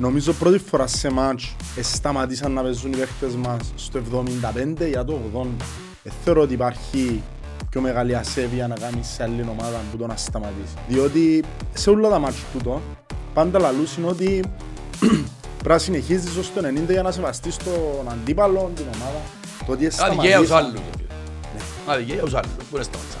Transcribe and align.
Νομίζω 0.00 0.32
πρώτη 0.32 0.58
φορά 0.58 0.86
σε 0.86 1.10
μάτς 1.10 1.56
ε, 1.76 1.82
σταματήσαν 1.82 2.52
να 2.52 2.62
παίζουν 2.62 2.92
οι 2.92 2.96
παίχτες 2.96 3.34
μας 3.34 3.72
στο 3.74 4.00
75 4.78 4.88
για 4.88 5.04
το 5.04 5.18
80. 5.34 5.46
Ε, 6.02 6.10
θεωρώ 6.24 6.42
ότι 6.42 6.52
υπάρχει 6.52 7.22
πιο 7.70 7.80
μεγάλη 7.80 8.16
ασέβεια 8.16 8.68
να 8.68 8.74
κάνεις 8.74 9.06
σε 9.06 9.22
άλλη 9.22 9.46
ομάδα 9.50 9.80
που 9.90 9.96
το 9.96 10.06
να 10.06 10.16
σταματήσεις. 10.16 10.74
Διότι 10.88 11.44
σε 11.72 11.90
όλα 11.90 12.08
τα 12.08 12.18
μάτς 12.18 12.36
τούτο 12.52 12.80
πάντα 13.34 13.58
λαλούς 13.58 13.96
είναι 13.96 14.06
ότι 14.06 14.44
πρέπει 15.58 15.68
να 15.68 15.78
συνεχίζεις 15.78 16.36
ως 16.36 16.52
το 16.52 16.60
90 16.86 16.90
για 16.90 17.02
να 17.02 17.10
σεβαστείς 17.10 17.56
τον 17.56 18.08
αντίπαλο, 18.08 18.70
την 18.74 18.84
ομάδα. 18.94 19.20
Το 19.66 19.72
ότι 19.72 19.86
Αδικαία 19.86 20.38
τους 20.38 20.46
σταματήσαν. 20.48 20.56
άλλους. 20.56 20.80
Αδικαία 21.86 22.20
τους 22.20 22.34
άλλους. 22.34 22.50
Πού 22.70 22.74
είναι 22.76 22.84
σταματήσαν. 22.84 23.19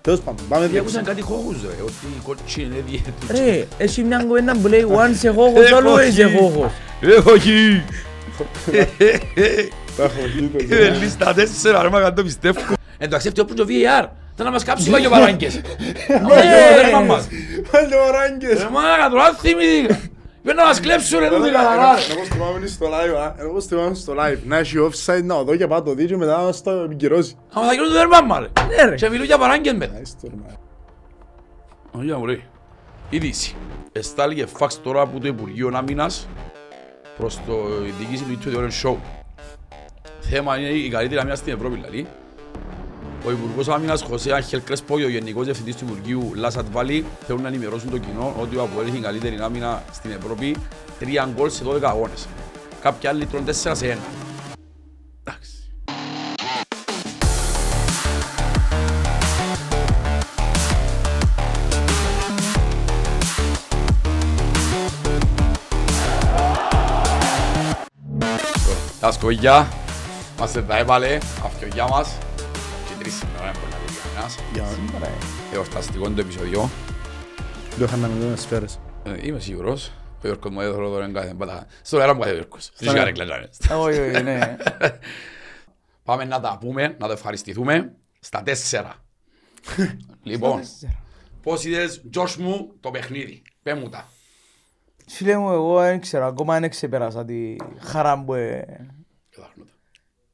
Τέλος 0.00 0.20
πάντων, 0.20 0.44
πάμε 0.48 0.66
Γιατί 0.66 0.72
διέξω. 0.80 0.98
ακούσαν 0.98 1.04
κάτι 1.04 1.22
χώχους 1.22 1.62
ρε. 1.62 1.82
Ότι 1.82 2.06
η 2.16 2.20
κότσι 2.24 2.62
είναι 2.62 2.84
διέτου. 2.86 3.12
Ρε, 3.30 3.66
έχει 3.78 4.02
μια 4.02 4.18
κουβέντα 4.18 4.56
που 4.62 4.68
λέει 4.68 4.86
once 4.88 5.28
a 5.30 5.32
χώχος, 5.34 5.70
always 5.72 6.26
a 6.26 6.38
χώχος. 6.40 6.70
Έχω 7.00 7.34
εκεί. 7.34 7.82
Τα 9.96 10.02
έχω 10.04 10.20
δει 10.34 10.42
το 10.46 10.58
Είναι 10.62 10.74
γέλιο. 10.74 10.98
λίστα 11.00 11.34
τέσσερα 11.34 11.82
ρε 11.82 11.88
μα 11.88 12.12
το 12.12 12.22
πιστεύω. 12.22 12.60
Εντάξει 12.98 13.28
αυτό 13.28 13.44
που 13.44 13.52
είναι 13.52 13.64
το 13.64 13.68
VAR. 14.04 14.08
Θα 14.36 14.44
να 14.44 14.50
μας 14.50 14.64
κάψει 14.64 14.90
πάγιο 14.90 15.10
παράγκες. 15.10 15.54
Ναι. 16.08 16.82
Ρε 16.82 16.90
μαμάς. 16.92 17.28
Πάλι 17.70 17.94
ο 17.94 18.10
Ράγκες. 18.12 18.58
Ρε 18.62 18.68
μάνα 18.72 19.10
τώρα 19.10 19.34
θυμήθηκα. 19.40 20.00
Πρέπει 20.48 20.62
να 20.62 20.68
μας 20.68 20.80
κλέψουν 20.80 21.18
ρε 21.18 21.28
τούτοι 21.28 21.50
καλά 21.50 21.94
ρε. 21.94 22.00
Εγώ 22.12 22.24
θυμάμαι 22.24 22.66
στο 22.66 22.86
live, 22.86 23.16
α. 23.16 23.34
Εγώ 23.38 23.60
θυμάμαι 23.60 23.94
στο 23.94 24.14
live. 24.18 24.38
Να 24.44 24.56
έχει 24.56 24.76
offside 24.90 25.22
να 25.22 25.34
οδό 25.34 25.56
και 25.56 25.66
πάω 25.66 25.82
το 25.82 25.94
δει 25.94 26.06
και 26.06 26.16
μετά 26.16 26.42
να 26.42 26.52
στο 26.52 26.70
επικυρώσει. 26.70 27.36
Άμα 27.52 27.66
θα 27.66 27.72
γίνουν 27.72 27.88
το 27.88 27.94
δέρμα 27.94 28.20
μα 28.20 28.38
ρε. 28.40 28.48
Ναι 28.68 28.90
ρε. 28.90 28.94
Και 28.94 29.08
μιλούν 29.08 29.24
για 29.24 29.38
παράγκες 29.38 29.72
μετά. 29.72 29.96
Άιστο, 29.96 30.28
ρε, 30.28 30.34
μα. 30.36 30.56
Ωραία 32.00 32.18
μου 32.18 32.26
ρε. 32.26 32.40
Είδηση. 33.10 33.56
Εστάληκε 33.92 34.46
φάξ 34.46 34.80
τώρα 34.82 35.00
από 35.00 35.20
το 35.20 35.28
Υπουργείο 35.28 35.70
Άμυνας 35.74 36.28
προς 37.18 37.38
το 37.46 37.54
διοίκηση 37.98 38.24
του 38.24 38.50
20 38.50 38.56
ώρες 38.56 38.84
show. 38.86 38.96
Θέμα 40.20 40.58
είναι 40.58 40.68
η 40.68 40.88
καλύτερη 40.88 41.20
άμυνα 41.20 41.36
στην 41.36 41.52
Ευρώπη 41.52 41.74
δηλαδή. 41.74 42.06
Ο 43.28 43.30
Υπουργός 43.30 43.68
Άμυνας 43.68 44.02
Χωσέ 44.02 44.32
Άγχελ 44.32 44.62
Κρέσπο 44.64 44.98
και 44.98 45.04
ο 45.04 45.08
Γενικός 45.08 45.44
Διευθυντής 45.44 45.76
του 45.76 45.84
Υπουργείου 45.84 46.32
Λάσατ 46.34 46.66
Βάλι 46.70 47.04
θέλουν 47.26 47.42
να 47.42 47.48
ενημερώσουν 47.48 47.90
το 47.90 47.98
κοινό 47.98 48.34
ότι 48.40 48.56
ο 48.56 48.62
Αποέλ 48.62 48.84
έχει 48.84 48.94
την 48.94 49.02
καλύτερη 49.02 49.38
άμυνα 49.40 49.82
στην 49.92 50.10
Ευρώπη, 50.10 50.56
τρία 50.98 51.28
γκολ 51.34 51.50
σε 51.50 51.64
12 51.64 51.82
αγώνες. 51.82 52.26
Κάποιοι 52.80 53.08
άλλοι 53.08 53.26
τρώνε 53.26 53.52
4 53.52 53.52
σε 53.52 53.86
1. 53.86 53.98
Εντάξει. 55.20 55.52
Τα 69.00 69.12
σκογιά, 69.12 69.68
μας 70.38 70.52
τα 70.52 70.78
έβαλε, 70.78 71.18
αυτιογιά 71.44 71.88
μας 71.88 72.16
και 72.98 73.04
τρεις 73.04 73.14
σήμερα 73.14 73.42
είναι 73.44 73.58
πολλά 73.58 73.76
λίγα 73.86 74.18
ένας. 74.18 74.38
Για- 74.52 75.08
Εορταστικό 75.52 76.10
το 76.10 76.20
επεισόδιο. 76.20 76.70
Το 77.78 77.84
είχαν 77.84 78.00
να 78.00 78.08
μιλούν 78.08 78.36
σφαίρες. 78.36 78.80
Ε, 79.04 79.26
Είμαι 79.26 79.38
σίγουρος. 79.40 79.92
Ο 80.16 80.20
Γιώργος 80.22 80.52
μου 80.52 80.60
έδωσε 80.60 80.78
τώρα 80.78 81.10
κάθε 81.12 81.34
πατά. 81.34 81.66
Στον 81.82 82.00
αέρα 82.00 82.14
μου 82.14 82.20
κάθε 82.20 82.32
ο 82.32 82.34
Γιώργος. 82.34 82.64
Στις 82.64 82.86
αέρα. 82.88 82.98
καρέκλες, 82.98 83.28
ρε. 83.28 83.74
Όχι, 83.74 83.98
όχι, 83.98 84.22
ναι. 84.22 84.56
Πάμε 86.04 86.24
να 86.24 86.40
τα 86.40 86.58
πούμε, 86.60 86.96
να 86.98 87.06
το 87.06 87.12
ευχαριστηθούμε 87.12 87.94
στα 88.20 88.42
τέσσερα. 88.42 88.94
λοιπόν, 90.22 90.60
πώς 91.42 91.64
είδες, 91.64 92.02
Τζος 92.10 92.36
μου, 92.36 92.72
το 92.80 92.90
παιχνίδι. 92.90 93.42
Πέ 93.62 93.74
μου 93.74 93.88
τα. 93.88 94.08
Φίλε 95.06 95.36
μου, 95.36 95.50
εγώ 95.52 95.78
δεν 95.80 96.00
ξέρω, 96.00 96.26
ακόμα 96.26 96.60
δεν 96.60 96.70
ξεπέρασα 96.70 97.24
τη 97.24 97.56
χαρά 97.80 98.24
που 98.24 98.34
ε, 98.34 98.64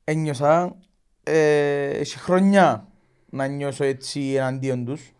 ένιωσα. 0.04 0.76
Ε, 1.26 1.88
Έχει 1.88 2.18
χρόνια 2.18 2.88
να 3.30 3.46
νιώσω 3.46 3.84
έτσι 3.84 4.32
εναντίον 4.32 4.84
τους. 4.84 5.12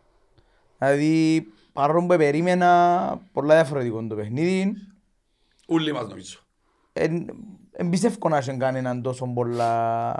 Δηλαδή, 0.79 1.47
παρόλο 1.73 2.01
που 2.01 2.07
περίμενα 2.07 3.21
πολλά 3.33 3.55
διαφορετικό 3.55 4.07
το 4.07 4.15
παιχνίδι, 4.15 4.75
Ούλοι 5.69 5.93
μας 5.93 6.09
νομίζω. 6.09 6.39
δεν 6.93 7.89
πιστεύω 7.91 8.29
να 8.29 8.37
έχει 8.37 8.57
κανέναν 8.57 9.03
τόσο 9.03 9.27
πολλά 9.27 10.11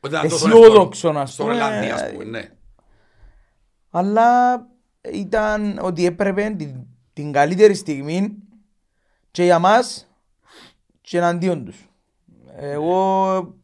Ότι 0.00 0.14
ήταν 0.14 0.28
τόσο 0.28 0.48
αισιόδοξο, 0.48 1.08
εύκολο. 1.08 1.22
ας 1.24 1.32
Στο 1.32 1.42
πούμε. 1.42 1.54
Ρολανδί, 1.54 1.90
ας 1.90 2.10
πούμε, 2.12 2.24
ναι. 2.24 2.50
αλλά 3.90 4.56
ήταν 5.12 5.78
ότι 5.82 6.06
έπρεπε 6.06 6.54
την, 6.58 6.86
την 7.12 7.32
καλύτερη 7.32 7.74
στιγμή 7.74 8.34
και 9.30 9.42
για 9.44 9.58
μας 9.58 10.08
και 11.00 11.18
εναντίον 11.18 11.64
τους. 11.64 11.88
Εγώ 12.56 13.54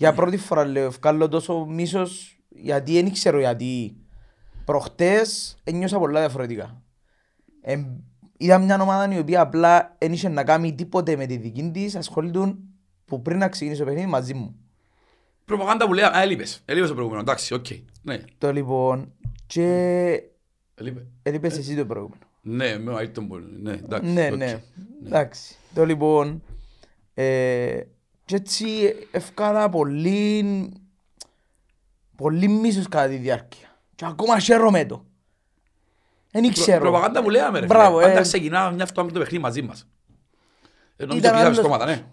για 0.00 0.12
πρώτη 0.12 0.36
φορά 0.36 0.64
λέω 0.64 0.86
ευκάλλω 0.86 1.28
τόσο 1.28 1.64
μίσος 1.66 2.40
γιατί 2.48 2.92
δεν 2.92 3.12
ξέρω 3.12 3.38
γιατί 3.38 3.96
προχτές 4.64 5.56
ένιωσα 5.64 5.98
πολλά 5.98 6.20
διαφορετικά. 6.20 6.82
Ε, 7.60 7.84
ήταν 8.38 8.64
μια 8.64 8.82
ομάδα 8.82 9.14
η 9.14 9.18
οποία 9.18 9.40
απλά 9.40 9.96
δεν 9.98 10.12
είχε 10.12 10.28
να 10.28 10.44
κάνει 10.44 10.74
τίποτε 10.74 11.16
με 11.16 11.26
τη 11.26 11.36
δική 11.36 11.70
της, 11.70 11.96
ασχολούνται 11.96 12.54
που 13.04 13.22
πριν 13.22 13.38
να 13.38 13.48
ξεκινήσει 13.48 13.80
το 13.80 13.86
παιχνίδι 13.86 14.06
μαζί 14.06 14.34
μου. 14.34 14.56
Προπαγάνδα 15.44 15.86
που 15.86 15.94
λέει, 15.94 16.04
α, 16.04 16.22
έλειπες. 16.22 16.62
Έλειπες 16.64 16.88
το 16.88 16.94
προηγούμενο, 16.94 17.22
εντάξει, 17.22 17.54
οκ. 17.54 17.66
Ναι, 18.02 18.18
Το 18.38 18.52
λοιπόν 18.52 19.12
και 19.46 19.64
έλειπε. 20.74 21.06
έλειπες 21.22 21.58
εσύ 21.58 21.76
το 21.76 21.86
προηγούμενο. 21.86 22.22
Ναι, 22.42 22.78
με 22.78 22.90
ο 22.90 22.96
Άιτον 22.96 23.28
που 23.28 23.38
ναι, 23.60 23.72
εντάξει. 23.72 24.10
Ναι, 24.12 24.28
οκ. 24.30 24.36
ναι. 24.36 24.62
Εντάξει. 25.06 25.54
Το 25.74 25.84
λοιπόν. 25.84 26.42
Ε, 27.14 27.80
και 28.30 28.36
έτσι 28.36 28.94
ευκάλα 29.10 29.68
πολύ. 29.68 30.44
Πολύ 32.16 32.48
μίσος 32.48 32.88
κατά 32.88 33.08
τη 33.08 33.16
διάρκεια. 33.16 33.76
Και 33.94 34.04
ακόμα 34.04 34.38
χαίρομαι 34.38 34.84
το. 34.84 35.04
Δεν 36.30 36.42
Προ- 36.42 36.52
ξέρω. 36.52 36.80
Προπαγάνδα 36.80 37.22
που 37.22 37.30
λέμε 37.30 37.58
ρε. 37.58 37.66
Μπράβο, 37.66 37.96
φίλε. 37.96 38.06
Πάντα 38.08 38.18
ε. 38.18 38.22
ξεκινά 38.22 38.70
μια 38.70 38.86
φτώμα 38.86 39.06
με 39.06 39.12
το 39.12 39.18
παιχνίδι 39.18 39.42
μαζί 39.42 39.62
μας. 39.62 39.86
Ε, 40.96 41.02
νομίζω 41.04 41.18
Ήταν 41.18 41.30
πήγαμε 41.30 41.42
άλλος- 41.44 41.56
στόματα, 41.56 41.84
ναι. 41.86 42.04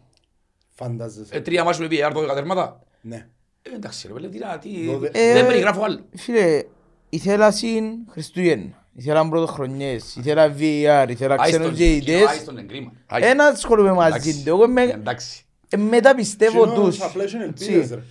Φαντάζεσαι. 0.76 1.36
Ε, 1.36 1.42
τρία 1.42 1.64
μάτς 1.64 1.80
με 1.80 1.88
VR, 1.92 2.12
12 2.14 2.34
τέρματα. 2.34 2.80
Ναι. 3.02 3.28
Ε, 3.62 3.76
εντάξει 3.76 4.08
ρε, 4.08 4.14
παιδί, 4.14 4.28
τι 4.30 4.38
να- 4.38 4.58
τι... 4.60 4.86
Δώδε- 4.86 5.16
Ε, 5.16 5.34
Δεν 5.34 5.46
περιγράφω 5.48 5.84
άλλο. 5.84 6.00
Φίλε, 6.16 6.64
ήθελα 7.10 7.52
συν 7.52 7.84
Χριστούγεννα. 8.10 8.86
Ήθελα 8.94 9.30
πρωτοχρονιές. 9.30 10.16
Ήθελα 10.16 10.48
VR. 10.58 11.06
Ήθελα 11.10 11.36
ξένους 11.36 11.40
Άιστον, 11.40 11.76
διαιτητές. 11.76 12.28
άιστον 12.28 12.58
εγκρίμα. 12.58 12.92
Άιστον. 13.06 13.32
Ένα 13.32 13.46
ασχολούμαι 13.46 13.92
μαζί 13.94 14.08
Εντάξει. 14.30 14.44
του. 14.44 14.50
Εγώ 14.50 14.68
με, 14.68 14.82
Εντάξει. 14.82 15.46
Ε, 15.70 15.78
μεταπιστεύω 15.78 16.68
Κοινός, 16.68 16.96
τους. 16.96 17.02
απλά 17.06 17.24
έχουν 17.24 17.42
Έτσι. 17.42 17.66
ελπίδες, 17.74 17.90
ρε. 17.98 18.04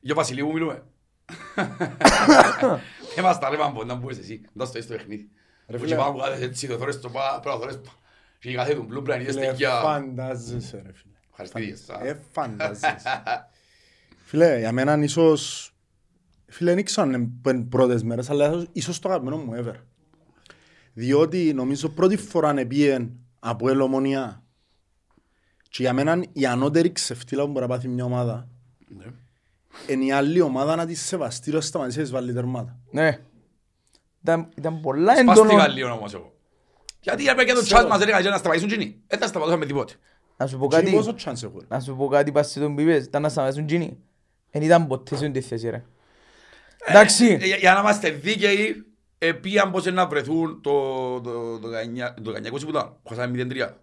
Για 0.00 0.14
Βασιλείου 0.14 0.52
μιλούμε. 0.52 0.82
Είμαστε 3.18 3.44
τα 3.44 3.50
λέμε 3.50 3.84
να 3.86 3.94
μπούες 3.94 4.18
εσύ. 4.18 4.40
Δώσ' 4.52 4.70
το 4.70 4.82
στο 4.82 4.94
παιχνίδι. 4.94 5.30
Ρε 5.68 5.76
Που 5.76 5.82
φίλε. 5.82 5.94
και 5.96 6.00
πάμε 6.02 6.12
που 6.12 6.18
κάθεσαι 6.24 6.44
έτσι, 6.44 6.66
το 6.68 6.76
θωρείς 6.78 7.00
το 7.00 7.08
πά, 7.08 7.38
πρέπει 7.42 7.56
να 7.56 7.60
θωρείς 7.62 7.76
πά. 7.80 7.90
Και 8.38 8.54
κάθε 8.54 8.74
του 8.74 8.82
μπλούμπραν 8.88 9.20
είδες 9.20 9.34
Φίλε, 9.34 9.46
τέτοια... 9.46 9.80
Φαντάζεσαι, 9.80 10.82
ρε 10.86 10.92
φίλε. 10.92 11.12
Ευχαριστήσεις. 11.38 11.88
α. 11.90 12.06
Ε, 12.06 12.20
φαντάζεσαι. 12.32 12.96
Φίλε, 14.24 14.58
για 14.58 14.72
μένα 14.72 15.02
ίσως... 15.02 15.70
Φίλε, 16.46 16.74
δεν 16.74 16.84
ξέρω 16.84 17.06
αν 17.06 17.12
είναι 17.14 17.28
που 17.42 17.48
είναι 17.50 17.62
πρώτες 17.64 18.02
μέρες, 18.02 18.30
αλλά 18.30 18.46
ίσως- 18.48 18.68
ίσως 18.72 18.98
το 18.98 19.08
αγαπημένο 19.08 19.36
μου 19.36 19.52
ever. 19.64 19.74
Διότι 20.92 21.52
νομίζω 21.54 21.88
πρώτη 21.88 22.16
φορά 22.16 22.58
επίεν 22.58 23.10
από 23.40 23.68
ελομονία 23.68 24.42
και 25.68 25.82
για 25.82 25.92
μένα 25.92 26.24
η 26.32 26.46
ανώτερη 26.46 26.92
ξεφτύλα 26.92 27.44
που 27.44 27.50
μπορεί 27.50 27.60
να 27.66 27.74
πάθει 27.74 27.88
μια 27.88 28.04
ομάδα 28.04 28.48
Ναι. 28.88 29.04
είναι 29.88 30.04
η 30.04 30.12
άλλη 30.12 30.40
ομάδα 30.40 30.76
να 30.76 30.86
τη 30.86 30.94
σεβαστεί 30.94 31.50
ώστε 31.50 31.60
σταματήσει 31.66 31.96
να 31.96 32.02
της 32.02 32.12
βάλει 32.12 32.32
τερμάτα. 32.32 32.78
Ναι. 32.90 33.18
Ήταν, 34.22 34.48
ήταν 34.56 34.80
πολλά 34.80 35.16
Σπάστηκα 35.16 35.52
έντονο. 35.52 35.72
λίγο 35.72 35.90
όμως 35.92 36.14
εγώ. 36.14 36.34
Γιατί 37.00 37.28
έπρεπε 37.28 37.44
και 37.52 37.52
το 37.52 37.60
chat 37.68 37.86
μας 37.88 38.00
έλεγα 38.02 38.20
για 38.20 38.30
να 38.30 38.36
σταματήσουν 38.36 38.68
κοινοί. 38.68 39.00
Δεν 39.06 39.18
θα 39.18 39.26
σταματούσαμε 39.26 39.66
τίποτε. 39.66 39.94
Να 40.36 40.46
σου 40.46 40.58
πω 40.58 40.68
Και 40.68 40.76
κάτι. 40.76 40.90
πόσο 40.90 41.14
chance 41.24 41.42
έχω. 41.42 41.58
ρε. 41.60 41.66
Να 41.68 41.80
σου 41.80 41.96
πω 41.96 42.06
κάτι 42.08 42.32
πας 42.32 42.50
σε 42.50 42.60
τον 42.60 42.74
πίπες. 42.76 43.04
Ήταν 43.04 43.22
να 43.22 43.28
σταματήσουν 43.28 43.66
τζίνι. 43.66 43.98
Εν 44.50 44.62
ήταν 44.62 44.86
ποτέ 44.86 45.16
σε 45.16 45.28
τη 45.28 45.40
θέση 45.40 45.68
ρε. 45.70 45.84
Εντάξει. 46.86 47.26
Ε, 47.40 47.46
για- 47.46 47.56
Για 47.56 47.74
να 47.74 47.80
είμαστε 47.80 48.10
δίκαιοι, 48.10 48.84
επίαν 49.18 49.70
πως 49.70 49.84
να 49.84 50.06
βρεθούν 50.06 50.60
το 50.60 50.70
το- 51.20 51.58
το 51.58 51.68
19 51.68 52.14
το 52.22 52.30
19 52.32 52.50
που 52.64 52.68
ήταν. 52.70 52.96
Χάσαμε 53.08 53.44
0-3. 53.44 53.76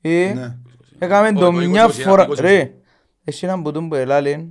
Ε, 0.00 0.32
Ναι. 0.34 0.56
Έκαμε 1.04 1.28
Ο- 1.28 1.40
το 1.40 1.46
ο 1.46 1.52
μια 1.52 1.86
20, 1.86 1.90
φορά. 1.92 2.26
20. 2.28 2.34
Ρε. 2.40 2.74
Έχει 3.24 3.44
έναν 3.44 3.62
ποτόν 3.62 3.88
που 3.88 3.94
ελάλε. 3.94 4.44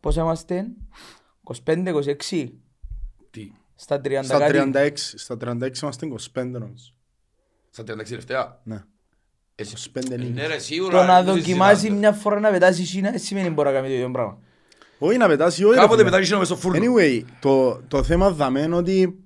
Πώς 0.00 0.16
είμαστε. 0.16 0.64
25-26. 1.42 2.48
Τι, 3.30 3.52
Στα 3.74 4.00
30 4.04 4.20
Στα 4.22 4.38
κάτι. 4.38 4.52
36, 4.74 4.90
στα 4.96 5.36
36 5.36 5.82
είμαστε 5.82 6.06
25 6.06 6.44
νομίζω. 6.58 6.92
στα 7.70 7.82
36 7.82 8.08
τελευταία. 8.08 8.60
Ναι. 8.64 8.82
Εσύ- 9.54 9.74
25 9.74 10.16
νίκες. 10.18 10.34
Ναι 10.34 10.46
ρε, 10.46 10.58
σίγουρα. 10.58 11.00
Το 11.00 11.06
να 11.06 11.22
δεν 11.22 11.34
δοκιμάσει 11.34 11.74
συζητάμε. 11.74 11.98
μια 11.98 12.12
φορά 12.12 12.40
να 12.40 12.50
πετάσεις 12.50 12.90
Κίνα 12.90 13.10
δεν 13.10 13.20
σημαίνει 13.20 13.50
μπορεί 13.50 13.68
να 13.68 13.74
κάνει 13.74 13.88
το 13.88 13.94
ίδιο 13.94 14.10
πράγμα. 14.10 14.38
Όχι 14.98 15.16
να 15.16 15.26
πετάσεις, 15.26 15.64
όχι. 15.64 15.74
ρε 15.74 15.80
Κάποτε 15.80 15.96
φίλε. 15.96 16.10
μετά 16.10 16.20
γίνομαι 16.22 16.44
στο 16.44 16.56
φούρνο. 16.56 16.78
Anyway, 16.84 17.22
το, 17.40 17.82
το 17.88 18.02
θέμα 18.02 18.30
δαμέ 18.30 18.60
είναι 18.60 18.74
ότι 18.76 19.18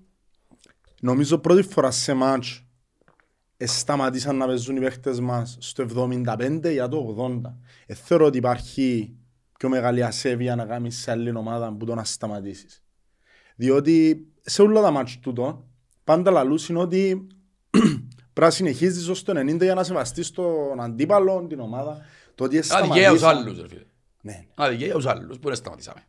νομίζω 1.01 1.39
πρώτη 1.39 1.63
φορά 1.63 1.91
σε 1.91 2.15
μάτς 2.15 2.65
σταματήσαν 3.67 4.37
να 4.37 4.47
παίζουν 4.47 4.77
οι 4.77 4.81
παίχτες 4.81 5.21
μας 5.21 5.57
στο 5.61 5.83
75 5.83 6.73
για 6.73 6.89
το 6.89 7.17
80. 7.45 7.55
Ε, 7.87 7.95
θεωρώ 7.95 8.25
ότι 8.27 8.39
υπάρχει 8.39 9.17
πιο 9.59 9.69
μεγάλη 9.69 10.05
ασέβεια 10.05 10.57
να 10.57 10.65
κάνεις 10.65 10.97
σε 10.97 11.11
άλλη 11.11 11.37
ομάδα 11.37 11.73
που 11.73 11.85
το 11.85 11.95
να 11.95 12.05
σταματήσεις. 12.05 12.83
Διότι 13.57 14.27
σε 14.41 14.63
όλα 14.63 14.81
τα 14.81 14.91
μάτς 14.91 15.19
τούτο 15.19 15.67
πάντα 16.05 16.31
λαλούς 16.31 16.69
είναι 16.69 16.79
ότι 16.79 17.27
πρέπει 18.33 18.41
να 18.41 18.51
συνεχίζεις 18.51 19.09
ως 19.09 19.23
το 19.23 19.33
90 19.41 19.61
για 19.61 19.75
να 19.75 19.85
σεβαστείς 19.85 20.31
τον 20.31 20.81
αντίπαλο, 20.81 21.47
την 21.49 21.61
ομάδα. 21.61 21.99
Το 22.35 22.45
ότι 22.45 22.59
Αδικαία 22.69 23.11
τους 23.11 23.19
σταματήσαν- 23.21 23.37
άλλους, 23.47 23.61
ρε 23.61 23.69
φίλε. 23.69 23.85
Ναι. 24.23 24.45
Αδικαία 24.55 24.93
τους 24.95 25.07
άλλους, 25.07 25.39
που 25.39 25.47
δεν 25.49 25.57
σταματήσαμε. 25.57 26.05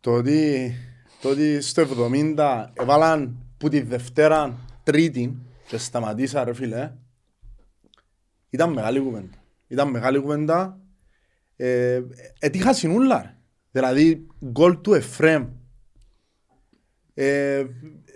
Το 0.00 0.12
ότι, 0.12 0.72
το 1.20 1.28
ότι 1.28 1.60
στο 1.60 1.82
70 1.82 2.70
έβαλαν 2.72 3.36
που 3.58 3.68
τη 3.68 3.80
Δευτέρα 3.80 4.58
Τρίτη 4.82 5.36
και 5.66 5.76
σταματήσα 5.76 6.44
ρε 6.44 6.54
φίλε 6.54 6.92
ήταν 8.50 8.72
μεγάλη 8.72 9.00
κουβέντα. 9.00 9.36
Ήταν 9.66 9.88
μεγάλη 9.90 10.18
κουβέντα. 10.18 10.78
Ε, 11.56 12.00
έτυχα 12.38 12.72
συνούλα 12.72 13.22
ρε. 13.22 13.36
Δηλαδή 13.70 14.26
γκολ 14.44 14.80
του 14.80 14.94
Εφρέμ. 14.94 15.46
Ε, 17.14 17.64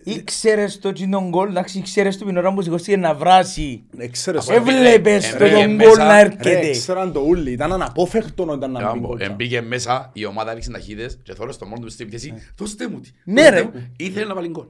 Ήξερες 0.04 0.78
το 0.78 0.92
τον 0.92 1.28
γκολ, 1.28 1.48
εντάξει, 1.48 1.78
ήξερες 1.78 2.18
το 2.18 2.24
την 2.24 2.36
ώρα 2.36 2.54
που 2.54 2.62
σηκώστηκε 2.62 2.96
να 2.96 3.14
βράσει. 3.14 3.84
Ξέρεις, 4.10 4.48
Έβλεπες 4.48 5.30
το 5.30 5.44
Έμπαιγε 5.44 5.62
τον 5.64 5.74
μέσα, 5.74 5.88
γκολ 5.90 5.98
να 5.98 6.22
ρε, 6.22 6.26
έρχεται. 6.26 6.70
ξέραν 6.70 7.12
το 7.12 7.20
ούλι. 7.20 7.52
Ήταν 7.52 7.72
αναπόφευκτο 7.72 8.46
όταν 8.46 8.70
να 8.70 8.92
μπει 8.92 8.98
γκολ. 9.00 9.20
Εμπήκε 9.20 9.60
μέσα, 9.60 10.10
η 10.12 10.24
ομάδα 10.24 10.50
έριξε 10.50 10.70
ταχύτητες 10.70 11.18
και 11.22 11.34
θόρες 11.34 11.54
στο 11.54 11.66
μόνο 11.66 11.80
του 11.80 11.90
στην 11.90 12.10
θέση, 12.10 12.34
δώστε 12.56 12.88
μου 12.88 13.00
τη. 13.00 13.10
Ναι, 13.24 13.42
δώστε 13.42 13.56
ρε. 13.58 13.62
μου. 13.64 13.92
Ήθελε 13.96 14.26
να 14.26 14.34
βάλει 14.34 14.48
γκολ. 14.48 14.66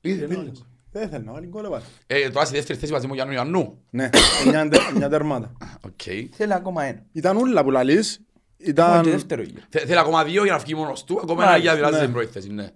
Ήθελε 0.00 0.26
να 0.26 0.36
βάλει 0.36 0.50
γκολ. 0.50 0.62
Δεν 0.92 1.02
ήθελε 1.02 1.24
να 1.24 1.32
βάλει 1.32 1.46
γκολ 1.46 1.64
έβαλε. 1.64 1.84
Ε, 2.06 2.30
Τώρα 2.30 2.44
στη 2.44 2.54
δεύτερη 2.56 2.78
θέση 2.78 2.92
μαζί 2.92 3.06
μου 3.06 3.14
Γιάννου 3.14 3.32
Ιαννού. 3.34 3.78
Ναι, 3.90 4.10
εννιά 4.44 4.68
τε- 4.68 4.88
εννιά 4.90 5.08
τερμάτα. 5.08 5.52
Οκ. 5.86 6.00
Θέλει 6.32 6.54
ακόμα 6.54 6.84
ένα. 6.84 7.02
Ήταν 7.12 7.36
ούλα 7.36 7.62
που 7.64 7.70
λαλείς. 7.70 8.20
Ήταν 8.56 8.90
Ήταν... 8.90 9.02
και 9.02 9.10
δεύτερο 9.10 9.42
γύρο. 9.42 9.60
Θε- 9.68 9.86
Θέλει 9.86 9.98
ακόμα 9.98 10.24
δύο 10.24 10.42
για 10.44 10.52
να 10.52 10.58
βγει 10.58 10.74
μόνος 10.74 11.04
του, 11.04 11.18
ακόμα 11.22 11.42
ένα 11.42 11.50
Μάλιστα, 11.50 11.72
για 11.72 11.82
να 11.82 11.88
δηλαδή 11.88 12.06
ναι. 12.06 12.12
την 12.12 12.14
πρώτη 12.20 12.32
θέση. 12.32 12.52
ναι. 12.52 12.68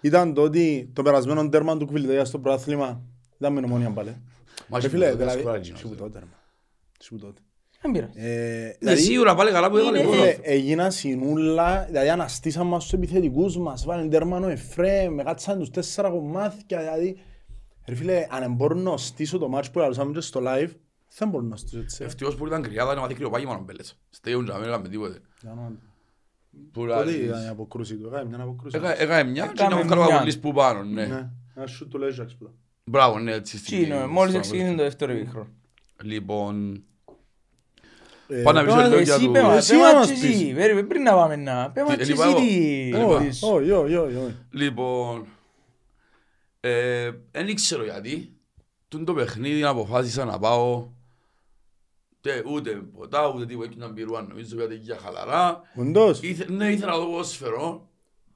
ήταν 0.00 0.34
το 0.34 0.42
ότι 0.42 0.90
το 0.92 1.02
περασμένο 1.02 1.48
τέρμα 1.48 1.76
του 1.76 1.86
Κβιλιταγιά 1.86 2.24
στο 2.24 2.38
πρωτάθλημα 2.38 3.02
ήταν 3.38 3.52
με 3.52 3.60
νομόνια 3.60 3.90
πάλι. 3.90 4.16
Μα 4.68 4.78
Ρε 4.78 4.86
έχει 4.86 4.88
φίλε, 4.94 5.04
που 5.04 5.10
τότε, 5.10 5.22
δηλαδή, 5.24 5.40
σκοράρει 5.40 5.60
εκείνος. 5.60 5.80
σου 5.80 5.88
που 5.88 5.94
τότε, 5.94 6.18
ρε, 6.18 6.24
μα. 6.24 6.36
Σου 7.02 7.14
που 7.14 7.18
τότε. 7.20 7.40
Δεν 7.82 7.90
πειράζει. 7.92 8.12
Ε, 8.16 8.64
Ναι, 8.64 8.72
δηλαδή, 8.78 9.00
σίγουρα 9.02 9.34
πάλι 9.34 9.50
καλά 9.50 9.70
που 9.70 9.76
έβαλε 9.76 9.98
Είναι- 9.98 10.08
γκολ. 10.16 10.26
ε, 10.26 10.38
έγινα 10.42 10.90
συνούλα, 10.90 11.84
δηλαδή 11.88 12.08
αναστήσαν 12.08 12.66
μας 12.66 12.82
τους 12.82 12.92
επιθετικούς 12.92 13.56
μας, 13.58 13.84
βάλουν 13.84 14.10
τέρμανο 14.10 14.48
Εφρέμ, 14.48 15.14
με 15.14 15.22
κάτσαν 15.22 15.58
τους 15.58 15.70
τέσσερα 15.70 16.10
κομμάτια, 16.10 16.78
δηλαδή. 16.78 17.16
Ρε 17.90 17.96
φίλε, 17.96 18.26
αν 18.30 18.52
μπορώ 18.54 18.74
να 18.74 18.96
στήσω 18.96 19.38
το 19.38 19.48
μάτς 19.48 19.70
που 19.70 19.78
λαλούσαμε 19.78 20.12
και 20.12 20.20
στο 20.20 20.40
live, 20.44 20.70
δεν 21.18 21.28
μπορώ 21.28 21.44
να 21.44 21.56
στήσω 21.56 21.78
έτσι. 21.78 22.04
Ευτυχώς 22.04 22.34
που 22.34 22.46
ήταν 22.46 22.62
κρυάδα 22.62 22.94
να 22.94 23.00
μάθει 23.00 23.14
κρυοπάγι 23.14 23.46
μόνο 23.46 23.62
μπέλες. 23.64 23.98
Στέιουν 24.10 24.44
και 24.44 24.52
να 24.52 24.58
μην 24.58 24.68
έκαμε 24.68 24.88
τίποτε. 24.88 25.20
Για 25.42 25.52
να- 25.54 25.72
Που 26.72 26.80
Τότε 26.80 26.86
λαλείς. 26.88 27.14
ήταν 27.14 27.44
η 27.44 27.48
αποκρούση 27.48 27.96
του, 27.96 28.06
έκανε 28.06 28.28
μια 28.28 28.42
αποκρούση. 28.44 28.76
Έκα- 28.76 29.00
Έκαμε 29.00 29.30
μια 29.30 29.46
και 29.46 29.52
Έκαμε 29.64 29.74
να 29.74 29.82
βγάλω 29.86 30.04
μια. 30.04 30.14
απολύς 30.16 30.38
που 30.38 30.52
πάνω, 30.52 30.82
ναι. 30.82 31.06
Ναι, 31.06 31.28
ένα 31.54 31.66
σούτ 31.66 31.90
του 31.90 31.98
Λέζαξ 31.98 32.32
που 32.36 32.42
ήταν. 32.44 32.54
Μπράβο, 32.84 33.18
ναι, 33.18 33.32
έτσι. 33.32 33.58
στην- 33.58 33.78
Τι 33.78 33.84
είναι, 33.84 34.06
μόλις 34.06 34.30
στον- 34.30 34.42
ξεκίνησε 34.42 34.74
το 34.74 34.82
δεύτερο 34.82 35.12
γύρο. 35.12 35.46
Λοιπόν, 36.02 36.82
Ε, 38.32 38.42
Πάμε 38.42 38.58
να 38.60 38.64
πεις 38.64 38.74
τώρα- 38.74 38.86
λίγο 38.88 39.00
για 39.00 39.14
Εσύ 39.14 39.24
του- 39.24 39.32
πέ 39.32 39.42
μας, 39.42 39.56
Εσύ 39.56 39.70
πέ 39.72 39.76
να 39.78 39.84
μας 39.84 39.94
μας 39.94 40.06
και 40.20 40.26
πεις. 40.26 40.34
εσύ. 40.34 40.52
Περίμενε, 40.54 40.86
Πριν 40.86 41.02
να 41.02 41.12
πάμε 41.14 41.36
να... 41.36 41.70
Πέ 41.70 41.82
μας 41.82 41.96
Τι, 41.96 42.04
και 42.04 42.12
είπα 42.12 42.24
εσύ 42.24 42.32
εγώ. 42.32 42.40
τι... 42.40 42.96
Λοιπόν. 42.96 43.16
Όχι, 43.16 43.24
δεις. 43.26 43.42
όχι, 43.42 43.70
όχι, 43.70 43.94
όχι, 43.94 44.16
όχι. 44.16 44.36
λοιπόν, 44.50 45.20
ε, 45.20 45.24
δεν 47.30 47.54
ξέρω 47.54 47.84
γιατί. 47.84 48.34
Τούν 48.88 49.04
το 49.04 49.14
παιχνίδι 49.14 49.62
αποφάσισα 49.62 50.24
να 50.24 50.38
πάω 50.38 50.88
τε, 52.20 52.42
ούτε 52.46 52.70
ποτά, 52.70 53.28
ούτε 53.28 53.46
τίποτα, 53.46 53.70
να 53.76 53.88
μπειρούα 53.88 54.22
νομίζω 54.22 54.56
γιατί 54.56 54.74
για 54.74 54.96
χαλαρά. 55.02 55.60
Όντως; 55.74 56.22
Ήθε, 56.22 56.46
ναι, 56.50 56.70
ήθελα 56.72 56.90
να 56.92 56.98
δω 56.98 57.04
ποδόσφαιρο. 57.06 57.88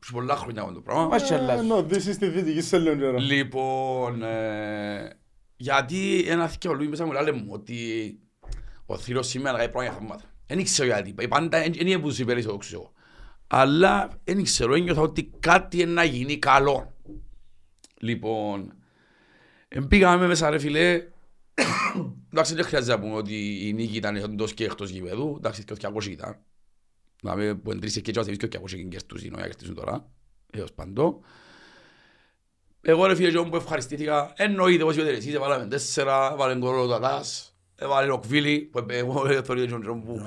Σε 0.04 0.12
πολλά 0.12 0.36
χρόνια 0.36 0.62
αυτό 0.62 0.74
το 0.74 0.80
πράγμα. 0.80 1.06
Μασχαλά 1.06 1.52
Ε, 1.52 1.58
σου. 1.58 1.66
νο, 1.66 1.86
this 1.90 1.92
is 2.10 2.16
τη 2.18 2.28
δυτική 2.28 2.60
σε 2.60 2.78
λίγο 2.78 2.94
καιρό. 2.96 3.18
Λοιπόν, 3.18 4.22
ε, 4.22 5.16
γιατί 5.56 6.24
ένας 6.28 6.52
θήκε 6.52 6.68
ο 6.68 6.74
Λουί 6.74 6.88
μέσα 6.88 7.04
μου 7.06 7.12
λέει 7.12 7.32
μου 7.32 7.46
ότι 7.48 7.78
ο 8.86 8.96
θύρος 8.98 9.26
σήμερα 9.26 9.58
κάνει 9.58 9.70
πράγματα 9.70 9.92
για 9.98 10.00
θαύματα. 10.08 10.34
Δεν 10.46 10.64
ξέρω 10.64 10.88
γιατί. 10.88 11.14
Ε, 11.18 11.26
Πάντα 11.26 11.60
δεν 11.60 11.72
είναι 11.74 11.98
που 11.98 12.08
τους 12.08 12.18
υπερισόδοξους 12.18 12.72
εγώ. 12.72 12.92
Αλλά 13.46 14.08
δεν 14.24 14.42
ξέρω, 14.42 14.74
ένιωθα 14.74 15.00
ότι 15.00 15.30
κάτι 15.40 15.80
είναι 15.80 15.92
να 15.92 16.04
γίνει 16.04 16.36
καλό. 16.38 16.93
Λοιπόν, 18.04 18.74
ε, 19.68 19.80
πήγαμε 19.88 20.26
μέσα 20.26 20.50
ρε 20.50 20.58
φίλε. 20.58 21.04
Εντάξει, 22.30 22.54
δεν 22.54 22.64
χρειάζεται 22.64 22.92
να 22.96 23.00
πούμε 23.00 23.14
ότι 23.14 23.68
η 23.68 23.72
νίκη 23.72 23.96
ήταν 23.96 24.16
εντός 24.16 24.54
και 24.54 24.64
εκτός 24.64 24.90
γηπέδου. 24.90 25.34
Εντάξει, 25.38 25.64
και 25.64 25.72
ο 25.72 25.76
200 25.96 26.06
ήταν. 26.06 26.36
Δηλαδή, 27.20 27.54
που 27.56 27.70
εντρίσσε 27.70 28.00
και 28.00 28.12
έτσι, 28.18 28.36
και 28.36 28.44
ο 28.46 28.48
200 28.62 28.64
και 28.68 28.82
κερδούς 28.84 29.24
είναι, 29.24 29.42
κερδίσουν 29.42 29.74
τώρα. 29.74 30.08
Έως 30.52 30.72
παντό. 30.72 31.20
Εγώ 32.80 33.06
ρε 33.06 33.14
φίλε 33.14 33.30
και 33.30 33.36
εγώ 33.36 33.48
που 33.48 33.56
ευχαριστήθηκα, 33.56 34.32
εννοείται 34.36 34.82
όπως 34.82 34.96
είπατε 34.96 35.10
εσείς, 35.10 35.34
έβαλαμε 35.34 35.66
τέσσερα, 35.66 36.30
έβαλε 36.32 36.56
γκολ 36.58 36.78
ο 36.78 36.86
Τατάς, 36.88 37.56
έβαλε 37.76 38.12
ο 38.12 38.18
Κβίλη, 38.18 38.58
που 38.60 38.78
επέ- 38.78 38.96
εγώ 38.96 39.26
ε, 39.28 39.42
θωρείτε 39.42 39.66
τον 39.66 39.82
τρόπο 39.82 40.00
που... 40.12 40.26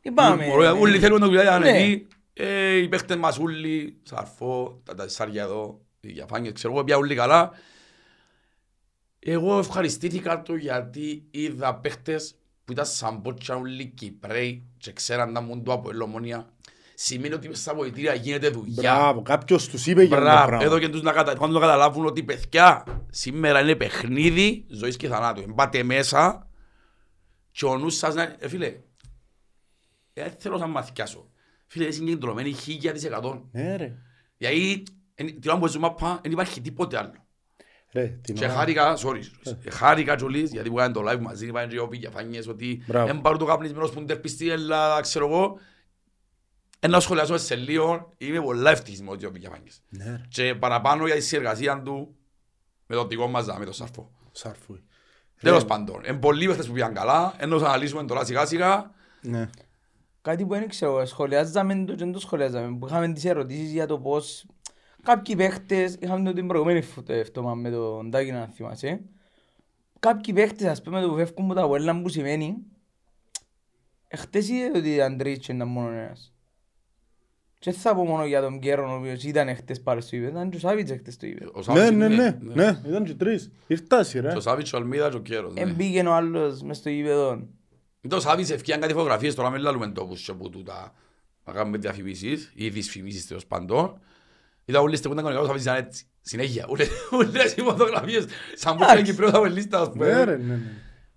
Είπαμε. 0.00 0.46
Μωρό, 0.46 0.78
Όλοι 0.80 0.98
θέλουν 0.98 1.20
το 1.20 1.26
δουλειά 1.26 1.42
να 1.44 1.58
Ναι. 1.58 1.68
ανεβεί, 1.68 2.06
Ε, 2.36 2.76
οι 2.76 2.88
παίχτες 2.88 3.16
μας 3.16 3.38
όλοι, 3.38 3.96
Σαρφό, 4.02 4.80
τα 4.84 4.94
τεσσάρια 4.94 5.42
εδώ, 5.42 5.83
οι 6.04 6.12
διαφάνειες, 6.12 6.52
ξέρω 6.52 6.72
εγώ, 6.72 6.84
πια 6.84 6.96
όλοι 6.96 7.14
καλά. 7.14 7.50
Εγώ 9.18 9.58
ευχαριστήθηκα 9.58 10.42
το 10.42 10.54
γιατί 10.54 11.26
είδα 11.30 11.74
παίχτες 11.74 12.34
που 12.64 12.72
ήταν 12.72 12.86
σαν 12.86 13.22
πότσα 13.22 13.56
όλοι 13.56 13.86
Κυπρέοι 13.86 14.66
και 14.78 14.92
ξέραν 14.92 15.32
να 15.32 15.40
μου 15.40 15.62
το 15.62 15.72
από 15.72 15.90
ελομονία. 15.90 16.48
Σημαίνει 16.94 17.34
ότι 17.34 17.48
μέσα 17.48 17.60
στα 17.60 17.74
βοητήρια 17.74 18.14
γίνεται 18.14 18.48
δουλειά. 18.48 18.94
Μπράβο, 18.94 19.22
κάποιος 19.22 19.68
τους 19.68 19.86
είπε 19.86 20.02
για 20.02 20.16
αυτό 20.16 20.28
το 20.28 20.32
Μπράβο, 20.32 20.46
πράγμα. 20.46 20.64
εδώ 20.64 20.78
και 20.78 20.88
τους 20.88 21.02
να, 21.02 21.12
κατα... 21.12 21.34
να 21.46 21.52
το 21.52 21.58
καταλάβουν 21.60 22.06
ότι 22.06 22.22
παιδιά, 22.22 22.84
σήμερα 23.10 23.60
είναι 23.60 23.74
παιχνίδι 23.76 24.66
ζωής 24.68 24.96
και 24.96 25.08
θανάτου. 25.08 25.54
Πάτε 25.54 25.82
μέσα 25.82 26.50
και 27.50 27.64
ο 27.64 27.78
νους 27.78 27.96
σας 27.96 28.14
να... 28.14 28.22
Ε, 28.38 28.48
φίλε, 28.48 28.80
δεν 30.12 30.32
θέλω 30.38 30.58
να 30.58 30.66
μαθηκιάσω. 30.66 31.30
Φίλε, 31.66 31.84
είναι 31.84 31.92
συγκεντρωμένοι 31.92 32.52
χίλια 32.52 32.92
της 32.92 33.04
εκατό. 33.04 33.48
Ναι 33.52 33.76
ρε. 33.76 33.96
Γιατί 34.36 34.72
εν- 34.72 34.82
την 35.14 35.40
ώρα 35.50 35.58
που 35.58 35.66
ζούμε 35.68 35.86
μάπα 35.86 36.20
δεν 36.22 36.32
υπάρχει 36.32 36.60
τίποτε 36.60 36.98
άλλο. 36.98 37.12
Ρε, 37.92 38.06
την 38.22 38.34
Και 38.34 38.44
ώρα- 38.44 38.54
χάρηκα, 38.54 38.96
sorry, 38.98 39.20
ε, 39.64 39.70
χάρηκα 39.70 40.16
κιόλις, 40.16 40.50
γιατί 40.52 40.68
που 40.68 40.74
κάνουν 40.74 40.92
το 40.92 41.10
live 41.10 41.20
μαζί, 41.20 41.46
πάνε 41.50 41.66
και 41.66 41.78
όποι 41.80 41.98
και 41.98 42.08
φάνιες 42.10 42.46
ότι 42.48 42.82
Μπράβο. 42.86 43.06
δεν 43.06 43.20
πάρουν 43.20 43.38
το 43.38 43.44
καπνισμένος 43.44 43.90
που 43.92 44.00
ντερπεί 44.00 44.28
στην 44.28 44.50
Ελλάδα, 44.50 45.00
ξέρω 45.00 45.26
εγώ. 45.28 45.58
Ένα 46.80 47.00
σχολιάσω 47.00 47.38
σε 47.38 47.54
λίγο, 47.56 48.12
είμαι 48.18 48.40
πολλά 48.40 48.70
ευτυχισμένος 48.70 49.14
ότι 49.14 49.26
όποι 49.26 49.38
και 49.40 49.48
φάνιες. 49.48 49.82
Ναι 49.88 50.04
ρε, 50.04 50.20
Και 50.28 50.54
παραπάνω 50.54 51.06
για 51.06 51.14
τη 51.14 51.20
συνεργασία 51.20 51.82
του 51.82 52.16
με 52.86 52.94
τον 52.96 53.08
δικό 53.08 53.26
μας, 53.26 53.46
με 53.58 53.64
τον 53.64 53.72
Σαρφό. 53.74 54.10
σαρφούι. 54.32 54.82
Τέλος 55.40 55.64
πάντων, 55.64 56.02
είναι 56.08 56.18
πολλοί 56.18 56.46
παίχτες 56.46 56.66
που 56.66 56.72
πήγαν 56.72 56.94
καλά, 56.94 57.34
ενώ 57.38 57.58
θα 57.58 57.66
αναλύσουμε 57.66 58.04
τώρα 58.04 58.24
σιγά 58.24 58.46
σιγά. 58.46 58.90
Ναι. 59.20 59.50
Κάτι 60.22 60.44
που 60.44 60.48
δεν 60.54 60.68
ξέρω, 60.68 61.06
σχολιάζαμε 61.06 61.74
το 61.74 61.92
και 61.92 61.98
δεν 61.98 62.12
το 62.12 62.18
σχολιάζαμε. 62.20 62.76
Που 62.78 62.86
είχαμε 62.86 63.12
τις 63.12 63.24
ερωτήσεις 63.24 63.70
για 63.72 63.86
το 63.86 63.98
πώς 63.98 64.46
κάποιοι 65.04 65.36
παίχτες, 65.36 65.96
είχαμε 66.00 66.24
το 66.24 66.32
την 66.32 66.46
προηγούμενη 66.46 66.82
φω- 66.82 67.08
εβδομάδα 67.10 67.54
με 67.56 67.70
τον 67.70 68.10
Τάκη 68.10 68.32
να 68.32 68.46
θυμάσαι. 68.46 69.00
Κάποιοι 69.98 70.34
παίχτες, 70.34 70.66
ας 70.66 70.82
πούμε, 70.82 71.00
το 71.00 71.08
που 71.08 71.16
φεύγουν 71.16 71.44
από 71.44 71.54
τα 71.54 71.66
βουέλα 71.66 72.00
που 72.02 72.08
σημαίνει, 72.08 72.56
εχθές 74.08 74.48
είδε 74.48 74.78
ότι 74.78 75.00
ο 75.00 75.04
Αντρίτς 75.04 75.48
ήταν 75.48 75.68
μόνο 75.68 75.90
ένας. 75.90 76.32
Και 77.58 77.70
δεν 77.70 77.80
θα 77.80 77.94
πω 77.94 78.04
μόνο 78.04 78.24
για 78.26 78.40
τον 78.40 78.58
Κέρον, 78.60 78.90
ο 78.90 78.94
οποίος 78.96 79.22
ήταν 79.24 79.56
χτες 79.56 79.80
πάλι 79.82 80.00
στο 80.00 80.16
ύπεδο, 80.16 80.30
ήταν 80.30 80.50
και 80.50 80.56
ο 80.56 80.60
Σάβιτς 80.60 80.90
χτες 80.92 81.14
στο 81.14 81.26
ύπεδο. 81.26 81.50
Ο 81.54 81.58
Ναι, 81.58 81.62
Σάβιτς, 81.64 81.90
ναι, 81.90 82.08
ναι, 82.08 82.36
ναι, 82.54 82.80
ήταν 82.88 83.04
και 83.04 83.14
τρεις. 83.14 83.50
Ήρθασαι 83.66 84.20
ρε. 84.20 84.30
Και 84.30 84.36
ο 84.36 84.40
Σάβιτς, 84.40 84.72
ο 84.72 84.76
Αλμίδας 84.76 85.10
και 85.10 85.16
ο 85.16 85.20
Κέρος. 85.20 85.54
ναι. 85.54 85.60
Εμπήκε 85.60 86.00
ο 86.00 86.12
άλλος 86.14 86.62
μες 86.62 86.76
στο 86.76 86.90
ύπεδο. 86.90 87.46
Το 88.08 88.20
Σάβιτς 88.20 88.50
ευκαιρία 88.50 88.80
κάτι 88.80 88.92
φωτογραφίες, 88.92 89.34
τώρα 89.34 89.50
με 89.50 89.58
λαλούμε 89.58 89.88
τόπους 89.88 90.22
και 90.24 90.30
από 90.30 90.48
τούτα 90.48 90.94
να 91.44 91.52
κάνουμε 91.52 91.78
διαφημίσεις 91.78 92.52
ή 92.54 92.68
δυσφημίσεις 92.68 93.26
τέλος 93.26 93.46
πάντων. 93.46 94.00
Είδα 94.64 94.80
όλοι 94.80 94.94
είστε 94.94 95.08
που 95.08 95.12
ήταν 95.14 95.24
κανονικά, 95.24 95.44
ο 95.44 95.46
Σάβιτς 95.56 95.64
ήταν 95.64 95.76
έτσι, 95.86 96.06
συνέχεια, 96.20 96.64
όλες- 96.72 96.90
όλες 97.10 97.54
οι 97.54 97.60
φωτογραφίες, 97.60 98.24
σαν 98.54 98.76
πως 98.76 98.84
ήταν 98.86 98.96
Εντάξει. 98.96 99.12
Κυπρέος 99.12 99.32
από 99.32 99.44
λίστα, 99.44 99.80
ας 99.80 99.90
πούμε. 99.90 100.06
Ναι 100.06 100.24
ρε, 100.24 100.36
ναι, 100.36 100.54
ναι. 100.54 100.60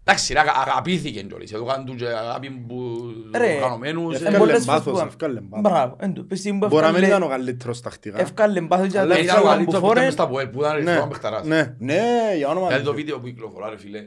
Εντάξει, 0.03 0.33
ρε, 0.33 0.39
αγα- 0.39 0.55
αγαπήθηκε 0.57 1.21
κιόλας, 1.21 1.51
εδώ 1.51 1.65
κάνουν 1.65 1.85
τους 1.85 1.95
και 1.95 2.05
αγάπη 2.07 2.49
που 2.67 2.97
Ρε, 3.35 3.53
οργανωμένους. 3.55 4.13
Ε, 4.13 4.17
Ευκάλε 4.17 4.37
πολλές 4.37 4.53
φορές 4.53 4.65
μπάθος, 4.65 4.99
που- 5.01 5.07
ευκάλε 5.07 5.39
μπάθος. 5.39 5.71
Μπράβο, 5.71 5.95
εν 5.99 6.13
τω. 6.13 6.23
Πες 6.23 6.41
την 6.41 6.59
που 6.59 6.67
Μπορεί 6.67 6.81
να 6.81 6.91
μην 6.91 6.95
ευκάλε- 7.03 7.07
ήταν 7.17 7.23
ο 7.23 7.27
καλύτερος 7.27 7.81
τακτικά. 7.81 8.19
Ευκάλε 8.19 8.61
μπάθος 8.61 8.87
για 8.87 9.01
Αλλά 9.01 9.13
το 9.13 9.19
Ε, 9.19 9.23
Ήταν 9.23 9.35
ο 9.35 9.39
ψάλα 9.39 9.51
που 9.51 9.57
καλύτερος 9.57 9.81
που 9.81 9.87
φόρε. 9.87 9.99
ήταν 9.99 10.11
στα 10.11 10.27
Ποέλ, 10.27 10.47
που 10.47 10.59
ήταν 10.59 10.83
Ναι, 10.83 10.91
ρευστό 10.91 11.07
παιχταράς. 11.07 11.45
ναι, 11.45 11.75
ναι, 11.79 12.01
για 12.37 12.47
όνομα 12.49 12.67
Δηλαδή 12.67 12.83
το 12.85 12.89
του 12.91 12.95
Θεού. 12.95 13.05
βίντεο 13.05 13.19
που 13.19 13.25
κυκλοφορά 13.25 13.69
ρε 13.69 13.77
φίλε, 13.77 13.99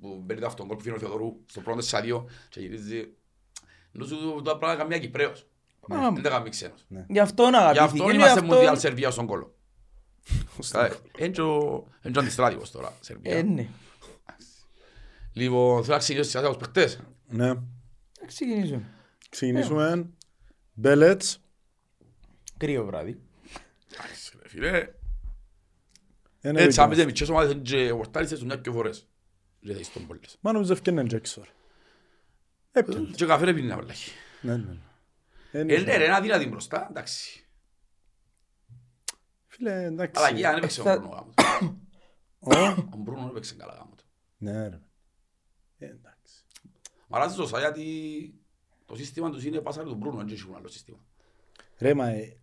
που 0.00 0.22
μπαίνει 0.26 0.40
το 0.40 0.46
αυτόν 0.46 0.66
που 0.68 0.80
φύγει 0.80 0.94
ο 0.94 0.98
Θεοδωρού 0.98 1.36
στο 1.46 1.60
πρώτο 1.60 1.80
σάδιο 1.80 2.28
και 2.48 2.60
γυρίζει. 2.60 3.08
Νομίζω 3.92 4.16
το 4.44 4.56
πράγμα 4.56 4.76
καμία 4.76 4.98
Κυπρέος. 4.98 5.46
Α, 5.96 6.12
Δεν 6.12 6.22
τα 6.22 6.28
κάνει 6.28 6.50
ξένος. 6.50 6.84
Γι' 7.08 7.18
αυτό 7.18 7.42
να 7.42 7.58
Γι' 7.58 7.64
αγαπήθηκε. 7.64 7.82
αυτό 8.02 8.10
γι' 8.10 8.16
είμαστε 8.16 8.38
αυτό- 8.40 8.54
Μουντιάλ 8.54 8.78
Σερβία 8.78 9.10
στον 9.10 9.26
κόλλο. 9.26 9.54
Είναι 11.18 11.28
και 11.28 11.40
ο 11.40 11.86
αντιστράτηγος 12.16 12.70
τώρα, 12.70 12.88
Ε, 12.88 12.92
Σερβία. 13.00 13.42
ναι. 13.42 13.68
Λοιπόν, 15.32 15.82
θέλω 15.82 15.92
να 15.94 15.98
ξεκινήσω 15.98 16.30
στις 16.30 16.42
τους 16.48 16.56
παιχτές. 16.56 17.00
Ναι. 17.28 17.46
Να 17.46 18.26
ξεκινήσουμε. 18.26 18.82
Ξεκινήσουμε. 19.28 20.06
Μπέλετς. 20.74 21.40
Κρύο 22.56 22.84
βράδυ. 22.84 23.20
Εντάξει, 23.92 24.32
ρε 24.42 24.48
φίλε. 24.48 24.88
Ένα 26.40 26.60
Έτσι, 26.60 26.80
αν 26.80 26.88
δοκιμάστε. 26.88 26.88
πείτε 26.88 27.04
μητσές 27.04 27.28
ομάδες 27.28 27.52
είναι 27.52 27.62
και 27.62 27.92
ορτάρισες 27.92 28.38
του 28.38 28.44
μια 28.44 28.56
και 28.56 28.70
φορές. 28.70 29.06
Δεν 29.60 29.74
θα 29.74 29.80
είσαι 29.80 29.90
τον 29.92 30.06
πόλες. 30.06 30.36
Μα 30.40 30.52
νομίζω 30.52 30.72
ευκαινέν 30.72 31.06
και 31.06 31.16
έξω. 31.16 31.40
ρε. 31.44 31.50
Έπιανε. 32.80 33.06
Και 33.14 33.26
καφέ 33.26 33.44
ρε 33.44 33.54
πίνει 33.54 33.70
όλα. 33.72 33.84
Ναι, 34.40 34.56
ναι. 34.56 34.62
Ε, 34.62 34.64
Ε, 34.64 34.66
ναι. 34.66 34.76
Ναι 35.52 35.96
ρε, 35.96 36.04
ένα 36.04 36.20
δυνατή 36.20 36.46
μπροστά, 36.46 36.86
εντάξει. 36.90 37.46
Φίλε, 39.46 39.84
εντάξει. 39.84 40.12
Αλλά 40.16 40.28
εκεί 40.28 40.44
αν 40.44 40.56
έπαιξε 40.56 40.80
ο 40.80 40.84
θα- 40.84 40.98
Μπρούνο 40.98 41.14
γάμος 41.14 41.34
του. 41.34 41.80
Ω, 42.38 42.56
Ο 42.92 42.96
Μπρούνο 42.96 43.26
έπαιξε 43.30 43.54
καλά 43.54 43.72
γάμος 43.74 43.96
του. 43.96 44.04
Ναι, 44.38 44.68
ρε. 44.68 44.80
Ε, 45.78 45.86
εντάξει. 45.86 46.44
Μ' 47.08 47.14
αρέσει 47.14 47.36
το 47.36 47.58
γιατί 47.58 48.34
το 48.86 48.96
σύστημα 48.96 49.30
τους 49.30 49.44
είναι 49.44 49.60
πάσα 49.60 49.82
του 49.84 49.94
Μπρούνο, 49.94 50.16
δεν 50.24 50.36
έχουν 50.40 50.54
άλλο 50.54 50.68
σύστημα. 50.68 50.98
Ρε, 51.78 51.94
μα 51.94 52.08
ε, 52.08 52.38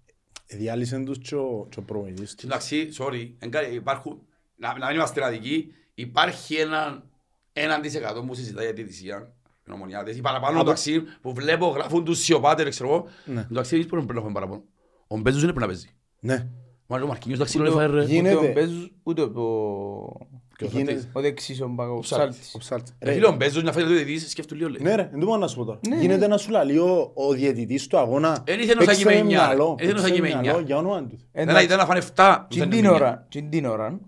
διάλυσαν 0.47 1.05
τους 1.05 1.17
και 1.17 1.35
ο- 1.35 1.67
και 1.71 1.79
ο 1.79 1.83
προπονητής 1.83 2.35
τους. 2.35 2.43
Εντάξει, 2.43 2.89
sorry, 2.97 3.33
εν 3.39 3.49
κα- 3.51 3.67
υπάρχουν, 3.67 4.27
να, 4.55 4.77
να 4.77 4.87
μην 4.87 4.95
είμαστε 4.95 5.23
αδικοί, 5.25 5.73
υπάρχει 5.93 6.55
έναν, 6.55 7.09
έναν 7.53 7.81
της 7.81 7.95
εκατό 7.95 8.23
που 8.23 8.33
συζητάει 8.33 8.65
για 8.65 8.73
τη 8.73 8.85
θυσία, 8.85 9.33
οι 9.67 9.71
νομονιάτες, 9.71 10.17
ή 10.17 10.21
παραπάνω 10.21 10.59
Από- 10.59 10.69
εντάξει, 10.69 11.03
που 11.21 11.33
βλέπω 11.33 11.67
γράφουν 11.67 12.03
τους 12.03 12.19
σιωπάτερ, 12.19 12.69
ξέρω 12.69 12.89
εγώ, 12.89 13.05
Ναι. 13.25 13.47
εντάξει, 13.51 13.75
εμείς 13.75 13.87
πρέπει 13.87 14.05
να 14.13 14.17
έχουμε 14.19 14.33
παραπάνω. 14.33 14.63
Ο 15.07 15.17
Μπέζος 15.17 15.41
είναι 15.43 15.51
πρέπει 15.53 15.65
να 15.67 15.73
παίζει. 15.73 15.89
Ναι. 16.19 16.47
Μα 16.87 17.01
ο 17.01 17.07
Μαρκίνιος, 17.07 17.39
εντάξει, 17.39 17.57
είναι 17.57 17.69
φάερ, 17.69 17.91
ρε. 17.91 18.03
Γίνεται. 18.05 18.35
Ούτε 18.35 18.47
ο 18.47 18.51
Μπέζος, 18.53 18.91
ούτε 19.03 19.21
ο- 19.21 20.27
Ποιος 20.57 20.71
Γίνεται. 20.71 20.91
αυτής. 20.91 21.09
ο 21.13 21.21
δεξής 21.21 21.61
ο 21.61 21.67
Μπα- 21.67 21.89
ο 21.89 21.95
Ο 21.95 21.99
Ψάλτης. 21.99 22.55
Ψάλτης. 22.57 22.93
Ρε 23.01 23.09
Ρε, 23.09 23.15
φίλε, 23.15 23.27
ο 23.27 23.31
Μπέζος 23.35 23.63
να 23.63 23.71
φάει 23.71 23.83
το 23.83 23.89
διαιτητής, 23.89 24.29
σκέφτου 24.29 24.55
λίγο, 24.55 24.69
λέει. 24.69 24.79
Ναι 24.81 24.95
ρε, 24.95 25.07
δεν 25.11 25.19
το 25.19 25.25
μπορώ 25.25 25.39
να 25.39 25.47
σου 25.47 25.55
πω 25.57 25.65
τώρα. 25.65 25.79
Ναι, 25.87 25.95
Γίνεται 25.95 26.27
να 26.27 26.37
σου 26.37 26.51
λαλεί 26.51 26.77
ο, 26.77 27.11
ο 27.13 27.31
διαιτητής 27.33 27.87
του 27.87 27.97
αγώνα. 27.97 28.43
Εν 28.45 28.59
ήθελε 28.59 28.73
να 28.73 28.79
παίξε 28.79 28.93
σάγει 28.93 29.03
με 29.05 29.11
με 29.13 29.17
εννιά, 29.19 29.45
μυαλό, 29.45 29.75
ρε. 29.79 29.83
Ήθελε 29.85 29.99
να 30.01 30.05
παίξε 30.05 30.07
σάγει 30.07 30.21
με 30.21 30.27
με 30.35 30.41
μυαλό, 30.41 30.57
εννιά. 30.57 30.65
Για 30.65 30.77
όνομα 30.77 31.07
του. 31.07 31.17
Δεν 31.31 31.47
θα 31.49 31.61
ήταν 31.61 31.77
να 31.77 31.85
φάνε 31.85 32.01
7. 32.15 32.45
Τι 32.49 32.67
την 32.67 32.85
ώρα, 32.85 33.25
τι 33.29 33.43
την 33.43 33.65
ώρα, 33.65 33.99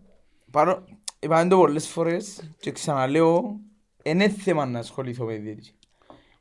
παρό- 0.51 0.83
είπαμε 1.19 1.49
το 1.49 1.57
πολλές 1.57 1.87
φορές 1.87 2.51
και 2.59 2.71
ξαναλέω, 2.71 3.41
δεν 3.41 3.59
είναι 4.09 4.29
θέμα 4.29 4.65
να 4.65 4.79
ασχοληθώ 4.79 5.25
με 5.25 5.33
τη 5.33 5.39
διαιτησία. 5.39 5.73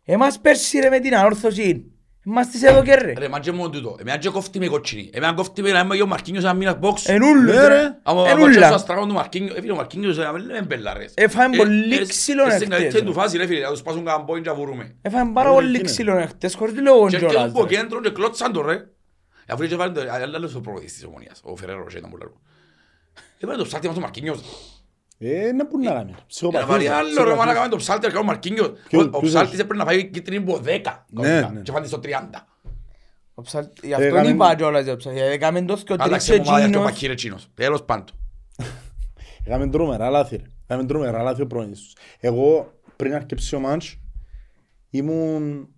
Εμάς 0.05 0.41
πέρσι 0.41 0.79
ρε 0.79 0.89
με 0.89 0.99
την 1.01 1.17
ανόρθωση, 1.17 1.91
είμαστε 2.25 2.59
σε 2.59 2.67
εδώ 2.69 2.83
και 2.83 2.95
ρε. 2.95 3.13
Ρε, 3.19 3.29
μα 3.29 3.41
και 3.41 3.53
μόνο 3.53 3.71
τούτο. 3.71 3.97
Εμένα 4.01 4.19
και 4.19 4.29
κόφτει 4.29 4.59
με 4.59 4.67
κοτσινή. 4.67 5.11
Εμένα 5.13 5.33
κόφτει 5.35 5.63
με 5.63 5.71
να 5.71 5.81
είμαι 5.81 6.03
ο 6.03 6.07
Μαρκίνιος 6.07 6.45
ένα 6.45 6.55
μήνας 6.55 6.77
box. 6.81 6.95
Ενούλους 7.07 7.55
Ναι, 7.55 7.61
ρε. 7.61 7.67
ρε, 7.69 7.99
Άμα 8.03 8.29
ενούλα. 8.29 8.45
κοτσιάσω 8.47 8.75
αστραγόν 8.75 9.09
του 9.09 9.15
Μαρκίνιο, 9.15 9.55
ε, 9.57 9.61
φίλε, 9.61 9.73
ο 9.73 9.77
Μαρκίνιος 9.77 10.19
ε, 10.19 10.31
δεν 10.33 10.43
είναι 10.49 10.63
μπέλα, 10.63 10.95
ρε. 10.95 11.05
Έφαγε 11.15 11.55
Ε, 11.55 11.57
πολύ 11.59 11.95
ε, 11.97 12.07
ξύλο 12.07 12.43
ε, 12.43 12.51
στην 12.51 12.63
εχθές, 12.63 12.69
καλύτερη 12.69 13.05
ρε. 13.05 13.11
του 13.11 13.13
φάση, 13.13 13.37
ρε 13.37 13.47
φίλε, 13.47 13.61
να 13.61 13.71
τους 13.71 13.83
πάσουν 13.83 14.05
κανένα 14.05 14.25
πόιν 14.25 14.43
και 14.43 14.49
να 14.49 14.55
βουρούμε. 14.55 14.95
Έφαγε 15.03 15.31
πάρα 15.35 15.51
Ε, 15.51 15.53
πολύ 15.53 15.69
εκείνο. 15.71 15.85
ξύλο 15.85 16.17
εχθές, 16.17 16.55
χωρίς 16.55 16.75
λόγο 16.81 17.09
Και 17.09 17.15
έρχεται 17.17 17.33
κιόλας, 17.33 17.51
από 17.51 17.63
ρε. 17.65 17.75
κέντρο 17.75 18.01
και 18.01 18.11
κλώτσαν 18.11 18.53
το, 18.53 18.61
ρε. 18.63 18.87
Αφού 19.49 19.63
είχε 19.63 19.77
βάλει 19.77 19.93
το, 19.93 20.01
άλλος 20.35 20.55
ο 20.55 20.61
προπονητής 20.61 20.95
της 20.95 21.05
Ομονίας, 21.05 21.41
ο 21.45 21.57
Φεραίρος, 21.57 21.95
ήταν 21.95 22.11
πολύ 22.11 22.23
λόγο. 22.25 22.41
Έβαλε 23.39 23.59
το 23.59 23.65
ψάρτη 23.65 23.87
μας 23.87 23.95
το 23.95 24.01
Μαρκίνιος. 24.01 24.41
Ε, 25.19 25.53
να 25.53 25.67
πού 25.67 25.79
να 25.79 25.91
κάνει. 25.91 26.05
Για 26.11 26.17
να 26.19 26.25
Ψυχοπαθής, 26.27 26.67
βάλει 26.69 26.83
ρε, 26.85 26.91
άλλο, 26.91 27.03
ρε, 27.09 27.11
ψυχοπαθής. 27.15 27.39
μα 27.39 27.45
να 27.47 27.55
κάνει 27.55 27.69
το 27.71 27.77
ψάρτη, 27.77 28.07
να 28.07 28.13
κάνει 28.13 28.25
ο 28.25 28.27
Μαρκίνιος. 28.27 28.73
Ποιο- 28.89 29.01
Ο- 29.01 29.03
Ο 29.13 29.19
ποιος 29.19 29.31
ψάρτης 29.31 29.53
έχει; 29.53 29.61
έπρεπε 29.61 29.83
να 29.83 29.89
φάει 29.91 30.07
κίτρινη 30.11 30.43
από 30.43 30.59
10. 30.59 31.07
Ναι, 31.11 31.23
κανονικά, 31.23 31.51
ναι. 31.53 31.61
Και 31.61 31.71
φάνηκε 31.73 31.89
στο 31.89 31.99
30. 31.99 32.47
Ο 33.35 33.43
Ψάλτης- 33.43 33.85
Γι' 33.85 33.91
Ε, 33.91 33.95
αυτόν 33.95 34.09
έκαμε- 34.09 34.31
είπα 34.35 34.55
κιόλας 34.55 34.83
για 34.83 34.93
το 34.93 34.99
Ψάλτη, 34.99 35.19
γιατί 35.19 35.33
έκαμε 35.35 35.63
το 35.65 35.75
και 35.75 35.93
ο 35.93 35.97
τρεις 35.97 36.07
Άλλαξε 36.09 36.33
ομάδα 36.35 36.45
και 36.59 36.63
ο 36.65 36.67
εκείνος. 36.67 36.85
Παχύρε 36.85 37.15
Τσίνος. 37.15 37.49
Τέλος 37.55 37.83
πάντων. 37.85 38.05
Έκαμε 39.45 39.69
τρομερά 39.69 40.11
λάθη 40.11 40.37
ρε. 40.37 40.43
Έκαμε 40.67 40.87
τρομερά 40.87 41.23
λάθη 41.23 41.43
ο 41.43 41.47
προπονητής 41.47 41.81
τους. 41.81 41.93
Εγώ 42.21 42.73
πριν 42.97 43.15
αρκεψει 43.15 43.55
ο 43.57 43.61
μάτς 43.61 43.99
ήμουν 44.91 45.69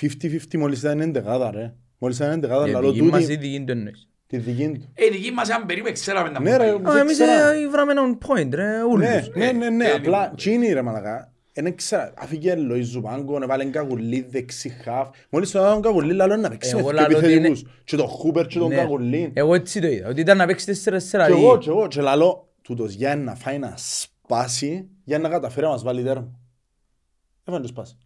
50-50 0.00 0.58
μόλις 0.58 0.78
ήταν 0.78 1.00
εντεγάδα 1.00 1.50
ρε. 1.50 1.74
Μόλις 1.98 2.16
ήταν 2.16 2.30
εντεγάδα 2.30 2.68
Η 2.68 2.70
λαλό 2.70 2.90
δική 2.92 3.02
μας 3.02 3.20
η 3.20 3.22
τούτη 3.26 3.36
δική 3.36 3.64
του 3.64 3.72
εννοείς. 3.72 4.08
Τη 4.26 4.36
δική 4.36 4.68
του. 4.68 4.92
Ε, 4.94 5.04
η 5.04 5.10
δική 5.10 5.30
μας 5.30 5.50
αν 5.50 5.66
περίπου 5.66 5.92
ξέραμε 5.92 6.30
να 6.30 6.40
Ναι, 6.40 6.50
πούμε. 6.52 6.64
ρε, 6.64 6.70
Α, 6.70 6.78
δεν 6.78 6.96
Εμείς 6.96 7.12
ξέρα. 7.12 7.52
ε, 7.52 7.68
βράμε 7.68 7.92
έναν 7.92 8.18
point 8.26 8.48
ρε, 8.54 8.76
Ναι, 8.76 8.82
ούλους. 8.82 9.28
ναι, 9.34 9.52
ναι, 9.52 9.70
ναι, 9.70 9.84
ε, 9.84 9.90
απλά 9.92 10.20
λοιπόν. 10.20 10.36
τσίνη 10.36 10.72
ρε 10.72 10.82
μαλακά. 10.82 11.30
Εν 11.58 11.66
ήξερα, 11.66 12.12
αφήκε 12.18 12.54
Λοΐζου 12.70 13.00
Πάγκο, 13.02 13.38
έβαλε 13.42 13.64
καγουλί 13.64 14.26
δεξί 14.30 14.68
χαφ. 14.68 15.08
Μόλις 15.30 15.50
τον 15.50 15.64
έβαλε 15.64 15.80
καγουλί, 15.80 16.12
λαλό 16.12 16.36
να 16.36 16.48
παίξει 16.48 16.74
με 16.74 16.80
Εγώ 16.80 16.90
δύο 16.90 16.98
λαλώ 17.00 17.16
ότι 17.16 17.26
επιθετικούς. 17.26 17.64
Και 17.84 17.96
τον 17.96 18.06
Χούπερ 18.06 18.46
και 18.46 18.58
τον 18.58 18.68
Ναι. 18.68 18.74
καγουλί. 18.74 19.30
Εγώ 19.34 19.54
έτσι 19.54 19.80
το 19.80 19.86
είδα, 19.86 20.08
ότι 20.08 20.20
ήταν 20.20 20.36
να 20.36 20.46
παίξει 20.46 20.66
4-4 20.66 21.26
Και 21.26 21.32
δι. 21.34 21.38
εγώ, 21.44 21.58
και 21.58 21.68
εγώ, 21.68 21.86
και 21.88 22.00
λαλό, 22.00 22.48
τούτος 22.62 22.92
για 22.94 23.16
να 23.16 23.34
φάει 23.34 23.58
να 23.58 23.74
σπάσει, 23.76 24.88
για 25.04 25.18
να 25.18 25.28
καταφέρει 25.28 25.66
να 25.66 25.72
μας 25.72 25.82
βάλει 25.82 26.02
τέρμα. 26.02 26.38
Έφανε 27.44 27.62
το 27.62 27.68
σπάσει. 27.68 27.98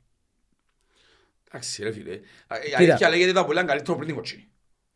Εντάξει 1.52 1.82
ρε 1.82 1.92
φίλε. 1.92 2.12
Η 2.12 2.20
Κοίτα. 2.64 2.76
αλήθεια 2.78 3.08
λέγεται 3.08 3.30
ήταν 3.30 3.46
πολύ 3.46 3.64
καλύτερο 3.64 3.94
πριν 3.96 4.06
την 4.06 4.16
κοτσίνη. 4.16 4.49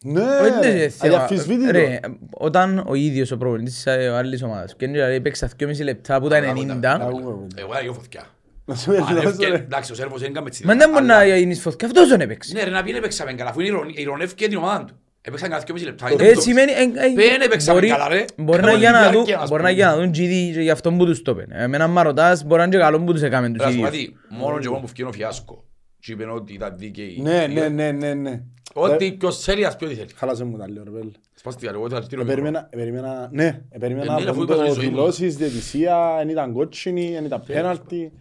Ναι, 0.06 0.20
Όχι, 0.22 0.50
δεν 0.60 0.76
είναι 0.76 0.88
θέμα. 0.88 1.14
αδιαφυσβήτητο. 1.22 1.70
Ρε, 1.70 1.98
όταν 2.30 2.84
ο 2.86 2.94
ίδιος 2.94 3.30
ο 3.30 3.36
προπονητής 3.36 3.74
της 3.74 3.86
άλλης 3.86 4.42
ομάδας 4.42 4.76
και 4.76 4.86
λέει 4.86 5.20
παίξα 5.20 5.50
2,5 5.60 5.82
λεπτά 5.84 6.20
που 6.20 6.28
τα 6.28 6.40
Καλά, 6.40 6.52
90 6.52 7.00
Άκου, 7.00 7.16
άκου. 7.18 7.46
Εγώ 7.54 7.70
era 7.72 7.84
εγώ 7.84 7.92
φωτιά. 7.92 8.22
Να 8.64 8.74
σε 8.74 8.90
με 8.90 8.96
Αν 8.96 9.12
λιώσω, 9.12 9.28
έφυγε- 9.28 9.48
ρε. 9.48 9.54
Εντάξει, 9.56 9.92
ο 9.92 9.94
Σέρβος 9.94 10.20
δεν 10.20 10.30
έκαμε 10.30 10.46
έτσι. 10.48 10.66
Μα 10.66 10.74
δεν 10.74 10.90
μπορεί 10.90 11.04
Αλλά- 11.04 11.18
να 11.26 11.36
γίνεις 11.36 11.60
φωτιά, 11.60 11.86
αυτός 11.88 12.08
τον 12.08 12.20
έπαιξε. 12.20 12.52
Ναι 12.54 12.62
ρε, 12.64 12.70
να 12.70 12.82
πει 12.82 12.90
έπαιξαμε 12.96 13.32
καλά, 13.32 13.50
αφού 13.50 13.60
είναι 13.60 13.68
ηρωνι- 13.68 13.98
ηρωνεύκε 13.98 14.48
την 14.48 14.56
ομάδα 14.58 14.84
του. 14.84 14.94
Έπαιξαν 15.20 15.48
καλά 15.50 15.62
2,5 15.66 15.84
λεπτά. 15.84 16.06
Το- 16.08 16.14
ήταν 16.14 16.26
Ε, 16.26 16.32
το- 16.32 16.40
σημαίνει... 16.40 16.72
ε, 16.72 16.82
ε, 16.82 17.14
Δεν 17.14 17.40
έπαιξαμε 17.40 17.78
μπορεί- 17.80 17.90
καλά, 17.92 18.08
ρε. 18.08 18.24
Μπορεί 18.36 18.60
να 18.60 18.66
Κάναμε 18.66 18.78
για 18.78 18.88
τη 18.88 18.94
να 18.94 19.00
διάρκεια, 19.00 19.20
δουν- 19.34 19.42
ας 19.42 19.48
μπορεί 19.48 19.62
να 19.62 19.68
πούμε. 19.68 19.80
για 19.80 19.86
να 19.86 19.96
δουν 19.96 20.08
GD 20.10 20.52
και 20.54 20.60
γι' 20.60 20.70
αυτό 20.70 20.92
που 20.92 21.04
τους 21.06 21.22
το 21.22 21.34
πένε. 21.34 21.54
Εμένα 21.62 21.86
μ' 21.88 21.98
ρωτάς, 21.98 22.44
μπορεί 22.44 22.58
να 22.58 22.64
είναι 22.66 22.76
και 22.76 22.80
καλό 22.82 23.00
που 23.00 23.12
τους 23.12 23.22
έκαμε 23.22 23.48
τους 23.48 23.56
Ρε, 23.62 23.64
ας 23.64 23.70
πω 23.76 23.86
ίδιους. 23.86 23.90
κάτι, 23.90 24.16
μόνο 24.28 24.58
και 24.58 24.66
εγώ 24.66 24.76
που 24.80 24.86
φκένω 24.86 25.12
φιάσκο. 25.12 25.64
Και 26.00 26.12
είπαν 26.12 26.30
ότι 26.30 26.52
ήταν 26.52 26.74
δίκαιοι. 26.78 27.18
Ναι, 27.22 27.46
ναι, 27.52 27.68
ναι, 27.68 27.90
ναι, 27.90 28.14
ναι. 28.14 28.40
Ότι 28.76 29.06
Ε, 29.06 29.10
ποιος 29.10 29.38
θέλει, 29.38 29.64
ας 29.64 29.76
πει 29.76 29.84
ό,τι 29.84 29.94
θέλει. 29.94 30.08
Χάλασε 30.14 30.44
μου 30.44 30.58
τα 30.58 30.70
λέω, 30.70 30.84
ρε 30.84 30.90
πέλε. 30.90 31.10
Σπάστηκε, 31.34 31.68
εγώ 31.74 31.88
θα 31.88 32.06
τύρω 32.06 32.20
Ε, 32.20 32.24
μικρό. 32.24 32.26
περίμενα- 32.42 32.68
ε, 32.70 32.76
περίμενα- 32.76 33.28
Ναι, 33.32 33.62
ε, 33.70 33.78
περίμενα 33.78 34.12
Ε, 34.12 34.16
ναι, 34.18 34.24
να 34.24 34.30
αφού 34.30 34.40
βγουν 34.40 34.44
είπα 34.44 34.54
το 34.64 34.70
στη 34.70 34.80
ζωή 34.80 34.84
μου. 34.90 34.96
δηλώσεις, 34.96 35.36
διαιτησία, 35.36 36.16
εν 36.20 36.28
ήταν 36.28 36.52
κότσινη, 36.52 37.14
εν 37.16 37.24
ήταν 37.24 37.42
πέναλτι. 37.46 38.12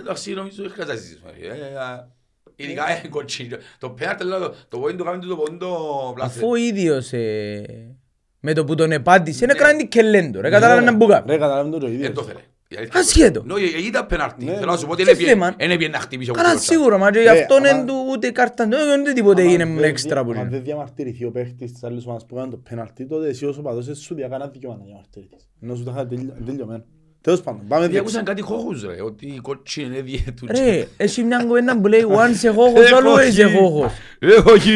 Εντάξει, 0.00 0.32
νομίζω 0.32 0.62
ότι 0.64 0.72
χρειάζεται 0.72 0.96
να 0.96 1.00
συζητήσουμε. 1.02 1.30
Ε, 1.72 1.78
α, 1.78 2.14
Ειδικά 2.58 2.84
ε, 3.04 3.08
κοτσίνιο. 3.08 3.56
Το 3.78 3.90
πέναρτε, 3.90 4.24
λέω, 4.24 4.38
το- 4.38 4.54
το 4.68 4.78
πόντο 4.78 5.04
κάνει 5.04 5.26
το 5.26 5.36
πόντο 5.36 5.76
πλάθε. 6.14 6.38
Αφού 6.38 6.48
ο 6.50 6.54
ίδιος 6.54 7.12
ε, 7.12 7.96
με 8.40 8.52
το 8.52 8.64
που 8.64 8.74
τον 8.74 8.92
επάντησε, 8.92 9.44
είναι 9.44 9.52
έκανε 9.52 9.84
και 9.84 10.02
λέντο. 10.02 10.40
Ρε, 10.40 10.50
κατάλαβε 10.50 10.80
να 10.80 10.92
μπούκα. 10.94 11.24
Ρε, 11.26 11.36
καταλάβει 11.36 11.70
το 11.70 11.78
και 11.78 11.84
ο 11.84 11.88
Δεν 11.88 11.96
ίδιος. 11.96 12.12
το 12.14 12.22
θέλε. 12.22 12.40
Η 12.68 12.76
αλήθεια 12.76 13.00
Ασχέτω. 13.00 13.42
είναι. 13.44 13.52
Νο, 13.52 13.58
ε, 13.60 13.86
ήταν 13.86 14.06
πέναρτη. 14.06 14.44
Ναι, 14.44 14.52
Θέλω 14.54 14.70
να 14.70 14.76
σου 14.76 14.86
πω 14.86 14.92
ότι 14.92 15.00
Τι 15.02 15.04
δεν 15.08 15.14
έπιε- 15.14 15.28
θέμα. 15.28 15.54
δεν 15.58 15.70
έπιε 15.70 15.88
να 15.88 15.98
χτυπήσει 15.98 16.30
ο 16.30 16.32
Καλά 16.34 16.50
κουτσιός. 16.52 16.76
σίγουρα, 16.76 16.98
μα 16.98 17.10
και 17.10 17.18
γι' 17.18 17.24
Ρε, 17.24 17.40
αυτόν 17.40 17.56
άμα- 17.66 17.68
εν 17.68 17.86
του 17.86 17.94
ούτε 18.10 18.30
κάρτα, 18.30 18.66
δεν 18.68 19.00
ούτε 19.00 19.12
τίποτε 19.12 19.42
Άμα 19.42 19.50
είναι 19.50 19.64
δεν 19.64 19.72
με 19.72 19.78
δια- 19.80 19.88
έξτρα 19.88 20.24
που 20.24 20.30
άμα 20.30 20.40
είναι. 20.40 20.50
δεν 20.50 20.62
διαμαρτυρηθεί 20.62 21.24
ο 21.24 21.30
παίχτης 21.30 21.72
της 21.72 21.82
άλλης 21.84 22.04
ομάδας 22.04 22.26
που 22.26 22.36
έκανε 22.36 22.50
το 22.50 22.56
πέναλτι, 22.68 23.06
τότε 23.06 23.28
εσύ 23.28 23.46
ως 23.46 23.58
οπαδός 23.58 23.88
εσύ 23.88 24.02
σου 24.02 24.14
διακάνα 24.14 24.46
δικαίωμα 24.48 24.76
να 24.78 24.84
διαμαρτυρηθείς. 24.84 25.48
Ενώ 25.62 25.74
σου 25.74 25.84
τα 25.84 25.90
είχα 25.94 26.06
τελει- 26.06 26.32
τελειωμένο. 26.46 26.84
Τέλος 27.20 27.40
πάντων, 27.42 27.60
πάμε 27.68 27.80
Γιατί 27.86 27.92
διεξ- 27.92 28.06
ακούσαν 28.08 28.24
κάτι 28.24 28.42
χώχους 28.42 28.84
ρε, 28.84 29.02
ότι 29.02 29.26
η 29.26 29.38
κότσινη 29.42 29.86
είναι 29.86 30.00
διέτου. 30.00 30.46
Ρε, 30.46 30.86
έχει 30.96 31.22
μια 31.22 31.38
κουβέντα 31.46 31.80
που 31.80 31.86
λέει 31.86 32.04
once 32.08 32.48
a 32.50 32.52
χώχος, 32.54 32.80
Ε, 32.90 32.94
always 32.94 33.42
a 33.42 33.46
όχι. 33.46 33.56
χώχος. 33.56 33.92
Ε, 34.18 34.50
όχι. 34.52 34.72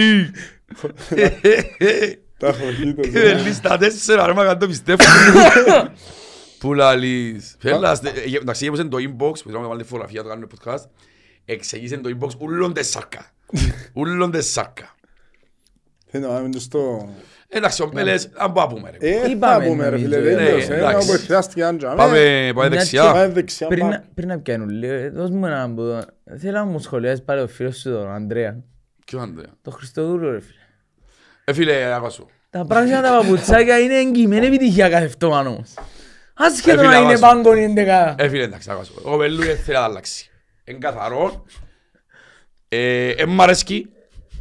Τα 2.39 2.47
έχω 2.49 2.65
δει 2.81 2.95
το 2.95 3.19
Ε, 3.19 3.33
Λίστα 3.35 3.77
τέσσερα, 3.79 4.27
ρε 4.27 4.33
μάγαν 4.33 4.59
το 4.59 4.67
πιστεύω. 4.67 5.05
Που 6.61 6.75
λαλείς. 6.75 7.57
Φέλας, 7.59 8.01
ε, 8.03 8.09
ε, 8.09 8.37
εντάξει, 8.37 8.65
γέμωσαν 8.65 8.89
το 8.91 8.97
inbox, 8.97 9.33
που 9.33 9.37
θέλαμε 9.49 9.61
να 9.63 9.67
βάλουμε 9.69 9.83
τη 9.83 9.89
φωτογραφία, 9.89 10.23
το 10.23 10.29
κάνουμε 10.29 10.47
podcast. 10.65 10.85
Εξεγήσαν 11.45 12.03
το 12.03 12.11
inbox 12.19 12.29
ούλον 12.39 12.73
τεσσάρκα. 12.75 13.27
Ούλον 13.95 14.31
τεσσάρκα. 14.31 14.95
Θέλω 16.07 16.27
να 16.29 16.33
πάμε 16.35 16.49
τους 16.51 16.63
στο... 16.63 17.09
Εντάξει, 17.49 17.83
ο 17.83 17.91
Μπέλες, 17.93 18.31
αν 18.37 18.53
πω 18.53 18.61
να 18.61 18.67
πούμε 18.67 18.91
ρε. 18.91 18.97
Ε, 19.11 19.21
θα 19.21 19.29
Είπαμε, 19.29 19.67
πούμε 19.67 19.89
ρε 19.89 19.99
φίλε, 19.99 20.17
νομίζω. 20.17 20.37
δεν 20.37 20.45
Ναι, 20.45 20.51
τέλειωσε. 20.51 20.75
Ένα 20.75 20.89
εντάξει. 20.91 21.09
που 21.17 21.25
χρειάστηκε 21.25 21.65
αν 21.65 21.79
τζάμε. 21.79 21.95
Πάμε, 21.97 22.51
πάμε 22.55 22.69
Μια 22.69 22.79
δεξιά. 22.79 23.13
Πάμε 23.13 23.29
δεξιά. 23.29 23.67
Πριν 23.67 23.81
πάμε. 23.81 23.93
να- 23.95 24.05
Πριν 24.15 24.29
να 24.29 24.39
πιάνουν 24.39 24.69
λίγο, 24.69 25.11
δώσ' 25.13 25.31
μου 25.31 25.47
έναν 25.47 25.75
που... 25.75 26.01
Θέλω 26.39 26.53
να 26.59 26.65
μου 26.65 26.79
σχολιάσεις 26.79 27.25
πάλι 27.25 27.41
ο 27.41 27.49
φίλος 27.49 27.77
σου 27.77 27.91
τον 27.91 28.09
Ανδρέα. 28.11 28.63
Ποιο 29.07 29.21
Ανδρέα; 29.21 29.51
Το 29.63 29.71
Χριστοδούλο 29.71 30.31
ρε 30.31 30.41
φίλε. 30.41 30.59
Ε, 31.45 31.53
φίλε, 31.53 31.95
άκουα 31.95 32.11
σου. 32.11 32.27
Τα 32.51 32.65
πράγματα 32.65 33.03
τα 33.03 33.19
παπουτσάκια 33.21 33.79
είναι 33.79 33.95
εγγυημένη 33.99 34.47
επιτυχία 34.47 34.89
κάθε 34.89 35.09
φτώμα 35.09 35.41
όμως. 35.41 35.75
Ασχέτω 35.75 35.91
Ε, 36.39 36.51
φίλε, 36.55 36.75
να 36.75 36.83
είναι 36.83 36.97
άβασο. 36.97 37.21
πάγκον 37.21 37.57
η 37.57 37.63
εντεκάδα. 37.63 38.15
Ε, 38.19 38.29
φίλε, 38.29 38.43
εντάξει, 38.43 38.71
άκουα 38.71 38.85
σου. 38.85 38.95
Ο 39.05 39.17
Μπελού 39.17 39.43
δεν 39.43 39.57
θέλει 39.59 39.77
να 39.77 39.85
αλλάξει. 39.85 40.31
Είναι 40.65 40.79
καθαρό. 40.79 41.45
Ε, 42.69 43.09
εν 43.11 43.29
μ' 43.29 43.41
αρέσκει. 43.43 43.89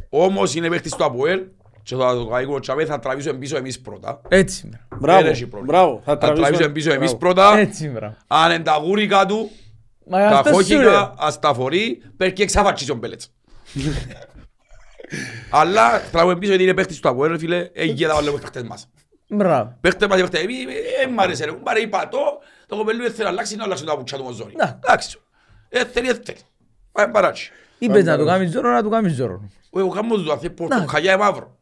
Όμως 0.08 0.54
είναι 0.54 0.68
παίχτης 0.68 0.94
του 0.94 1.04
Αποέλ. 1.04 1.42
Και 1.82 1.96
θα 1.96 2.14
το 2.14 2.30
καίγω 2.36 2.58
τσαβέ, 2.60 2.84
θα 2.84 2.98
τραβήσουμε 2.98 3.38
πίσω 3.38 3.56
εμείς 3.56 3.80
πρώτα. 3.80 4.20
Έτσι 4.28 4.66
μπρα. 4.68 4.86
Μπράβο, 4.98 5.22
Δεν 5.22 5.30
έχει 5.32 5.46
πρόβλημα. 5.46 5.72
μπράβο. 5.78 5.96
Θα 6.04 6.12
Θα 6.12 6.18
τραβήσουμε 6.18 6.46
τραβήσουμε 6.46 6.72
πίσω 6.72 6.92
εμείς 6.92 7.16
μπράβο. 7.16 7.34
πρώτα. 7.34 7.58
Έτσι 7.58 7.88
μπρα. 7.88 8.16
Αν 8.26 8.50
είναι 8.52 8.62
τα 8.62 8.76
γούρικα 8.76 9.26
του, 9.26 9.50
Μα 10.06 10.18
τα 10.18 10.38
αυτό 10.38 10.48
σου 10.48 10.54
φώκικα, 10.54 10.82
λέω. 10.82 11.14
ας 11.18 11.38
τα 11.38 11.54
φορεί, 11.54 12.02
πέρκει 12.16 12.42
εξαφατσίσει 12.42 12.90
ο 12.90 12.94
Μπέλετς. 12.94 13.32
Αλλά 15.50 16.00
τραβούμε 16.12 16.36
πίσω 16.38 16.50
γιατί 16.50 16.62
είναι 16.64 16.74
παίχτης 16.74 17.00
του 17.00 17.08
Αποέλ, 17.08 17.30
ρε 17.30 17.38
φίλε, 17.38 17.68
έγινε 17.72 18.08
τα 18.08 18.14
βάλουμε 18.14 18.38
παίχτες 18.38 18.62
μας. 18.62 18.88
Μπράβο. 19.30 19.76
Παίχτες 19.80 20.08
μας, 20.08 20.20
παίχτες, 20.20 20.42
εμείς, 20.42 20.64
ε, 21.04 21.06
μ' 21.06 21.20
άρεσε 21.20 21.44
ρε, 21.44 21.52
πάρε 21.52 21.80
είπα 21.80 22.08
το, 22.08 22.18
Το 22.66 22.76
κοπέλου 22.76 23.02
δεν 23.02 23.10
θέλει 23.10 23.22
να 23.24 23.28
αλλάξει, 23.28 23.56
να 23.56 23.64
αλλάξει 23.64 23.84
τα 23.84 23.96
πουτσιά 23.96 24.18
του 24.18 24.24
μοζόνι. 24.24 24.52
Να. 24.56 24.78
Εντάξει. 24.84 25.18
Ε, 25.68 25.84
θέλει, 25.84 26.08
ε, 26.08 26.14
θέλει. 26.14 26.38
Πάει 26.92 27.08
παράτσι. 27.08 27.52
Είπες 27.78 28.04
να 28.04 28.18
του 28.18 28.24
κάνεις 28.24 28.50
ζώρο, 28.50 28.70
να 28.70 28.82
του 28.82 28.90
κάνεις 28.90 29.14
ζώρο. 29.14 29.50
Εγώ 29.76 29.88
κάνω 29.88 30.14
του 30.14 30.32
αθέ 30.32 30.50
πορτοκαλιά 30.50 31.18
μαύρο. 31.18 31.58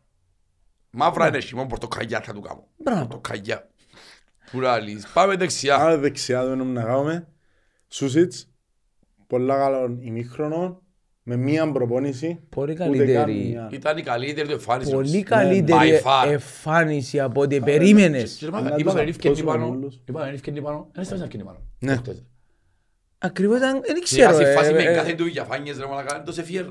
Μαύρα 0.91 1.29
είναι 1.29 1.37
εσύ, 1.37 1.55
μόνο 1.55 1.67
πορτοκαλιά 1.67 2.21
θα 2.21 2.33
του 2.33 2.41
κάνω. 2.41 2.67
Μπράβο. 2.77 3.01
Πορτοκαλιά. 3.01 3.69
Που 4.51 4.61
λαλείς. 4.61 5.07
Πάμε 5.13 5.37
δεξιά. 5.37 5.77
Άρα 5.77 5.99
δεξιά 5.99 6.47
δεν 6.47 6.73
να 6.73 6.83
κάνουμε. 6.83 7.29
Σούσιτς, 7.89 8.49
πολλά 9.27 9.57
καλό 9.57 9.99
ημίχρονο, 10.01 10.83
με 11.29 11.37
μία 11.37 11.73
προπόνηση. 11.73 12.41
Πολύ 12.49 12.73
ούτε 12.73 12.83
καν 12.85 12.93
καλύτερη. 12.93 13.33
μία. 13.49 13.69
Ήταν 13.73 13.99
η 13.99 14.03
καλύτερη 14.03 14.47
του 14.47 14.53
εμφάνιση. 14.53 14.91
Πολύ 14.91 15.09
όμως. 15.11 15.23
καλύτερη 15.25 16.01
by 16.05 16.07
far. 16.27 16.31
εμφάνιση 16.31 17.21
από 17.21 17.41
ό,τι 17.41 17.61
περίμενες. 17.61 18.33
Κύριε 18.35 18.55
Μάγκα, 18.55 18.69
Να 18.69 18.77
είπα 18.79 18.85
τους 18.91 18.95
να 18.95 19.01
ευκαινεί 19.09 19.35
αυτόσουμε 19.35 19.51
πάνω. 19.65 19.67
όλους. 19.73 20.01
Είπα 20.09 20.21
να 20.21 20.29
ευκαινεί 20.29 20.61
πάνω. 20.63 20.89
Ένα 20.95 21.05
στραβές 21.05 21.19
να 21.19 21.25
ευκαινεί 21.25 21.43
πάνω. 21.45 21.59
Ναι. 21.79 21.97
Χτες. 21.97 22.23
Ακριβώς 23.19 23.57
ήταν, 23.59 23.73
δεν 23.73 23.97
Σε 23.97 24.03
ξέρω. 24.03 24.31
κάθε 24.31 24.51
ε, 24.51 24.55
φάση 24.55 24.73
με 24.73 24.83
ε, 24.83 24.95
κάθε 24.95 25.15
του 25.15 25.25
διαφάνειες 25.25 25.79
ρε 25.79 25.87
μαλακά, 25.87 26.15
είναι 26.17 26.25
το 26.25 26.33
σε 26.33 26.43
φιέρ. 26.43 26.65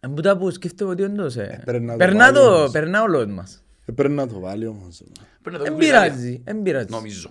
ε, 0.00 0.08
Που 0.14 0.20
τα 0.20 0.36
που 0.36 0.50
σκέφτομαι 0.50 0.90
ότι 0.90 1.02
όντως. 1.02 1.36
ε. 1.36 1.62
πρέπει 1.64 1.84
να 1.84 1.92
το 1.92 1.98
Περνά 1.98 2.18
βάλει 2.24 2.34
το, 2.36 2.54
όμως. 2.56 2.70
περνά 2.70 3.02
όλο 3.02 3.26
μας. 3.28 3.64
Ε, 3.86 3.92
Πρέπει 3.92 4.14
να 4.14 4.28
το 4.28 4.38
βάλει 4.40 4.66
όμως. 4.66 5.02
Πρέπει 5.42 5.56
να 5.58 5.58
το 5.58 5.64
Εν 5.64 5.72
δούμε 5.72 5.84
Ιταλία. 5.84 6.02
πειράζει, 6.10 6.40
εν 6.44 6.62
πειράζει. 6.62 6.86
Νομίζω. 6.90 7.30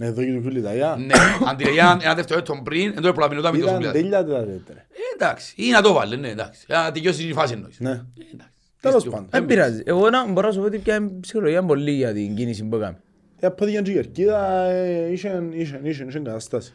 Ναι, 0.00 0.06
Εδώ 0.06 0.24
και 0.24 0.32
του 0.32 0.42
φίλου 0.42 0.58
Ιταλία. 0.58 0.96
Ναι, 0.98 1.14
αντί 1.48 1.70
για 1.70 1.98
ένα 2.02 2.14
δευτερόλεπτο 2.14 2.60
πριν, 2.64 2.92
δεν 2.92 3.02
το 3.02 3.08
έπρεπε 3.08 3.34
να 3.34 3.50
μην 3.50 3.60
το 3.60 3.66
Ήταν 3.66 3.74
σπουδάζει. 3.74 3.92
τέλεια 4.00 4.24
τα 4.24 4.44
τέτοια. 4.44 4.74
Ε, 4.74 5.14
Εντάξει, 5.14 5.54
ή 5.56 5.70
να 5.70 5.82
το 5.82 5.92
βάλει, 5.92 6.16
ναι, 6.16 6.28
εντάξει. 6.28 6.64
Να 6.68 6.92
τελειώσει 6.92 7.28
η 7.28 7.32
φάση 7.32 7.52
εννοείς. 7.52 7.80
Ναι. 7.80 7.90
Ε, 7.90 7.94
εντάξει. 8.32 8.52
Τέλος 8.80 8.94
Πίστευω. 9.02 9.14
πάντων. 9.16 9.28
Δεν 9.30 9.46
πειράζει. 9.46 9.82
Εγώ 9.84 10.10
να 10.10 10.28
μπορώ 10.32 10.46
να 10.46 10.52
σου 10.52 10.58
πω 10.60 10.64
ότι 10.66 10.78
πια 10.78 11.10
ψυχολογία 11.20 11.62
πολύ 11.64 11.90
για 11.92 12.12
την 12.12 12.34
κίνηση 12.36 12.64
που 12.64 12.76
έκαμε. 12.76 13.00
Ε, 13.40 13.46
από 13.46 13.64
την 13.64 13.84
Κερκίδα 13.84 14.62
ε, 14.64 15.12
είχε 15.12 15.48
είχε- 15.54 15.80
είχε- 15.84 16.04
είχε 16.08 16.18
κατάσταση. 16.20 16.72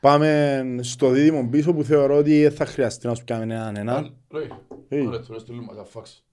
Πάμε 0.00 0.64
στο 0.80 1.08
δίδυμο 1.08 1.48
πίσω 1.48 1.72
που 1.74 1.84
θεωρώ 1.84 2.16
ότι 2.16 2.42
δεν 2.42 2.52
θα 2.52 2.66
χρειαστεί 2.66 3.06
να 3.06 3.14
σου 3.14 3.24
πιάμε 3.24 3.54
έναν 3.54 3.76
έναν. 3.76 4.14
Ρε, 4.32 4.46
Hey. 4.90 5.06
ωραία, 5.06 5.20
τώρα 5.20 5.38
στείλουμε 5.38 5.64
μας, 5.66 5.76
αφάξ. 5.78 6.24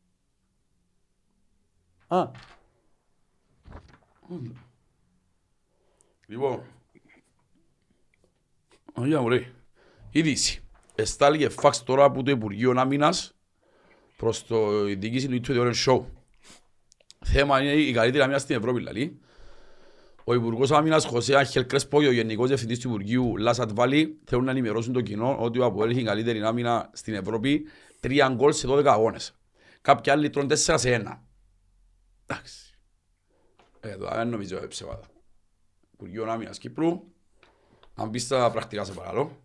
Α, 2.07 2.29
Λοιπόν, 6.31 6.63
Αγιά 8.93 9.21
μου 9.21 9.29
ρε, 9.29 9.51
είδηση. 10.11 10.63
Εστάληκε 10.95 11.49
φάξ 11.49 11.83
τώρα 11.83 12.03
από 12.03 12.23
το 12.23 12.31
Υπουργείο 12.31 12.73
Άμυνας 12.77 13.35
προς 14.17 14.45
το 14.45 14.87
η 14.87 14.95
διοίκηση 14.95 15.27
του 15.27 15.35
Ιτου 15.35 15.53
Διόρεν 15.53 15.73
Show. 15.85 16.05
Θέμα 17.25 17.61
είναι 17.61 17.71
η 17.71 17.91
καλύτερη 17.91 18.23
άμυνα 18.23 18.39
στην 18.39 18.55
Ευρώπη, 18.55 18.77
δηλαδή. 18.77 19.19
Ο 20.23 20.33
Υπουργός 20.33 20.71
Άμυνας 20.71 21.05
Χωσέ 21.05 21.35
Άγχελ 21.35 21.65
Κρέσπο 21.65 22.01
και 22.01 22.07
ο 22.07 22.11
Γενικός 22.11 22.47
Διευθυντής 22.47 22.79
του 22.79 22.87
Υπουργείου 22.87 23.37
Λάσατ 23.37 23.71
Βάλι 23.73 24.19
θέλουν 24.25 24.45
να 24.45 24.51
ενημερώσουν 24.51 24.93
το 24.93 25.01
κοινό 25.01 25.37
ότι 25.39 25.59
ο 25.59 25.65
Αποέλ 25.65 25.89
έχει 25.89 25.97
την 25.97 26.07
καλύτερη 26.07 26.43
άμυνα 26.43 26.89
στην 26.93 27.13
Ευρώπη, 27.13 27.65
τρία 27.99 28.29
γκολ 28.29 28.53
σε 28.53 28.67
12 28.67 28.85
αγώνες. 28.85 29.35
Κάποιοι 29.81 30.11
άλλοι 30.11 30.29
τρώνε 30.29 30.55
4 30.55 30.55
σε 30.55 30.95
1. 30.95 31.21
Εντάξει. 32.25 32.75
Εδώ 33.79 34.09
δεν 34.09 34.29
νομίζω 34.29 34.57
είναι 34.57 34.67
ψεβάτα. 36.01 36.15
Υπουργείο 36.15 36.31
Άμυνας 36.31 36.57
Κύπρου. 36.57 37.03
Αν 37.95 38.09
πεις 38.09 38.27
τα 38.27 38.51
πρακτικά 38.51 38.83
σε 38.83 38.91
παρακαλώ. 38.91 39.41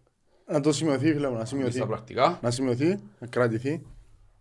να 0.46 0.60
το 0.60 0.72
σημειωθεί 0.72 1.12
φίλε 1.12 1.26
μου, 1.26 1.32
να 1.32 1.38
Αν 1.38 1.40
πεις 1.42 1.48
σημειωθεί. 1.48 1.78
τα 1.78 1.86
πρακτικά. 1.86 2.38
Να 2.42 2.50
σημειωθεί, 2.50 2.98
να 3.18 3.26
κρατηθεί. 3.26 3.82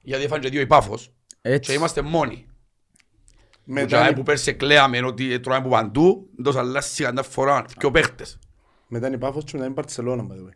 Γιατί 0.02 0.24
έφανε 0.24 0.42
και 0.42 0.50
δύο 0.50 0.62
η 0.62 0.68
Πάφος. 0.68 1.14
Και 1.42 1.50
Έτσι. 1.52 1.74
είμαστε 1.74 2.02
μόνοι. 2.02 2.46
Που 3.66 3.72
Μετά, 3.72 3.86
τζάμε 3.86 4.14
που 4.14 4.24
πέρσι 4.24 4.54
κλαίαμε 4.54 5.00
ότι 5.06 5.40
τρώμε 5.40 5.58
από 5.58 5.70
παντού, 5.70 6.30
τόσο 6.44 6.60
αλλάσει 6.60 7.04
κατά 7.04 7.24
φορά 7.24 7.66
και 7.78 7.86
ο 7.86 7.92
παίχτες. 7.92 8.40
μετά 8.88 9.08
είναι 9.08 9.16
η 9.16 9.20
Πάφος 9.20 9.44
και 9.44 9.50
μετά 9.54 9.64
είναι 9.66 9.74
η 9.74 9.76
Μπαρτσελώνα, 9.76 10.24
by 10.24 10.32
the 10.32 10.48
way. 10.48 10.54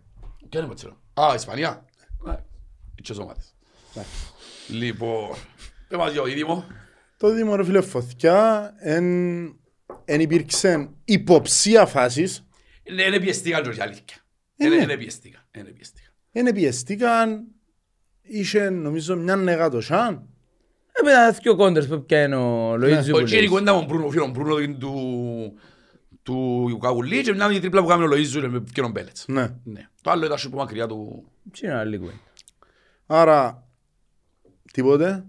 Ποια 0.50 0.60
είναι 0.60 0.66
η 0.66 0.68
Πατσέλο. 0.68 1.02
Α, 1.14 1.34
Ισπανία. 1.36 1.86
Ε, 2.28 2.32
Οι 2.96 3.02
τσες 3.02 3.18
ομάδες. 3.18 3.56
Εντάξει. 3.92 4.12
Λοιπόν, 4.70 5.30
πες 5.88 5.98
μας 5.98 6.12
για 6.12 6.22
ο 6.22 6.26
Δήμο. 6.26 6.64
Το 7.18 7.34
Δήμο 7.34 7.56
ρε 7.56 7.64
φίλε 7.64 7.82
φωτιά, 7.82 8.72
εν, 8.80 9.59
εν 10.12 10.20
υπήρξε 10.20 10.90
υποψία 11.06 11.86
φάσης, 11.86 12.46
Ναι, 12.96 13.04
είναι 13.04 13.20
πιεστήκαν 13.20 13.64
και 13.64 13.70
η 13.70 13.82
αλήθεια. 13.82 14.18
Ε, 14.58 14.66
Είναι 14.66 14.76
ναι. 14.76 14.82
είναι 14.84 14.98
πιεστήκαν. 14.98 15.42
Είναι 15.58 15.70
πιεστήκαν. 15.70 16.14
εν 16.32 16.54
πιεστήκαν, 16.54 17.46
είχε 18.22 18.70
νομίζω 18.70 19.16
μια 19.16 19.36
νεγά 19.36 19.70
το 19.70 19.82
σαν, 19.82 20.28
Έπαιζαν 20.92 21.36
δύο 21.42 21.56
κόντρες 21.56 21.88
που 21.88 22.06
πιάνε 22.06 22.36
ο 22.36 22.74
Λοΐζου 22.74 23.14
Ο 23.14 23.18
που 23.18 23.24
Τζίνι 23.24 23.40
λέει. 23.40 23.48
κουέντα 23.50 23.74
μου 23.74 23.86
Μπρούνο, 23.86 24.10
φίλος 24.10 24.32
Μπρούνο 24.32 24.78
του 24.78 24.94
του 26.24 26.78
Καγουλή 26.82 27.22
και 27.22 27.34
μια 27.34 27.48
τρίπλα 27.60 27.82
που 27.82 27.88
κάνει 27.88 28.04
ο 28.04 28.08
Λοΐζου 28.12 28.48
με 28.50 28.62
ποιον 28.62 28.92
Μπέλετς. 28.92 29.26
ναι. 29.28 29.56
Ναι. 29.64 29.88
Το 30.02 30.12
άλλο 30.12 30.26
ήταν 30.26 30.38
σου 30.38 30.50
που 30.50 30.58
μακριά 30.58 30.88
του... 30.88 31.32
Τι 31.52 31.68
είναι 31.68 31.76
άλλη 31.76 31.98
κουβέντα. 31.98 32.20
Άρα, 33.06 33.68
τίποτε, 34.74 35.26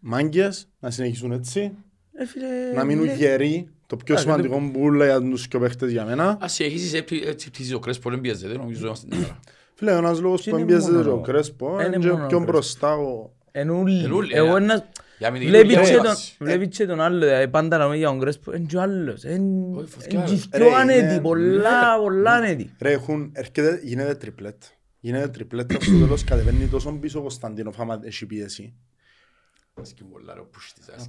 μάγκες, 0.00 0.68
να 0.80 0.90
συνεχίσουν 0.90 1.32
έτσι, 1.32 1.72
Ε, 2.12 2.26
φίλε, 2.26 2.72
να 2.74 2.84
μείνουν 2.84 3.04
ναι. 3.04 3.14
γεροί, 3.14 3.68
το 3.86 3.96
πιο 3.96 4.14
Α, 4.14 4.18
σημαντικό 4.18 4.70
που 4.72 4.92
λέει 4.92 5.08
για 5.08 5.20
τους 5.20 5.48
και 5.48 5.58
παίχτες 5.58 5.90
για 5.90 6.04
μένα. 6.04 6.36
Ας 6.40 6.60
έχεις 6.60 6.94
έτσι 6.94 7.22
έτσι 7.26 7.50
πτήσεις 7.50 7.74
ο 7.74 7.78
Κρέσπο, 7.78 8.10
δεν 8.10 8.20
πιέζεται, 8.20 8.56
νομίζω 8.56 8.86
είμαστε 8.86 9.06
την 9.08 9.18
ώρα. 9.24 9.40
Φίλε, 9.74 9.92
ένας 9.92 10.20
λόγος 10.20 10.42
Τι 10.42 10.50
που 10.50 10.56
είναι 10.56 10.64
εμπιέζεται 10.64 10.96
μόνο 10.96 11.10
ο 11.10 11.14
ο- 11.14 11.20
Κρέσπο, 11.20 11.70
είναι 11.74 11.84
είναι 11.84 11.96
και 11.98 12.10
μόνο 12.10 12.24
ο 12.24 12.26
πιο 12.26 12.36
Κρέσπο. 12.38 12.52
μπροστά 12.52 12.94
ο... 12.96 13.30
Εν 13.50 13.70
ούλοι. 13.70 14.04
Εν 14.04 14.12
ούλοι, 14.12 14.30
Εγώ 14.34 14.56
ε. 14.56 14.62
ένα... 14.62 14.88
Για 15.18 15.30
μην 15.30 15.42
Βλέπεις 15.48 15.72
είναι 15.72 15.80
και 15.80 15.86
δουλειά 15.86 15.96
τον- 16.02 16.06
μας. 16.06 16.36
βλέπεις 16.40 16.76
και 16.76 16.86
τον 16.86 17.00
άλλο, 17.00 17.18
δηλαδή, 17.18 17.48
πάντα 17.48 17.76
να 17.76 17.84
μιλάει 17.84 17.98
για 17.98 18.08
τον 18.08 18.20
Κρέσπο, 18.20 18.52
είναι 18.54 18.64
και 18.68 18.76
ο 18.76 18.80
άλλος. 18.80 19.24
Εν- 19.24 19.74
Όχι, 19.76 19.88
φωτιά, 19.90 20.20
εν 20.20 20.26
ρε. 20.30 20.34
και 20.36 20.58
Ρε, 20.58 20.64
πιο 20.64 20.74
άνετη, 20.76 20.98
είναι- 21.00 21.20
πολλά, 21.20 21.98
πολλά 22.02 22.30
άνετη. 22.32 22.70
Ρε, 22.80 22.90
έχουν, 22.92 23.30
έρχεται, 23.32 23.80
γίνεται 23.82 24.14
τριπλέτ. 24.14 24.62
Γίνεται 25.00 25.28
τριπλέτ, 25.28 25.72
στο 25.82 25.98
τέλος 25.98 26.24
κατεβαίνει 26.24 26.66
τόσο 26.66 26.90
πίσω 26.92 27.18
ο 27.18 27.22
Κωνσταντίνοφ 27.22 27.80
άμα 27.80 28.00
έχει 28.04 28.26
πίεση. 28.26 28.74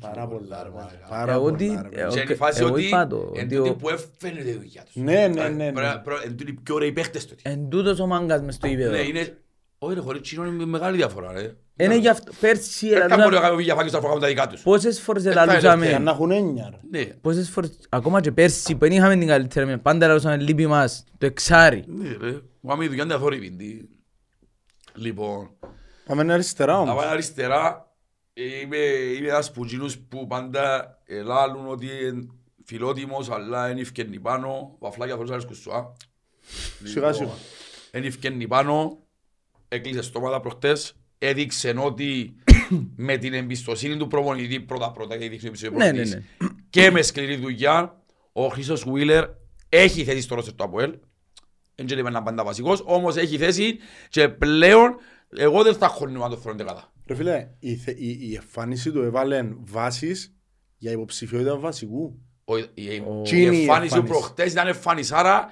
Πάρα 0.01 0.27
πολλά, 0.27 0.27
πολλά, 0.27 0.63
ρε, 0.63 0.69
ρε, 0.69 0.69
μαλάκα. 0.75 1.07
πάρα 1.09 1.31
Εγώ 1.33 1.41
πολλά, 1.41 1.55
τι- 1.57 1.67
ρε, 1.67 1.81
παιδιά. 1.81 2.01
εγώ- 2.03 2.13
Και 2.13 2.19
είναι 2.19 2.33
η 2.33 2.35
φάση 2.35 2.61
εγώ 2.61 2.71
ότι 2.73 2.83
είπα 2.85 3.07
το, 3.07 3.31
εν 3.35 3.45
ότι 3.45 3.55
τούτη 3.55 3.69
ο- 3.69 3.75
που 3.75 3.89
έφερε 3.89 4.43
τη 4.43 4.51
δουλειά 4.51 4.83
τους. 4.83 4.95
Ναι, 4.95 5.27
ναι, 5.27 5.27
ναι, 5.27 5.49
ναι. 5.49 5.71
Πρα- 5.71 6.01
πρα- 6.01 6.21
Εν 6.25 6.37
τούτη 6.37 6.53
πιο 6.63 6.75
ωραίοι 6.75 6.91
παίχτες 6.91 7.25
του. 7.25 7.35
Εν 7.41 7.69
τούτος 7.69 7.99
ο 7.99 8.05
μάγκας 8.07 8.41
μες 8.41 8.55
στο 8.55 8.67
γήπεδο. 8.67 8.91
Ναι, 8.91 8.97
είναι... 8.99 9.37
Όχι 9.79 9.93
ρε, 9.93 9.99
χωρίς 9.99 10.21
τσινό 10.21 10.45
είναι 10.45 10.65
μεγάλη 10.65 10.97
διαφορά 10.97 11.31
ρε. 11.33 11.55
Είναι 11.79 11.95
γι' 11.97 12.07
αυτό, 12.07 12.31
πέρσι 12.39 12.89
Δεν 12.89 12.97
θα 12.99 13.07
μπορεί 13.07 13.19
να 13.19 13.25
ελαλούσα, 13.25 13.41
κάνει 13.49 13.63
διαφάκες 13.63 13.89
στα 13.89 13.99
προγράμματα 13.99 14.27
δικά 14.27 14.47
τους. 14.47 14.61
πόσες 14.61 14.99
φορές 15.01 15.23
θα 15.23 15.29
είναι 15.31 15.41
Για 15.43 15.51
ελαλούσαμε, 15.53 15.97
να 15.99 16.11
έχουν 16.11 16.31
έννοια, 16.31 16.69
ρε. 16.69 16.99
Ναι. 16.99 17.05
πόσες 17.05 17.49
φορές, 17.49 17.79
ακόμα 17.89 18.21
και 18.21 18.31
πέρσι 18.31 18.73
που 18.73 18.79
δεν 18.79 18.91
είχαμε 18.91 19.15
την 19.17 19.27
καλύτερη 19.27 19.65
άμυνα, 19.65 19.79
πάντα 19.81 20.05
ελαλούσαμε 20.05 20.37
λύπη 20.37 20.67
μας, 20.67 21.03
το 21.17 21.25
εξάρι. 21.25 21.83
Ναι 21.87 22.09
ρε, 22.21 22.37
μου 22.59 22.71
άμει 22.71 22.85
η 22.85 22.87
δουλειά 22.87 23.03
είναι 23.03 23.13
αθόρυβη. 23.13 23.89
Λοιπόν, 24.95 25.49
Πάμε 26.05 26.33
αριστερά 26.33 26.73
να 26.73 26.79
όμως. 26.79 26.95
πάει 27.03 27.07
αριστερά, 27.11 27.86
είμαι, 28.43 28.77
είμαι 28.77 29.27
ένας 29.27 29.51
που 29.51 29.63
εκείνους 29.63 29.97
που 29.97 30.27
πάντα 30.27 30.97
ελάλουν 31.05 31.67
ότι 31.67 31.85
είναι 31.85 32.27
φιλότιμος, 32.65 33.29
αλλά 33.29 33.69
είναι 33.69 33.81
ευκαινή 33.81 34.19
πάνω, 34.19 34.75
βαφλάκια 34.79 35.15
χωρίς 35.15 35.31
αρέσκουν 35.31 35.55
σου, 35.55 35.73
α. 35.73 35.93
Σιγά 36.83 37.13
σιγά. 37.13 37.31
Είναι 37.93 38.07
ευκαινή 38.07 38.47
πάνω, 38.47 38.97
έκλεισε 39.67 40.01
στόματα 40.01 40.39
προχτές, 40.39 40.95
έδειξε 41.17 41.75
ότι 41.77 42.35
με 43.07 43.17
την 43.17 43.33
εμπιστοσύνη 43.33 43.97
του 43.97 44.07
προπονητή 44.07 44.59
πρώτα 44.59 44.91
πρώτα 44.91 45.17
και 45.17 45.25
έδειξε 45.25 45.49
την 45.49 45.73
Ναι, 45.73 45.85
εμπιστοσύνη 45.85 46.09
ναι, 46.09 46.23
προπονητής 46.37 46.67
και 46.69 46.91
με 46.91 47.01
σκληρή 47.01 47.35
δουλειά 47.35 48.01
ο 48.31 48.47
Χρήστος 48.47 48.83
Βίλερ 48.89 49.25
έχει 49.69 50.03
θέση 50.03 50.21
στο 50.21 50.35
ρόστερ 50.35 50.53
του 50.53 50.63
ΑΠΟΕΛ 50.63 50.97
δεν 51.75 51.85
ξέρουμε 51.85 52.09
να 52.09 52.23
πάντα 52.23 52.43
βασικός 52.43 52.83
όμως 52.85 53.15
έχει 53.15 53.37
θέση 53.37 53.77
και 54.09 54.29
πλέον 54.29 54.95
εγώ 55.37 55.63
δεν 55.63 55.75
θα 55.75 55.87
χωρνώ 55.87 56.19
να 56.19 56.29
το 56.29 56.37
θέλω 56.37 56.55
κατά 56.55 56.91
Ρε 57.07 57.15
φίλε, 57.15 57.47
η, 57.59 57.75
θε- 57.75 57.99
η, 57.99 58.17
η 58.21 58.35
εμφάνιση 58.35 58.91
του 58.91 59.01
έβαλε 59.01 59.47
βάσεις 59.59 60.35
για 60.77 60.91
υποψηφιότητα 60.91 61.57
βασικού. 61.57 62.19
Ο- 62.45 62.57
η- 62.57 62.63
η 62.73 63.03
Τσίνη 63.23 63.41
η 63.41 63.45
εμφάνιση 63.45 63.65
του 63.93 63.99
εμφάνιση; 63.99 64.01
προχτές 64.01 64.51
ήταν 64.51 64.67
εμφανισάρα 64.67 65.47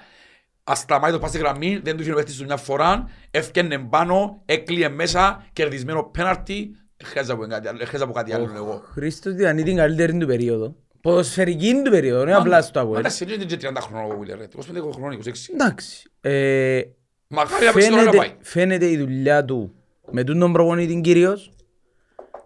ασταμάει 0.64 1.12
το 1.12 1.18
πάση 1.18 1.38
γραμμή, 1.38 1.80
δεν 1.84 1.96
του 1.96 2.02
είχε 2.02 2.12
παίχτης 2.12 2.36
του 2.36 2.44
μια 2.44 2.56
φορά, 2.56 3.08
έφτιανε 3.30 3.78
πάνω, 3.78 4.42
έκλειε 4.44 4.88
μέσα, 4.88 5.46
κερδισμένο 5.52 6.02
πέναρτι, 6.02 6.70
χρειάζεται 7.04 7.32
από 7.34 7.46
κάτι 7.46 7.68
άλλο, 7.68 7.76
χρειάζεται 7.78 8.02
από 8.04 8.12
κάτι 8.12 8.32
άλλο 8.32 8.52
εγώ. 8.54 8.82
Χρήστος 8.92 9.34
διανύει 9.34 9.62
την 9.62 9.76
καλύτερη 9.76 10.18
του 10.18 10.26
περίοδο. 10.26 10.76
Ποδοσφαιρική 11.00 11.80
του 11.84 11.90
περίοδο, 11.90 12.22
είναι 12.22 12.34
απλά 12.34 12.62
στο 12.62 12.78
Μα 12.78 12.84
αγώνα. 12.84 12.98
εντάξει, 12.98 13.24
δεν 13.24 13.34
είναι 13.34 13.44
και 13.44 13.56
30 13.68 13.76
χρονών 13.80 14.10
ο 14.10 14.18
Βίλερ, 14.18 14.38
ρε, 14.38 14.46
25 14.56 14.90
χρονών, 14.92 15.12
26. 15.24 15.30
Εντάξει. 15.52 16.10
Ε, 16.20 16.80
Μακάρι 17.28 17.64
να 17.66 17.72
παίξει 17.72 17.88
τώρα 17.90 18.02
να 18.02 18.10
πάει. 18.10 18.18
φαίνεται, 18.18 18.38
φαίνεται 18.42 18.90
η 18.90 18.96
δουλειά 18.98 19.44
του 19.44 19.74
με 20.10 20.24
τον 20.24 20.52
προπονητή 20.52 21.00
κυρίως. 21.00 21.50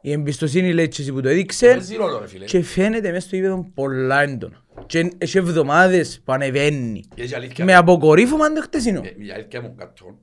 Η 0.02 0.12
εμπιστοσύνη 0.12 0.72
λέει 0.72 0.88
και 0.88 1.02
εσύ 1.02 1.12
που 1.12 1.20
το 1.20 1.28
έδειξε. 1.28 1.66
Παίζει 1.66 1.96
ρόλο 1.96 2.18
ρε 2.18 2.26
φίλε. 2.26 2.44
Και 2.44 2.62
φαίνεται 2.62 3.10
μέσα 3.10 3.26
στο 3.26 3.36
γήπεδο 3.36 3.70
πολλά 3.74 4.22
έντονα. 4.22 4.64
Και 4.86 5.12
έχει 5.18 5.38
εβδομάδες 5.38 6.20
που 6.24 6.32
ανεβαίνει. 6.32 7.04
Γιατί 7.14 7.32
η 7.32 7.34
αλήθεια 7.34 7.64
Με 7.64 7.74
αποκορύφωμα 7.74 8.52
το 8.52 8.62
χτεσινό. 8.62 9.00
Ε, 9.04 9.24
η 9.26 9.30
αλήθεια 9.30 9.60
μου 9.60 9.74
κατών, 9.78 10.18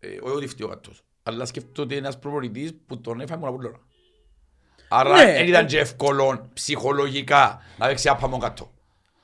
ε, 0.00 0.06
όχι 0.22 0.36
ότι 0.36 0.46
φταίει 0.46 0.66
ο 0.66 0.70
κατός, 0.70 1.02
αλλά 1.22 1.44
σκέφτομαι 1.44 1.72
ότι 1.86 1.94
είναι 1.94 2.06
ένας 2.06 2.18
προπονητής 2.18 2.74
που 2.86 3.00
τον 3.00 3.20
έφαγε 3.20 3.40
μόνο 3.40 3.52
πουλώνα. 3.52 3.78
Άρα 4.88 5.24
Ναι. 5.24 5.32
δεν 5.32 5.46
ήταν 5.46 5.66
και 5.66 5.78
εύκολο 5.78 6.50
ψυχολογικά 6.52 7.62
να 7.78 7.86
παίξει 7.86 8.08
άπαμο 8.08 8.38
κατώ. 8.38 8.72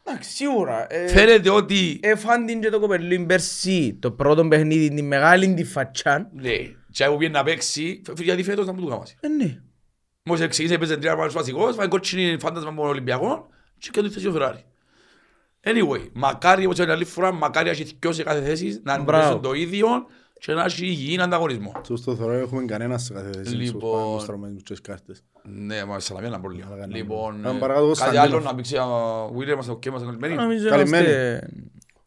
Εντάξει, 0.05 0.31
σίγουρα. 0.31 0.87
Ε, 0.91 1.09
Φαίνεται 1.09 1.51
ότι... 1.51 2.01
Έφαν 2.03 2.47
την 2.47 2.61
και 2.61 2.71
το 2.71 2.81
κοπελούιν 2.81 3.27
πέρσι 3.27 3.97
το 4.01 4.11
πρώτο 4.11 4.49
παιχνίδι, 4.49 4.89
την 4.95 5.07
μεγάλη 5.07 5.55
τη 5.55 5.65
φατσάν. 5.65 6.29
Ναι, 6.33 6.53
και 6.90 7.05
που 7.07 7.16
πήγαινε 7.16 7.38
να 7.38 7.44
παίξει, 7.44 8.03
φ- 8.07 8.20
γιατί 8.22 8.42
φέτος 8.42 8.66
να 8.66 8.72
μου 8.72 8.81
το 8.81 8.87
κάμασε. 8.87 9.16
Ε, 9.20 9.29
ναι. 9.29 9.61
Μόλις 10.22 10.42
εξήγησε, 10.42 10.74
έπαιζε 10.74 10.96
τρία 10.96 11.16
πάρους 11.16 11.33
βασικός, 11.35 11.74
φάει 11.74 11.88
κότσινη 11.88 12.37
φάντασμα 12.40 12.70
με 12.70 12.76
τον 12.76 12.87
Ολυμπιακό 12.87 13.48
και 13.79 13.88
και 13.92 14.03
του 14.03 14.11
θέση 14.11 14.26
ο 14.26 14.33
Φεράρι. 14.33 14.64
Anyway, 15.64 16.09
μακάρι 16.12 16.64
όπως 16.64 16.79
είναι 16.79 16.92
άλλη 16.92 17.05
φορά, 17.05 17.33
μακάρι 17.33 17.64
να 17.66 17.70
έχει 17.72 17.96
δυο 18.00 18.12
σε 18.12 18.22
κάθε 18.22 18.42
θέση, 18.42 18.81
να 18.85 19.03
Μπράβο. 19.03 19.22
παίζουν 19.22 19.40
το 19.42 19.53
ίδιο 19.53 19.87
και 20.38 20.53
να 20.53 20.64
έχει 20.64 20.87
υγιεινή 20.87 21.22
ανταγωνισμό. 21.22 21.72
Σωστό 21.87 22.16
θεωρώ 22.16 22.33
έχουμε 22.33 22.64
κανένα 22.64 22.98
σε 22.98 23.12
κάθε 23.12 23.31
θέση. 23.33 23.55
Λοιπόν. 23.55 23.90
Λοιπόν. 23.90 24.20
Στρωμένους 24.20 24.62
τις 24.62 24.81
κάρτες. 24.81 25.22
Ναι, 25.42 25.85
μα 25.85 26.00
σε 26.00 26.14
ένα 26.20 26.40
πρόβλημα. 26.40 26.66
Αλλά 26.66 26.76
κανένα. 26.79 26.96
Λοιπόν, 26.96 27.46
Αν 27.46 27.57
ε, 27.57 27.59
παρακάτω, 27.59 27.87
κάτι 27.87 27.98
Κωνσταντίνοφ. 28.00 28.24
άλλο 28.24 28.40
να 28.40 28.55
πει 28.55 28.62
ξέρω, 28.62 29.31
Βίλερ, 29.35 29.53
είμαστε 29.53 29.72
οκ, 29.72 29.85
είμαστε 29.85 30.07
καλυμμένοι. 30.07 30.35
Νομίζω 30.35 30.68
Καλυμμένοι. 30.68 31.05
είμαστε... 31.07 31.48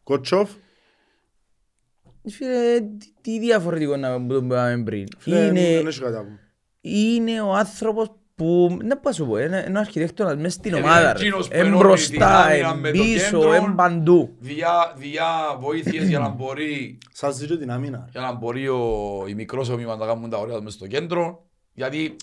Κότσοφ, 0.02 0.50
Φίλε, 2.30 2.80
τι- 2.80 3.12
τι 3.20 3.38
διαφορετικό 3.38 3.96
να 3.96 4.20
που 4.20 4.26
το 4.28 4.34
είπαμε 4.34 4.82
πριν. 4.84 5.06
φίλε, 5.18 5.36
δεν 5.38 5.56
Είναι, 5.56 5.88
έχει 5.88 6.00
κάτι 6.00 6.12
να 6.12 6.18
πούμε. 6.22 6.38
είναι 6.80 7.40
ο 7.40 7.52
άνθρωπος 7.54 8.10
που, 8.34 8.78
να 8.84 8.96
πάω 8.96 9.12
σου 9.12 9.26
πω, 9.26 9.38
είναι 9.38 9.64
είναι 9.68 9.76
ο 9.78 9.80
αρχιτέκτονας 9.80 10.36
μέσα 10.36 10.48
στην 10.48 10.74
Ε, 10.74 10.76
ομάδα. 10.78 11.12
ρε. 11.12 11.18
εκείνος 11.20 11.48
που 11.48 11.54
Εν 11.56 11.66
ενώνει 11.66 11.82
μπροστά, 11.82 12.12
την 12.14 12.22
άμυνα 12.22 12.68
εν 12.70 12.78
με 12.78 12.90
το 12.90 13.02
πίσω, 13.02 13.38
κέντρο. 13.38 13.52
εν 13.52 13.74
παντού. 13.74 14.34
Διά, 14.38 14.92
διά 14.96 15.56
βοήθειες 15.60 16.08
για 16.08 16.18
να 16.18 16.28
μπορεί, 16.28 16.98
Σας 17.12 17.34
ζητώ 17.34 17.58
την 17.58 17.70
άμυνα. 17.70 18.08
για 18.10 18.20
να 18.20 18.32
μπορεί 18.32 18.68
ο, 18.68 19.24
οι 19.28 19.34
μικρός 19.34 19.68
ομοίμα 19.68 19.96
να 19.96 20.06
κάνουν 20.06 20.30
τα 20.30 20.38
ωραία 20.38 20.60
μέσα 20.60 20.76
στο 20.76 20.86
κέντρο. 20.86 21.46
Γιατί 21.72 22.16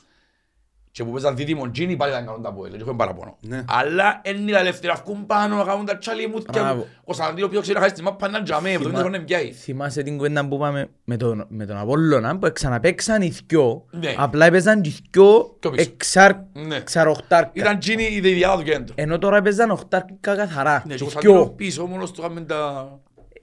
και 0.91 1.03
που 1.03 1.11
παίζαν 1.11 1.35
δίδυμον 1.35 1.71
τζίνι 1.71 1.95
πάλι 1.95 2.11
ήταν 2.11 2.25
κάνουν 2.25 2.41
τα 2.41 2.53
πόδια, 2.53 2.71
δεν 2.71 2.79
έχουν 2.81 2.95
παραπονό. 2.95 3.37
Ναι. 3.41 3.63
Αλλά 3.67 4.21
είναι 4.23 4.51
η 4.51 4.53
ελεύθερα, 4.55 4.93
αυκούν 4.93 5.25
πάνω, 5.25 5.55
να 5.55 5.63
κάνουν 5.63 5.85
τα 5.85 5.97
τσαλίμουθια. 5.97 6.61
Μπράβο. 6.61 6.87
Ο 7.03 7.13
Σαντίο 7.13 7.47
πιο 7.49 7.61
ξέρει 7.61 7.77
να 7.77 7.83
χάσει 7.83 7.95
τη 7.95 8.03
μάπα 8.03 8.25
έναν 8.27 8.43
τζαμέ, 8.43 8.77
70 8.79 8.91
χρόνια 8.95 9.23
πιάει. 9.23 9.51
Θυμάσαι 9.51 10.03
την 10.03 10.17
κουβέντα 10.17 10.47
που 10.47 10.55
είπαμε 10.55 10.89
με 11.03 11.17
τον, 11.17 11.45
με 11.49 11.65
τον 11.65 11.77
Απόλλωνα 11.77 12.37
που 12.37 12.51
ξαναπαίξαν 12.53 13.21
οι 13.21 13.33
δυο, 13.47 13.85
Ναι. 13.91 14.13
απλά 14.17 14.45
έπαιζαν 14.45 14.83
οι 14.83 14.95
δυο 15.11 15.55
Πιο 15.59 15.69
πίσω. 15.69 15.89
εξάρ, 15.91 16.31
Ναι. 16.53 16.75
εξαροχτάρκα. 16.75 17.51
Ήταν 17.53 17.79
τζίνι 17.79 18.03
η 18.03 18.19
διδιάδα 18.19 18.57
του 18.57 18.63
κέντρου. 18.63 18.93
Ενώ 18.97 19.17
τώρα 19.17 19.37
έπαιζαν 19.37 19.71
οχτάρκα 19.71 20.35
καθαρά. 20.35 20.83
Ναι, 20.87 20.93
οι 20.93 20.97
και 20.97 21.03
ο 21.03 21.07
δυο. 21.07 21.13
Κωνσταντίνος 21.13 21.53
πίσω 21.55 21.85
μόνος 21.85 22.11
του 22.11 22.21
είχαμε 22.21 22.41
τα... 22.41 22.89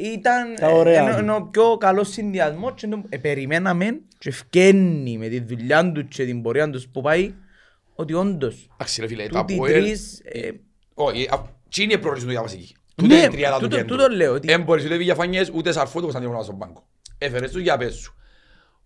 Ήταν 0.01 0.55
Τα 0.55 0.69
ωραία 0.69 1.01
ενώ, 1.03 1.13
του. 1.13 1.19
ενώ 1.19 1.49
πιο 1.51 1.77
καλός 1.77 2.09
συνδυασμός 2.09 2.73
και 2.77 2.87
ενώ, 2.87 3.03
ε, 3.09 3.17
περιμέναμε 3.17 4.01
και 4.19 4.29
ευκένει 4.29 5.19
με 5.19 5.29
τη 5.29 5.41
δουλειά 5.41 5.93
του 5.93 6.09
και 6.09 6.25
την 6.25 6.43
πορεία 6.43 6.71
τους 6.71 6.89
που 6.89 7.01
πάει 7.01 7.35
ότι 7.95 8.13
όντως 8.15 8.69
Εντάξει 8.75 9.01
ρε 9.01 9.07
φίλε, 9.07 9.27
τα 9.27 9.41
τούτοι 9.41 9.53
οι 9.53 9.57
Αποέλ... 9.57 9.83
τρεις 9.85 10.21
ε, 10.25 10.51
Όχι, 10.95 11.29
α- 11.31 11.57
τι 11.69 11.83
είναι 11.83 11.97
προορίζουν 11.97 12.31
για 12.31 12.43
βασική. 12.43 12.75
Ναι, 13.03 13.09
Τούτε 13.09 13.25
η 13.25 13.29
τριάδα 13.29 13.57
του 13.59 13.63
τούτο- 13.63 13.77
κέντρου. 13.77 13.97
τούτο 13.97 14.09
λέω, 14.09 14.33
ότι- 14.35 14.53
Εν 14.53 14.63
μπορείς 14.63 14.85
ούτε 14.85 14.97
διαφανιές, 14.97 15.51
ούτε 15.55 15.73
σαρφό, 15.73 15.91
ούτε 15.95 16.01
Κωνσταντίνο 16.01 16.33
να 16.33 16.43
στον 16.43 16.59
πάγκο. 16.59 16.87
Έφερες 17.19 17.51
τους 17.51 17.63
για 17.63 17.77
πες 17.77 17.95
σου. 17.95 18.15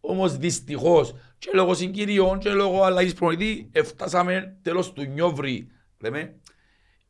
Όμως 0.01 0.37
δυστυχώς, 0.37 1.15
και 1.39 1.51
λόγω 1.55 1.75
συγκυριών 1.75 2.39
και 2.39 2.51
λόγω 2.51 2.83
αλλαγής 2.83 3.15
προνητή, 3.15 3.69
έφτασαμε 3.73 4.57
τέλος 4.63 4.93
του 4.93 5.03
Νιόβρη, 5.05 5.69
λέμε, 5.99 6.35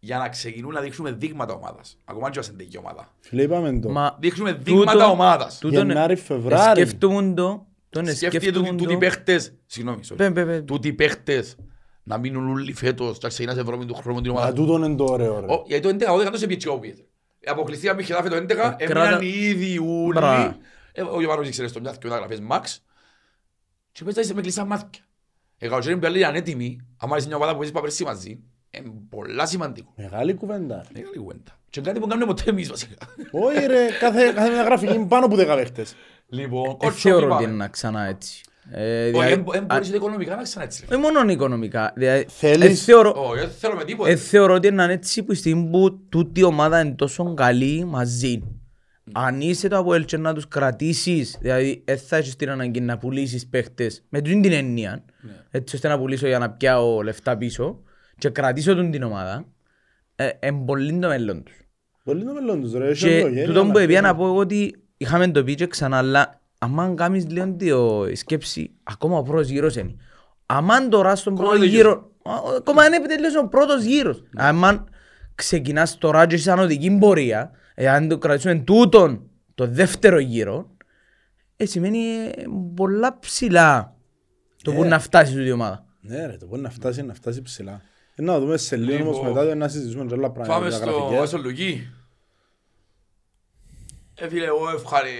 για 0.04 0.18
να 0.18 0.28
ξεκινούν 0.28 0.72
να 0.72 0.80
δείξουμε 0.80 1.12
δείγματα 1.12 1.54
ομάδας. 1.54 1.98
Ακόμα 2.04 2.26
και 2.30 2.38
είμαστε 2.38 2.52
τέτοια 2.56 2.80
ομάδα. 2.80 3.12
Φίλε, 3.20 3.42
είπαμε 3.42 3.78
το. 3.80 3.88
μα 3.90 4.16
Δείξουμε 4.20 4.52
τούτο- 4.52 4.62
δείγματα 4.64 5.06
ομάδας. 5.06 5.58
τούτον, 5.58 5.86
Γενάρη, 5.86 6.12
ε, 6.12 6.16
Φεβράρη. 6.16 6.80
Σκεφτούμουν 6.80 7.34
το, 7.34 7.66
τον 7.90 8.04
Σκέφτηκε 8.06 8.38
σκεφτούμουν 8.40 8.64
τούτοι 8.70 8.82
τούτοι 8.82 8.92
το. 8.92 8.98
παίχτες, 8.98 9.52
συγγνώμη, 9.66 10.00
sorry. 10.10 10.16
Πε, 10.16 10.30
πε, 10.30 10.44
πε. 10.44 10.60
τούτοι 10.60 10.92
παίχτες 10.92 11.56
να 12.02 12.18
μείνουν 12.18 12.48
όλοι 12.50 12.72
φέτος 12.72 13.12
και 13.12 13.18
να 13.22 13.28
ξεκινάς 13.28 13.56
Ευρώπη 13.56 13.84
του 13.84 13.94
χρόνου 13.94 14.20
την 14.20 14.30
ομάδα. 14.30 14.46
Μα 14.46 14.52
τούτον 14.52 14.82
είναι 14.82 14.96
το 14.96 15.04
ωραίο 15.04 15.40
ρε. 15.40 15.46
Ω, 15.52 15.62
Γιατί 15.66 15.82
το 15.82 15.88
11 15.88 16.12
ο 16.12 16.18
10 16.18 16.36
σε 16.38 16.46
πιέτσι 16.46 16.68
όποιες. 16.68 17.04
Αποκλειστήκαμε 17.46 18.00
με 18.00 18.06
χεδάφε 18.06 18.28
το 18.28 18.36
11, 18.36 18.76
Ε, 18.78 18.84
έμειναν 18.84 19.06
κράτα- 19.08 19.22
οι 19.22 19.48
ίδιοι 19.48 19.78
ούλοι. 19.78 20.12
Μπράβο. 20.18 20.56
Ε, 20.92 21.02
Ο 21.02 21.18
Γιωβάνος 21.18 21.46
ήξερε 21.48 21.68
στο 21.68 21.80
μιάθ 21.80 21.98
και 21.98 22.06
μεταγραφές 22.06 22.38
Max. 22.50 22.62
Και 23.92 24.04
πες 24.04 24.16
είσαι 24.16 24.34
με 24.34 24.40
κλειστά 24.40 24.64
μάτια. 24.64 25.02
Εγώ 25.58 25.78
και 25.78 25.90
είναι 25.90 26.08
είναι 26.08 26.26
ανέτοιμοι, 26.26 26.80
άμα 26.96 27.16
είσαι 27.16 27.26
μια 27.26 27.36
ομάδα 27.36 27.50
που 27.52 27.56
παίζεις 27.58 27.74
παπερσί 27.74 28.04
μαζί, 28.04 28.40
είναι 28.78 28.92
πολλά 29.08 29.46
σημαντικό. 29.46 29.92
Μεγάλη 29.96 30.34
κουβέντα. 30.34 30.74
ρε. 30.76 31.00
Μεγάλη 31.00 31.16
κουβέντα. 31.18 31.58
Και 31.70 31.80
κάτι 31.80 32.00
που 32.00 32.06
κάνουμε 32.06 32.26
ποτέ 32.26 32.50
εμείς 32.50 32.68
βασικά. 32.68 32.94
Όχι 33.30 33.66
ρε, 33.66 33.86
κάθε, 34.00 34.32
κάθε 34.34 34.50
μια 34.50 34.62
γραφική 34.62 34.94
είναι 34.94 35.06
πάνω 35.06 35.24
από 35.26 35.36
10 35.36 35.46
παίχτες. 35.56 35.94
Λοιπόν, 36.28 36.64
Ε, 36.70 36.74
κότσο 36.78 36.90
θεωρώ 36.90 37.18
είπαμε. 37.18 37.34
ότι 37.34 37.44
είναι 37.44 37.52
να 37.52 37.68
ξανά 37.68 38.02
έτσι. 38.06 38.40
Ε, 38.70 39.02
Όχι, 39.02 39.10
δηλαδή, 39.10 39.32
εν- 39.32 39.44
εν 39.52 39.62
α- 39.62 39.66
μπορείς 39.74 39.88
ούτε 39.88 39.96
οικονομικά 39.96 40.36
να 40.36 40.42
ξανά 40.42 40.64
έτσι. 40.64 40.84
ρε. 40.88 40.94
Όχι 40.96 41.04
μόνο 41.04 41.30
οικονομικά. 41.32 41.92
Δηλαδή, 41.96 42.26
Θέλεις- 42.28 42.80
ε, 42.80 42.84
θεωρώ- 42.84 43.16
Όχι, 43.16 43.38
δεν 43.38 43.50
θέλω 43.50 43.74
με 43.74 43.84
τίποτα. 43.84 44.10
ε, 44.10 44.16
θεωρώ 44.16 44.54
ότι 44.54 44.68
είναι 44.68 44.92
έτσι 44.92 45.22
που 45.22 45.32
η 45.32 45.34
στιγμή 45.34 45.70
που 45.70 46.06
τούτη 46.08 46.40
η 46.40 46.42
ομάδα 46.42 46.80
είναι 46.80 46.94
τόσο 46.94 47.34
καλή 47.34 47.84
μαζί. 47.84 48.42
Αν 49.12 49.40
είσαι 49.40 49.68
το 49.68 49.76
Αποέλ 49.78 50.04
και 50.04 50.16
να 50.16 50.34
τους 50.34 50.48
κρατήσεις, 50.48 51.38
δηλαδή 51.40 51.82
δεν 51.86 51.98
θα 51.98 52.16
έχεις 52.16 52.36
την 52.36 52.50
ανάγκη 52.50 52.80
να 52.80 52.98
πουλήσεις 52.98 53.46
παίχτες 53.48 54.04
με 54.08 54.20
τούτη 54.20 54.40
την 54.40 54.52
έννοια, 54.52 55.04
έτσι 55.50 55.74
ώστε 55.74 55.88
να 55.88 55.98
πουλήσω 55.98 56.26
για 56.26 56.38
να 56.38 56.50
πιάω 56.50 57.02
λεφτά 57.02 57.36
πίσω 57.36 57.82
και 58.22 58.30
κρατήσω 58.30 58.74
τον 58.74 58.90
την 58.90 59.02
ομάδα, 59.02 59.44
ε, 60.16 60.28
είναι 60.42 60.64
πολύ 60.66 60.98
το 60.98 61.08
μέλλον 61.08 61.42
τους. 61.42 61.54
Πολύ 62.04 62.24
το 62.24 62.32
μέλλον 62.32 62.60
τους 62.60 62.72
ρε. 62.72 62.88
έχει 62.88 63.04
Και 63.04 63.16
ευλογία, 63.16 63.46
τούτο 63.46 63.60
είναι 63.60 63.72
που 63.72 63.78
έπια 63.78 63.98
αλλά- 63.98 64.08
να 64.08 64.14
πω 64.16 64.24
εγώ 64.26 64.36
ότι 64.36 64.84
είχαμε 64.96 65.30
το 65.30 65.44
πει 65.44 65.54
και 65.54 65.66
ξανά, 65.66 65.96
αλλά 65.96 66.40
άμα 66.58 66.94
κάνεις 66.96 67.28
λίγο 67.28 67.56
τη 68.06 68.14
σκέψη, 68.16 68.70
ακόμα 68.82 69.18
ο 69.18 69.22
πρώτος 69.22 69.48
γύρος 69.48 69.76
είναι. 69.76 69.94
Άμα 70.46 70.88
τώρα 70.88 71.16
στον 71.16 71.32
Ακόμα 71.32 71.48
πρώτο 71.48 71.62
δεν 71.64 71.72
γύρο, 71.74 72.10
α, 72.22 72.32
ακόμα 72.56 72.82
δεν 72.82 72.92
επιτελείωσε 72.92 73.38
ο 73.38 73.48
πρώτος 73.48 73.82
γύρος. 73.84 74.22
Άμα 74.36 74.84
ξεκινάς 75.34 75.98
τώρα 75.98 76.26
και 76.26 76.34
είσαι 76.34 76.52
οδική 76.52 76.96
πορεία, 77.00 77.50
εάν 77.74 78.08
το 78.08 78.18
κρατήσουμε 78.18 78.54
τούτον 78.54 79.30
το 79.54 79.66
δεύτερο 79.66 80.18
γύρο, 80.18 80.76
ε, 81.56 81.64
σημαίνει 81.66 81.98
ε, 81.98 82.30
πολλά 82.76 83.18
ψηλά 83.18 83.96
το 84.62 84.72
που 84.72 84.84
Ε. 84.84 84.88
να 84.88 84.98
φτάσει 84.98 85.32
τούτη 85.34 85.46
η 85.46 85.50
ομάδα. 85.52 85.84
Ναι 86.00 86.26
ρε, 86.26 86.36
το 86.36 86.46
μπορεί 86.46 86.60
να 86.62 86.70
φτάσει, 86.70 87.02
να 87.02 87.14
φτάσει 87.14 87.42
ψηλά. 87.42 87.80
Ε, 88.22 88.24
Να 88.24 88.40
δούμε 88.40 88.56
σε 88.56 88.76
λίγο 88.76 89.02
όμως 89.04 89.16
Λοιπόν, 89.16 89.32
μετά 89.32 89.54
να 89.54 89.68
συζητήσουμε 89.68 90.04
και 90.04 90.14
άλλα 90.14 90.30
πράγματα. 90.30 90.58
Πάμε 90.58 90.68
για 90.68 90.76
στο, 90.78 90.90
γραφικές. 90.90 91.28
στο 91.28 91.38
Λουκί. 91.38 91.88
Ε, 94.14 94.28
φίλε, 94.28 94.44
εγώ 94.44 94.70
ευχαρι... 94.70 95.10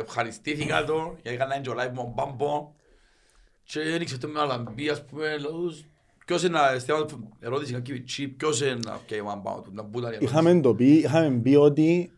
ευχαριστήθηκα 0.00 0.84
το, 0.84 1.16
γιατί 1.22 1.36
έκανα 1.36 1.58
και 1.60 1.68
ο 1.70 1.72
live 1.72 1.88
με 1.88 1.94
τον 1.94 2.12
Μπάμπο. 2.14 2.72
Και 3.64 3.80
έριξε 3.80 4.18
το 4.18 4.28
με 4.28 4.40
αλαμπή, 4.40 4.88
ας 4.88 5.04
πούμε, 5.04 5.38
λαούς. 5.38 5.84
Ποιος 6.26 6.42
είναι 6.42 6.58
να, 6.58 6.78
στέλνω 6.78 7.06
ερώτηση 7.40 7.72
κακή 7.72 7.92
βιτσί, 7.92 8.28
ποιος 8.28 8.60
είναι 8.60 8.78
να 8.84 9.00
πιάει 9.06 9.20
ο 9.20 9.24
Μπάμπο, 9.24 9.64
να 9.72 9.84
πούταν 9.84 10.10
η 10.12 10.14
ερώτηση. 10.14 10.32
Είχαμε 10.32 10.60
το 10.60 10.74
πει, 10.74 10.92
είχαμε 10.92 11.36
πει 11.40 11.54
ότι 11.54 11.82
ο 11.90 12.04
Βι- 12.04 12.10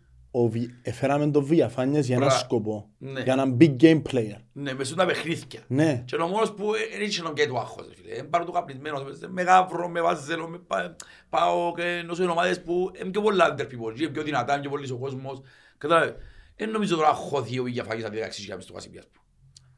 έφεραμε 0.82 1.26
τον 1.30 1.44
Βιαφάνιας 1.44 2.06
για 2.06 2.16
ένα 2.16 2.24
Μπρα- 2.26 2.34
σκοπό. 2.34 2.88
Ναι. 2.98 3.20
Για 3.20 3.32
έναν 3.32 3.56
big 3.60 3.76
game 3.80 4.02
player. 4.12 4.36
Ναι, 4.52 4.74
μες 4.74 4.88
σούν 4.88 4.96
τα 4.96 5.06
παιχνίδια. 5.06 5.60
Ναι. 5.66 6.02
Και 6.06 6.16
ο 6.16 6.26
μόνος 6.26 6.52
που 6.52 6.72
δεν 6.92 7.02
είχε 7.06 7.22
και 7.34 7.46
του 7.46 7.58
άγχος, 7.58 7.86
φίλε. 7.94 8.14
Είναι 8.14 8.22
πάρα 8.22 8.44
του 8.44 8.52
καπνισμένος, 8.52 9.02
με 9.28 9.42
γάβρο, 9.42 9.88
με 9.88 10.00
βάζελο, 10.00 10.48
με 10.48 10.58
πα- 10.58 10.96
πάω 11.30 11.72
και 11.76 11.82
ενώ 11.82 12.14
είναι 12.20 12.30
ομάδες 12.30 12.62
που 12.62 12.90
είναι 13.00 13.10
πιο 13.10 13.20
πολλά 13.22 13.44
αντέρπιπος, 13.44 14.00
είναι 14.00 14.08
πιο 14.08 14.22
δυνατά, 14.22 14.52
είναι 14.52 14.60
πιο 14.60 14.70
πολύ 14.70 14.90
ο 14.90 14.96
κόσμος. 14.96 15.40
Κατάλαβε. 15.78 16.16
Δεν 16.56 16.70
νομίζω 16.70 16.96
τώρα 16.96 17.12
χωθεί 17.12 17.58
ο 17.58 17.62
Βηγιαφάκης 17.62 18.04
από 18.04 18.14
16.000 18.14 18.56
στο 18.62 18.72
Κασιπιάς. 18.72 19.04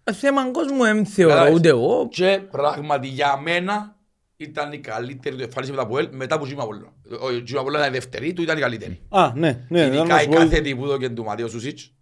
Ε, 0.04 0.12
Θέμα 0.12 0.50
κόσμου 0.50 0.82
δεν 0.82 1.06
θεωρώ 1.06 1.30
Κατάλαβες. 1.32 1.58
ούτε 1.58 1.68
εγώ. 1.68 2.08
Και 2.10 2.40
πράγματι 2.50 3.06
για 3.08 3.36
μένα 3.42 3.96
ήταν 4.40 4.72
η 4.72 4.78
καλύτερη 4.78 5.36
του 5.36 5.42
εμφάνιση 5.42 5.70
με 5.70 5.76
τα 5.76 5.86
Πουέλ 5.86 6.08
μετά 6.12 6.38
που 6.38 6.44
Τζίμα 6.44 6.62
Απόλλωνα. 6.62 6.92
Ο 7.20 7.42
Τζίμα 7.42 7.60
Απόλλωνα 7.60 7.82
ήταν 7.82 7.94
η 7.94 7.98
δεύτερη, 7.98 8.32
του 8.32 8.42
ήταν 8.42 8.56
η 8.58 8.60
καλύτερη. 8.60 9.00
Α, 9.08 9.32
ναι, 9.34 9.64
ναι. 9.68 9.80
ήταν 9.80 9.90
να 9.92 9.96
Ειδικά 10.00 10.18
σου 10.18 10.24
η 10.24 10.28
πω, 10.28 10.34
κάθετη 10.36 10.76
που 10.76 10.84
έδωκε 10.84 11.08
του 11.08 11.24
Ματέος 11.24 11.50
Σουσίτς. 11.50 11.92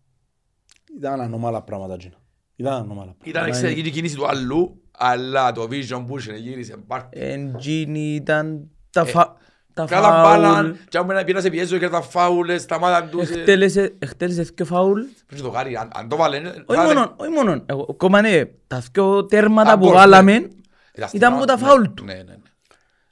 Ήταν 0.98 1.20
ανώμαλα 1.20 1.62
πράγματα 1.62 1.94
εκείνα. 1.94 2.14
Ήταν 2.56 2.72
ανώμαλα 2.72 2.94
πράγματα. 3.00 3.24
Ήταν 3.28 3.46
εξαιρετική 3.46 3.88
η 3.88 3.90
κίνηση 3.90 4.16
του 4.16 4.26
αλλού, 4.28 4.80
αλλά 4.98 5.52
το 5.52 5.62
vision 5.70 6.04
που 6.06 6.18
είχε 6.18 6.32
γύρισε 6.32 6.76
πάρτι. 6.86 7.20
Εντζίνι 7.20 8.14
ήταν 8.14 8.70
τα 8.90 9.04
φα... 9.04 9.36
τα 9.74 9.84
Κάτα 9.84 10.08
φάουλ. 10.08 10.22
μπάλαν, 10.22 10.78
και 10.88 10.98
άμα 10.98 11.14
πήγαινα 11.14 11.40
σε 11.40 11.50
πιέζω 11.50 11.78
και 11.78 11.88
τα 11.88 12.00
φάουλες, 12.02 12.62
σταμάταν 12.62 13.10
τους. 13.10 13.30
ε, 13.30 13.38
Εκτέλεσε, 13.38 13.94
εκτέλεσε 13.98 14.42
δύο 14.42 14.64
φάουλ. 14.64 15.00
Πρέπει 15.26 15.42
να 15.42 15.48
το 15.48 15.54
κάνει, 15.54 15.76
αν- 15.76 15.90
αν 15.94 16.08
το 16.08 16.16
βάλε. 16.16 16.36
ε, 16.36 16.40
Όχι 16.66 16.80
θα- 16.80 16.84
μόνο, 16.84 17.14
όχι 17.16 17.30
μόνο. 17.30 17.62
Εγώ, 17.66 17.86
ακόμα 17.90 18.20
ναι, 18.20 18.44
τα 18.66 18.82
δύο 18.92 19.24
τέρματα 19.26 19.72
Α, 19.72 19.78
που 19.78 19.84
μπορεί, 19.84 19.96
βάλαμε 19.96 20.48
Ήταν 20.96 21.10
ήταν 21.12 21.30
στην 21.30 21.34
από 21.34 21.44
τα 21.46 21.52
ώρα, 21.52 21.66
φάουλ 21.66 21.82
ναι, 21.82 21.88
του. 21.88 22.04
Ναι, 22.04 22.14
ναι, 22.14 22.22
ναι. 22.22 22.36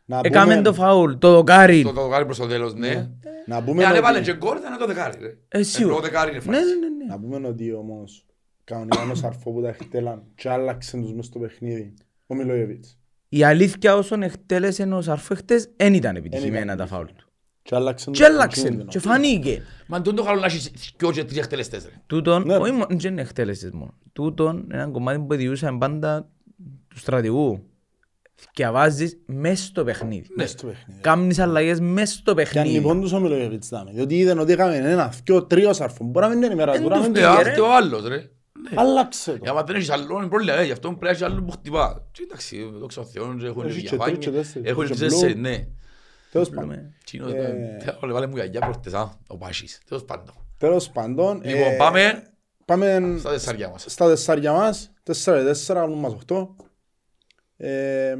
Να 0.07 0.21
Έκαμε 0.23 0.51
πούμε- 0.55 0.65
το 0.67 0.75
φάουλ, 0.75 1.13
το 1.15 1.31
δοκάρι. 1.33 1.83
Το 1.83 1.93
το 1.93 2.09
κάνει 2.09 2.25
προς 2.25 2.39
το 2.39 2.47
τέλος, 2.47 2.75
ναι. 2.75 3.11
Να 3.47 3.63
πούμε 3.63 3.83
Ε, 3.83 3.85
αν 3.85 3.91
ότι- 3.91 3.99
έβαλε 4.01 4.21
και 4.21 4.35
γκολ, 4.37 4.59
θα 4.63 4.69
είναι 4.69 4.77
το 4.77 4.87
δεκάρι, 4.87 5.19
ρε. 5.21 5.37
Ε, 5.49 5.63
σίγουρα. 5.63 5.95
το 5.95 6.01
δεκάρι 6.01 6.31
είναι 6.31 6.39
Ναι, 6.39 6.45
φάση. 6.45 6.65
ναι, 6.65 6.75
ναι, 6.75 6.89
ναι. 6.89 7.05
Να 7.09 7.19
πούμε 7.21 7.49
ότι 7.49 7.73
όμως 7.73 8.27
κανονικά 8.65 9.11
ο 9.11 9.15
Σαρφό 9.15 9.53
που 9.53 9.63
τα 9.63 9.69
εκτέλαν 9.69 10.23
και 10.35 10.49
άλλαξε 10.51 10.97
τους 10.97 11.13
μες 11.15 11.27
στο 11.27 11.39
παιχνίδι. 11.39 11.95
Ο 12.27 12.35
Μιλόγεβιτς. 12.35 12.99
Η 13.29 13.45
αλήθεια 13.45 13.97
όσον 13.97 14.23
εκτέλεσε 14.23 14.83
ο 14.83 15.01
Σαρφό 15.03 15.35
χτες, 15.35 15.69
δεν 15.77 15.95
ήταν 15.95 16.17
επιτυχημένα 16.17 16.63
ήταν 16.65 16.77
τα 16.77 16.87
φάουλ 16.87 17.07
του. 17.07 17.29
Και 17.63 17.75
άλλαξε 17.75 18.11
Και 18.11 18.25
άλλαξε, 18.25 18.85
και 18.89 18.99
φανήκε. 18.99 19.63
Μα 19.87 20.01
τον 20.01 20.15
το 20.15 20.23
καλό 20.23 20.41
να 20.41 20.47
έχεις 20.47 20.71
δυο 20.99 21.11
και 21.13 21.25
τρεις 21.25 21.39
εκτελεστές, 21.39 21.85
ρε. 21.85 21.91
Τούτον, 22.07 22.43
Ναι. 22.47 22.57
όχι 22.57 22.73
μόνο, 22.73 22.87
δεν 22.91 23.13
είναι 23.13 23.21
εκτέλεσες 23.21 23.71
μόνο. 23.71 23.95
Τούτον, 24.13 24.67
ένα 24.73 24.87
κομμάτι 24.87 25.19
που 25.19 25.35
διούσαμε 25.35 25.79
πάντα 25.79 26.29
του 26.89 26.99
στρατηγού. 26.99 27.69
Διαβάζεις 28.55 29.17
μες 29.27 29.65
στο 29.65 29.85
παιχνίδι. 29.85 30.27
Ναι. 30.37 30.47
στο 30.47 30.67
παιχνίδι. 30.67 31.01
Κάμνεις 31.01 31.39
αλλαγές 31.39 31.81
μες 31.81 32.11
στο 32.13 32.23
Και 32.23 32.31
αν 32.31 32.37
παιχνίδι. 32.37 32.69
λοιπόν 32.77 33.01
τους 33.01 33.13
ο 33.13 33.21
Μιλόγεβιτς 33.21 33.69
δάμε, 33.69 33.91
διότι 33.93 34.19
είδαν 34.19 34.39
ότι 34.39 34.53
έκαμε 34.53 34.77
ένα, 34.77 35.13
δυο, 35.25 35.45
τρίο 35.45 35.73
σαρφό, 35.73 36.05
μπορεί 36.05 36.27
να 36.27 36.33
μην 36.35 36.43
είναι 36.43 36.53
η 36.53 36.57
μέρα 36.57 36.75
Εν 36.75 36.83
του, 36.83 36.89
να 36.89 36.97
τους 36.97 37.07
μην 37.07 37.17
Ε, 37.17 37.21
το 37.21 37.27
φταίει, 37.31 37.41
είδε. 37.41 37.51
αυτό 37.51 37.63
ο 37.65 37.75
άλλος 37.75 38.07
ρε. 38.09 38.29
Άλλαξε 38.75 39.31
το. 39.33 39.39
Για 39.43 39.51
άμα 39.51 39.63
δεν 39.63 39.77
έχεις 39.77 39.91
άλλον 39.91 40.19
είναι 40.19 40.29
πρόβλημα, 40.29 40.57
ε, 40.59 40.65
γι' 40.65 40.73
αυτό 40.73 40.89
πρέπει 40.89 41.05
να 41.05 41.11
έχεις 41.11 41.23
άλλον 41.23 41.45
που 41.45 41.51
χτυπά. 41.53 42.07
Και 42.13 42.23
εντάξει, 42.23 42.71
δόξα 42.79 43.01
τω 43.01 43.07
Θεώ, 43.07 43.25
έχουν 43.25 43.67
Έχει 43.67 43.83
και 43.83 43.89
και 43.89 43.97
τρεις 43.97 44.19
και 44.19 44.31
διαφάνεια. 44.31 44.31
τέσσερις. 44.33 44.71
Έχουν 44.71 44.87
Και 44.87 44.93
και 44.93 44.99
μπλου. 44.99 45.09
τέσσερις, 45.09 45.35
ναι. 45.37 45.67
Τέλος 46.33 46.49
πάντων. 46.51 46.95
Τσίνος, 47.05 47.33
Ε, 47.33 47.37
ε, 47.37 47.95
θέλω, 48.01 48.13
βάλε 48.13 48.27
μου 48.27 48.35
γιαγιά 48.35 48.61
προχτές, 48.61 48.93
α, 48.95 49.19
ο 49.27 49.37
Πάσης. 49.37 49.81
Τέλος 49.89 50.05
πάντων. 50.05 50.35
Τέλος 50.59 50.91
πάντων. 50.91 51.41
Λοιπόν, 51.45 51.73
ε, 51.73 51.77
πάμε 51.77 52.23
Πάμε 52.65 53.17
στα 53.19 53.31
τεσσάρια 53.31 53.69
μας. 53.69 53.85
στα 53.89 54.07
τεσσάρια 54.09 54.53
μας. 54.53 54.91
Τέσσερα 55.03 55.39
και 55.39 55.45
τέσσερα, 55.45 55.81
κάνουν 55.81 55.99
μας 55.99 56.13
οχτώ. 56.13 56.57
Ε, 57.57 58.17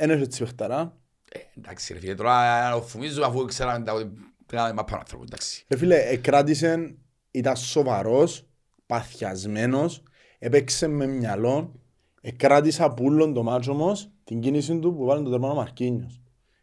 Εν 0.00 0.10
έχει 0.10 0.22
έτσι 0.22 0.42
παιχταρά. 0.42 0.96
Ε, 1.32 1.38
Εντάξει 1.58 1.92
ρε 1.92 1.98
φίλε, 1.98 2.14
τώρα 2.14 2.62
να 2.70 2.74
το 2.76 2.82
φουμίζουμε 2.82 3.26
αφού 3.26 3.44
ξέραμε 3.44 3.84
τα 3.84 3.92
ότι 3.92 4.04
πρέπει 4.46 4.62
να 4.62 4.74
μαπάνω 4.74 4.98
άνθρωπο, 5.00 5.22
εντάξει. 5.22 5.64
Ρε 5.68 5.76
φίλε, 5.76 5.96
εκράτησε, 6.08 6.96
ήταν 7.30 7.56
σοβαρός, 7.56 8.48
παθιασμένος, 8.86 10.02
έπαιξε 10.38 10.86
με 10.86 11.06
μυαλό, 11.06 11.80
εκράτησε 12.20 12.82
από 12.82 13.04
ούλον 13.04 13.32
το 13.34 13.42
μάτσο 13.42 13.72
όμως, 13.72 14.10
την 14.24 14.40
κίνηση 14.40 14.78
του 14.78 14.94
που 14.94 15.04
βάλει 15.04 15.24
το 15.24 15.30
τερμάνο 15.30 15.54
Μαρκίνιος. 15.54 16.20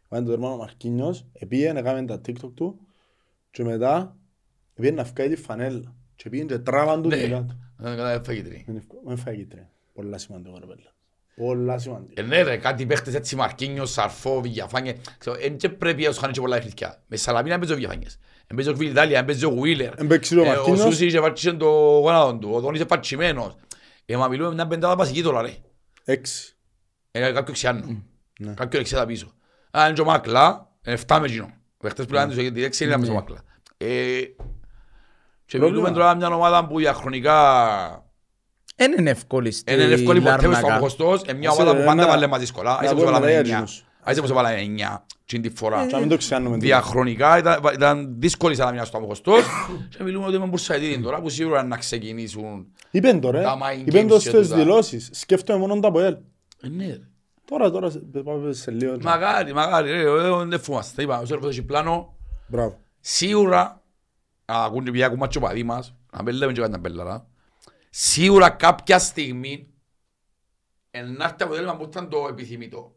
Βάλει 0.08 0.24
το 0.24 0.30
τερμάνο 0.30 0.56
Μαρκίνιος, 0.56 1.26
επήγαινε, 1.32 1.78
έκαμε 1.78 2.04
τα 2.04 2.20
TikTok 2.26 2.52
του 2.54 2.80
και 3.50 3.64
μετά 3.64 4.16
επήγαινε 4.74 4.96
να 4.96 5.04
φκάει 5.04 5.28
τη 5.28 5.36
φανέλα 5.36 5.94
και 6.16 6.28
πήγαινε 6.28 6.48
και 6.52 6.58
τράβαν 6.58 7.02
του 7.02 7.08
Ναι, 7.08 7.16
την 7.16 7.30
κάτω. 7.30 7.56
δεν 7.76 7.96
κατάλαβε 7.96 8.24
φαγητρή. 8.24 8.62
Δεν 8.66 8.76
ευκο- 8.76 9.00
Δεν 9.06 9.16
φάει 9.16 9.36
κίτρινη. 9.36 9.66
Πολλά 9.92 10.18
σημαντικό 10.18 10.58
ρε 10.58 10.66
πέλα. 10.66 10.94
Πολλά 11.36 11.78
σημαντικό. 11.78 12.12
Ε, 12.16 12.22
ναι 12.22 12.42
ρε, 12.42 12.56
κάτι 12.56 12.86
παίχτες 12.86 13.14
έτσι 13.14 13.36
Μαρκίνιος, 13.36 13.90
Σαρφό, 13.92 14.40
Βηγιαφάνιε. 14.40 14.94
Ξέρω, 15.18 15.36
εν 15.40 15.56
και 15.56 15.68
πρέπει 15.68 16.02
να 16.02 16.08
τους 16.08 16.18
χάνει 16.18 16.32
και 16.32 16.40
πολλά 16.40 16.60
χρηθιά. 16.60 17.02
Με 17.06 17.16
Σαλαμίνα 17.16 17.56
παίζει 17.58 17.72
ο 17.72 17.74
Βηγιαφάνιες. 17.74 18.18
Εν 18.46 18.56
παίζει 18.56 18.70
ο 18.70 18.72
Κβιλιτάλια, 18.74 19.18
εν 19.18 19.24
παίζει 19.24 19.44
ο 19.44 19.48
Γουίλερ. 19.48 19.92
Εν 20.00 20.06
παίξει 20.06 20.36
ο 20.38 20.42
Ε, 20.44 20.44
Ο 20.44 20.46
Μαρκίνιος. 20.48 20.80
Σούσι 20.80 21.06
είχε 21.06 21.20
βαρτσίσει 21.20 21.56
το 21.56 21.66
γόνατο 21.98 22.38
του, 22.38 22.50
ο 22.52 22.60
Δόνης 22.60 22.78
είναι 22.80 22.88
πατσιμένος. 22.88 23.56
Ε, 24.06 24.16
μα 24.16 24.28
μιλούμε 24.28 24.54
μια 24.54 24.66
πεντάδα 24.66 24.96
πασική 24.96 25.22
τώρα 25.22 25.42
ρε. 25.42 25.54
Έξι. 26.04 26.56
Ε, 27.10 27.32
κάποιο 27.32 27.52
ξιάνο. 27.52 28.02
Ναι. 28.40 28.54
Κάποιο 28.54 28.80
εξέδα 28.80 29.06
πίσω. 29.06 29.32
Α, 29.70 29.82
είναι 29.84 29.92
και 29.92 30.00
ο 30.00 30.04
Μάκλα, 30.04 30.72
είναι 30.86 30.98
7 31.06 31.18
με 31.20 31.26
εκείνο. 31.26 31.50
Ο 31.82 31.88
χτες 31.88 32.06
που 32.06 32.12
λένε 32.12 32.26
τους 32.26 32.36
γιατί 32.36 32.64
έξι 32.64 32.84
είναι 32.84 32.96
με 32.96 33.08
ο 33.08 33.12
Μάκλα. 33.12 33.42
Ε, 33.76 33.86
Και 35.46 35.58
Πρόβλημα. 35.58 35.68
μιλούμε 35.70 35.90
τώρα 35.90 36.14
μια 36.14 36.28
ομάδα 36.28 36.66
που 36.66 36.78
διαχρονικά 36.78 38.05
Δεν 38.76 38.92
είναι 38.98 39.10
εύκολη 39.10 39.50
στη 39.50 39.72
είναι 39.72 39.82
εύκολη 39.82 40.20
ποτέ 40.20 40.36
στο 40.38 40.48
Λάρνακα. 40.48 40.74
Αποχωστός. 40.74 41.22
Είναι 41.22 41.32
μια 41.38 41.50
Άσε, 41.50 41.60
ομάδα 41.60 41.74
που 41.76 41.80
ρε, 41.82 41.86
πάντα 41.86 42.02
να- 42.02 42.08
βάλε 42.08 42.26
μας 42.26 42.38
δύσκολα. 42.40 42.70
να 42.70 42.76
Άσε 42.76 42.82
που 42.94 42.98
σε 42.98 43.04
πω 43.04 43.10
βάλαμε 43.10 43.26
ρε, 43.26 43.38
9. 43.38 43.40
Αγίνος. 43.40 43.84
Άσε 44.02 44.20
που 44.20 44.26
σε 44.26 44.32
βάλαμε 44.32 44.56
9. 44.60 45.04
Τι 45.26 45.40
τη 45.40 45.50
φορά. 45.50 45.86
Και 45.86 45.92
να 45.92 45.98
μην 45.98 46.08
το 46.08 46.16
ξέρουμε. 46.16 46.56
Διαχρονικά 46.56 47.38
ήταν, 47.38 47.60
ήταν 47.74 48.14
δύσκολη 48.18 48.52
η 48.52 48.56
Σαλαμίνα 48.56 48.84
στο 48.84 48.96
Αποχωστός. 48.96 49.42
Και 49.96 50.02
μιλούμε 50.02 50.26
ότι 50.26 50.38
με 50.38 50.46
Μπουρσαϊτίδη 50.46 51.02
τώρα 51.02 51.20
που 51.20 51.28
σίγουρα 51.28 51.62
να 51.62 51.76
ξεκινήσουν. 51.76 52.66
Είπεν 52.90 53.20
το 53.20 53.30
ρε. 53.30 53.42
Τα 53.42 53.58
mind 53.58 53.86
Είπεν 53.88 54.04
games 54.04 54.08
το 54.08 54.14
και 54.14 54.20
στις 54.28 54.32
τούτα. 54.48 54.56
δηλώσεις. 54.56 55.10
Σκέφτομαι 55.12 55.58
μόνο 55.58 55.80
τα 55.80 55.88
από 55.88 56.00
ελ. 56.00 56.16
Ε, 56.62 56.68
Ναι 56.68 56.86
ρε. 56.86 57.00
Τώρα, 57.44 57.70
τώρα, 57.70 57.90
σε- 57.90 57.98
πάμε 58.24 58.52
σε 58.52 58.70
λίγο. 58.70 58.96
Μακάρι, 59.02 59.52
μακάρι, 59.54 59.90
ρε, 59.90 60.00
ε, 60.00 60.44
δεν 60.46 60.60
φούμαστε. 60.60 61.02
Είπαμε, 61.02 61.22
ο 61.22 61.26
Σέρβος 61.26 61.50
έχει 61.50 61.62
πλάνο. 61.62 62.14
Μπράβο. 62.46 62.78
Σίγουρα, 63.00 63.82
να 64.46 64.54
ακούν 64.64 64.84
και 64.84 64.90
πια 64.90 65.06
ακούμε 65.06 65.26
και 65.26 65.38
ο 65.38 65.40
παδί 65.40 65.62
μας, 65.62 65.94
να 66.16 66.22
μην 66.22 66.34
λέμε 66.34 66.52
και 66.52 66.60
κάτι 66.60 66.72
να 66.72 66.80
πέλαρα. 66.80 67.26
Σίγουρα 67.98 68.50
κάποια 68.50 68.98
στιγμή, 68.98 69.66
εν 70.90 71.12
να 71.12 71.24
έρθει 71.24 71.42
αποτέλεσμα 71.42 71.76
που 71.76 71.84
ήταν 71.84 72.08
το 72.08 72.26
επιθυμητό. 72.30 72.94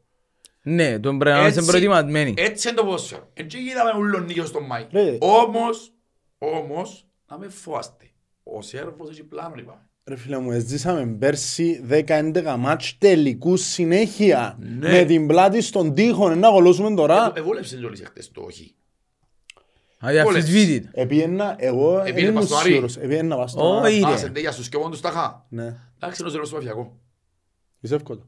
Ναι, 0.62 1.00
τον 1.00 1.18
πρέπει 1.18 1.36
να 1.36 1.42
είμαστε 1.42 1.60
Έτσι- 1.60 1.72
προετοιμασμένοι. 1.72 2.34
Έτσι 2.38 2.68
είναι 2.68 2.78
το 2.78 2.84
ποδόσφαιρο. 2.84 3.30
Έτσι 3.34 3.62
γίναμε 3.62 3.92
ούλον 4.00 4.26
νίκιο 4.26 4.46
στον 4.46 4.66
Μάη. 4.66 4.88
Ρε. 4.92 5.18
Όμως, 5.22 5.94
όμως, 6.38 7.08
να 7.28 7.38
με 7.38 7.48
φοβάστε. 7.50 8.06
Ο 8.44 8.62
Σέρβος 8.62 9.10
έχει 9.10 9.24
πλάνο, 9.24 9.56
είπαμε. 9.58 9.90
Ρε 10.04 10.16
φίλε 10.16 10.38
μου, 10.40 10.60
ζήσαμε 10.60 11.06
πέρσι 11.06 11.84
10-11 11.88 12.56
μάτς 12.58 12.98
τελικούς 12.98 13.62
συνέχεια. 13.62 14.58
Ναι. 14.60 14.92
Με 14.92 15.04
την 15.06 15.28
πλάτη 15.28 15.62
στον 15.62 15.94
τοίχο, 15.94 16.30
να 16.36 16.50
κολλώσουμε 16.50 16.96
τώρα. 16.96 17.32
Ε, 17.36 17.40
Εβόλεψε 17.40 17.78
κιόλας 17.78 18.02
χτες 18.06 18.32
το 18.32 18.42
όχι. 18.42 18.76
Αδιαφυσβήτητα. 20.02 20.90
Επίεννα, 20.94 21.56
εγώ 21.58 21.98
δεν 21.98 22.06
Επίενε 22.06 22.22
ήμουν 22.28 22.34
πας 22.40 22.46
στο 22.46 22.56
Άρη. 22.58 22.68
σίγουρος. 22.70 22.98
Επίεννα 22.98 23.36
πας 23.36 23.52
στο 23.52 23.70
Όχι. 23.78 23.86
Άρη. 23.86 23.96
Ήρε. 23.98 24.14
Α, 24.14 24.18
σε 24.18 24.30
ντέγια 24.30 24.52
στους 24.52 24.70
και 24.70 24.78
μόνο 24.78 24.90
τους 24.90 25.02
τα 25.02 25.10
χά. 25.10 25.46
Ναι, 25.50 25.64
Εντάξει, 25.98 26.18
είναι 26.22 26.28
ο 26.28 26.32
Σέρβος 26.32 26.48
στο 26.48 26.58
Παφιακό. 26.58 26.98
πιστεύω 27.80 28.04
το. 28.16 28.26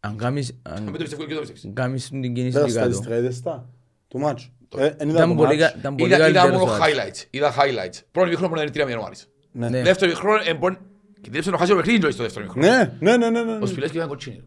Αν 0.00 0.16
κάνεις- 0.16 0.54
Να 0.62 0.72
αν 0.72 0.82
μην 0.82 0.92
το 0.92 0.98
πιστεύω 0.98 1.24
και 1.24 1.34
το 1.34 1.40
πιστεύω. 1.40 1.74
κάνεις 1.74 2.08
την 2.08 2.34
κίνηση 2.34 2.50
Δεν 2.50 2.60
τα 2.62 2.66
του 2.68 2.74
κάτω. 2.74 2.84
στατιστικά 2.92 3.16
είδες 3.16 3.40
τα. 3.42 3.68
Του 4.08 4.18
μάτσου. 4.18 4.50
Το- 4.68 4.80
Ε, 4.80 4.94
εν 4.98 5.08
είδα 5.08 5.18
Ήταν 5.18 5.28
το 5.28 5.34
πολύ 5.34 5.56
μάτς. 5.58 5.70
κα- 5.72 5.78
ήταν 5.78 5.94
πολύ 5.96 6.08
Είδα, 6.14 6.28
είδα 6.28 6.38
καλύτερος 6.40 6.60
μόνο 6.60 6.72
ο 6.72 6.82
Άρης. 6.82 6.94
highlights. 6.96 7.26
Είδα 7.30 7.52
highlights. 7.54 8.00
Πρώτο 8.12 8.28
μικρό 8.28 8.42
μπορεί 8.46 8.54
να 8.56 8.62
είναι 8.62 8.70
τρία 8.70 8.84
μηδέν 8.84 9.00
ο 9.00 9.04
Άρης. 9.04 9.28
Ναι. 9.52 9.68
Ναι. 9.68 9.82
Δεύτερο 9.82 10.10
μικρό, 10.10 10.34
ε, 10.46 10.54
μπορεί... 10.54 10.76
Κινδύνεψε 11.20 11.50
να 11.50 11.58
χάσει 11.58 11.70
το 11.70 11.76
παιχνίδι 11.76 12.10
στο 12.10 12.22
δεύτερο 12.22 12.44
μικρό. 12.44 12.60
Ναι, 12.60 12.96
ναι, 13.00 13.16
ναι, 13.16 13.30
ναι, 13.30 13.42
ναι. 13.42 13.58
Ο 13.62 13.66
Σπιλές 13.66 13.90
και 13.90 13.96
ήταν 13.96 14.08
κοτσίνη. 14.08 14.42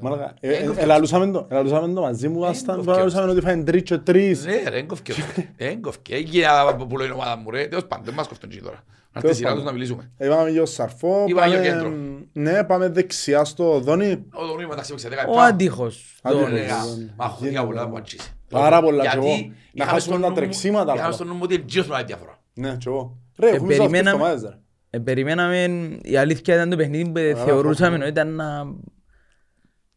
Μάλακα, 0.00 0.34
ε, 0.40 0.48
Ε, 0.48 0.52
ε, 0.52 0.56
κοφκεύς. 0.58 0.78
ελαλούσαμε 0.82 1.30
το, 1.30 1.46
ελαλούσαμε 1.50 1.94
το 1.94 2.00
μαζί 2.00 2.28
μου, 2.28 2.46
άσταν, 2.46 2.76
κοφκεύς. 2.76 2.96
ελαλούσαμε 2.96 3.30
ότι 3.30 3.40
φάνε 3.40 3.62
τρεις 3.64 3.82
και 3.82 3.98
τρεις. 3.98 4.44
Ναι 4.44 4.62
ρε, 4.68 4.76
έγκοφκε. 4.78 5.12
Έγκοφκε. 5.56 6.14
Έγινε 6.14 6.46
που 6.88 6.96
λέει 6.98 7.08
η 7.08 7.10
ομάδα 7.12 7.36
μου 7.36 7.50
ρε. 7.50 7.66
Τέλος 7.66 7.86
πάντων, 7.86 8.04
δεν 8.04 8.14
μας 8.14 8.28
κοφτούν 8.28 8.50
εκεί 8.52 8.60
τώρα. 8.60 8.84
Να 9.12 9.20
έρθει 9.20 9.20
η 9.20 9.20
Τέλος 9.20 9.36
σειρά 9.36 9.48
τους 9.48 9.58
πάντων. 9.58 9.64
να 9.64 9.78
μιλήσουμε. 9.78 10.10
Ε, 10.16 10.28
Πάμε 10.28 10.50
για 10.50 10.62
ο 10.62 10.66
Σαρφό, 10.66 11.24
Είπαμε 11.28 11.46
για 11.48 11.56
πάμε- 11.58 11.70
κέντρο. 11.70 11.92
Ναι, 12.32 12.64
πάμε 12.64 12.88
δεξιά 12.88 13.44
στο 13.44 13.78
Δόνι. 13.80 14.24
Ο 14.32 14.46
Δονίου 14.46 14.68
μεταξύ 14.68 14.90
παίξε 14.90 15.08
10 15.08 15.12
Ο 15.26 15.30
λεπτά. 15.30 15.44
αντίχος. 15.44 16.18
Αντίχος. 16.22 16.48
Δόνης. 16.48 16.62
Ωραία. 16.62 16.84
Δόνη. 16.84 17.10
Μα 17.16 17.24
έχω 17.24 17.36
δικά 17.40 17.66
πολλά 17.66 17.88
που 17.88 17.96
ατσίσει. 17.96 18.30
Πάρα 18.50 18.82
πολλά 18.82 19.02
Γιατί 19.02 19.18
κι 19.18 19.26
εγώ. 19.26 19.36
Να 19.36 19.44
είχαμε 19.72 19.90
χάσουμε 19.90 20.14
στο 20.14 20.22
τα 20.22 20.28
νου- 20.28 20.36
τρεξίματα, 20.36 20.84
Είχαμε 20.84 21.02
αλλά. 21.02 21.12
στο 21.12 21.24
νου 21.24 21.32
μου 21.34 21.40
ότι 21.42 21.54
εγγύος 21.54 21.86
με 21.86 22.02
διάφορα. 22.06 22.38
Ναι, 22.54 22.68
και 22.78 22.88
εγώ. 22.88 23.16
Ρε, 23.38 23.46
Ε, 23.46 23.50
έχουμε 23.54 23.72
σε 23.74 23.82
αυτές 23.82 23.90
περιμέναμε- 23.90 24.22
τις 24.34 24.42
ομάδες, 24.42 24.50
ρε. 24.50 24.58
Ε, 24.90 24.98
Περιμέναμε, 24.98 25.64
η 26.02 26.16
αλήθεια 26.16 26.54
ήταν 26.54 26.70
το 26.70 26.76
παιχνίδι 26.76 27.10
που 27.10 27.38
θεωρούσαμε 27.44 27.96
ότι 27.96 28.08
ήταν 28.08 28.40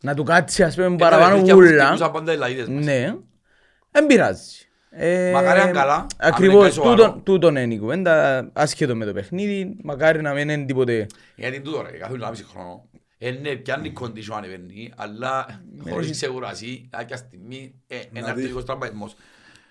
να, 0.03 0.09
να 0.11 0.13
του 0.15 0.23
κάτσει 0.23 0.63
ας 0.63 0.75
πούμε 0.75 0.95
παραπάνω 0.95 1.35
Ήταν 1.37 1.55
βούλα. 1.55 1.83
χτυπούσαν 1.85 2.11
πάντα 2.11 2.33
οι 2.33 2.37
λαίδες 2.37 2.67
μας. 2.67 2.85
Ναι, 2.85 3.13
δεν 3.91 4.05
πειράζει. 4.05 4.57
Ε, 4.95 5.31
Μακάρι 5.31 5.59
αν 5.59 5.71
καλά, 5.73 5.95
αν 5.95 6.07
δεν 6.17 6.33
Ακριβώς, 6.33 6.61
κάνει 6.61 6.73
σοβαρό. 6.73 6.95
τούτον, 6.95 7.23
τούτον 7.23 7.55
είναι 7.55 7.73
η 7.73 7.77
κουβέντα, 7.79 8.49
άσχετο 8.53 8.95
με 8.95 9.05
το 9.05 9.13
παιχνίδι, 9.13 9.75
μακάρι 9.83 10.21
να 10.21 10.33
μην 10.33 10.49
είναι 10.49 10.65
τίποτε. 10.65 11.05
Γιατί 11.35 11.59
τούτο 11.61 11.81
ρε, 11.81 11.97
κάθε 11.97 12.13
ένα 12.13 12.29
μισή 12.29 12.43
χρόνο. 12.53 12.85
Ε, 13.17 13.31
ναι, 13.31 13.55
πιάνει 13.55 13.93
condition 14.01 14.33
ανεβαίνει, 14.37 14.91
αλλά 14.95 15.45
χωρίς 15.89 16.11
ξεκουρασί, 16.11 16.87
κάποια 16.91 17.15
στιγμή, 17.17 17.73
ε, 17.87 17.95
ένα 17.95 18.05
δεις. 18.13 18.29
αρτηρικός 18.29 18.65
τραυματισμός. 18.65 19.15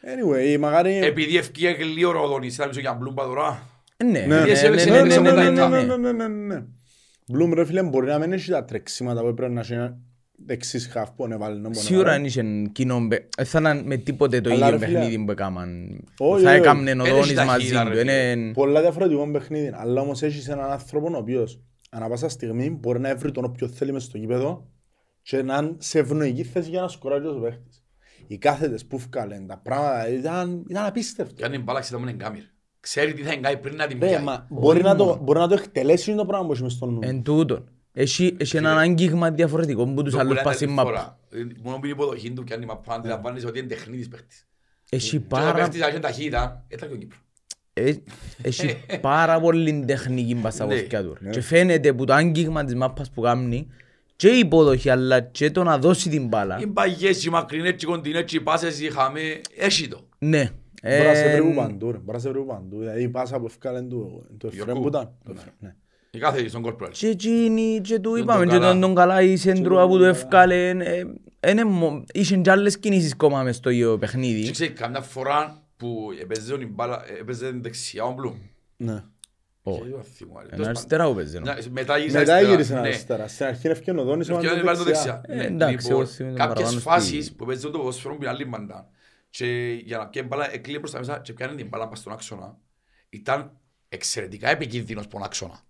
Anyway, 0.05 0.59
μακάρι... 0.59 0.99
Επειδή 1.05 1.37
ευκαιρία 1.37 1.73
και 1.77 1.85
λίγο 1.85 2.11
ροδονής, 2.11 2.57
θα 2.57 2.68
πίσω 2.68 2.81
για 2.81 2.92
μπλούμπα 2.92 3.25
τώρα. 3.25 3.62
Ε, 3.97 4.05
Ναι, 4.05 4.11
Ναι, 4.21 4.27
ναι, 4.27 4.35
επειδή 4.37 4.51
εσύ 4.51 4.62
ναι, 4.62 4.68
έπαιξες 4.68 4.90
ναι, 4.90 5.01
ναι, 5.01 5.07
έξω 5.07 5.21
ναι, 5.21 5.29
από 5.29 5.37
τα 5.38 5.42
ναι, 5.45 5.51
λεπτά. 5.51 5.68
ναι, 5.68 5.83
ναι, 5.83 5.97
ναι. 5.97 6.12
ναι, 6.12 6.29
ναι, 6.29 6.55
ναι. 6.55 6.62
Μπλουμ 7.27 7.53
ρε 7.53 7.64
φίλε 7.64 7.83
μπορεί 7.83 8.07
να 8.07 8.18
μην 8.18 8.33
έχεις 8.33 8.49
τα 8.49 8.64
τρεξίματα 8.64 9.21
που 9.21 9.35
πρέπει 9.35 9.53
να 9.53 9.62
έχει 10.42 10.55
δεξής 10.55 10.87
χαφ 10.87 11.11
που 11.11 11.24
ανεβάλλει. 11.24 11.55
να 11.55 11.61
μπορεί 11.62 11.74
να 11.76 11.81
Σίγουρα 11.83 12.11
βάλει. 12.11 12.28
δεν 12.31 12.44
είχε 12.62 12.70
κοινό, 12.72 13.00
μπαι- 13.00 13.28
ε, 13.37 13.44
θα 13.44 13.61
ήταν 13.61 13.83
με 13.87 13.96
τίποτε 13.96 14.40
το 14.40 14.50
Αλλά, 14.52 14.66
ίδιο 14.66 14.78
ρε 14.78 14.87
φίλε, 14.87 14.98
παιχνίδι 14.98 15.24
που 15.24 15.31
έκαναν. 15.31 16.00
όχι, 16.18 16.42
Θα 16.44 16.50
όχι. 16.50 16.59
έκαμνε 16.59 16.90
ο 16.90 16.94
Δεν 16.94 17.05
έχει 17.05 17.11
Δόνης 17.12 17.35
ταχύτητα, 17.35 17.44
μαζί 17.52 17.72
ρε 17.72 17.90
του. 17.90 17.96
φίλε. 17.96 18.31
είναι- 18.31 18.52
Πολλά 18.52 18.81
διαφορετικό 18.81 19.31
παιχνίδι, 19.31 19.70
αλλά 19.74 20.00
όμως 20.00 20.22
έχεις 20.22 20.48
έναν 20.48 20.70
άνθρωπο 20.70 21.11
ο 21.14 21.16
οποίος 21.16 21.61
ανά 21.90 22.09
πάσα 22.09 22.28
στιγμή 22.28 22.70
μπορεί 22.70 23.00
να 23.00 23.16
βρει 23.16 23.31
τον 23.33 23.44
όποιο 23.44 23.68
θέλει 23.68 23.92
μες 23.92 24.02
στο 24.02 24.18
γήπεδο 24.18 24.68
και 25.22 25.42
να 25.42 25.57
είναι 25.57 25.74
σε 25.78 25.98
ευνοϊκή 25.98 26.42
θέση 26.44 26.70
για 26.70 26.81
να 26.81 26.88
σκοράζει 26.88 27.26
ο 27.26 27.40
παίχτης. 27.42 27.85
Οι 28.26 28.38
κάθετες 28.38 28.85
που 28.87 28.98
βγάλαν 28.98 29.46
τα 29.46 29.59
πράγματα 29.59 30.09
ήταν, 30.09 30.64
ήταν 30.68 30.85
απίστευτο. 30.87 31.35
Και 31.35 31.44
αν 31.44 31.52
είναι 31.52 31.62
μπάλα 31.62 31.81
ξέρετε 31.81 32.05
μόνο 32.05 32.16
εγκάμει. 32.18 32.38
ρε. 32.38 32.44
Ξέρει 32.81 33.12
τι 33.14 33.22
θα 33.22 33.33
εγκάει 33.33 33.57
πριν 33.57 33.76
να 33.76 33.87
την 33.87 33.98
Ρε, 34.00 34.07
πιάει. 34.07 34.22
μα 34.22 34.46
μπορεί 34.50 34.83
να, 34.83 34.96
το, 34.96 35.18
μπορεί 35.22 35.38
να 35.38 35.48
το 35.48 35.55
εκτελέσει 35.55 36.14
το 36.14 36.26
πράγμα 36.26 36.46
που 36.46 36.52
έχει 36.52 36.62
μες 36.62 36.72
στο 36.72 36.87
νου. 36.87 36.98
Εν 37.02 37.22
τούτον. 37.22 37.68
Έχει, 37.92 38.37
έχει 38.38 38.57
έναν 38.57 38.78
αγγίγμα 38.78 39.31
διαφορετικό 39.31 39.87
που 39.87 40.02
τους 40.02 40.12
Το 40.12 40.18
άλλους 40.18 40.37
που 40.37 40.42
πας 40.44 40.61
λένε 40.61 40.72
στην 40.72 40.85
φορά. 40.85 40.98
μάπα. 40.98 41.18
Ε, 41.31 41.38
Μόνο 41.62 41.78
που 41.78 41.85
είναι 41.85 41.94
υποδοχή 41.94 42.33
του 42.33 42.44
και 42.44 42.52
αν 42.55 42.62
είναι 42.62 42.72
μαπά, 42.72 42.94
αντιλαμβάνεσαι 42.94 43.46
ότι 43.46 43.59
είναι 43.59 43.68
τεχνίτης 43.68 44.09
παίχτης. 44.09 44.46
Έχει 44.90 45.11
Και 45.11 45.16
ο 45.16 45.20
πάρα, 45.28 45.52
παίχτης 45.52 45.83
αν 45.83 45.88
έχει 45.90 45.98
ταχύτητα, 45.98 46.64
ήταν 46.68 46.88
και 46.88 46.94
ο 46.94 46.98
Κύπρος. 46.98 47.20
ε, 47.72 47.92
έχει 48.42 48.76
πάρα 49.00 49.40
πολύ 49.40 49.85
τεχνική 49.87 50.35
μπας 50.35 50.55
στα 50.55 50.66
Ναι. 50.66 50.74
πόθηκια 50.74 51.02
του. 51.02 51.16
Και 51.31 51.40
φαίνεται 51.40 51.92
που 51.92 52.05
το 52.05 52.12
άγγιγμα 52.12 52.64
της 52.64 52.74
μάπας 52.74 53.11
που 53.11 53.20
κάνει 53.20 53.68
και 54.16 54.28
η 54.28 54.38
υποδοχή 54.38 54.90
αλλά 54.90 55.20
και 55.20 55.50
το 55.50 55.62
να 55.62 55.78
δώσει 55.78 56.09
την 56.09 56.26
μπάλα. 56.26 56.59
Οι 56.61 56.66
παγιές, 56.66 57.24
οι 57.24 57.31
μακρινές, 57.31 57.83
οι 57.83 57.87
κοντινές, 57.87 58.33
οι 58.33 58.40
πάσες, 58.40 58.81
οι 58.81 58.90
χαμέ, 58.90 59.40
έχει 59.57 59.88
το. 59.88 60.09
Ναι. 60.18 60.50
Μπορεί 60.83 61.02
να 61.07 61.14
σε 61.14 61.22
βρει 61.28 61.37
Ε, 61.37 61.40
που 61.50 61.55
παντού, 61.55 61.90
ρε. 61.92 61.98
Μπορεί 61.98 62.12
να 62.12 62.18
σε 62.18 62.28
βρει 62.28 62.38
που 62.38 62.46
παντού. 62.46 62.78
Δηλαδή 62.78 63.02
η 63.02 63.09
πάσα 63.09 63.38
που 63.40 63.46
ευκάλεν 63.46 63.88
του, 63.88 64.26
το 64.38 64.46
Εφραίμ 64.46 64.64
Γιωκού. 64.64 64.83
που 64.83 64.88
ήταν. 64.88 65.11
Το 66.12 66.18
Εφραίμ, 66.18 66.33
ναι. 66.35 66.38
Η 66.38 66.40
κάθε 66.40 66.48
στον 66.48 66.62
κόλπρο. 66.62 66.88
Και 66.88 67.07
εκείνοι 67.07 67.81
και 67.83 67.98
του 67.98 68.11
Τον 68.11 68.20
είπαμε 68.20 68.44
και 68.46 68.51
καλά. 68.53 68.70
τον 68.70 68.81
τον 68.81 68.94
καλά 68.94 69.22
η 69.22 69.37
σέντρουα 69.37 69.81
τον 69.81 69.88
που 69.88 69.94
του 69.96 70.01
καλά. 70.03 70.11
ευκάλεν. 70.16 70.81
ε, 70.81 71.05
είναι 71.48 71.64
μο- 71.64 72.05
Είχαν 72.12 72.42
και 72.42 72.51
άλλες 72.51 72.79
κινήσεις 72.79 73.12
ακόμα 73.12 73.42
μες 73.42 73.57
στο 73.57 73.70
ίδιο 73.70 73.92
Και 73.92 73.98
παιχνίδι. 73.98 74.51
ξέρεις, 74.51 74.79
καμιά 74.81 75.01
φορά 75.01 75.62
που 75.77 76.09
έπαιζε 76.20 76.55
η 76.55 76.68
μπάλα, 76.70 77.05
έπαιζε 77.20 77.51
δεξιά 77.55 78.05
ο 78.05 78.12
Μπλουμ. 78.12 78.35
Ναι. 78.77 79.05
Και 79.62 79.70
δεν 79.70 80.03
θυμούμαι, 80.14 80.40
ρε. 80.40 80.46
Ένα 80.46 80.51
Τέλος 80.57 80.66
αριστερά 80.66 81.07
που 81.09 81.14
παίζει. 81.14 81.38
πάντων. 81.38 81.55
νο. 81.55 81.61
Να- 81.62 81.70
Μετά 81.70 81.96
γύρισε 81.98 82.18
Μετά 82.18 82.33
αριστερά, 82.35 82.55
γύρισε 82.55 82.72
ναι. 82.75 82.79
αριστερά. 82.81 83.29
Στην 83.29 83.46
αρχή 83.46 83.66
ευκαιρία 83.68 84.01
ο 84.01 84.05
Δόνης, 84.05 84.29
ο 84.31 84.38
Και 84.38 84.46
Μάντος 84.46 84.62
βάλει 84.62 84.79
το 84.79 84.85
δεξιά. 84.85 85.20
δεξιά. 85.27 85.44
Ε, 85.44 85.48
Ναι, 85.48 85.55
εντάξει, 85.55 85.75
λοιπόν, 85.87 85.92
εγώ 86.01 86.07
θυμούμαι 86.07 86.37
Κάποιες 86.37 86.55
παραπάνω 86.55 86.81
στη- 86.81 86.88
φάσεις 86.88 87.33
που 87.33 87.44
παίζει 87.46 87.62
το 87.62 87.70
ποδόσφαιρο 87.70 88.14
που 88.14 88.22
είναι 88.22 88.31
άλλη 88.31 88.44
μπαντά 88.44 88.88
και 89.31 89.46
για 89.85 89.98
να 89.98 90.07
πιέν 90.07 90.27
μπάλα 90.27 90.55
εκλείπει 90.55 90.79
προς 90.79 90.90
τα 90.90 90.98
μέσα 90.98 91.20
και 91.25 91.33
πιάνει 91.33 91.55
την 91.57 91.68
μπάλα 91.68 91.88
πας 91.88 91.98
στον 91.98 92.12
άξονα 92.12 92.57
ήταν 93.09 93.51
εξαιρετικά 93.88 94.48
επικίνδυνος 94.51 95.05
στον 95.05 95.22
άξονα. 95.22 95.61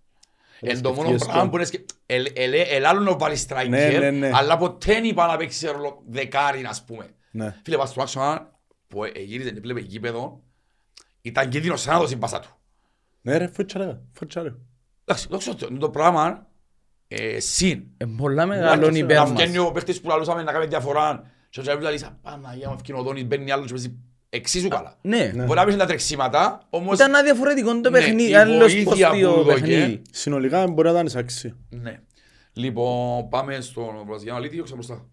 Εν 0.69 0.81
το 0.81 0.89
μόνος 0.93 1.05
σκεφτείες 1.05 1.23
πράγμα 1.25 1.43
το. 1.43 1.49
που 1.49 1.55
είναι 1.55 1.65
σκε- 1.65 1.89
ελ- 2.05 2.39
ελ- 2.39 2.53
ελ 2.71 2.85
άλλο 2.85 2.99
να 2.99 3.17
βάλει 3.17 3.37
Ναι, 3.69 3.87
striker, 3.89 3.99
ναι, 3.99 4.11
ναι. 4.11 4.31
αλλά 4.33 4.57
ποτέ 4.57 4.93
δεν 4.93 5.03
είπα 5.03 5.27
να 5.27 5.37
παίξει 5.37 5.67
ρόλο 5.67 6.03
δεκάρι, 6.09 6.65
ας 6.65 6.83
πούμε. 6.83 7.09
Ναι. 7.31 7.55
Φίλε, 7.63 7.77
πας 7.77 7.89
στον 7.89 8.03
άξονα 8.03 8.51
που 8.87 9.03
ε, 9.03 9.09
γύριζε 9.19 9.51
και 9.51 9.59
βλέπε 9.59 9.79
γήπεδο, 9.79 10.43
ήταν 11.21 11.49
κίνδυνος 11.49 11.81
σαν 11.81 11.93
να 11.93 11.99
δώσει 11.99 12.17
πάσα 12.17 12.39
του. 12.39 12.49
Ναι 13.21 13.37
ρε, 13.37 13.47
φωτσάρε, 13.47 13.99
φωτσάρε. 14.13 14.53
Εντάξει, 15.05 15.27
δόξα 15.29 15.55
τω, 15.55 15.67
είναι 15.69 15.79
το 15.79 15.89
πράγμα 15.89 16.47
ε, 17.07 17.39
συν. 17.39 17.83
Ε, 17.97 18.05
πολλά 18.17 18.45
μεγάλων 18.45 18.95
υπέρ 18.95 19.15
Να 19.17 19.21
μας. 19.21 19.31
βγαίνει 19.31 19.57
ο 19.57 19.71
παίχτης 19.71 20.01
που 20.01 20.09
λαλούσαμε 20.09 20.43
να 20.43 20.51
κάνει 20.51 20.65
διαφορά 20.65 21.31
και 21.49 21.59
ο 21.59 21.63
Τζαβίλ 21.63 21.83
λέει 21.83 22.01
Παναγία 22.21 22.67
μου 22.69 22.73
ευκαινό 22.73 23.03
Δόνης 23.03 23.25
μπαίνει 23.25 23.51
άλλος 23.51 23.65
και 23.65 23.73
παίζει 23.73 23.97
εξίσου 24.37 24.67
καλά. 24.67 24.97
Ναι, 25.01 25.31
Μπορεί 25.35 25.59
να 25.59 25.65
πεις 25.65 25.75
τα 25.77 25.85
τρεξίματα, 25.85 26.61
όμως 26.69 26.95
ήταν 26.95 27.09
ένα 27.09 27.23
διαφορετικό 27.23 27.81
το 27.81 27.89
Ναι, 27.89 27.99
παιχνίδι, 27.99 28.29
η 28.29 28.35
άλλος 28.35 28.73
βοήθεια 28.73 29.09
ποστίο 29.09 29.33
που 29.33 29.41
δώκε. 29.43 29.53
παιχνίδι. 29.59 30.01
Συνολικά 30.11 30.67
μπορεί 30.67 30.87
να 30.87 30.93
ήταν 30.93 31.05
εισαξί. 31.05 31.53
ναι. 31.69 31.99
Λοιπόν, 32.53 33.29
πάμε 33.29 33.61
στον 33.61 33.85
Βραζιλιάνο 34.07 34.37
Αλήτη, 34.39 34.59
όξα 34.59 34.73
μπροστά. 34.75 35.05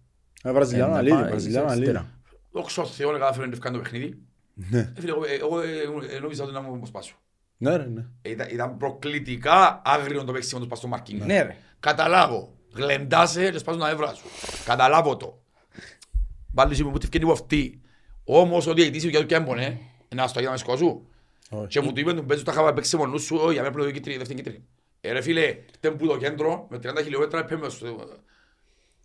Ε, 0.43 0.51
Βραζιλιάνο 0.51 0.93
Ε, 0.93 0.97
αλήθεια, 0.97 1.15
να 1.15 1.21
πάει 1.21 1.29
Βραζιλιάνο 1.31 1.67
αριστερά. 1.69 1.99
αλήθεια. 1.99 2.19
Δόξα 2.51 2.81
τω 2.81 2.87
Θεώ, 2.87 3.11
κατάφερε 3.11 3.45
να 3.47 3.51
ευκάνει 3.53 3.75
το 3.75 3.81
παιχνίδι. 3.81 4.17
Ναι. 4.53 4.79
Ε, 4.79 4.91
Φίλε, 4.99 5.11
εγώ- 5.11 5.25
εγώ 5.41 5.61
ε, 5.61 6.15
ε, 6.15 6.19
νόμιζα 6.19 6.43
ότι 6.43 6.53
να 6.53 6.61
μου 6.61 6.85
σπάσω. 6.85 7.15
Ναι 7.57 7.75
ρε, 7.75 7.85
ναι. 7.85 8.05
Ε, 8.21 8.29
Ήταν 8.29 8.47
ήταν 8.51 8.77
προκλητικά 8.77 9.81
άγριο 9.85 10.23
το 10.23 10.31
παίξιμο 10.31 10.61
του 10.61 10.67
πας 10.67 10.77
στο 10.77 10.87
Μαρκίνιο. 10.87 11.25
Ναι 11.25 11.41
ρε. 11.41 11.55
Καταλάβω. 11.79 12.53
Γλεντάσαι 12.75 13.49
και 13.51 13.57
σπάζουν 13.57 13.81
τα 13.81 13.87
νεύρα 13.87 14.13
σου. 14.13 14.25
Καταλάβω 14.65 15.17
το. 15.17 15.41
Πάλι 16.53 16.75
σου 16.75 16.89
που 16.91 16.97
τη 16.97 17.05
φκένει 17.05 17.23
από 17.23 17.33
αυτή. 17.33 17.81
Όμως 18.23 18.67
ο 18.67 18.73
διαιτητής 18.73 19.03
για 19.03 19.19
το 19.19 19.25
και 19.25 19.35
έμπονε, 19.35 19.79
να 20.15 20.27
στο 20.27 20.39
είδαμε 20.39 20.57
σκόσου. 20.57 21.01
Όχι. 21.49 21.67
Και 21.67 21.81
μου 21.81 21.93
του 21.93 21.99
είπε 21.99 22.13
του 22.13 22.25
παίζουν 22.25 22.45
τα 22.45 22.51
χάβα 22.51 22.73
παίξει 22.73 22.97
μόνο 22.97 23.17
σου, 23.17 23.35
όχι, 23.41 23.53
για 23.53 23.61
μένα 23.61 23.73
πρώτο 23.73 23.91
κίτρινη, 23.91 24.17
δεύτερη 24.17 24.41
κίτρινη. 24.41 24.63
Ε 25.01 25.11
ρε 25.11 25.21
φίλε, 25.21 25.55
ήταν 25.77 25.95
που 25.95 26.07
το 26.07 26.17
κέντρο, 26.17 26.67
με 26.69 26.77
30 26.77 27.03
χιλιόμετρα 27.03 27.39
επέμβε 27.39 27.69
στο... 27.69 28.19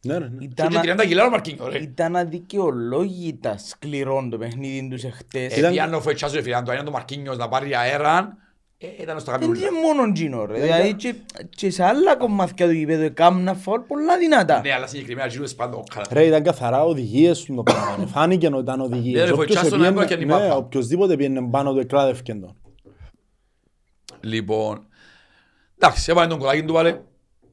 Ναι 0.02 0.18
ρε, 0.18 0.29
ναι. 0.29 0.44
Ήταν, 0.44 0.68
Και 0.68 0.94
30 0.98 1.07
κιλά 1.07 1.26
ο 1.26 1.31
Μαρκίνιο, 1.31 1.68
ρε. 1.68 1.79
ήταν 1.79 2.16
αδικαιολόγητα 2.16 3.59
σκληρό 3.59 4.29
το 4.31 4.38
παιχνίδι 4.38 4.88
τους 4.88 5.05
εχθές. 5.05 5.57
Ε, 5.57 5.68
πιάνω 5.70 6.00
φοητσάζω, 6.00 6.42
φίλε, 6.42 6.55
αν 6.55 6.64
το 6.64 6.72
ένα 6.72 6.85
το 6.85 6.90
Μαρκίνιος 6.90 7.37
να 7.37 7.48
πάρει 7.48 7.74
αέρα, 7.74 8.18
ε, 8.18 8.46
ήταν 8.79 9.21
στο 9.21 9.31
Δεν 9.31 9.41
καμιούλα. 9.41 9.61
είναι 9.61 9.71
μόνο 9.81 10.12
τζίνο 10.12 10.45
ρε. 10.47 10.61
Δηλαδή 10.61 10.95
και, 10.95 11.15
και 11.57 11.71
σε 11.71 11.85
άλλα 11.85 12.17
κομμάτια 12.17 12.67
του 12.67 12.73
γηπέδου 12.73 13.03
έκανα 13.03 13.55
φορ 13.55 13.81
πολλά 13.81 14.19
δυνατά. 14.19 14.61
Ναι, 14.61 14.73
αλλά 14.73 14.87
συγκεκριμένα 14.87 15.29
γίνονται 15.29 15.55
πάντα 15.57 15.77
όκαλα. 15.77 16.07
Ρε, 16.11 16.25
ήταν 16.25 16.43
καθαρά 16.43 16.85
οδηγίες 16.85 17.43
του 17.45 17.55
το 17.55 17.62
πράγμα. 17.62 18.07
Φάνηκε 18.07 18.47
ότι 18.47 18.59
ήταν 18.59 18.81
οδηγίες. 18.81 19.21
Ναι, 19.21 19.25
ρε, 19.27 19.33
Όποιος 19.33 19.47
βοηθάς 19.47 19.69
τον 19.69 19.79
να 19.81 19.87
επίενε- 19.87 20.03
έβγαλε 20.03 20.09
και 20.09 20.17
την 20.17 20.27
Ναι, 20.27 20.49
πάπα. 20.49 20.57
οποιοσδήποτε 20.57 21.17
πήγαινε 21.17 21.49
πάνω 21.51 21.73
του 21.73 21.79
εκλάδευκε 21.79 22.35
τον. 22.35 22.57
Λοιπόν, 24.21 24.87
εντάξει, 25.79 26.11
έβαλε 26.11 26.29
τον 26.29 26.39
κολάκι 26.39 26.65
του 26.65 26.73
βάλε. 26.73 27.01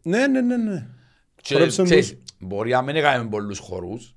Ναι, 0.01 0.27
ναι, 0.27 0.41
ναι, 0.41 0.57
ναι. 0.57 0.87
Και 1.41 1.53
Χορέψαν 1.53 1.85
ξέρεις, 1.85 2.09
τους. 2.09 2.19
μπορεί 2.39 2.69
να 2.71 2.81
μην 2.81 2.95
έκαμε 2.95 3.29
πολλούς 3.29 3.59
χορούς, 3.59 4.15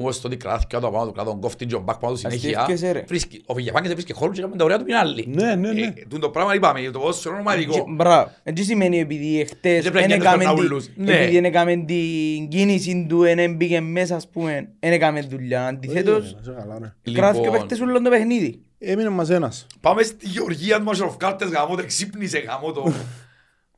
όμως 0.00 0.20
το 0.20 0.26
ότι 0.26 0.36
κρατάθηκε 0.36 0.76
κάτω 0.76 0.90
πάνω 0.90 1.06
του, 1.06 1.12
κάτω 1.12 1.30
τον 1.30 1.40
κόφτη 1.40 1.66
και 1.66 1.72
τον 1.74 1.82
μπακ 1.82 1.98
πάνω 1.98 2.12
του 2.12 2.18
συνέχεια, 2.18 2.60
Αστείευκεσαι, 2.60 2.92
ρε. 2.92 3.04
βρίσκει- 3.08 3.42
ο 3.46 3.54
Βηγεφάνης 3.54 3.92
βρίσκει 3.92 4.12
χώρους 4.12 4.34
και 4.34 4.40
έκαμε 4.40 4.56
τα 4.56 4.64
ωραία 4.64 4.78
του 4.78 4.84
είναι 4.88 4.96
άλλοι. 4.98 5.24
Ναι, 5.28 5.54
ναι, 5.54 5.72
ναι. 5.72 5.80
Ε, 5.80 5.92
τούτο 6.08 6.18
το 6.18 6.28
πράγμα 6.28 6.54
είπαμε, 6.54 6.80
το 6.92 6.98
ποδόσφαιρο 6.98 7.34
είναι 7.34 7.42
ομαδικό. 7.42 7.72
Και- 7.72 7.82
Μπράβο. 7.88 8.30
Έτσι 8.42 8.64
σημαίνει 8.64 8.98
επειδή 8.98 9.40
εχθές 9.40 9.82
Δεν 9.82 9.92
πρέπει 9.92 10.08
να 10.08 10.16
δεν 10.16 10.20
έκαμε 10.26 10.42
γίνονται 10.42 10.60
την- 10.60 10.68
φερναούλους. 10.68 10.88
Ναι. 10.96 11.14
επειδή 11.16 11.34
δεν 11.34 11.44
έκαμε 11.44 11.76
την 11.76 12.48
κίνηση 12.48 13.06
του, 13.08 13.18
δεν 13.18 13.54
μπήκε 13.54 13.80
μέσα 13.80 14.16
ας 14.16 14.28
πούμε, 14.28 14.68
δεν 14.80 14.92
έκαμε 14.92 15.20
δουλειά. 15.20 15.66
Αντιθέτως, 15.66 16.30
Ε, 16.30 16.34
να 16.36 16.42
σε 16.42 16.50
καλά, 16.60 16.78
ρε. 16.82 17.12
κράθηκε 17.12 17.44
Λοιπόν, 17.44 17.58
παίχτες 17.58 17.80
όλο 17.80 18.02
το 18.02 18.10
παιχνίδι. 18.10 18.60
Έμεινε 18.78 19.08
μας 19.08 19.30
ένας. 19.30 19.66
Πάμε 19.80 20.02
στη 20.02 20.26
Γεωργία 20.28 20.78
του 20.78 20.84
Μασοροφκάρτες 20.84 21.48
γαμώ, 21.48 21.74
δεν 21.74 21.86
ξύπνησε 21.86 22.38
γαμώ 22.38 22.72
το. 22.72 22.82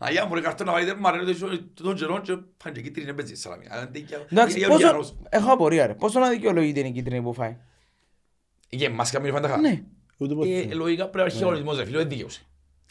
Αγιά 0.02 0.26
μου 0.26 0.34
ρε 0.34 0.40
καρτό 0.40 0.64
να 0.64 0.72
βάλει 0.72 0.84
τέρμα 0.86 1.10
ρε, 1.10 1.18
τον 1.74 1.94
καιρό 1.94 2.20
και 2.20 2.32
πάνε 2.64 2.74
και 2.74 2.80
κίτρινη 2.80 3.08
έπαιζε 3.10 3.26
στη 3.28 3.36
Σαλαμία. 3.36 3.68
Αν 3.72 3.88
δεν 3.92 4.04
και- 4.04 4.14
Εντάξει, 4.30 4.58
και 4.58 4.66
πόσο, 4.66 4.78
Γεωργιανός. 4.78 5.16
έχω 5.28 5.52
απορία 5.52 5.86
ρε, 5.86 5.94
πόσο 5.94 6.18
να 6.20 6.28
δικαιολογείται 6.28 6.80
η 6.80 6.90
κίτρινη 6.90 7.22
που 7.22 7.32
φάει; 7.34 7.56
Και 8.68 8.84
εμάς 8.84 9.10
καμία 9.10 9.32
φανταχά. 9.32 9.56
Ναι. 9.56 9.82
Ούτε 10.18 10.32
Ε, 10.32 10.36
ποτέ. 10.36 10.74
Λογικά 10.74 11.02
πρέπει 11.02 11.16
να 11.16 11.22
αρχίσει 11.22 11.42
ο 11.44 11.46
οργανισμός 11.46 11.78
ρε 11.78 11.84
φίλε, 11.84 11.96
δεν 11.98 12.08
δικαιούσε. 12.08 12.40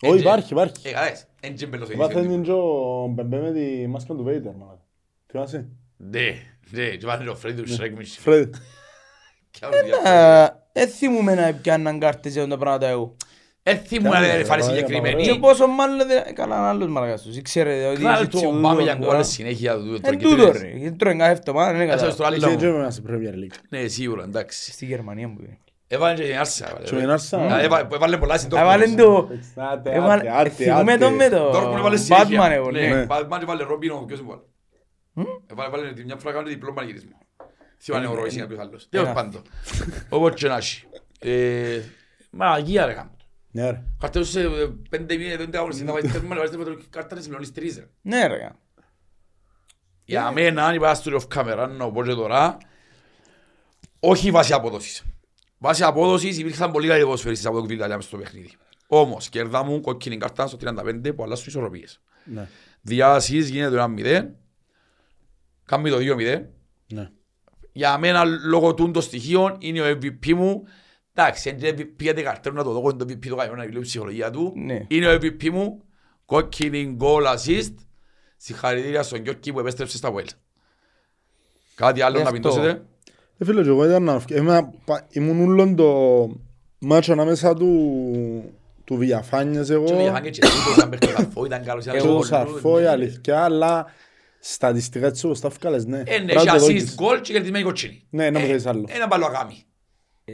Όχι, 0.02 0.14
Έτσι. 0.14 0.26
υπάρχει, 0.26 0.54
υπάρχει. 0.54 0.88
Ε, 0.88 0.92
καλές, 0.92 1.26
εν 1.40 1.56
και 1.56 1.66
μπαίνω 1.66 1.86
στο 1.86 1.98
Βάθεν 1.98 2.18
ίδιος. 2.18 2.34
την 2.34 2.44
και 2.44 2.52
ο 2.52 3.08
Μπεμπέ 3.14 3.40
με 3.42 3.52
τη 3.52 3.88
μάσκα 3.88 4.14
του 4.14 4.24
Βέιτερ. 4.24 4.54
μάλλον. 4.54 4.82
Θυμάσαι. 5.28 5.68
Ναι, 5.98 6.36
ναι, 6.72 6.90
και 6.90 7.06
πάνε 7.06 7.30
ο 7.30 7.36
Φρέντι 7.36 7.62
του 7.62 7.74
Σρέκ 7.74 7.96
μισή. 7.98 8.20
Φρέδ. 8.20 8.54
Κι 9.52 9.66
άλλο 9.66 9.74
διάφορα. 9.86 10.44
Ε, 10.46 10.64
Δεν 10.74 10.88
θυμούμαι 10.90 11.36
να 11.36 11.54
πιάνναν 11.54 12.00
κάρτες 12.00 12.34
για 12.34 12.48
τα 12.48 12.58
πράγματα 12.58 12.88
εγώ. 12.88 13.16
Ε, 13.64 13.76
θυμούμαι 13.76 14.10
Κάνε, 14.16 14.28
ρε 14.28 14.36
ρε, 14.38 14.44
φάρη 14.44 14.64
ωραία, 14.64 14.76
συγκεκριμένη. 14.76 15.24
Και 15.24 15.34
πόσο 15.36 15.68
μάλλον 15.68 16.08
δεν 16.08 16.36
καλά 16.36 16.70
άλλος 16.70 16.88
μαργάς 16.90 17.22
τους. 17.22 17.42
Ξέρετε 17.42 17.86
ότι 17.88 18.02
Κράτη 18.02 18.24
έτσι 18.24 18.44
του 18.44 18.50
που 18.50 18.62
πάμε 18.62 18.76
δουν 18.76 18.84
για 18.84 18.98
τώρα. 18.98 19.12
γκόλες 19.12 19.28
συνέχεια 19.28 19.76
του. 19.76 20.00
Εν 20.02 20.20
τούτο 20.20 20.52
ρε, 20.52 20.72
γιατί 20.76 20.98
τρώει 20.98 21.16
κάθε 21.16 21.32
εβδομάδα, 21.32 21.72
δεν 21.72 21.82
Έσαι 21.82 21.90
κατάλαβα. 21.90 22.12
στο 22.16 22.24
άλλο 22.24 22.36
Εσύ 22.36 22.56
και 22.56 22.68
μου. 22.68 22.76
είμαστε 22.80 23.02
Premier 23.08 23.34
League. 23.34 23.58
Ναι, 23.70 23.88
σίγουρα, 23.88 24.24
εντάξει. 24.24 24.72
Στη 24.72 24.86
Γερμανία 24.86 25.28
μου 25.28 25.36
είναι. 25.40 25.58
Έβαλε 25.88 26.16
και 26.16 26.24
την 26.30 26.38
Άρσα. 26.38 26.80
Και 26.84 26.96
ο 26.96 27.00
Ενάρσα. 27.00 27.62
Έβαλε 27.94 28.18
πολλά 28.18 28.38
στην 28.38 28.58
Έβαλε 28.58 28.86
Dortmund. 28.86 28.96
το... 28.98 29.30
Άτε, 29.56 29.92
έβαλε- 29.92 30.28
άτε, 30.28 30.40
άτε, 30.40 30.50
Θυμούμε 30.50 30.92
άτε. 30.94 30.98
τον 31.06 31.14
με 31.14 31.30
το... 31.30 31.50
Dortmund 31.52 31.78
έβαλε 31.78 31.96
Batman 31.98 32.00
συνέχεια. 32.00 32.52
εγώ, 32.52 32.72
Ναι, 32.72 32.88
ναι. 32.88 33.06
Batman 33.10 33.42
έβαλε 33.42 33.64
Ρόμπινο, 33.64 33.96
ποιος 34.08 34.20
έβαλε. 34.20 34.42
Έβαλε 35.52 35.68
έβαλε 35.68 35.94
τη 35.94 36.04
μια 36.04 36.16
φορά 36.16 36.34
κάνει 36.34 36.50
διπλό 36.50 36.74
μαγειρισμό. 36.74 37.18
Θυμάμαι 37.82 38.08
ο 38.08 38.14
Ροϊσίνα 38.14 38.48
ποιος 38.48 38.60
άλλος. 38.60 38.88
Τέλος 38.90 39.06
ένα. 39.06 39.16
πάντων. 39.16 39.42
Όπως 40.10 40.34
και 40.34 40.48
να 40.48 40.56
έχει. 40.58 40.84
Ε, 41.20 41.80
Μαγεία 42.32 42.86
ρε 42.86 42.94
κάμπτο. 42.94 43.19
Ναι, 43.52 43.70
ρε. 43.70 43.84
Καρτές 44.00 44.30
σε 44.30 44.50
πέντε 44.90 45.18
μήνες, 45.18 45.38
πέντε 45.38 45.58
αγώνες, 45.58 45.82
να 45.82 45.92
βάζεις 45.92 46.12
τέρμα, 46.12 46.36
να 46.36 46.42
βάζεις 46.42 46.58
τέρμα, 46.58 46.78
κάρτα 46.90 47.16
να 47.16 47.22
συμπληρώνεις 47.22 47.52
τρεις 47.52 47.78
ρε. 47.78 47.90
Ναι 48.02 48.28
ρε. 48.28 48.52
Για 50.04 50.32
μένα, 50.32 50.66
αν 50.66 50.76
είπα 50.76 50.94
στο 50.94 51.20
off 51.20 51.38
camera, 51.38 51.70
να 51.78 51.92
πω 51.92 52.04
και 52.04 52.14
τώρα, 52.14 52.58
όχι 54.00 54.32
βάση 54.32 54.54
απόδοσης. 54.54 55.04
Βάση 55.58 55.84
απόδοσης 55.84 56.38
υπήρχαν 56.38 56.72
πολύ 56.72 56.88
καλοί 56.88 57.04
ποδοσφαιριστές 57.04 57.46
από 57.46 57.62
το 57.62 57.74
Ιταλία 57.74 57.96
μες 57.96 58.06
στο 58.06 58.18
παιχνίδι. 58.18 58.52
Όμως, 58.88 59.30
κερδά 59.30 59.64
μου 59.64 59.82
κόκκινη 59.82 60.18
κάρτα 60.18 60.48
στο 60.48 60.58
35 60.58 61.14
που 61.16 61.24
αλλάσουν 61.24 61.46
ισορροπίες. 61.48 62.02
Ναι. 62.24 62.48
Διάσεις 62.82 63.50
γίνεται 63.50 63.76
το 63.76 63.84
1-0, 63.84 64.26
κάνει 65.66 65.90
το 65.90 65.98
2-0. 65.98 66.42
Ναι. 66.94 67.10
Για 67.72 67.98
μένα, 67.98 68.24
λόγω 68.24 68.74
τούν 68.74 68.92
των 68.92 69.02
στοιχείων, 69.02 69.58
είναι 69.60 69.82
ο 69.82 69.86
MVP 69.86 70.34
μου. 70.34 70.64
Εντάξει, 71.22 71.50
είναι 71.50 71.70
MVP 71.78 71.88
γιατί 71.98 72.22
καρτέρου 72.22 72.56
να 72.56 72.64
το 72.64 72.72
δω, 72.72 72.80
είναι 72.90 72.94
το 72.94 73.06
MVP 73.10 73.28
το 73.30 73.36
κάνει, 73.36 73.56
να 73.56 73.64
μιλήσω 73.64 73.82
ψυχολογία 73.82 74.30
του. 74.30 74.54
Ναι. 74.56 74.86
Είναι 74.88 75.08
ο 75.08 75.12
MVP 75.14 75.50
μου, 75.50 75.82
κόκκινη 76.26 76.98
goal 77.00 77.36
assist. 77.36 77.74
Συγχαρητήρια 78.38 79.04
στον 79.04 79.22
Γιώργη 79.24 79.54
που 79.54 79.60
επέστρεψε 79.60 79.98
στα 79.98 80.14
Wales. 80.14 80.30
Κάτι 81.76 82.02
άλλο 82.02 82.18
Γι' 82.18 82.24
να 82.24 82.30
αυτό. 82.30 82.50
πιντώσετε. 82.50 82.82
Ε, 83.38 83.46
φίλε, 83.46 83.62
και 83.62 83.68
εγώ 83.70 83.86
ήταν 83.86 84.04
να 84.04 84.20
φκ- 84.20 84.32
έμενα- 84.32 84.72
πα- 84.86 85.08
ήμουν 85.10 85.40
ούλον 85.40 85.76
το 85.76 86.28
μάτσο 86.80 87.12
ανάμεσα 87.12 87.54
του 87.54 88.54
του 88.84 88.96
Βιαφάνιας 88.98 89.70
εγώ 89.70 89.84
Και 89.86 89.94
ο 89.94 90.00
Γιάννη 90.02 90.30
και 90.30 90.40
τούτος, 90.42 90.84
αν 90.84 90.90
παίχνει 90.90 91.14
καρφό, 91.14 91.46
ήταν 91.46 91.64
καλός. 91.64 91.84
και 91.84 91.90
ήταν 91.90 92.02
του 92.08 92.14
γκολ. 92.14 92.24
Σαρφό 92.26 92.80
η 92.82 92.86
αλήθεια 92.86 93.44
αλλά 93.44 93.86
στατιστικά 94.40 95.08
έτσι 95.08 95.26
όπως 95.26 95.40
τα 95.40 95.48
ευκάλες 95.48 95.86
ναι 95.86 95.98
Ε, 95.98 96.02
ναι, 96.02 96.06
Πρέπει 96.26 96.32
έχει 96.36 96.46
να 96.46 96.52
το 96.52 96.58
assist, 96.58 96.68
δοκίσεις. 96.68 96.96
γκολ 96.96 97.22
και 97.22 97.34
κερδισμένη 97.34 97.64
κοτσίνη. 97.64 98.04
Ναι, 98.10 98.30
να 98.30 98.40
μου 98.40 98.46
Ε, 98.46 98.48
θες 98.48 98.66
άλλο. 98.66 98.86
Ένα 98.88 99.08
παλαιογάμι. 99.08 99.64
Ε, 100.26 100.34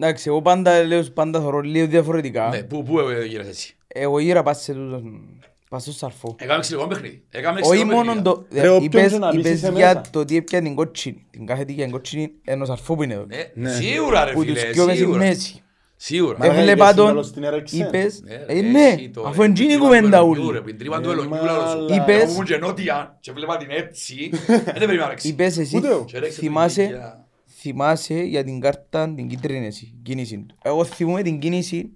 Εντάξει, 0.00 0.28
εγώ 0.28 0.42
πάντα 0.42 0.82
λέω, 0.84 1.02
πάντα 1.14 1.40
θωρώ 1.40 1.60
λίγο 1.60 1.86
διαφορετικά. 1.86 2.48
Ναι, 2.48 2.62
πού, 2.62 2.82
πού 2.82 2.98
ε, 2.98 3.24
γύρεσαι 3.24 3.50
εσύ. 3.50 3.76
Εγώ 3.88 4.18
γύρα 4.18 4.42
πας 4.42 4.62
σε 4.62 4.72
τούτον, 4.72 5.20
πας 5.68 5.82
στο 5.82 5.92
σαρφό. 5.92 6.36
Έκαμε 6.38 6.60
ξυλικό 6.60 6.86
παιχνίδι. 6.86 7.22
Έκαμε 7.30 7.60
Όχι 7.60 7.70
ξυλικό 7.70 7.94
μόνο 7.96 8.04
παιχνίδι. 8.12 8.22
το... 8.24 8.46
Ρε, 8.60 8.68
όποιον 8.68 8.84
Είπες, 8.84 9.12
και 9.12 9.18
να 9.18 9.28
πεις 9.30 9.38
είπες 9.40 9.52
είσαι 9.52 9.70
για 9.74 9.86
μέσα. 9.86 10.02
το 10.10 10.24
τι 10.24 10.36
έπιανε 10.36 10.66
την 10.66 10.76
κότσινη. 10.76 11.26
Την 11.30 11.46
κάθε 11.46 11.64
τι 11.64 11.74
την 11.74 11.90
κότσινη, 11.90 12.30
ενώ 12.44 12.64
σαρφό 12.64 12.94
που 12.94 13.02
είναι 13.02 13.14
εδώ. 13.14 13.24
Ναι, 13.28 13.50
Ναι. 13.54 13.70
Σίγουρα 13.70 14.24
ρε 14.24 14.32
Που 14.32 14.44
τους 14.44 14.58
φίλε, 14.60 14.70
δυο 14.72 14.84
μες 14.84 14.94
στη 14.94 15.02
σίγουρα. 15.04 15.18
μέση. 15.18 15.62
Σίγουρα. 15.96 16.38
Μα 16.38 16.46
δεν 16.48 16.58
Έβλεπα 16.58 16.84
είχες 16.84 16.94
τον, 16.96 17.04
σύμβολο 17.06 17.22
στην 17.26 17.42
έρεξη. 17.44 17.76
είπες, 17.76 18.20
Ναι, 18.24 18.34
ε, 18.34 18.60
ρε, 18.60 18.60
ναι, 18.60 18.80
εσύ 18.88 19.10
το, 19.14 19.22
αφού 19.26 19.40
ρε, 19.40 19.46
είναι 19.46 19.54
την 19.54 19.64
η 19.64 19.68
τρύπα 19.68 19.84
κουβέντα 19.84 20.18
του 20.20 20.26
ούλη. 20.28 20.40
Ελογιού, 20.40 20.52
ρε, 20.52 20.60
την 20.60 20.78
τρύπα 20.78 21.00
του 21.00 21.08
Ε, 21.08 21.12
Ελογιού, 21.12 21.30
μάλα. 21.30 21.52
λαλό 21.52 21.88
σου. 21.88 21.94
Είπες- 21.94 22.22
Εγώ 22.22 22.32
ήμουν 22.32 22.44
και 22.44 22.56
νότια 22.56 23.16
και 23.20 23.32
βλέπα 23.32 23.56
την 23.56 23.68
έτσι, 23.70 24.30
δεν 24.46 24.62
περίμενα 24.74 25.00
να 25.02 25.08
παίξει. 25.08 25.28
Είπες 25.28 25.58
εσύ, 25.58 25.76
Ούτε 25.76 25.88
εγώ. 25.88 26.04
Και 26.04 26.18
ρέξε 26.18 26.34
το 26.36 26.42
θυμάσαι, 26.46 26.82
ηλικία. 26.82 27.26
Θυμάσαι 27.60 28.14
για 28.22 28.44
την 28.44 28.60
κάρτα 28.60 29.14
την 29.14 29.28
κίτρινη 29.28 29.66
εσύ, 29.66 29.94
κίνηση 30.02 30.38
του. 30.38 30.56
Εγώ 30.62 30.84
θυμούμαι 30.84 31.22
την 31.22 31.38
κίνηση 31.38 31.92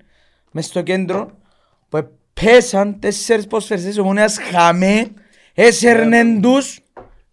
μες 0.52 0.66
στο 0.66 0.82
κέντρο 0.82 1.30
που 1.88 2.08
πέσαν 2.32 2.98
τέσσερις 2.98 3.46
ποσφαιριστές 3.46 3.98
ομονίας 3.98 4.38
χαμέ, 4.38 5.06
έσερνεν 5.54 6.40
τους 6.40 6.80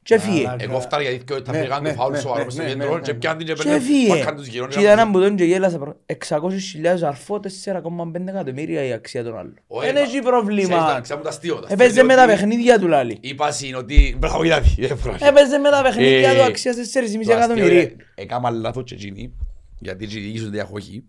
Και 0.04 0.20
φύγε. 0.20 0.56
Εγώ 0.60 0.80
φτάρει 0.80 1.04
γιατί 1.04 1.24
και 1.24 1.42
τα 1.42 1.52
Ναι, 1.52 1.62
πήγαν 1.62 1.84
ναι, 1.84 1.90
το 1.90 1.96
φάουλ 1.96 2.12
ναι, 2.14 2.20
σοβαρό 2.20 2.40
ναι, 2.40 2.46
μες 2.46 2.54
στο 2.54 2.62
ναι, 2.64 2.70
κέντρο 2.70 2.94
ναι, 2.96 3.02
και 3.02 3.12
ναι. 3.12 3.18
πιάνει 3.18 3.44
την 3.44 3.48
και 3.56 3.62
Και 3.64 3.70
παίρνει 3.70 3.80
φύγε. 3.86 4.08
πάκαν 4.10 4.36
τους 4.36 4.48
γύρω. 4.48 4.68
Και 4.68 4.80
ήταν 4.80 5.12
που 5.12 5.20
τον 5.22 5.36
και 5.36 5.44
γέλασα. 5.44 5.78
προ- 5.80 5.98
600.000 6.28 7.02
αρφό 7.08 7.40
4,5 7.66 8.28
εκατομμύρια 8.28 8.84
η 8.84 8.92
αξία 8.92 9.24
των 9.24 9.38
άλλων. 9.38 9.54
Ο 9.68 9.80
Δεν 9.80 9.90
Εύα. 9.96 10.00
έχει 10.00 10.20
πρόβλημα. 10.20 11.00
Ξέρεις 11.02 11.24
τα 11.24 11.30
αστείο. 11.30 11.56
τα 11.56 11.60
αστείο 11.60 11.64
Έπαιζε 11.68 12.00
είναι 12.00 12.04
με 12.04 12.16
τα 12.16 12.24
ότι 12.24 12.32
παιχνίδια 12.32 12.80
του 12.80 12.88
λάλη. 12.88 13.18
Είπα 13.22 13.54
είναι 13.66 13.78
ότι... 13.78 14.16
Μπράβο 14.20 14.44
γιατί. 14.44 14.76
ε, 14.80 14.94
μπράβο. 14.94 15.26
Έπαιζε 15.26 15.58
με 15.58 15.70
τα 15.70 15.82
παιχνίδια 15.82 16.30
Ε, 16.30 16.36
του 16.36 16.42
αξίας 16.44 16.76
4,5 16.76 16.82
Το 16.92 17.00
αστείο 17.00 17.36
εκατομμύρια. 17.38 17.82
είναι, 17.82 17.96
Έκαμα 18.16 18.50
λάθος 18.50 18.84
και 18.84 18.94
εκείνοι, 18.94 19.34
γιατί 19.80 20.08
και 20.08 20.18
οι 20.18 20.22
διοίκησης 20.22 20.46
του 20.46 20.52
διαχώχη, 20.52 21.04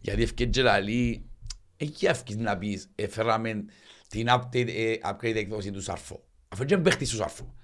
γιατί 0.00 0.22
ευκαιρία 0.22 0.52
και 0.52 0.62
λαλή, 0.62 1.24
εκεί 1.76 2.06
ευκείς 2.06 2.36
να 2.36 2.56
πεις, 2.58 2.90
έφεραμε 2.94 3.64
την 4.08 4.26
update, 4.30 4.68
ε, 4.68 4.92
upgrade 5.10 5.36
έκδοση 5.36 5.70
του 5.70 5.82
Σαρφό. 5.82 6.22
Αφού 6.48 6.64
δεν 6.66 6.82
παίχτης 6.82 7.10
του 7.10 7.16
Σαρφό. 7.16 7.54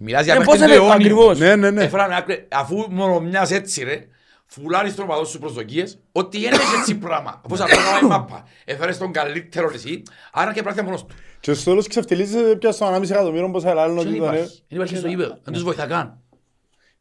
Μιλάς 0.00 0.24
για 0.24 0.34
Ε, 0.34 0.36
παίχτης 0.36 0.54
πώς 0.58 0.64
του 0.64 0.70
έπαι- 0.72 0.82
αιώνιου. 0.82 0.92
ακριβώς. 0.94 1.38
Ναι, 1.38 1.56
ναι, 1.56 1.70
ναι. 1.70 1.82
Έφεραμε 1.84 2.24
upgrade, 2.26 2.44
αφού 2.50 2.86
μόνο 2.90 3.20
μιας 3.20 3.50
έτσι 3.50 3.84
ρε, 3.84 4.06
φουλάρεις 4.46 4.94
τον 4.94 5.06
παδό 5.06 5.24
σου 5.24 5.38
προσδοκίες, 5.38 5.98
ότι 6.12 6.40
δεν 6.40 6.52
έχει 6.52 6.74
έτσι 6.80 6.94
πράγμα. 6.94 7.40
Αφού 7.44 7.56
Σαρφό 7.56 7.80
έκανα 7.80 7.98
η 8.02 8.06
μάπα, 8.08 8.44
έφερες 8.64 8.98
τον 8.98 9.12
καλύτερο 9.12 9.70
εσύ, 9.74 10.02
άρα 10.32 10.52
και 10.52 10.62
πράγμα 10.62 10.82
μόνος 10.82 11.04
του. 11.06 11.14
Και 11.40 11.52
στο 11.52 11.70
τέλος 11.70 11.86
ξεφτυλίζεσαι 11.88 12.56
πια 12.56 12.72
στο 12.72 12.86
1,5 12.86 13.10
εκατομμύριο 13.10 13.50
πως 13.50 13.64
έλα 13.64 13.88
Δεν 13.88 13.98
ότι 13.98 14.08
ήταν. 14.08 14.14
υπάρχει, 14.16 14.40
δεν 14.68 14.78
υπάρχει 14.78 14.96
στο 14.96 15.08
γήπεδο, 15.08 15.38
δεν 15.42 15.52
τους 15.52 15.62
βοηθά 15.62 15.86
καν. 15.86 16.18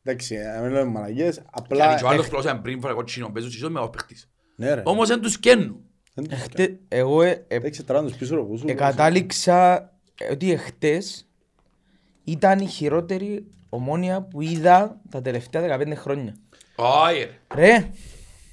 Εντάξει, 0.04 0.36
ε, 0.36 0.62
μην 0.62 0.72
λέμε 0.72 0.90
μαλακίες, 0.92 1.36
Γιατί 1.36 1.50
απλά... 1.52 1.96
και 1.96 2.04
ο 2.04 2.08
άλλος 2.08 2.28
πλώσαμε 2.28 2.60
πριν 2.62 2.80
φορά 2.82 2.94
κοτσίνο, 2.94 3.30
παίζουν 3.30 3.52
και 3.52 3.70
με 3.70 3.80
ο 3.80 3.90
παίχτης. 3.90 4.30
Ναι 4.56 4.74
ρε. 4.74 4.82
Όμως 4.86 5.08
δεν 5.08 5.22
τους 5.22 5.40
καίνουν. 5.40 5.80
Δεν 6.14 6.24
τους 6.24 6.34
κάνω. 6.34 6.44
Χτε- 6.52 6.80
Εγώ 6.88 7.22
ε, 7.22 7.30
ε, 7.48 7.56
Εντάξει, 7.56 7.84
τράνε 7.84 8.08
τους 8.08 8.18
πίσω 8.18 8.36
ρε 8.36 8.42
πούσου. 8.42 8.66
εκατάληξα 8.68 9.76
ε, 10.18 10.32
ότι 10.32 10.52
εχθές 10.52 11.29
ήταν 12.32 12.60
η 12.60 12.66
χειρότερη 12.66 13.48
ομόνια 13.70 14.22
που 14.22 14.42
είδα 14.42 15.02
τα 15.10 15.22
τελευταία 15.22 15.78
15 15.80 15.94
χρόνια. 15.96 16.36
Όχι 16.76 17.28
ρε. 17.56 17.66
Ρε, 17.66 17.90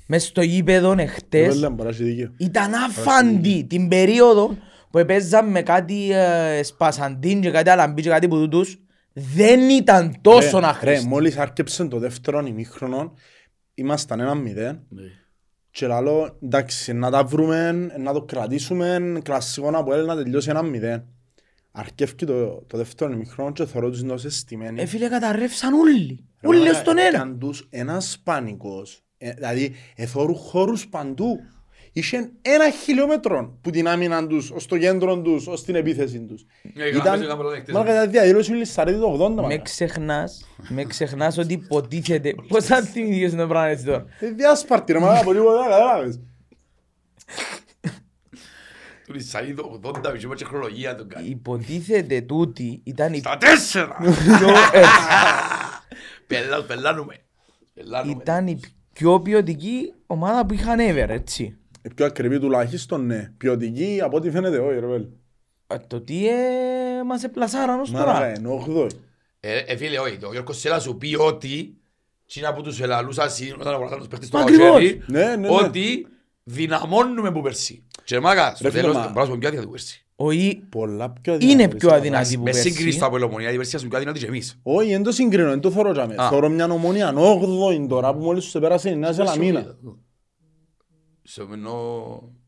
μες 0.06 0.24
στο 0.24 0.42
γήπεδο 0.42 0.88
Δεν 0.88 0.98
εχθές 0.98 1.58
λέμε, 1.58 1.76
παρά 1.76 1.88
έχει 1.88 2.02
δίκιο. 2.02 2.32
ήταν 2.38 2.74
άφαντη 2.74 3.64
την 3.68 3.88
περίοδο 3.88 4.56
που 4.90 5.04
παίζαμε 5.06 5.50
με 5.50 5.62
κάτι 5.62 6.10
ε, 6.12 6.62
σπασαντίν 6.62 7.40
και 7.40 7.50
κάτι 7.50 7.70
αλαμπί 7.70 8.02
και 8.02 8.08
κάτι 8.08 8.28
που 8.28 8.36
τούτους 8.36 8.78
δεν 9.12 9.70
ήταν 9.70 10.16
τόσο 10.20 10.58
Ρε, 10.58 10.60
Ρε, 10.60 10.66
άχρηστο. 10.66 11.08
μόλις 11.08 11.36
άρκεψε 11.36 11.84
το 11.84 11.98
δεύτερο 11.98 12.44
ημίχρονο, 12.46 13.12
ήμασταν 13.74 14.20
ένα 14.20 14.34
μηδέν. 14.34 14.80
Και 15.70 15.86
λαλό, 15.86 16.38
εντάξει, 16.42 16.92
να 16.92 17.10
τα 17.10 17.24
βρούμε, 17.24 17.72
να 17.98 18.12
το 18.12 18.22
κρατήσουμε, 18.22 19.18
κλασσικό 19.22 19.70
να 19.70 19.82
πω, 19.82 19.94
να 19.96 20.16
τελειώσει 20.16 20.50
ένα 20.50 20.62
μηδέν. 20.62 21.04
Αρκεύει 21.78 22.14
το, 22.14 22.62
το 22.66 22.76
δεύτερο 22.76 23.12
ημίχρονο 23.12 23.52
και 23.52 23.66
θεωρώ 23.66 23.90
τους 23.90 24.00
είναι 24.00 24.16
στημένοι. 24.16 24.80
Ε, 24.80 24.86
φίλε, 24.86 25.08
καταρρεύσαν 25.08 25.72
όλοι. 25.74 26.24
Ρε, 26.40 26.48
Όλοι 26.48 26.58
μαλάκα, 26.58 26.78
στον 26.78 26.98
ένα. 26.98 27.06
έκαν 27.08 27.38
τους 27.38 27.66
ένας 27.70 28.20
πανικός. 28.24 29.02
Ε, 29.18 29.30
δηλαδή, 29.32 29.74
εθώρου 29.96 30.34
χώρους 30.36 30.88
παντού. 30.88 31.38
Είχε 31.92 32.30
ένα 32.42 32.70
χιλιόμετρο 32.70 33.58
που 33.60 33.70
την 33.70 33.88
άμυναν 33.88 34.28
τους, 34.28 34.50
ως 34.50 34.66
το 34.66 34.78
κέντρο 34.78 35.20
τους, 35.20 35.46
ως 35.46 35.64
την 35.64 35.74
επίθεση 35.74 36.20
τους. 36.20 36.44
Ε, 36.76 36.88
Ήταν, 36.88 37.00
γραμμές 37.02 37.24
ήταν 37.24 37.36
πρωτοδεκτές. 37.38 37.74
μάλακα, 37.74 37.92
ήταν 37.92 38.10
διαδήλωση 38.10 38.52
η 38.52 38.56
Λισαρέτη 38.56 38.98
το 38.98 39.12
80, 39.12 39.28
Με 39.34 39.42
μάλακα. 39.42 39.62
ξεχνάς, 39.62 40.44
με 40.68 40.84
ξεχνάς 40.84 41.38
ότι 41.38 41.52
υποτίθεται. 41.52 42.34
Πώς 42.48 42.64
θα 42.64 42.82
θυμηθείς 42.82 43.30
το 43.30 43.46
πράγμα 43.46 43.66
έτσι 43.68 43.84
τώρα; 43.84 44.04
Ε, 44.20 44.30
διάσπαρτη 44.30 44.92
ρε 44.92 44.98
μάλακα, 44.98 45.20
από 45.20 45.32
τίποτα, 45.32 45.62
κατάλαβες. 45.68 46.20
Του 49.06 49.14
Λισαΐδο 49.14 49.90
80 50.08 50.12
μισό 50.12 50.34
και 50.34 50.44
χρονολογία 50.44 50.94
τον 50.94 51.08
κάνει. 51.08 51.28
Υποτίθεται 51.28 52.20
τούτη 52.20 52.80
ήταν 52.84 53.12
η 53.12 53.18
Στα 53.18 53.36
τέσσερα! 53.36 53.96
πιο, 54.38 54.48
ε, 54.72 54.82
Πελά- 56.26 56.66
Πελάνουμε. 56.66 57.14
Πελάνουμε. 57.74 58.16
ήταν 58.22 58.46
η 58.46 58.60
πιο 58.92 59.20
ποιοτική 59.20 59.92
ομάδα 60.06 60.46
που 60.46 60.54
είχαν 60.54 60.78
ever, 60.80 61.08
έτσι. 61.08 61.56
Η 61.82 61.94
πιο 61.94 62.06
ακριβή 62.06 62.38
τουλάχιστον, 62.38 63.06
ναι. 63.06 63.32
Ποιοτική, 63.36 64.00
από 64.02 64.16
ό,τι 64.16 64.30
φαίνεται, 64.30 64.58
όχι 64.58 64.78
ρε 64.80 64.86
βέλ. 64.86 65.06
Ε, 65.66 65.76
Το 65.86 66.00
τι 66.00 66.28
ε, 66.28 66.34
μας 67.06 67.24
επλασάραν 67.24 67.80
ως 67.80 67.90
Μάλακα, 67.90 68.12
τώρα. 68.12 68.26
ενώ 68.26 68.52
οχδόη. 68.54 68.90
Ε, 69.40 69.58
ε, 69.58 69.76
φίλε, 69.76 69.98
όχι, 69.98 70.18
ο 70.24 70.32
Γιώργος 70.32 70.58
Σέλα 70.60 70.78
σου 70.80 70.96
πει 70.96 71.14
ότι 71.18 71.76
Τσίνα 72.26 72.52
που 72.54 72.62
τους 72.62 72.80
ελαλούσα 72.80 73.24
εσύ 73.24 73.54
όταν 73.60 73.72
αγοράσαν 73.74 73.98
τους 73.98 74.08
παίχτες 74.08 74.28
στο 74.28 74.36
Μα 74.38 74.42
ακριβώς. 74.44 74.66
καλοκαίρι 74.66 75.02
Ναι, 75.06 75.24
ναι, 75.24 75.36
ναι. 75.36 75.48
ότι 75.48 76.06
δυναμώνουμε 76.48 77.32
που 77.32 77.40
πέρσι. 77.42 77.82
Και 78.04 78.20
μάκα, 78.20 78.54
στο 78.54 78.64
Ρε 78.64 78.70
φίλε, 78.70 78.80
τέλος, 78.82 78.96
μα- 78.96 79.02
μπορείς 79.02 79.14
να 79.16 79.22
σου 79.22 79.26
πούμε 79.28 79.38
πιο 79.38 79.48
άδεια 79.48 79.62
του 79.62 79.70
πέρσι. 79.70 80.06
Όχι, 80.16 80.66
Πολλά 80.68 81.10
πιο 81.10 81.32
αδυνατή. 81.32 81.62
είναι 81.62 81.68
πιο 81.74 81.88
ρε. 81.88 81.94
αδυνατή 81.94 82.36
που 82.36 82.42
Με 82.42 82.52
σύγκριση 82.52 82.82
πέρσι. 82.82 82.96
στο 82.96 83.06
Απολομονία, 83.06 83.50
η 83.52 83.56
πέρσι 83.56 83.76
ήταν 83.76 83.88
πιο 83.88 83.96
αδυνατή 83.98 84.18
και 84.18 84.26
εμείς. 84.26 84.58
Όχι, 84.62 84.90
δεν 84.90 85.02
το 85.02 85.12
συγκρίνω, 85.12 85.48
δεν 85.48 85.60
το 85.60 85.70
θωρώ 85.70 85.92
τζάμε. 85.92 86.14
Α. 86.18 86.28
Θωρώ 86.28 86.48
μια 86.48 86.64
ομόνια 86.70 87.12
8η 87.16 87.86
τώρα 87.88 88.14
που 88.14 88.22
μόλις 88.22 88.44
τους 88.44 88.54
επέρασε 88.54 88.90
η 88.90 88.96
Νέα 88.96 89.12
Σελαμίνα. 89.12 89.76
Σε 91.22 91.42
ενώ... 91.52 91.74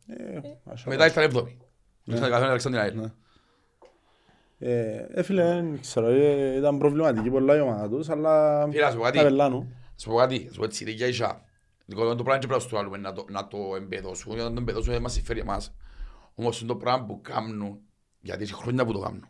Ε, 0.07 0.39
μασά. 0.65 0.89
Μετά 0.89 1.05
ήρθαν 1.05 1.25
έβδομη. 1.25 1.59
Ήρθαν 2.05 2.29
καθένας 2.31 2.49
Αλεξάνδρεια 2.49 2.83
ΑΕΛ. 2.85 2.97
Ναι. 3.01 3.13
Ε, 4.59 5.07
ε, 5.15 5.23
φίλε, 5.23 5.45
δεν 5.45 5.79
ξέρω, 5.81 6.07
ε, 6.07 6.57
ήταν 6.57 6.79
προβληματική 6.79 7.31
πολλά 7.31 7.57
η 7.57 7.61
ομάδα 7.61 7.89
τους, 7.89 8.09
αλλά 8.09 8.65
Φίλε, 8.71 8.83
να 8.85 8.91
σου 8.91 8.97
πω 8.97 9.03
κάτι. 9.03 9.17
τα 9.17 9.23
πελάνου. 9.23 9.73
Σου 9.97 10.09
πω 10.11 10.17
κάτι, 10.17 10.49
σου 10.53 10.59
πω 10.59 10.65
έτσι, 10.65 10.85
δικιά 10.85 11.07
ίσα. 11.89 11.99
Λοιπόν, 12.01 12.17
το 12.17 12.23
πράγμα 12.23 12.41
και 12.41 12.47
πρέπει 12.47 12.63
να 12.63 12.69
το 12.71 12.79
άλλουμε, 12.79 12.97
να 12.97 13.13
το, 13.13 13.25
να 13.31 13.49
το 13.49 13.59
εμπεδώσουν, 13.77 14.33
όταν 14.33 14.55
το 14.55 14.61
εμπεδώσουν 14.61 14.93
δεν 14.93 15.03
μας 15.03 15.13
συμφέρει 15.13 15.41
εμάς. 15.41 15.75
Όμως 16.35 16.61
είναι 16.61 16.69
το 16.69 16.77
πράγμα 16.77 17.07
που 17.07 17.21
κάνουν, 17.21 17.81
γιατί 18.21 18.43
έχει 18.43 18.55
χρόνια 18.55 18.85
που 18.85 18.93
το 18.93 18.99
κάνουν. 18.99 19.27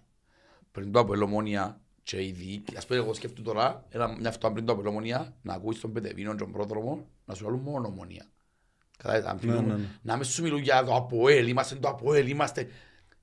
Πριν 0.72 0.92
το 0.92 0.98
Απολομόνια 0.98 1.80
και 2.02 2.22
οι 2.24 2.30
διοίκοι, 2.32 2.76
ας 2.76 2.86
πούμε 2.86 2.98
εγώ 2.98 3.14
σκέφτομαι 3.14 3.46
τώρα, 3.46 3.84
ένα, 3.88 4.16
μια 4.18 4.28
αυτό 4.28 4.52
πριν 4.52 4.64
το 4.64 4.72
Απολομόνια, 4.72 5.36
να 5.42 5.54
ακούεις 5.54 5.80
τον 5.80 5.92
Πετεβίνο, 5.92 6.34
τον 6.34 6.52
πρόδρομο, 6.52 7.08
να 7.24 7.34
σου 7.34 7.44
λέουν 7.44 7.60
μόνο 7.60 7.86
ομονία. 7.86 8.26
Κατάλαβες, 8.98 9.30
αν 9.30 9.38
μιλούν- 9.42 9.66
ναι, 9.66 9.74
ναι. 9.74 9.88
να 10.02 10.16
μην 10.16 10.24
σου 10.24 10.42
μιλούν 10.42 10.60
για 10.62 10.84
το 10.84 10.94
ΑΠΟΕΛ, 10.94 11.48
είμαστε 11.48 11.74
το 11.74 11.88
ΑΠΟΕΛ, 11.88 12.28
είμαστε... 12.28 12.60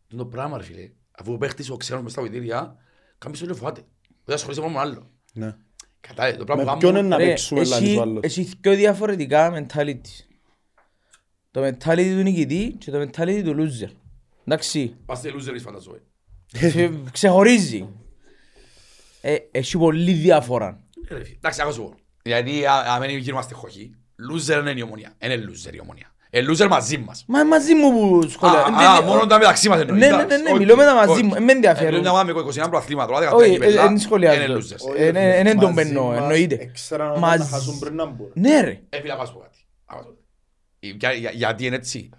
Είναι 0.08 0.22
το 0.22 0.26
πράγμα 0.28 0.58
ρε 0.58 0.64
φίλε, 0.64 0.92
αφού 1.12 1.34
ο 1.34 1.38
παίχτης 1.38 1.70
ο 1.70 1.78
ξένος 1.78 2.04
μες 2.04 2.12
στα 2.12 2.22
βοηθήρια, 2.22 2.76
κάνεις 3.18 3.40
το 3.40 3.56
φοβάται. 3.56 3.86
Δεν 4.24 4.36
ασχολείσαι 4.36 4.62
μόνο 4.62 4.74
με 4.74 4.80
άλλο. 4.80 5.12
Ναι. 5.34 5.56
Κατάλαβες, 6.08 6.38
το 6.38 6.44
πράγμα 6.44 6.64
Με 6.64 6.72
που 6.72 6.78
ποιον 6.78 6.94
κάνουν... 6.94 7.08
είναι 7.08 7.16
να 7.18 7.22
Ρε, 7.24 7.28
παίξουμε 7.30 7.64
λάλης 7.66 7.88
ο 7.88 7.92
έχει, 7.92 8.00
άλλος; 8.00 8.24
έχει 8.24 8.50
δυο 8.62 8.76
διαφορετικά 8.76 9.54
mentality. 9.68 10.24
Το 11.52 11.66
mentality 11.68 12.14
του 12.16 12.22
νικητή 12.22 12.76
και 12.80 12.92
το 12.92 13.02
mentality 13.02 13.42
του 13.44 13.56
loser. 13.58 13.90
Εντάξει, 14.46 14.96
Πάστε 15.06 15.32
losers 15.36 15.60
φανταζόμαι. 15.62 16.02
ξε- 16.52 16.92
ξεχωρίζει. 17.12 17.88
Ε, 19.22 19.36
έχει 19.52 19.78
πολύ 19.78 20.14
διαφορά. 20.14 20.84
Ε, 21.08 21.14
ρε 21.14 21.24
φίλε, 21.24 21.36
Εντάξει, 21.36 21.62
άκου 21.62 21.74
σου 21.74 21.82
πω. 21.82 21.96
Γιατί 22.24 22.66
α- 22.66 22.94
αν 22.94 23.00
δεν 23.02 23.18
γινόμαστε 23.18 23.54
χοχοί, 23.54 23.96
loser 24.32 24.60
είναι 24.60 24.72
η 24.72 24.82
ομονία. 24.82 25.14
Είναι 25.22 25.36
loser 25.36 25.74
η 25.74 25.80
ομονία. 25.80 26.15
Ε, 26.38 26.46
loser 26.50 26.68
μαζί 26.70 26.98
μας. 26.98 27.24
Μα 27.28 27.40
είναι 27.40 27.50
μαζί 27.50 27.76
μου 27.76 27.92
που 27.92 28.30
σχολεία. 28.30 28.60
Α, 28.60 28.64
Δεν- 28.64 28.76
α, 28.88 29.02
μόνο 29.02 29.26
τα 29.26 29.38
μεταξύ 29.38 29.70
μας 29.70 29.80
εννοείς. 29.80 30.00
Ναι, 30.00 30.08
ναι, 30.08 30.14
εντάξει, 30.16 30.38
ναι, 30.38 30.44
ναι, 30.44 30.50
όχι, 30.50 30.60
μιλώ 30.60 30.76
με 30.76 30.84
τα 30.84 30.94
μαζί 30.94 31.12
όχι. 31.12 31.24
μου, 31.24 31.36
ε, 31.36 31.40
με 31.40 31.52
ενδιαφέρουν. 31.52 31.98
Ε, 31.98 32.00
μια 32.00 32.12
ομάδα 32.12 32.34
με 32.34 32.40
29 32.40 32.70
προαθλήματα, 32.70 33.08
τώρα 33.14 33.20
13 33.20 33.36
Όχι, 33.36 33.52
κύπελλα, 33.52 33.82
ε, 33.84 33.88
δεν 33.88 34.00
σχολιάζω. 34.00 34.42
είναι 34.44 34.54
losers. 34.56 34.96
Ε, 34.98 35.12
ναι, 35.12 35.20
ναι, 35.22 35.44
δεν 35.44 35.60
τον 35.60 35.74
Μαζί 35.74 35.88
πενώ, 35.88 36.06
μας 36.06 36.18
εννοείται. 36.18 36.56
Έξεραν 36.56 37.12
να 37.12 37.20
Μαζί- 37.20 37.38
τα 37.38 37.46
χάσουν 37.46 37.80
πριν 37.80 37.96
να 37.96 38.06
μπουν. 38.06 38.32
Ναι 38.34 38.62
ρε. 38.62 38.82
Ε, 38.90 39.00
φίλε, 39.02 39.16
να 39.16 39.26
σου 39.26 39.34
πω 39.34 39.40
κάτι. 39.40 39.58
Να 39.92 39.98
σου 39.98 40.04
πω 40.04 40.10
κάτι. 40.10 40.98
Για- 40.98 41.12
για- 41.14 41.32
Γιατί 41.32 41.66
είναι 41.66 41.76
έτσι. 41.76 42.10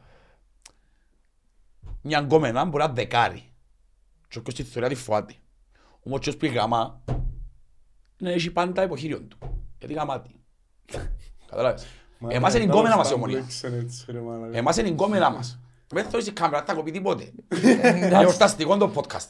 Μια 2.03 2.19
γκόμενα 2.21 2.65
μπορεί 2.65 2.77
να 2.79 2.85
είναι 2.85 2.93
δεκάρι. 2.95 3.43
Και 4.29 4.39
όποιος 4.39 4.55
τη 4.55 4.63
θεωρία 4.63 4.89
τη 4.89 4.95
φοβάται. 4.95 5.35
Όμως 6.03 6.21
ποιος 6.21 6.37
που 6.37 6.47
γαμά, 6.47 7.03
να 8.19 8.31
έχει 8.31 8.51
πάντα 8.51 8.83
υποχείριο 8.83 9.21
του. 9.21 9.39
Γιατί 9.79 9.95
γαμάτι. 9.95 10.31
Καταλάβες. 11.51 11.87
Εμάς 12.29 12.55
είναι 12.55 12.63
η 12.63 12.67
γκόμενα 12.67 12.97
μας 12.97 13.11
η 13.11 13.15
ομονία. 13.15 13.45
Εμάς 14.53 14.77
είναι 14.77 14.89
η 14.89 14.91
γκόμενα 14.91 15.31
μας. 15.31 15.61
Δεν 15.89 16.05
θέλεις 16.05 16.27
η 16.27 16.33
κάμερα, 16.33 16.65
θα 16.67 16.75
κοπεί 16.75 16.91
τίποτε. 16.91 17.33
Είναι 17.97 18.27
ορταστικό 18.27 18.77
το 18.77 18.91
podcast. 18.95 19.29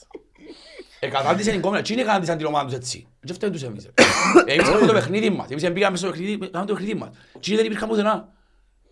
Εκατάλτισαν 1.00 1.54
η 1.54 1.56
γκόμενα. 1.56 1.82
Τι 1.82 1.92
είναι 1.92 2.02
εκατάλτισαν 2.02 2.36
την 2.36 2.46
ομάδα 2.46 2.64
τους 2.64 2.74
έτσι; 2.74 3.06
Δεν 3.20 3.34
φταίμε 3.34 3.52
τους 3.52 3.62
εμείς. 3.62 3.84
ρε. 3.84 4.52
Εμείς 4.54 4.68
έχουμε 4.68 4.86
το 4.86 4.92
παιχνίδι 4.92 5.30
μας. 5.30 5.50
Εμείς 5.50 5.72
πήγαμε 5.72 5.96
στο 5.96 6.08
παιχνίδι, 6.10 6.38
κάναμε 6.38 6.66
το 6.66 6.74
παιχνίδι 6.74 6.94
μας. 6.98 7.10
Τι 7.40 7.56
δεν 7.56 7.64
υπήρχαν 7.64 7.88
πουθενά. 7.88 8.28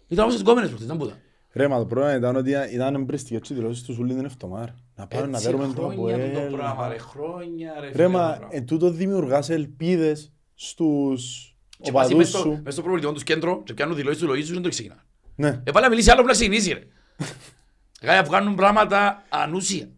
Ήταν 0.09 0.23
όμως 0.25 0.35
τις 0.37 0.43
γκόμενες 0.45 0.69
προχτές, 0.69 0.89
δεν 0.89 0.97
πούτα. 0.97 1.19
Ρε, 1.53 1.69
μα 1.69 1.79
το 1.79 1.87
πρόβλημα 1.87 2.17
ήταν 2.17 2.37
ότι 2.37 2.53
ήταν 2.73 2.95
εμπριστικές 2.95 3.49
και 3.49 3.55
δηλώσεις 3.55 3.83
τους 3.83 3.99
ούλοι 3.99 4.15
την 4.15 4.25
εβδομάδα. 4.25 4.75
Να 4.95 5.07
πάμε 5.07 5.27
να 5.27 5.37
Έτσι, 5.37 5.45
δέρουμε 5.51 5.73
το 5.75 5.81
χρόνια 5.83 6.17
του 6.17 6.33
το 6.33 6.39
Αποέλ. 6.39 6.53
πράγμα, 6.57 6.89
ρε, 6.89 6.99
χρόνια, 6.99 7.73
ρε, 7.81 7.87
Ρε, 7.87 7.93
φίλε, 7.93 8.05
το 8.05 8.11
μα 8.11 8.27
πράγμα. 8.29 8.49
εν 8.51 8.67
τούτο 8.67 8.91
δημιουργάς 8.91 9.51
ελπίδες 9.51 10.33
στους 10.55 11.54
Και 11.85 11.93
πας 11.93 12.07
οπαδούς 12.07 12.17
μες 12.19 12.29
στο- 12.29 12.39
σου. 12.39 12.61
μες 12.65 12.73
στο 12.73 12.83
προβλητικό 12.83 13.13
τους 13.13 13.23
κέντρο 13.23 13.63
και 13.65 13.75
πιάνουν 13.75 13.97
δηλώσεις 13.97 14.19
του 14.23 14.29
Λοΐζου 14.31 14.45
και 14.47 14.53
δεν 14.53 14.63
το 14.63 14.69
ξεκινά. 14.69 15.05
Ναι. 15.37 15.49
Ε, 15.65 15.71
πάλι 15.71 15.85
να 15.85 15.91
μιλήσει 15.91 16.11
άλλο 16.11 16.21
που 16.21 16.27
να 16.27 16.33
ξεκινήσει, 16.33 16.73
ρε. 16.73 16.81
Γάια 18.07 18.23
βγάλουν 18.23 18.55
πράγματα 18.55 19.23
ανούσια. 19.29 19.89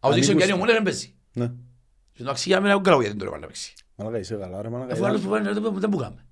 Αν 0.00 0.12
δείξουν 0.12 0.36
και 0.36 0.42
αν 0.42 0.48
η 0.48 0.52
ομόνια 0.52 0.74
δεν 0.74 0.82
παίζει. 0.82 1.14
Ναι. 1.32 1.50
Στην 2.12 2.28
αξία 2.28 2.60
με 2.60 2.68
ένα 2.70 2.78
γκράβο 2.80 3.00
γιατί 3.00 3.16
δεν 3.16 3.18
το 3.18 3.24
έβαλε 3.24 3.40
να 3.40 3.46
παίξει. 3.46 3.74
Μαλάκα 3.96 4.18
είσαι 4.18 4.34
καλά 4.34 4.62
ρε 4.62 4.68
μαλάκα. 4.68 4.92
Αφού 4.92 5.06
άλλος 5.06 5.20
που 5.20 5.28
πάνε, 5.28 5.52
δεν 5.52 5.74
δεν 5.74 5.88
μπούκαμε. 5.88 6.26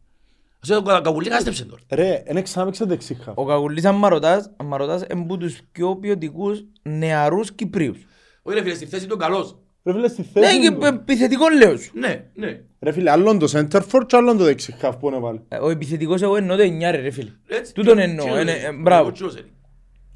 Ας 0.60 0.68
το 0.68 0.82
καγουλί 0.82 1.28
κάστεψε 1.28 1.64
τώρα. 1.64 1.82
Ρε, 1.90 2.22
εν 2.26 2.36
εξάμεξε 2.36 2.84
δεξίχα. 2.84 3.32
Ο 3.36 3.44
Καγουλής 3.44 3.84
αν 3.84 3.94
μ' 3.94 4.04
ρωτάς, 4.06 4.50
αν 4.56 4.66
μ' 4.66 4.74
ρωτάς, 4.74 5.02
είναι 5.10 5.20
από 5.22 5.36
τους 5.36 5.60
πιο 5.72 5.96
ποιοτικούς 5.96 6.64
νεαρούς 6.82 7.52
Κυπρίους. 7.52 7.98
Όχι 8.42 8.56
ρε 8.56 8.62
φίλε, 8.62 8.74
στη 8.74 8.86
θέση 8.86 9.06
του 9.06 9.16
καλός. 9.16 9.58
Ρε 9.84 9.92
φίλε, 9.92 10.08
στη 10.08 10.20
Ναι, 10.34 10.40
θέση 10.46 10.60
και 10.60 10.70
του. 10.70 10.84
επιθετικός 10.84 11.48
λέω 11.58 11.76
σου. 11.76 11.90
Ναι, 11.94 12.24
ναι. 12.34 12.60
Ρε 12.80 12.92
φίλε, 12.92 13.10
άλλον 13.10 13.38
το 13.38 13.50
center 13.52 13.80
for 13.90 14.02
και 14.06 14.16
άλλον 14.16 14.38
το 14.38 14.44
δεξί 14.44 14.74
half 14.82 14.92
που 15.00 15.08
είναι 15.08 15.20
πάλι. 15.20 15.40
Ε, 15.48 15.56
Ο 15.56 15.70
επιθετικός 15.70 16.22
εγώ 16.22 16.36
εννοώ 16.36 16.56
το 16.56 16.62
εννιάρι 16.62 17.00
ρε 17.00 17.10
φίλε. 17.10 17.30
Έτσι, 17.48 17.74
Τούτον 17.74 17.96
και- 17.96 18.02
εννοώ, 18.02 18.26
και- 18.26 18.40
είναι- 18.40 18.52
και- 18.58 18.66
ε, 18.66 18.72
μπράβο. 18.72 19.10
και- 19.10 19.24
και- 19.24 19.44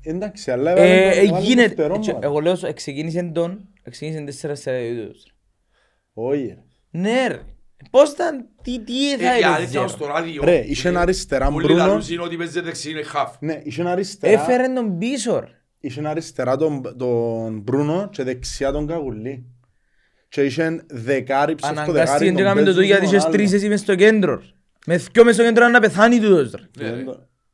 Εντάξει, 0.03 0.51
αλλά 0.51 0.71
Ε, 0.71 0.75
έβαλε 0.75 1.07
ε, 1.11 1.15
το- 1.15 1.27
έβαλε 1.29 1.45
γίνεται, 1.45 1.67
δευτερό, 1.67 1.95
έτσι, 1.95 2.13
μωρέ. 2.13 2.27
εγώ 2.27 2.39
λέω 2.41 2.57
σου, 2.57 2.73
ξεκίνησε 2.75 3.31
τον, 3.35 3.69
ξεκίνησε 3.91 4.21
τέσσερα 4.25 4.55
σε 4.55 4.73
δύο. 4.73 5.11
Όχι, 6.13 6.47
ρε. 6.47 6.63
Ναι 7.01 7.27
ρε, 7.29 7.41
πώς 7.91 8.11
ήταν, 8.11 8.49
τι, 8.63 8.81
τι 8.81 9.13
Ε, 9.13 9.17
θα 9.17 9.39
η 9.39 9.43
αλήθεια 9.43 9.81
είναι 9.81 9.89
στο 9.89 10.07
ράδιο, 10.07 10.43
Ρε, 10.45 10.65
είχε 10.67 10.89
ένα 10.89 10.99
ε, 10.99 11.03
αριστερά 11.03 11.47
Όλοι 11.47 11.65
Μπρούνο. 11.67 11.87
λαλούν 11.87 12.03
είναι 12.11 12.23
ότι 12.23 12.37
παίζει 12.37 12.61
δεξί 12.61 12.91
είναι 12.91 13.03
half. 13.15 13.33
Ναι, 13.41 13.61
είχε 13.65 13.81
ένα 13.81 13.91
αριστερά, 13.91 14.41
Έφερε 14.41 14.69
τον 14.69 14.99
πίσω 14.99 15.41
ρε. 15.41 15.47
είχε 15.81 16.01
ένα 16.01 16.11
αριστερά 16.11 16.57
τον, 16.57 16.95
τον 16.99 17.61
Μπρούνο 17.61 18.09
και 18.13 18.23
δεξιά 18.23 18.73
τον 18.73 18.87
Καγουλή. 18.87 19.45
Και 20.29 20.45
είχε 20.45 20.85
δεκάρι 20.91 21.55
ψεύτο 21.55 21.75
δεκάρι 21.75 21.99
Αναγκάστηκε 21.99 22.25
και 22.31 22.33
τον 22.37 22.41
έκαμε 22.45 22.61
το 22.63 22.67
το 22.67 22.73
παίζουν 22.77 22.85
γιατί 22.85 23.01
τον 23.05 23.11
είχες 23.13 23.25
άλλο. 23.25 23.33
τρεις 23.33 23.53
εσύ 23.53 23.69
μες 23.69 23.81
στο 23.81 23.95
κέντρος. 23.95 24.55
Με 24.87 24.97
δυο 24.97 25.25
μες 25.25 25.35
στο 25.35 25.45
κέντρο 25.45 25.69
να 25.69 25.81
πεθάνει 25.81 26.21
τούτος 26.21 26.51
ρε. 26.51 26.91
Ναι, 26.91 26.91
ρε. 26.91 27.05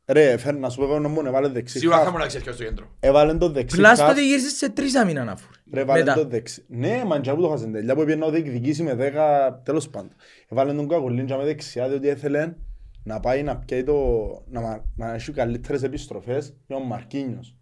Ρε, 0.07 0.37
φέρνει 0.37 0.61
να 0.61 0.69
σου 0.69 0.79
πω 0.79 0.85
εγώ 0.85 0.99
να 0.99 1.09
μου 1.09 1.23
έβαλε 1.27 1.49
δεξί 1.49 1.79
Σίγουρα 1.79 1.99
θα 2.03 2.09
half. 2.09 2.13
μου 2.13 2.19
να 2.19 2.27
ξέρεις 2.27 2.45
ποιος 2.45 2.57
στο 2.57 2.65
κέντρο. 2.65 2.87
Έβαλε 3.01 3.35
τον 3.35 3.53
δεξί 3.53 3.77
Πλάς 3.77 4.01
half. 4.03 4.07
τότε 4.07 4.25
γύρισες 4.27 4.53
σε 4.53 4.69
τρεις 4.71 4.97
άμυνα 4.97 5.25
να 5.25 5.37
φούρει. 5.37 5.59
Ρε, 5.73 5.85
βάλε 5.85 5.99
Μετά. 6.05 6.15
τον 6.15 6.29
δεξί. 6.31 6.65
Ναι, 6.69 7.03
μα 7.07 7.19
και 7.21 7.33
που 7.33 7.41
το 7.41 7.49
χάσαν 7.49 7.73
τελειά 7.73 7.95
που 7.95 8.05
πήγαινε 8.05 8.25
να 8.25 8.31
διεκδικήσει 8.33 8.83
με 8.83 8.95
δέκα, 8.95 9.61
τέλος 9.65 9.89
πάντων. 9.89 10.11
Έβαλε 10.49 10.73
τον 10.73 10.89
Καγουλή 10.89 11.25
και 11.25 11.35
με 11.37 11.45
δεξιά 11.45 11.89
διότι 11.89 12.09
έθελε 12.09 12.53
να 13.05 13.21
πάει 13.21 13.43
να 13.43 13.57
πιάει 13.57 13.85
το... 13.85 13.95
να, 14.51 14.61
μα- 14.61 14.85
να 14.97 15.15
έχει 15.15 15.33
καλύτερες 15.33 15.83
επιστροφές 15.83 16.55
για 16.67 16.77
τον 16.77 16.87
Μαρκίνιος. 16.87 17.57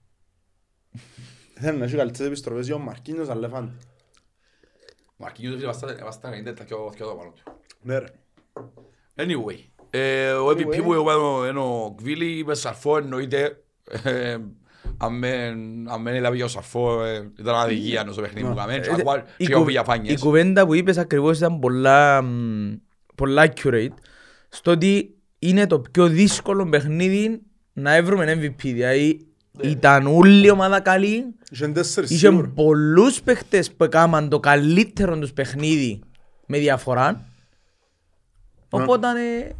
Θέλει 1.60 1.78
να 1.78 1.84
έχει 1.84 1.96
καλύτερες 1.96 2.26
επιστροφές 2.26 2.66
για 2.66 2.74
τον 2.74 2.84
Μαρκίνιος 2.84 3.28
Αλεφάντη. 3.28 3.72
Ο 3.84 3.89
Μαρκίνιος 5.20 5.54
φίλε, 5.54 5.66
βάστα- 5.66 5.96
βάστα 6.04 6.28
90 6.30 6.54
τα 6.54 6.64
πιο- 6.64 6.92
πιο 6.96 7.06
πάνω 7.06 7.32
του. 7.34 7.52
Ναι 7.82 7.98
ρε. 7.98 8.06
Anyway, 9.16 9.56
ε, 9.90 10.30
ο 10.32 10.48
MVP 10.50 10.66
Anyway. 10.66 10.82
που 10.82 10.92
εγώ 10.94 11.46
είναι 11.48 11.58
ο 11.58 11.94
Κβίλη, 11.96 12.44
με 12.46 12.54
Σαρφό 12.54 12.96
εννοείται. 12.96 13.62
ε, 14.02 14.36
Αν 15.02 15.18
μεν- 15.18 15.88
αν 15.90 16.00
μεν 16.02 16.14
έλαβε 16.14 16.36
για 16.36 16.44
ο 16.44 16.48
Σαρφό, 16.48 17.04
ε, 17.04 17.30
ήταν 17.38 17.54
αδικία 17.54 18.06
στο 18.10 18.22
παιχνίδι 18.22 18.48
που 18.48 18.54
κάμε. 18.54 18.78
Και 18.78 18.90
ακόμα- 18.90 19.16
Η 19.16 19.22
και 19.36 19.44
κου- 19.44 19.52
εγώ 19.54 19.64
πήγα 19.64 19.80
Η 19.80 19.84
φάνιες. 19.84 20.20
κουβέντα 20.20 20.66
που 20.66 20.74
είπες 20.74 20.98
ακριβώς 20.98 21.38
ήταν 21.38 21.58
πολλά, 21.58 22.22
μ, 22.22 22.72
πολλά 23.14 23.46
accurate 23.52 23.88
στο 24.48 24.70
ότι 24.70 25.14
είναι 25.38 25.66
το 25.66 25.80
πιο 25.80 26.06
δύσκολο 26.08 26.68
παιχνίδι 26.68 27.42
να 27.72 27.94
έβρουμε 27.94 28.32
MVP. 28.32 28.72
Δηλαδή 28.72 29.26
ήταν 29.62 30.06
όλη 30.06 30.46
η 30.46 30.50
ομάδα 30.50 30.80
καλή, 30.80 31.24
Είχε 31.50 31.68
τέσσερις 31.68 32.10
είχε 32.10 32.26
σίγουρα. 32.28 32.48
πολλούς 32.54 33.22
παίχτες 33.22 33.72
που 33.72 33.84
έκαναν 33.84 34.28
το 34.28 34.40
καλύτερο 34.40 35.18
τους 35.18 35.32
παιχνίδι 35.32 36.00
με 36.46 36.58
διαφορά. 36.58 37.24
Οπότε 38.70 39.08
ε, 39.08 39.50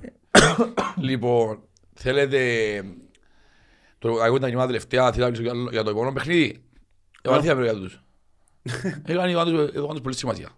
Λοιπόν, 1.00 1.58
θέλετε... 1.94 2.38
Το 3.98 4.08
εγώ 4.24 4.36
ήταν 4.36 4.50
κοινά 4.50 4.66
τελευταία, 4.66 5.12
θέλω 5.12 5.24
να 5.24 5.30
μιλήσω 5.30 5.52
για- 5.54 5.68
για 5.70 5.82
το 5.84 5.90
επόμενο 5.90 6.12
παιχνίδι. 6.12 6.62
Εγώ 7.22 7.34
δεν 7.34 7.44
θέλω 7.44 7.62
για 7.62 7.74
τους. 7.74 8.02
Έκανε 9.06 9.34
ο 9.36 9.40
Άντρος- 9.40 9.74
ο 9.76 9.82
Άντρος 9.84 10.00
πολύ 10.00 10.14
σημασία. 10.16 10.48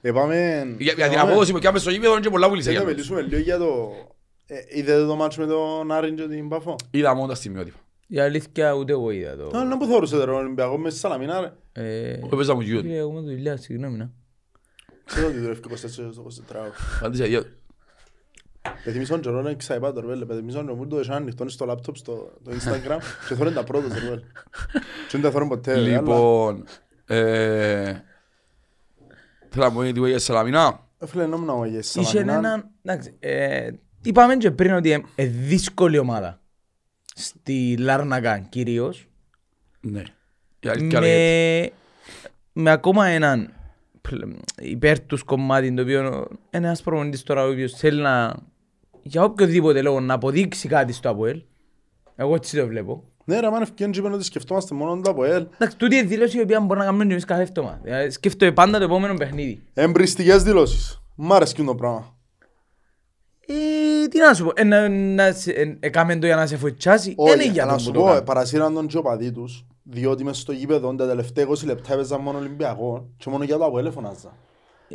Ε, 0.00 0.12
πάμε... 0.12 0.34
Για 0.78 0.92
για 0.96 1.08
την 1.08 1.16
πάμε- 1.18 1.30
απόδοση 1.30 1.52
που 1.52 1.58
κάνουμε 1.58 1.78
στο 1.80 1.90
γήπεδο 1.90 2.12
είναι 2.12 2.20
και 2.20 2.30
πολλά 2.30 2.48
που 2.48 2.54
λύσε 2.54 2.70
Θέλετε 2.70 2.84
για 2.84 2.94
να 2.94 2.98
τους. 3.00 3.10
μιλήσουμε 3.10 3.36
λίγο 3.36 3.48
για 3.48 3.58
το... 3.58 3.90
Ε, 4.46 4.78
Είδατε 4.78 5.06
το 5.06 5.16
μάτσο 5.16 5.40
με 5.40 5.46
τον 5.46 5.92
Άριν 5.92 6.16
και 6.16 6.28
την 6.28 6.48
Παφό. 6.48 6.76
Είδα 6.90 7.14
μόνο 7.14 7.26
τα 7.28 7.34
στιγμιότυπα. 7.34 7.78
Η 8.10 8.18
αλήθεια 8.20 8.72
ούτε 8.72 8.92
εγώ 8.92 9.10
είδα 9.10 9.36
το. 9.36 9.56
Α, 9.58 9.64
Να 9.64 9.76
που 9.78 9.86
θεωρούσατε 9.86 10.24
τον 10.24 10.34
Ολυμπιακό 10.34 10.76
μέσα 10.78 10.90
στη 10.90 10.98
Σαλαμίνα 11.00 11.40
ρε. 11.40 11.52
Ε, 11.72 12.12
Εγώ 12.12 12.28
έπαιζα 12.32 12.54
μου 12.54 12.60
γιούτ. 12.60 12.80
φίλε, 12.82 12.96
Εγώ 12.96 13.12
με 13.12 13.20
δουλειά, 13.20 13.56
συγγνώμη 13.56 13.96
να. 13.96 14.10
Ξέρω 15.04 15.26
ότι 15.26 15.38
δουλεύει 15.38 15.60
24 15.70 15.74
στο 16.12 16.26
24ωρο. 16.50 17.00
Πάντησα 17.00 17.26
για... 17.26 17.42
Πεθυμίσαν 18.84 19.20
και 19.20 19.28
ρόλο 19.28 19.56
ξαϊπά 19.56 19.92
το 19.92 20.00
ρεβέλ. 20.00 20.26
Πεθυμίσαν 20.26 20.66
και 20.66 20.72
μου 20.72 20.86
το 20.86 20.98
εσάν 20.98 21.14
ανοιχτόν 21.16 21.48
στο 21.48 21.64
λάπτοπ 21.64 21.96
στο 21.96 22.32
το 22.44 22.50
Instagram 22.50 22.98
και 23.28 23.34
θωρούν 23.34 23.54
τα 23.54 23.64
πρώτα 23.64 23.88
στο 23.88 23.98
ρεβέλ. 23.98 24.18
Και 25.08 25.10
δεν 25.10 25.20
τα 25.22 25.30
θωρούν 25.30 25.48
ποτέ. 25.48 25.72
ρε, 25.74 25.80
αλλά- 25.80 25.90
Λοιπόν... 25.90 26.64
ε, 27.06 27.94
Θέλω 29.48 29.64
να 29.64 29.72
πω 29.72 29.84
γιατί 29.84 30.00
για 30.08 30.18
Σαλαμινά. 30.18 30.86
Ε, 30.98 31.06
Φίλε, 31.06 31.26
νόμουν 31.26 31.46
να 31.60 31.66
για 31.66 31.78
Είχε 31.78 32.02
Σαλαμίνα. 32.02 32.32
έναν, 32.38 32.68
εντάξει, 32.82 33.14
ε, 33.18 33.70
είπαμε 34.02 34.36
και 34.36 34.50
πριν 34.50 34.72
ότι 34.74 34.90
είναι 34.90 35.02
ε, 35.14 35.24
δύσκολη 35.26 35.98
ομάδα. 35.98 36.39
Στη 37.14 37.76
Λάρνακα 37.78 38.38
κυρίως. 38.38 39.06
Ναι. 39.80 40.02
Η 40.60 40.68
αλήθεια 40.68 41.00
λέει 41.00 41.58
έτσι. 41.58 41.72
Με, 42.52 42.62
με 42.62 42.70
ακόμα 42.70 43.06
έναν 43.06 43.52
πλ- 44.00 44.24
υπέρ 44.60 45.00
τους 45.00 45.22
κομμάτι 45.22 45.74
το 45.74 45.82
οποίο 45.82 46.00
είναι 46.50 46.66
ένας 46.66 46.82
προπονητής 46.82 47.22
τώρα 47.22 47.44
ο 47.44 47.50
οποίος 47.50 47.72
θέλει 47.72 48.00
να 48.00 48.34
για 49.02 49.24
οποιοδήποτε 49.24 49.82
λόγο 49.82 50.00
να 50.00 50.14
αποδείξει 50.14 50.68
κάτι 50.68 50.92
στο 50.92 51.08
ΑΠΟΕΛ. 51.08 51.42
Εγώ 52.16 52.34
έτσι 52.34 52.56
το 52.56 52.66
βλέπω. 52.66 53.04
Ναι 53.24 53.40
ρε, 53.40 53.50
μάνα 53.50 53.62
ευκαιρία 53.62 53.92
και 53.92 53.98
είπαν 53.98 54.12
ότι 54.12 54.24
σκεφτόμαστε 54.24 54.74
μόνο 54.74 55.00
το 55.00 55.10
ΑΠΟΕΛ. 55.10 55.46
Εντάξει, 55.54 55.76
τούτη 55.76 55.96
είναι 55.96 56.06
δήλωση 56.06 56.38
η 56.38 56.40
οποία 56.40 56.60
μπορεί 56.60 56.78
να 56.78 56.84
κάνουμε 56.84 57.04
και 57.04 57.12
εμείς 57.12 57.24
κάθε 57.24 57.42
εβδομάδα. 57.42 57.80
Δηλαδή, 57.82 58.10
Σκέφτομαι 58.10 58.52
πάντα 58.52 58.78
το 58.78 58.84
επόμενο 58.84 59.14
παιχνίδι. 59.14 59.62
Εμπριστικές 59.74 60.42
δηλώσεις. 60.42 61.02
Μ' 61.14 61.32
αρέσκει 61.32 61.64
το 61.64 61.74
πράγμα. 61.74 62.14
Ε, 63.46 64.08
τι 64.08 64.18
να 64.18 64.34
σου 64.34 64.44
πω, 64.44 64.52
ε, 64.54 64.64
να, 64.64 64.88
να, 64.88 65.32
σε- 65.32 65.50
ε, 65.52 65.76
έκαμε 65.80 66.16
το 66.18 66.26
για 66.26 66.36
να 66.36 66.46
σε 66.46 66.56
φωτσάσει, 66.56 67.14
Όχι, 67.16 67.34
είναι 67.34 67.44
για 67.52 67.64
να 67.64 67.72
να 67.72 67.78
σου 67.78 67.84
σου 67.84 67.90
πω, 67.90 67.98
το 68.00 68.06
ε, 68.06 68.10
κάνω. 68.10 68.22
παρασύραν 68.22 68.74
τον 68.74 68.86
και 68.86 68.96
ο 68.96 69.02
παδί 69.02 69.30
τους, 69.32 69.66
διότι 69.82 70.24
μες 70.24 70.38
στο 70.38 70.52
γήπεδο 70.52 70.94
τα 70.94 71.06
τελευταία 71.06 71.46
20 71.48 71.64
λεπτά 71.64 71.92
έπαιζαν 71.92 72.20
μόνο 72.20 72.38
Ολυμπιακό 72.38 73.08
και 73.16 73.30
μόνο 73.30 73.44
για 73.44 73.56
το 73.58 73.64
ΑΠΟΕΛ 73.64 73.90
φωνάζα. 73.92 74.36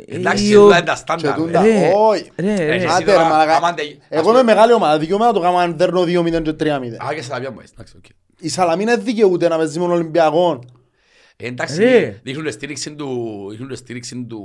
Εντάξει, 0.06 0.52
Ε, 0.52 0.56
ο- 0.56 0.64
είναι 0.70 0.82
τα 0.82 0.92
Και 0.92 0.96
στάνταρ. 0.98 1.34
τούντα, 1.34 1.62
Ρε, 1.62 1.92
όχι. 1.96 2.30
ρε, 2.36 2.54
ρε. 2.56 2.74
Εσύ 2.74 2.86
Άντε 2.86 3.04
τώρα, 3.04 3.22
ρε 3.22 3.28
μαλάκα. 3.28 3.56
άμα 3.56 3.74
τε- 3.74 3.86
Εγώ 4.08 4.30
είμαι 4.30 4.42
μεγάλη 4.42 4.72
ομάδα, 4.72 4.98
δικαιούμαι 4.98 5.24
να 5.24 5.32
το 5.32 5.40
κάνω 5.40 5.56
αν 5.56 5.76
δέρνω 5.76 6.02
2-0 6.04 6.42
και 6.42 6.52
3-0. 6.52 6.96
Α, 7.06 7.14
και 7.14 7.22
Σαλαμιά 7.22 7.50
μου, 7.50 7.58
εντάξει, 7.72 7.94
οκ. 7.96 8.04
Η 8.40 8.48
Σαλαμίνα 8.48 8.94
δεν 8.94 9.04
δικαιούται 9.04 9.48
να 9.48 9.56
παίζει 9.56 9.78
μόνο 9.78 9.92
Ολυμπιακό. 9.94 10.58
Ε, 11.36 11.46
Εντάξει, 11.46 11.78
Ρε. 11.82 12.20
δείχνουν 12.22 12.52
στήριξη 12.52 12.94
του... 12.94 14.40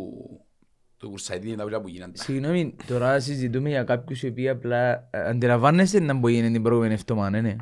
Δείχνουν 1.01 1.07
στήριξη 1.07 1.07
του... 1.07 1.07
Του 1.07 1.09
Κουρσαϊτή, 1.09 1.49
τα 1.49 1.55
πράγματα 1.55 1.81
που 1.81 1.87
γίνονται. 1.87 2.17
Συγγνώμη, 2.17 2.75
τώρα 2.87 3.19
συζητούμε 3.19 3.69
για 3.69 3.83
κάποιους 3.83 4.23
οι 4.23 4.27
οποίοι 4.27 4.49
απλά 4.49 4.89
ε, 5.11 5.29
αντιλαμβάνεσαι 5.29 5.99
να 5.99 6.13
μπορεί 6.13 6.33
να 6.33 6.39
είναι 6.39 6.51
την 6.51 6.61
προηγούμενη 6.63 6.93
εβδομάδα, 6.93 7.41
ναι, 7.41 7.55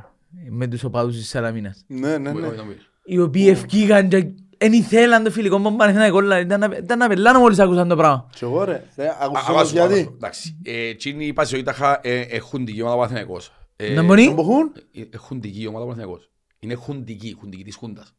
με 0.50 0.68
τους 0.68 0.84
οπαδούς 0.84 1.16
της 1.18 1.30
Σαλαμίνας. 1.30 1.84
Ναι, 1.88 2.18
ναι, 2.18 2.32
Μπορεί 2.32 2.44
ναι. 2.46 2.56
να 2.56 2.64
πει. 2.64 2.78
Οι 3.04 3.20
οποίοι 3.20 3.48
ευκήγαν 3.50 4.08
και 4.10 4.28
εν 4.58 4.74
ήθελαν 4.74 5.24
το 5.24 5.32
φιλικό 5.32 5.58
μου 5.58 5.76
Παναθηναϊκό, 5.76 6.20
δηλαδή, 6.20 6.42
ήταν 6.42 6.60
να- 6.60 6.78
ήταν 6.78 6.98
να 6.98 7.08
πελάνε 7.08 7.40
μόλις 7.40 7.60
άκουσαν 7.60 7.88
το 7.88 7.96
πράγμα. 7.96 8.30
Και 8.36 8.46
εγώ 8.46 8.64
ρε, 8.64 8.84
ρε, 8.96 9.08
Α, 9.08 9.18
άκουσες 9.20 9.48
αγώ 9.48 9.54
όμως 9.58 9.68
σου, 9.70 9.80
αγώ 9.82 9.90
σου. 9.90 9.96
γιατί. 9.96 10.12
Εντάξει, 10.16 10.58
ε, 10.64 10.88
εκείνοι 10.88 11.26
οι 11.26 11.34
πασιοίταχα 11.34 12.00
ε, 12.04 12.20
έχουν 12.20 12.66
δική 12.66 12.82
ομάδα 12.82 12.96
Παναθηναϊκός. 12.98 13.54
Ε, 13.76 13.94
Να 13.94 14.04
μπορεί. 14.04 14.24
Δεν 14.26 14.34
μπορούν. 14.34 14.72
ε, 14.96 15.02
Έχουν 15.10 15.42
δική 15.42 15.68
ομάδα 15.68 15.86
Παναθηναϊκός. 15.86 16.30
Είναι 16.60 16.74
χουντική, 16.74 17.36
χουντική 17.40 17.64
της 17.64 17.76
χούντας. 17.76 18.14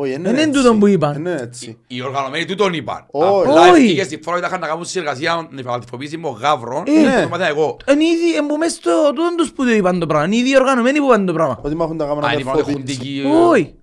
Όχι, 0.00 0.16
Δεν 0.20 0.36
είναι 0.36 0.50
τούτο 0.52 0.74
που 0.74 0.86
είπαν. 0.86 1.14
Είναι 1.16 1.36
έτσι. 1.40 1.78
Οι 1.86 2.02
οργανωμένοι 2.02 2.44
του 2.44 2.54
τον 2.54 2.72
είπαν. 2.72 3.06
Όχι. 3.10 3.48
Απλά 3.48 3.60
Όχι. 3.70 3.70
ευκήγες 3.82 4.06
στη 4.06 4.20
φορά 4.22 4.38
είχαν 4.38 4.60
να 4.60 4.66
κάνουν 4.66 4.84
συνεργασία 4.84 5.48
με 5.50 5.62
φαλατιφοποίηση 5.62 6.16
με 6.16 6.28
γάβρον. 6.40 6.84
Ε. 6.86 6.90
και 6.90 7.22
το 7.22 7.28
Παναθηναϊκό. 7.28 7.76
Είναι 7.90 8.04
ήδη 8.04 8.36
εμπομές 8.36 8.72
στο 8.72 8.90
τούτον 9.14 9.34
τους 9.36 9.52
που 9.52 9.64
το 9.64 9.70
είπαν 9.70 9.98
το 9.98 10.06
πράγμα, 10.06 10.26
είναι 10.26 10.36
ήδη 10.36 10.56
οργανωμένοι 10.56 10.98
που 10.98 11.04
είπαν 11.04 11.26
το 11.26 11.32
πράγμα. 11.32 11.58
Ότι 11.62 11.74
μάχουν 11.74 11.96
τα 11.96 12.04
Α, 12.04 12.08
κάμερα 12.08 12.32
είναι 12.32 12.44
μόνο 12.44 12.58
αδερφοποίηση. 12.58 12.96
χουντική. 12.98 13.24
Όχι. 13.48 13.74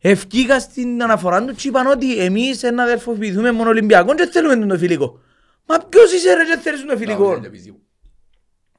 Ευκήκα 0.00 0.60
στην 0.60 1.02
αναφορά 1.02 1.44
τους 1.44 1.62
και 1.62 1.68
είπαν 1.68 1.86
ότι 1.86 2.18
εμείς 2.18 2.62
να 2.74 2.82
αδερφοποιηθούμε 2.82 3.52
μόνο 3.52 3.68
Ολυμπιακό 3.70 4.14
και 4.14 4.28
θέλουμε 4.32 4.56
τον 4.56 4.68
το 4.68 4.78
φιλικό. 4.78 5.18
Μα 5.66 5.76
ποιος 5.88 6.12
είσαι 6.12 6.34
ρε 6.34 6.44
και 6.44 6.58
θέλεις 6.62 6.80
τον 6.80 6.88
το 6.88 6.96
φιλικό. 6.96 7.40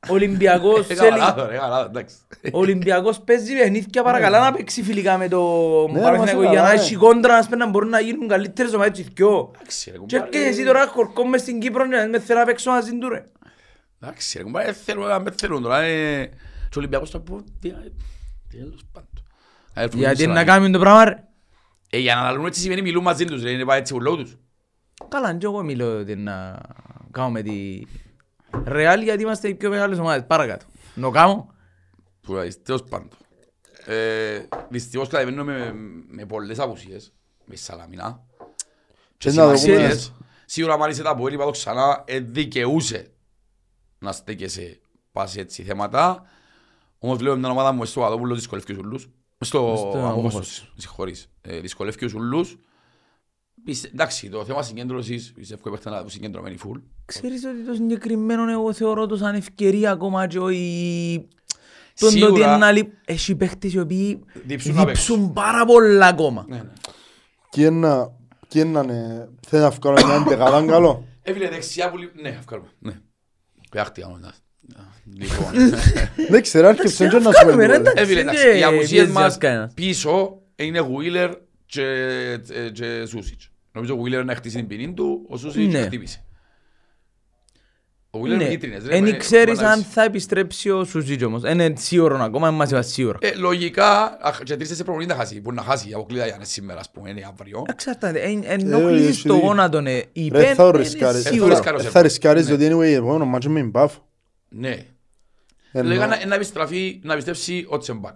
Ο 0.10 0.14
Ολυμπιακός 0.14 0.90
Ε, 0.90 0.94
θέλει... 0.94 1.10
καλά, 1.20 1.48
ρε, 1.50 1.58
καλά, 1.58 1.86
εντάξει. 1.86 2.16
Ο 2.54 2.60
Ολυμπιακός 2.60 3.20
παίζει 3.20 3.56
παιχνίδια 3.56 4.04
παρακαλά 4.04 4.40
να 4.40 4.52
παίξει 4.52 4.84
φιλικά 4.84 5.18
με 5.18 5.28
το 5.28 5.42
Ναι, 5.92 6.02
Παναθηναϊκό 6.02 6.42
μας 6.42 6.52
για 6.52 6.62
να 6.62 6.68
καλά, 6.68 6.82
έχει 6.82 6.94
ναι. 6.94 7.00
κόντρα 7.00 7.36
να 7.36 7.42
σπέρνουν 7.42 7.66
να 7.66 7.72
μπορούν 7.72 7.90
να 7.90 8.00
γίνουν 8.00 8.28
καλύτερες 8.28 8.74
ομάδες 8.74 8.98
και 9.00 9.10
δυο. 9.14 9.52
Εντάξει, 9.56 9.92
ρε, 9.92 9.98
Και 9.98 10.02
κουμπάρε. 10.18 10.24
έρχεσαι 10.38 10.48
εσύ 10.50 10.66
τώρα 10.66 10.88
χορκό 10.88 11.26
μες 11.28 11.42
στην 11.42 11.60
Κύπρο 11.60 11.88
και 11.90 12.08
με 12.12 12.20
θέλω 12.20 12.40
να 12.40 12.46
παίξω 12.46 12.72
μαζί 12.72 12.98
του 12.98 13.10
ρε. 13.10 13.26
Εντάξει, 14.02 14.38
ρε, 14.38 14.44
κουμπάρε, 14.44 14.72
θέλουν 14.74 15.08
να 15.08 15.20
με 15.20 15.32
θέλουν 15.38 15.62
τώρα. 15.62 15.80
ε, 15.82 16.26
Και 16.70 16.76
ο 16.76 16.78
Ολυμπιακός 16.78 17.10
θα 17.10 17.20
πω, 17.20 17.44
τι- 17.60 17.70
τέλος 18.50 18.86
πάντων. 18.92 19.10
Αδερφοί, 19.74 19.98
Γιατί 19.98 20.22
μην 20.26 20.32
να 20.34 20.40
σε 20.40 20.46
κάνουμε 20.46 20.70
το 20.70 20.80
πράγμα 20.80 21.04
ρε. 21.06 21.24
Ε, 21.90 21.98
για 21.98 22.16
να 22.16 22.22
λαλούν 22.22 22.46
έτσι 22.46 22.62
σημαίνει 22.62 22.82
μιλούν 22.82 23.04
μαζί 23.04 23.26
τους, 23.26 23.44
ρε, 23.44 23.52
είναι 23.52 23.66
πάει 23.66 23.80
έτσι 23.80 23.94
ουλό 23.94 24.16
τους. 24.16 24.38
Καλά, 25.08 25.34
και 25.34 25.46
εγώ 25.46 25.64
μιλώ 25.64 25.98
ότι 26.00 26.16
να 26.16 26.60
κάνουμε 27.12 27.42
τη 27.42 27.82
Ρεάλ 28.64 29.02
γιατί 29.02 29.22
είμαστε 29.24 29.48
οι 29.48 29.56
πιο 29.56 29.70
μεγάλες 29.70 29.98
ομάδες. 30.00 30.26
Παρακάτω. 30.28 30.66
Να 30.96 31.10
κάνω. 31.10 31.54
Που 32.22 32.34
λέει, 32.34 32.56
τέλος 32.64 32.84
πάντων. 32.84 33.10
Ε, 33.86 34.40
Δυστυχώς 34.70 35.08
κατεβαίνουμε 35.08 35.58
με, 35.58 35.74
με 36.08 36.26
πολλές 36.26 36.60
απουσίες, 36.60 37.14
με 37.46 37.56
Σαλαμινά. 37.56 38.24
Και 39.18 39.30
Και 39.30 39.36
να 39.36 39.44
δούμε- 39.46 39.58
σημασίες. 39.58 40.14
Σίγουρα 40.46 40.78
μάλιστα 40.78 41.04
τα 41.04 41.16
που 41.16 41.30
είπα 41.30 41.46
το 41.46 41.52
ξανά, 41.52 42.04
ε, 42.08 42.20
δικαιούσε 42.20 43.12
να 44.00 44.12
στέκεσαι 44.12 44.80
πάση 45.12 45.40
έτσι 45.40 45.64
θέματα. 45.64 46.24
Όμως 47.00 47.18
βλέπουμε 47.18 47.40
μια 47.40 47.50
ομάδα 47.50 47.72
μου 47.72 47.86
στο 47.86 48.06
Αδόπουλο 48.06 48.36
δυσκολεύει 48.36 48.72
ο 48.72 48.76
Σουλούς. 48.76 49.10
Στο 49.40 49.76
Στο 49.78 49.88
Αμόχωστος, 49.98 50.12
Αμόχωστος. 50.12 50.74
συγχωρείς. 50.78 51.30
Ε, 51.42 51.60
Δυσκολεύει 51.60 52.06
ο 52.06 52.08
Σουλούς. 52.08 52.58
Πιστε- 53.70 53.94
Εντάξει, 53.94 54.30
το 54.30 54.46
θέμα 54.46 54.64
συγκέντρωσης, 54.64 55.32
πιστεύω 55.36 55.62
έπαιρταν 55.68 55.94
να 56.04 56.10
συγκεντρωμένοι 56.10 56.58
full. 56.64 56.82
Ξέρεις 57.06 57.44
ότι 57.46 57.66
το 57.66 57.74
συγκεκριμένο 57.74 58.52
εγώ 58.52 58.74
θεωρώ 58.74 59.06
το 59.06 59.16
σαν 59.18 59.36
ευκαιρία 59.36 59.92
ακόμα 59.92 60.28
και 60.28 60.40
όχι... 60.40 61.28
Τον 62.00 62.10
το 62.10 62.16
Σίγουρα. 62.18 62.32
ότι 62.32 62.56
είναι 62.56 62.66
άλλοι... 62.66 62.94
Έχει 63.06 63.36
παίχτες 63.36 63.74
οι 63.74 63.80
οποίοι 63.80 64.20
Δίψουν 64.46 64.76
να 64.76 64.86
δίψουν 64.86 65.34
πάρα 65.34 65.66
πολλά 65.66 66.08
ακόμα. 66.08 66.46
Ναι, 66.48 66.56
ναι. 66.56 66.70
Και 67.50 67.66
ένα, 67.66 68.12
και 68.48 68.60
ένα, 68.60 68.84
ναι, 68.84 69.28
θέλει 69.48 69.62
να 69.62 69.70
βγάλω 69.70 70.06
μια 70.06 70.16
εντεκάδα 70.26 70.66
καλό. 70.66 71.06
Έφυγε 71.22 71.50
δεξιά 71.50 71.90
που... 71.90 71.98
λείπει- 71.98 72.22
Ναι, 72.22 72.30
ευχαριστώ. 72.30 72.72
Ναι. 72.80 73.00
Παιάχτηκα 73.72 74.08
μόνο. 74.08 74.20
να- 74.22 74.34
Λοιπόν, 75.14 75.70
Δεν 76.30 76.42
ξέρω, 76.42 76.68
άρχισε 76.68 77.08
και 77.08 77.18
να 77.18 77.32
σου 77.32 77.40
Κάνουμε, 77.46 77.66
ρε, 77.66 77.74
πω. 77.74 77.80
εντάξει. 77.80 78.02
έφυγε 78.04 78.24
δεν 78.24 78.28
εντάξει. 78.28 78.58
Οι 78.60 78.64
απουσίες 78.64 78.90
πιέζει 78.90 79.12
μας 79.12 79.38
κανένας. 79.38 79.74
πίσω 79.74 80.42
είναι 80.56 80.80
Wheeler 80.92 81.32
και, 81.66 81.84
ε, 82.54 82.70
και 82.70 83.06
Σούσιτς. 83.06 83.52
Νομίζω 83.80 83.96
ο 83.96 84.04
Wheeler 84.06 84.26
να 84.26 84.36
χτίσει 84.36 84.56
την 84.56 84.68
ποινή 84.68 84.94
του, 84.94 85.26
ο 85.30 85.38
Σούσιτς 85.38 85.74
Ναι. 85.74 85.82
χτύπησε. 85.82 86.24
Ο 88.12 88.20
Wheeler 88.22 88.26
είναι 88.26 88.36
Ναι. 88.36 88.50
κίτρινες. 88.50 88.86
ρε, 88.86 88.96
Εν 88.96 89.04
με- 89.04 89.18
ξέρεις 89.18 89.60
με 89.60 89.66
αν 89.66 89.72
ανάγκη. 89.72 89.88
θα 89.88 90.04
επιστρέψει 90.04 90.70
ο 90.70 90.84
Σουζίτζ 90.84 91.24
όμως. 91.24 91.44
Είναι 91.44 91.74
σίγουρο 91.78 92.18
ακόμα, 92.24 92.48
δεν 92.48 92.56
μας 92.56 92.72
είπα 92.72 92.82
σίγουρο. 92.82 93.18
Ε, 93.22 93.36
Λογικά, 93.36 94.18
αχ, 94.22 94.44
και 94.44 94.56
τρεις 94.56 94.76
σε 94.76 94.84
προπονητή 94.84 95.12
θα 95.12 95.18
χάσει. 95.18 95.42
Μπορεί 95.42 95.56
να 95.56 95.62
χάσει, 95.62 95.94
αποκλείται 95.94 96.22
για 96.22 96.32
να 96.32 96.36
είναι 96.38 96.46
σήμερα, 96.46 96.80
ας 96.80 96.92
πούμε, 96.92 97.10
είναι 97.10 97.26
αύριο. 97.28 97.64
Εξαρτάται. 97.68 98.20
Εν- 98.20 98.44
Ε, 98.44 98.54
Ενοχλήσεις 98.54 99.10
έχει 99.10 99.28
το 99.28 99.34
δίκιο. 99.34 99.48
γόνατο 99.48 99.82
ναι. 99.82 100.00
Η 100.14 100.28
Ρε, 100.28 100.44
Πεν 100.44 100.56
θα 100.56 100.68
είναι 100.68 100.78
ρισκάρεις. 100.78 101.24
θα 101.24 101.30
σίγουρο. 101.32 101.50
ρισκάρεις. 101.50 101.84
Θα 101.90 102.02
ρισκάρεις 102.02 102.46
διότι 102.46 102.70
anyway, 102.72 102.94
επόμενο 102.98 103.26
μάτσο 103.26 103.50
με 103.50 103.64
μπαφ. 103.64 103.96
Ναι. 104.50 104.86
Ενώ- 105.72 105.88
Λέγα 105.90 106.08
να- 106.08 106.26
να 106.26 106.36
επιστραφεί, 106.36 107.00
να 107.04 107.16
πιστέψει 107.16 107.66
ο 107.70 107.78
Τσεμπάκ. 107.78 108.16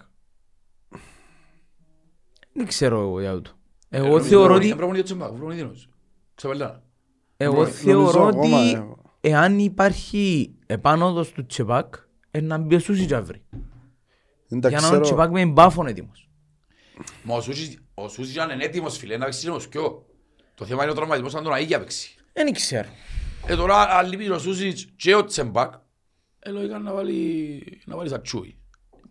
Δεν 2.54 2.66
ξέρω 2.68 3.00
εγώ 3.02 3.20
για 3.22 3.34
ούτω. 3.34 3.52
Ε, 3.94 3.98
Εγώ 3.98 4.08
νομίζω 4.08 4.24
θεωρώ 4.26 4.44
προπονητή- 4.44 4.70
ότι 4.72 4.78
προπονητή 4.78 5.02
ο 5.02 5.04
Τσεμπάκ, 5.06 5.30
προπονητή 5.32 5.62
είναι. 5.62 5.72
Ξαπελάνα. 6.36 6.84
Εγώ 7.38 7.54
Νομίζω 7.54 7.72
θεωρώ 7.72 8.26
ακόμα, 8.28 8.60
ότι 8.60 8.72
ε, 9.22 9.30
εάν 9.30 9.60
υπάρχει 9.60 10.56
επάνωδος 10.66 11.32
του 11.32 11.46
Τσεπάκ, 11.46 11.94
ε, 12.32 12.42
να 12.42 12.58
μπει 12.58 12.76
ο 12.76 12.80
Σούσιτζ 12.80 13.14
αύριο. 13.14 13.42
Δεν 14.48 14.62
τα 14.62 14.70
Για 14.70 14.80
να 14.80 14.88
είναι 14.88 14.96
ο 14.98 15.00
ξέρω. 15.02 15.18
Τσεπάκ 15.18 15.32
με 15.32 15.46
μπάφον 15.46 15.88
έτοιμος. 15.88 16.30
Μα 17.24 17.36
ο 17.36 17.42
Σούσιτς- 17.42 17.80
ο 17.94 18.08
Σούσιτς 18.10 18.38
αν 18.38 18.50
είναι 18.50 18.64
έτοιμος 18.64 18.98
φίλε 18.98 19.18
να 19.18 19.26
παίξει 19.26 19.50
όμως 19.50 19.68
πιο. 19.68 20.06
Το 20.56 20.66
θέμα 20.66 20.84
είναι 20.84 20.92
ο 20.92 20.96
τραυματισμός 20.96 21.36
αν 21.36 21.44
τον 21.44 21.54
αίγει 21.54 21.78
παίξει. 21.78 22.16
Δεν 22.34 22.54
ξέρω. 22.54 22.88
Ε, 23.48 23.56
τώρα 23.56 23.82
αν 23.82 24.08
λείπει 24.10 24.30
ο 24.30 24.38
Σούσιτς 24.40 24.86
και 24.96 25.16
ο 25.16 25.26
Τσεμπάκ, 25.26 25.74
ε, 26.40 26.50
λογικά 26.50 26.80
να 26.80 26.94
βάλει, 26.94 27.82
να 27.86 27.96
βάλεις 27.96 28.12
σατσούι. 28.12 28.58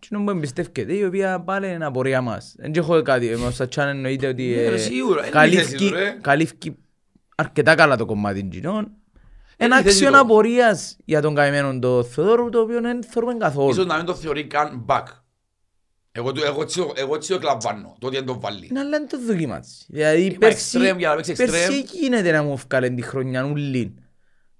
Τι 0.07 0.13
νομπού 0.13 0.29
εμπιστεύκεται, 0.31 0.93
η 0.93 1.03
οποία 1.03 1.39
πάλι 1.41 1.71
είναι 1.71 1.85
απορία 1.85 2.21
μας. 2.21 2.53
Δεν 2.57 2.71
έχω 2.75 3.01
κάτι, 3.01 3.25
με 3.27 3.45
ο 3.45 3.51
Σατσάν 3.51 3.87
εννοείται 3.87 4.27
ότι 4.27 4.43
Ναι, 4.43 4.61
ε, 4.61 4.69
ρε, 4.69 4.77
σίγουρα, 4.77 5.19
είναι 5.19 5.27
η 5.27 5.31
καλύφκει- 5.31 5.65
θέση 5.69 5.89
του, 5.89 5.93
ρε. 5.93 6.17
καλύφκει 6.21 6.75
αρκετά 7.35 7.75
καλά 7.75 7.95
το 7.97 8.05
κομμάτι 8.05 8.43
κοινών. 8.43 8.91
Ένα 9.57 9.79
η 9.79 9.83
θέση 9.83 9.95
άξιο 9.95 10.11
του. 10.11 10.17
απορίας 10.17 10.97
για 11.05 11.21
τον 11.21 11.35
καημένο 11.35 11.79
το 11.79 12.03
Θεοδόρου, 12.03 12.49
το 12.49 12.59
οποίο 12.59 12.81
δεν 12.81 13.03
θεωρούμε 13.03 13.33
Ίσως 13.33 13.43
καθόλου. 13.47 13.85
να 13.85 13.95
μην 13.97 14.05
το 14.05 14.15
θεωρεί 14.15 14.45
καν 14.47 14.85
back. 14.87 15.03
Εγώ, 16.11 16.31
το- 16.31 16.45
εγώ, 16.45 16.61
έτσι 16.61 16.79
το- 16.79 16.91
εγώ 16.95 17.15
έτσι 17.15 17.29
το 17.29 17.35
εκλαμβάνω, 17.35 17.95
το 17.99 18.07
ότι 18.07 18.15
δεν 18.15 18.25
το 18.25 18.39
βάλει. 18.39 18.67
Είναι 18.69 18.79
αλλά 18.79 18.89
δεν 18.89 19.07
το 19.09 19.19
δοκιμάσει. 19.27 19.85
Δηλαδή 19.87 20.21
Είμαι 20.25 20.37
πέρσι, 20.37 20.77
extreme 20.81 20.97
για 20.97 21.09
να 21.09 21.15
παίξεις 21.15 21.37
πέρσι 21.37 21.55
extreme. 21.83 21.99
γίνεται 22.01 22.31
να 22.31 22.43
μου 22.43 22.57
βγάλει 22.69 22.93
τη 22.93 23.01
χρονιά 23.01 23.43
ουλήν. 23.43 23.91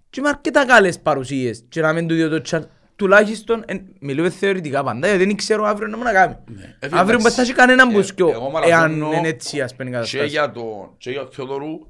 Και 0.09 0.21
με 0.21 0.29
αρκετά 0.29 0.65
καλές 0.65 0.99
παρουσίες. 0.99 1.63
Και 1.69 1.81
να 1.81 1.93
μην 1.93 2.07
του 2.07 2.15
δει 2.15 2.29
το 2.29 2.41
τσάρ. 2.41 2.61
Τουλάχιστον, 2.95 3.63
εν- 3.67 3.95
μιλούμε 3.99 4.29
θεωρητικά 4.29 4.83
πάντα, 4.83 5.07
γιατί 5.07 5.25
δεν 5.25 5.35
ξέρω 5.35 5.63
αύριο 5.65 5.87
να 5.87 5.97
μου 5.97 6.03
να 6.03 6.11
κάνει. 6.11 6.37
Ναι. 6.45 6.75
Ε, 6.79 6.85
Αύριο 6.85 6.99
εντάξει. 7.01 7.23
δεν 7.23 7.31
θα 7.31 7.41
έχει 7.41 7.53
κανέναν 7.53 7.89
Ε, 7.89 7.93
μπουσκιό, 7.93 8.29
εγώ 8.29 8.51
εάν 8.63 8.91
μαραζώνω 8.91 9.17
είναι 9.17 9.27
έτσι 9.27 9.61
ας 9.61 9.75
πούμε 9.75 9.83
η 9.83 9.91
Και 9.91 9.97
κατάσταση. 9.97 10.27
για 10.27 10.51
τον 10.51 10.97
και 10.97 11.11
για 11.11 11.21
τον 11.23 11.31
Θεοδωρού 11.31 11.87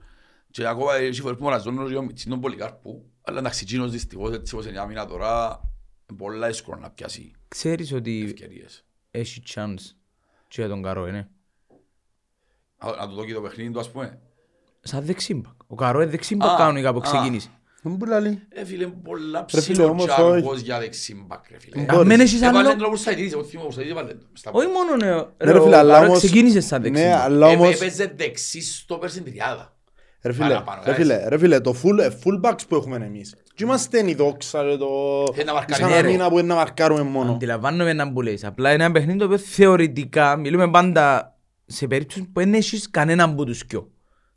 και 0.51 0.67
ακόμα 0.67 0.95
έχει 0.95 1.21
φορές 1.21 1.37
που 1.37 1.43
μαραζώνω 1.43 1.87
και 1.89 1.95
ο 1.95 2.01
Μιτσίν 2.01 2.29
τον 2.29 2.39
Πολυκάρπου. 2.41 3.05
Αλλά 3.21 3.39
εντάξει, 3.39 3.59
εκείνος 3.67 3.91
δυστυχώς 3.91 4.33
έτσι 4.35 4.53
όπως 4.53 4.65
είναι 4.65 4.75
η 4.75 4.79
άμυνα 4.79 5.05
τώρα, 5.05 5.61
είναι 6.09 6.17
πολλά 6.19 6.47
δύσκολο 6.47 6.79
να 6.81 6.89
πιάσει 6.89 7.31
Ξέρεις 7.47 7.93
ότι 7.93 8.23
ευκαιρίες. 8.25 8.85
έχει 9.11 9.41
chance 9.55 9.95
και 10.47 10.61
για 10.61 10.67
τον 10.69 10.81
Καρό, 10.81 11.07
είναι. 11.07 11.29
Α, 12.77 12.89
Να 12.99 13.07
του 13.07 13.15
δω 13.15 13.25
και 13.25 13.33
το 13.33 13.41
παιχνίδι 13.41 13.71
του 13.71 13.79
ας 13.79 13.91
πούμε. 13.91 14.19
Σαν 14.81 15.03
δεξίμπακ. 15.05 15.53
Ο 15.67 15.75
Καρό 15.75 16.01
είναι 16.01 16.11
δεξίμπακ 16.11 16.49
Α, 16.49 16.55
κανονικά 16.57 16.91
που 16.93 16.97
α. 16.99 17.01
ξεκίνησε. 17.01 17.49
Δεν 17.83 17.97
μου 17.99 18.05
λαλεί. 18.05 18.39
Ε, 18.49 18.65
φίλε, 18.65 18.85
πολλά 18.87 19.45
Ρε, 19.53 19.61
φίλε, 19.61 19.83
όμως, 19.83 20.05
ψιλοτσάρκος 20.05 20.51
όχι. 20.53 20.63
για 20.63 20.79
δεξιμπακ, 20.79 21.49
ρε 21.51 21.59
φίλε. 21.59 21.75
Μπορείς. 21.83 21.99
Αν 21.99 22.07
δεν 22.07 22.19
έχεις 22.19 22.41
Έβαλε 22.41 22.69
άλλο... 22.69 22.77
τον 22.81 22.91
Ουρσαϊτίδης, 22.91 23.33
εγώ 23.33 23.43
θυμώ 23.43 23.63
ο 23.63 23.65
Ουρσαϊτίδης 23.67 23.97
έβαλε 23.99 24.13
τον. 24.13 24.27
Στα 24.33 24.51
Όχι 24.53 24.67
μόνο 24.67 24.95
ναι, 24.95 25.15
Ναι, 25.45 25.51
ρε 25.51 25.57
ο 25.59 25.63
φίλε, 25.63 25.77
αλλά 25.77 25.93
Καρό 25.93 26.05
όμως- 26.05 26.17
ξεκίνησες 26.17 26.65
σαν 26.65 26.81
Ναι, 26.81 26.89
δεξίμπακ. 26.89 27.19
αλλά 27.19 27.49
Ε, 27.49 27.55
όμως... 27.55 27.73
Έπαιζε 27.75 28.13
δεξί 28.17 28.61
στο 28.61 28.95
πέρσι 28.97 29.21
τριάδα. 29.21 29.75
Ρε 30.21 30.33
φίλε, 30.33 30.47
Παραπάνω, 30.47 30.81
ρε 30.85 30.91
guys. 30.91 30.95
φίλε, 30.95 31.27
ρε 31.27 31.37
φίλε, 31.37 31.59
το 31.59 31.75
full, 31.83 31.99
ε, 31.99 32.07
full 32.23 32.49
backs 32.49 32.67
που 32.67 32.75
έχουμε 32.75 32.95
εμείς. 32.95 33.35
Και 33.55 33.63
είμαστε 33.63 34.09
η 34.09 34.13
δόξα, 34.13 34.61
ρε, 34.63 34.77
το... 34.77 34.87
Θέλει 35.33 35.45
να 35.45 35.53
μαρκάρει, 35.53 35.81
Σαν 35.81 35.89
ναι, 35.91 35.99
ρε. 36.01 36.07
αμήνα 36.07 36.29
που 36.29 36.37
είναι 36.39 36.47
να 36.47 36.55
μαρκάρουμε 36.55 37.01
μόνο. 37.01 37.31
Αντιλαμβάνομαι 37.31 37.89
έναν 37.89 38.13
που 38.13 38.21
λες. 38.21 38.43
Απλά 38.43 38.73
είναι 38.73 38.83
ένα 38.83 38.93
παιχνίδι 38.93 39.17
το 39.17 39.25
οποίο 39.25 39.37
θεωρητικά 39.37 40.35
μιλούμε 40.35 40.69
πάντα 40.69 41.35
σε 41.65 41.87
περίπτωση 41.87 42.21
που 42.21 42.39
δεν 42.39 42.53
έχεις 42.53 42.89
κανέναν 42.89 43.29
από 43.29 43.45
τους 43.45 43.63
δυο. 43.67 43.91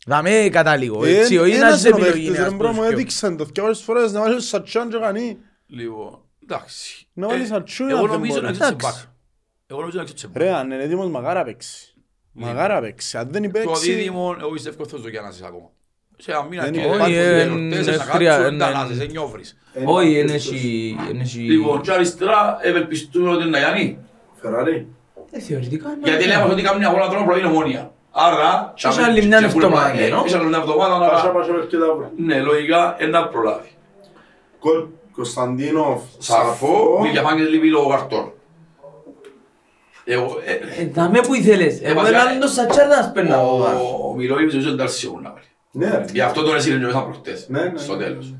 Δαμε 0.09 0.49
κατάληγο, 0.53 1.05
Ε, 1.05 1.19
έτσι, 1.19 1.39
όχι 1.39 1.51
να 1.51 1.57
ένας 1.57 1.73
έχεις 1.73 1.85
είναι 1.85 1.95
ο 1.95 1.97
επιλογή 1.97 2.13
παίκτης, 2.13 2.27
είναι 2.29 2.37
ρε 2.37 2.43
ένας 2.43 2.55
μπρο, 2.57 2.67
από 2.69 2.75
μου 2.77 2.81
τους 2.81 2.89
δυο. 2.89 2.99
έδειξαν 2.99 3.37
το 3.37 3.45
δυο 3.45 3.65
άλλες 3.65 3.81
φορές 3.83 4.13
να 4.13 4.21
βάλεις 4.21 4.49
σατσάν 4.49 4.89
και 4.91 4.99
κανεί. 4.99 5.39
Λοιπόν, 5.67 6.19
εντάξει. 6.43 7.07
Να 7.13 7.29
βάλεις 7.29 7.51
Ε, 7.51 7.55
ατσούι, 7.55 7.89
Εγώ 7.91 7.99
αν 7.99 8.03
δεν 8.07 8.13
νομίζω 8.13 8.35
να 8.35 8.41
μπορεί. 8.41 8.51
έχει 8.53 8.59
τσεμπάκ. 8.61 8.81
Εντάξει. 8.81 9.09
Εγώ 9.67 9.81
νομίζω 9.81 9.97
να 9.97 10.03
έχει 10.03 10.15
τσεμπάκ. 10.15 10.37
Ρε, 10.43 10.53
αν 10.53 10.71
είναι 10.71 10.83
έτοιμος 10.83 11.09
μαγάρα 11.11 11.45
παίξει. 11.45 11.95
Μαγάρα 12.33 12.81
παίξει. 12.81 13.19
Αν 13.19 13.29
δεν 13.31 13.43
Το 13.43 13.49
παίξει... 13.51 13.93
δίδυμο, 13.93 14.37
εγώ 14.41 14.51
πιστεύω 14.51 14.83
ότι 14.83 14.91
θα 14.93 15.01
το 15.01 15.09
γιάννασες 15.09 15.43
ακόμα. 15.43 15.71
Σε 16.19 16.33
αμήνα 16.33 16.63
Δεν 16.63 16.73
και 16.73 16.79
είναι. 16.79 16.87
υπάρχουν 16.89 17.07
Όχι, 17.07 17.15
και 17.15 17.21
ε, 17.29 17.43
εορτές, 17.43 17.87
ε, 17.87 17.97
να 17.97 18.05
τρία, 18.07 18.37
κάτσουν, 18.37 18.55
ε, 18.55 18.59
τα 18.59 18.69
ναι. 18.85 18.95
να 18.95 18.95
σε 18.95 19.05
νιώβρεις. 19.05 19.57
Όχι, 19.85 20.19
είναι 20.21 20.33
έχει... 20.33 20.97
είναι 21.11 21.23
έχει- 21.23 21.39
Λοιπόν, 21.41 21.81
και 21.81 21.93
αριστερά 21.93 22.59
ευελπιστούμε 22.63 23.31
ότι 23.31 23.41
είναι 23.43 23.51
να 23.51 23.59
γιάνει. 23.59 23.99
Φεράρι. 24.41 24.87
Ε, 25.31 25.41
Θεωρητικά 25.41 25.89
είναι... 25.91 26.11
Γιατί 26.11 26.27
λέμε 26.27 26.43
ότι 26.43 26.63
κάνουν 26.63 26.83
αγώνα 26.85 27.09
τρόπο 27.09 27.25
πρωί 27.25 27.45
ομόνια. 27.45 27.95
Άρα... 28.19 28.73
Και 28.75 28.91
σε 28.91 29.03
άλλη 29.03 29.27
μια 29.27 29.39
και 29.41 29.47
που 29.47 29.59
λέμε, 29.61 29.73
εβδομάδα, 29.75 29.99
ε, 30.01 30.05
ενώ. 30.07 30.23
και 30.23 30.29
σε 30.29 30.37
άλλη 30.37 30.47
μια 30.47 30.59
εβδομάδα, 30.59 30.99
Πάσα, 30.99 31.23
άρα, 31.23 31.31
πάσα, 31.33 31.53
μέχρι 31.53 31.67
και 31.67 31.77
τα 31.77 32.11
Ναι, 32.17 32.41
λογικά, 32.41 32.97
ένα 32.99 33.29
προλάβει. 33.29 33.69
Κολ, 34.59 34.85
Κωνσταντίνοφ, 35.13 36.03
Σαφώ, 36.19 36.99
Βιλιαφάνγκες 37.03 37.49
λείπει 37.49 37.69
λόγω 37.71 37.89
καρτών. 37.89 38.33
Εγώ, 40.05 40.37
ε, 40.45 40.83
Ε, 40.83 40.87
δάμε 40.93 41.21
που 41.21 41.35
ήθελες. 41.35 41.81
Εγώ 41.83 42.01
βασικά, 42.01 42.21
έναν 42.29 42.41
το 42.41 42.47
σατσάρ 42.47 42.87
να 42.89 43.03
σπέρνα 43.03 43.37
από 43.39 43.59
πάνω. 43.59 43.81
ο 44.11 44.15
Μιλόγιβιτς 44.15 44.53
νομίζω 44.55 44.71
είναι 44.73 44.79
ταρσιόν 44.79 45.23
να 45.23 45.31
βάλει. 45.31 45.45
Ναι, 45.71 45.91
ρε. 45.97 46.05
Γι' 46.13 46.21
αυτό 46.21 46.43
τον 46.43 46.57
έσυρε 46.57 46.79
και 46.79 46.85
μέσα 46.85 47.03
προχτές, 47.03 47.47
Ναι, 47.49 47.61
ναι, 47.63 47.79
στο 47.79 47.95
ναι. 47.97 48.05
τέλος. 48.05 48.35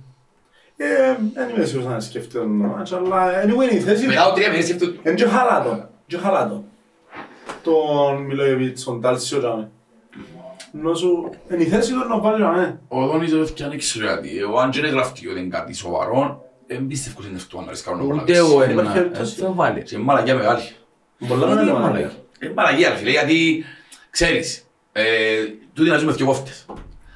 Ε, 0.77 0.87
δεν 1.35 1.49
είμαι 1.57 1.65
σίγουρος 1.65 1.93
να 1.93 2.01
σκεφτεί 2.01 2.35
τον 2.35 2.49
μάτς, 2.49 2.93
αλλά 2.93 3.43
anyway 3.45 3.49
είναι 3.71 3.75
η 3.75 3.79
θέση. 3.81 4.07
Μετά 4.07 4.25
το 4.25 4.33
τρία 4.33 4.51
μήνες 4.51 4.65
σκέφτομαι, 4.65 4.93
Είναι 5.05 5.15
και 5.15 5.27
χαλάτο. 5.27 5.89
Και 6.07 6.17
χαλάτο. 6.17 6.65
Τον 7.71 8.23
Μιλόγεβιτς, 8.23 8.85
τον 8.85 9.01
Τάλσιο, 9.01 9.39
τζάμε. 9.39 9.71
Νόσου, 10.73 11.31
είναι 11.53 11.63
η 11.63 11.67
θέση 11.67 11.93
του 11.93 11.99
να 12.09 12.19
βάλει, 12.21 12.37
τζάμε. 12.37 12.81
ο 12.89 13.07
Δόνης 13.07 13.31
δεν 13.31 13.43
έφτιανε 13.43 13.71
δεν 13.71 13.79
ξέρω 13.81 14.07
γιατί. 14.07 14.39
Εγώ 14.39 14.59
αν 14.59 14.71
και 14.71 14.79
είναι 14.79 14.89
γραφτεί 14.89 15.29
ότι 15.29 15.41
είναι 15.41 15.49
κάτι 15.49 15.75
σοβαρό, 15.75 16.45
δεν 16.67 16.87
πίστευκω 16.87 17.19
ότι 17.21 17.29
είναι 17.29 17.39
αυτό 17.39 17.61
να 17.61 17.71
ρισκάρουν 17.71 17.99
να 18.01 18.05
Ούτε 18.05 18.15
προλάβεις. 18.15 18.39
εγώ 18.39 18.63
Υπάρχει 18.63 18.81
ένα. 18.81 18.93
περίπτωση. 18.93 19.37
Ε, 19.39 19.45
θα 19.45 19.51
βάλει. 19.53 19.85
Είναι 19.93 20.03
μαλακιά 20.03 20.35
μεγάλη. 20.35 20.63
Πολλά 21.29 21.47
Γιατί 21.47 21.53
είναι 21.53 21.71
είναι 21.71 21.73
μαλακιά. 21.73 21.91
μαλακιά. 21.93 22.11
Είναι 22.43 22.53
μαλακιά 22.57 22.89
ρε 22.89 22.95
φίλε, 22.97 23.11
γιατί 23.11 23.65
ξέρεις, 24.11 24.67
ε, 24.93 25.05
τούτοι 25.75 25.89
να 25.91 25.97
ζούμε 25.97 26.13
δύο 26.13 26.27
κόφτες. 26.27 26.67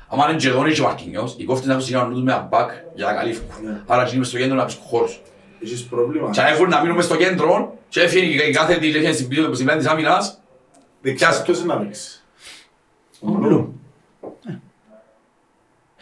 Αν 0.08 0.28
είναι 0.30 0.38
και 0.38 0.50
Δόνης 0.50 0.74
και 0.74 0.80
ο 0.80 0.84
Μαρκινιός, 0.84 1.34
οι 1.38 1.44
κόφτες 1.44 1.66
να 1.66 1.72
έχουν 1.72 1.84
συγκεκριμένους 1.84 2.18
τους 2.20 2.26
με 2.28 2.32
ένα 2.32 2.46
μπακ 2.50 2.70
για 2.94 3.06
να 3.06 3.12
καλύφουν. 3.12 3.46
Ναι. 3.64 3.80
Άρα 3.86 4.04
και 4.04 4.14
είμαι 4.16 4.24
στο 4.24 4.36
κέντρο 4.38 4.54
να 4.56 4.64
πεις 4.64 4.78
χώρους. 4.86 5.20
Έχεις 5.62 5.84
πρόβλημα. 5.84 6.30
Και 6.30 6.40
αν 6.40 6.52
έχουν 6.52 6.68
να 6.68 6.80
μείνουμε 6.80 7.02
στο 7.02 7.16
κέντρο 7.16 7.78
και 7.88 8.00
έφυγε 8.00 8.42
η 8.42 8.50
κάθε 8.50 8.76
τη 8.76 8.90
λέγεται 8.90 9.12
στην 9.12 9.28
πίσω 9.28 9.54
στην 9.54 9.66
πλάτη 9.66 9.80
της 9.82 9.88
άμυνας, 9.90 10.39
Δεξιάς 11.00 11.42
ποιος 11.42 11.58
είναι 11.58 11.74
να 11.74 11.80
παίξει. 11.80 12.20
Ο 13.20 13.30
Μπλουμ. 13.30 13.66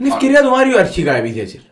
Είναι 0.01 0.09
ευκαιρία 0.09 0.43
του 0.43 0.51
Μάριου 0.51 0.79
αρχικά 0.79 1.15
επίθεση. 1.15 1.63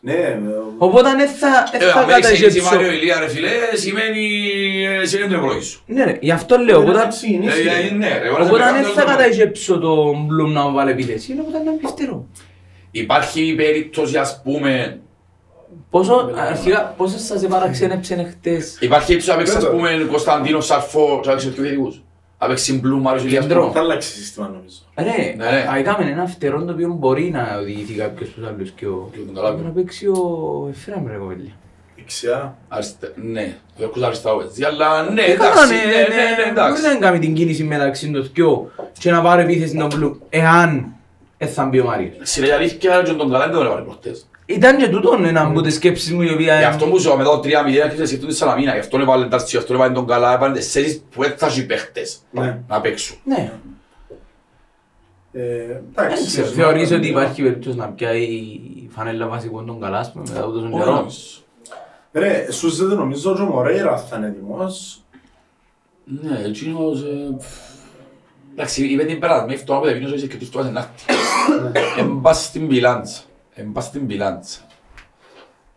Ναι, 0.00 0.12
ε, 0.12 0.38
Οπότε 0.78 1.10
δεν 1.16 1.28
θα, 1.28 1.68
ε, 1.72 1.78
δεν 1.78 1.90
θα 1.90 2.00
αν 2.00 2.06
δεν 2.06 2.20
ξέρεις 2.20 2.40
η 2.40 2.44
καταγέψω. 2.44 2.74
Μάριο 2.74 2.92
Ηλία 2.92 3.18
ρε 3.20 3.28
φίλε, 3.28 3.48
σημαίνει 3.74 4.26
ε, 5.02 5.04
σημαίνει 5.06 5.28
το 5.30 5.34
εμπλόγη 5.36 5.60
σου. 5.62 5.82
Ναι 5.86 6.04
ρε, 6.04 6.18
γι' 6.20 6.30
αυτό 6.30 6.56
λέω. 6.56 6.80
είναι 6.82 6.90
να 6.92 6.96
Οπότε 6.98 7.08
ξεκινήσει. 7.08 7.60
Ε, 7.60 7.86
ε, 7.86 7.90
Ναι 7.94 8.18
ρε, 8.18 8.26
εγώ 8.26 8.38
να 8.38 8.44
σε 8.44 8.50
οπότε 8.50 8.62
πετάξω 8.62 8.74
δεν 8.74 8.82
το 8.82 8.88
θα 8.88 9.00
εμπλόγη. 9.00 9.16
καταγέψω 9.18 9.78
τον 9.78 10.24
Μπλουμ 10.24 10.52
να 10.52 10.62
μου 10.68 10.74
βάλει 10.74 10.90
επίθεση. 10.90 11.32
Είναι 11.32 11.40
οπότε 11.40 11.58
να 11.58 11.70
είναι 11.70 11.80
φτερό. 11.88 12.26
Υπάρχει 12.90 13.54
περίπτωση 13.54 14.16
ας 14.16 14.40
πούμε, 14.42 14.98
Πόσο, 15.90 16.30
αρχικά, 16.36 16.94
πόσο 16.96 17.18
σας 17.18 17.42
επαραξένεψε 17.42 18.26
χτες; 18.30 18.78
υπάρχει 18.80 19.06
περίπτωση 19.06 19.30
να 19.30 19.36
παίξει 19.36 19.56
ας 19.56 19.62
Βέβαια. 19.62 19.78
πούμε 19.78 20.06
Κωνσταντίνο 20.10 20.60
Σαρφό 20.60 21.18
και 21.22 21.28
να 21.28 21.34
παίξει 21.34 21.50
πιο 21.52 21.64
ειδικούς. 21.64 22.02
Να 22.40 22.46
παίξει 22.46 22.78
Μπλου, 22.78 23.00
Μάριος 23.00 23.24
Ηλίας 23.24 23.42
Κέντρο. 23.46 23.62
Μπλου. 23.62 23.72
Θα 23.72 23.80
αλλάξει 23.80 24.08
σύστημα 24.10 24.48
νομίζω. 24.48 24.76
Ρε, 24.98 25.04
Ναι, 25.36 25.50
ναι. 25.50 25.68
α, 25.72 25.76
έκαμε 25.78 26.10
ένα 26.10 26.26
φτερό 26.26 26.64
το 26.64 26.72
οποίο 26.72 26.88
μπορεί 26.88 27.30
να 27.30 27.58
οδηγηθεί 27.60 27.92
κάποιος 27.94 28.28
στους 28.28 28.46
άλλους 28.46 28.70
και 28.70 28.86
ο... 28.86 29.08
Και 29.12 29.18
τον 29.18 29.34
Καλάβη. 29.34 29.62
Να 29.64 29.70
παίξει 29.70 30.06
ο 30.06 30.68
Εφραίμ 30.70 31.06
ρε 31.06 31.16
κοπέλια. 31.16 31.52
Δεξιά. 31.96 32.56
Αριστε- 32.68 33.12
Ναι, 33.16 33.54
το 33.78 33.84
έχω 33.84 34.06
αριστερά 34.06 34.34
ο 34.34 34.40
έτσι, 34.42 34.64
αλλά 34.64 35.10
ναι, 35.10 35.22
Έκανα, 35.22 35.50
εντάξει, 35.50 35.74
ναι, 35.74 35.80
ναι, 35.82 36.14
ναι, 36.14 36.42
ναι, 36.44 36.50
εντάξει. 36.50 36.82
Μπορεί 36.82 36.94
να 36.94 37.00
κάνει 37.00 37.18
την 37.18 37.34
κίνηση 37.34 37.64
μεταξύ 37.64 38.10
των 38.10 38.30
δυο 38.34 38.70
και 38.98 39.10
να 39.10 39.22
πάρει 39.22 39.42
επίθεση 39.42 39.76
τον 39.76 39.86
Μπλουμ. 39.94 40.12
Εάν 40.28 40.76
ε, 40.78 40.82
θα 41.46 41.64
μπει 41.64 41.80
ο 41.80 41.84
Μάριος. 41.84 42.14
Στην 42.22 42.52
αλήθεια 42.52 43.02
και 43.02 43.12
τον 43.12 43.30
καλά 43.30 43.44
δεν 43.46 43.54
τον 43.56 43.66
έβαλε 43.66 43.82
προχτές. 43.82 44.28
Ήταν 44.46 44.76
και 44.76 44.88
τούτο 44.88 45.18
ένα 45.24 45.42
από 45.42 45.60
τις 45.60 45.74
σκέψεις 45.74 46.12
μου 46.12 46.22
η 46.22 46.32
οποία... 46.32 46.58
Γι' 46.58 46.64
αυτό 46.64 46.86
μου 46.86 46.98
ζω 46.98 47.16
μετά 47.16 47.30
το 47.30 47.40
3-0 47.44 47.50
άρχισε 47.84 48.06
σκεφτούν 48.06 48.28
τη 48.28 48.34
Σαλαμίνα. 48.34 48.72
Γι' 48.72 48.78
αυτό 48.78 48.98
έβαλε 49.00 49.26
τα 49.28 49.44
γι' 49.46 49.56
αυτό 49.56 49.74
έβαλε 49.74 49.92
τον 49.94 50.06
καλά. 50.06 50.32
Έβαλε 50.34 50.54
τεσσέρις 50.54 51.02
που 51.10 51.22
δεν 51.22 51.34
θα 51.36 51.46
έχει 51.46 51.66
παίχτες 51.66 52.18
Ναι. 52.30 52.58
να 52.68 52.80
παίξουν. 52.80 53.16
Ναι, 53.24 53.52
Ε, 55.32 55.66
δεν 55.66 55.82
Εντάξει. 56.04 56.26
ξέρω. 56.26 56.46
Θεωρείς 56.46 56.90
ότι 56.90 57.08
υπάρχει 57.08 57.42
περίπτωση 57.42 57.76
να 57.76 57.86
πιάει 57.86 58.22
η 58.22 58.88
φανέλα 58.90 59.26
βασικών 59.26 59.66
των 59.66 59.80
καλά, 59.80 59.98
ας 59.98 60.12
πούμε, 60.12 60.24
μετά 60.28 60.40
από 60.42 60.50
τόσο 60.52 60.64
Όχι, 60.66 60.74
καιρό; 60.78 60.94
νομίζω. 60.94 61.18
Ρε, 62.12 62.52
σου 62.52 62.86
δεν 62.86 62.96
νομίζω 62.96 63.30
ότι 63.32 63.40
ο 63.40 63.44
Μορέιρα 63.44 63.96
θα 63.96 64.16
είναι 64.16 64.26
έτοιμος. 64.26 65.02
Ναι, 66.22 66.42
εκείνος... 66.46 67.04
ε, 68.56 68.62
πφ. 68.62 68.70
Εντάξει, 68.70 68.86
είπε 68.86 69.04
την 69.04 69.18
περασμένη 69.18 69.54
αυτό 69.54 69.74
που 69.74 69.84
δεν 69.84 70.02
είσαι 70.02 70.26
και 70.26 70.36
τους 70.36 70.50
τώρα 70.50 70.70
να 70.70 70.80
έρθει. 70.80 71.20
Εν 72.00 72.20
πας 72.22 72.44
στην 72.44 72.68
πιλάντσα. 72.68 73.20
Εν 73.54 73.72
πας 73.72 73.84
στην 73.84 74.06
πιλάντσα. 74.06 74.60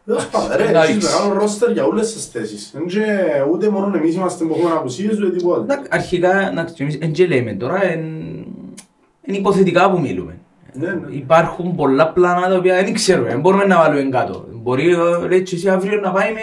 Τέλος 0.05 0.27
πάντων, 0.27 0.57
ρε, 0.57 0.71
να 0.71 0.83
έχεις 0.83 0.93
ρίξει. 0.93 1.13
μεγάλο 1.13 1.33
ρόστερ 1.33 1.71
για 1.71 1.85
όλες 1.85 2.13
τις 2.13 2.25
θέσεις. 2.25 2.73
Εν 2.73 2.87
και 2.87 3.03
ούτε 3.51 3.69
μόνο 3.69 3.97
εμείς 3.97 4.15
είμαστε 4.15 4.45
που 4.45 4.55
έχουμε 4.57 4.71
απουσίες, 4.71 5.19
ούτε 5.19 5.29
τίποτα. 5.29 5.61
Εντάξει, 5.61 5.89
Αρχικά, 5.91 6.49
εντάξει, 6.49 6.73
και 6.73 6.83
εμείς 6.83 6.97
εν 7.01 7.11
και 7.11 7.27
λέμε 7.27 7.53
τώρα, 7.53 7.93
είναι 7.93 9.37
υποθετικά 9.37 9.91
που 9.91 9.99
μιλούμε. 9.99 10.37
Ναι, 10.73 10.87
ναι. 10.87 11.15
Υπάρχουν 11.15 11.75
πολλά 11.75 12.11
πλάνα 12.13 12.47
τα 12.47 12.55
οποία 12.55 12.75
δεν 12.83 12.93
ξέρουμε, 12.93 13.29
δεν 13.29 13.39
μπορούμε 13.39 13.65
να 13.65 13.77
βάλουμε 13.77 14.09
κάτω. 14.09 14.45
Μπορεί, 14.51 14.91
ε, 14.91 15.27
λέει 15.27 15.43
και 15.43 15.55
εσύ 15.55 15.69
αύριο 15.69 15.99
να 15.99 16.11
πάει 16.11 16.31
με 16.33 16.39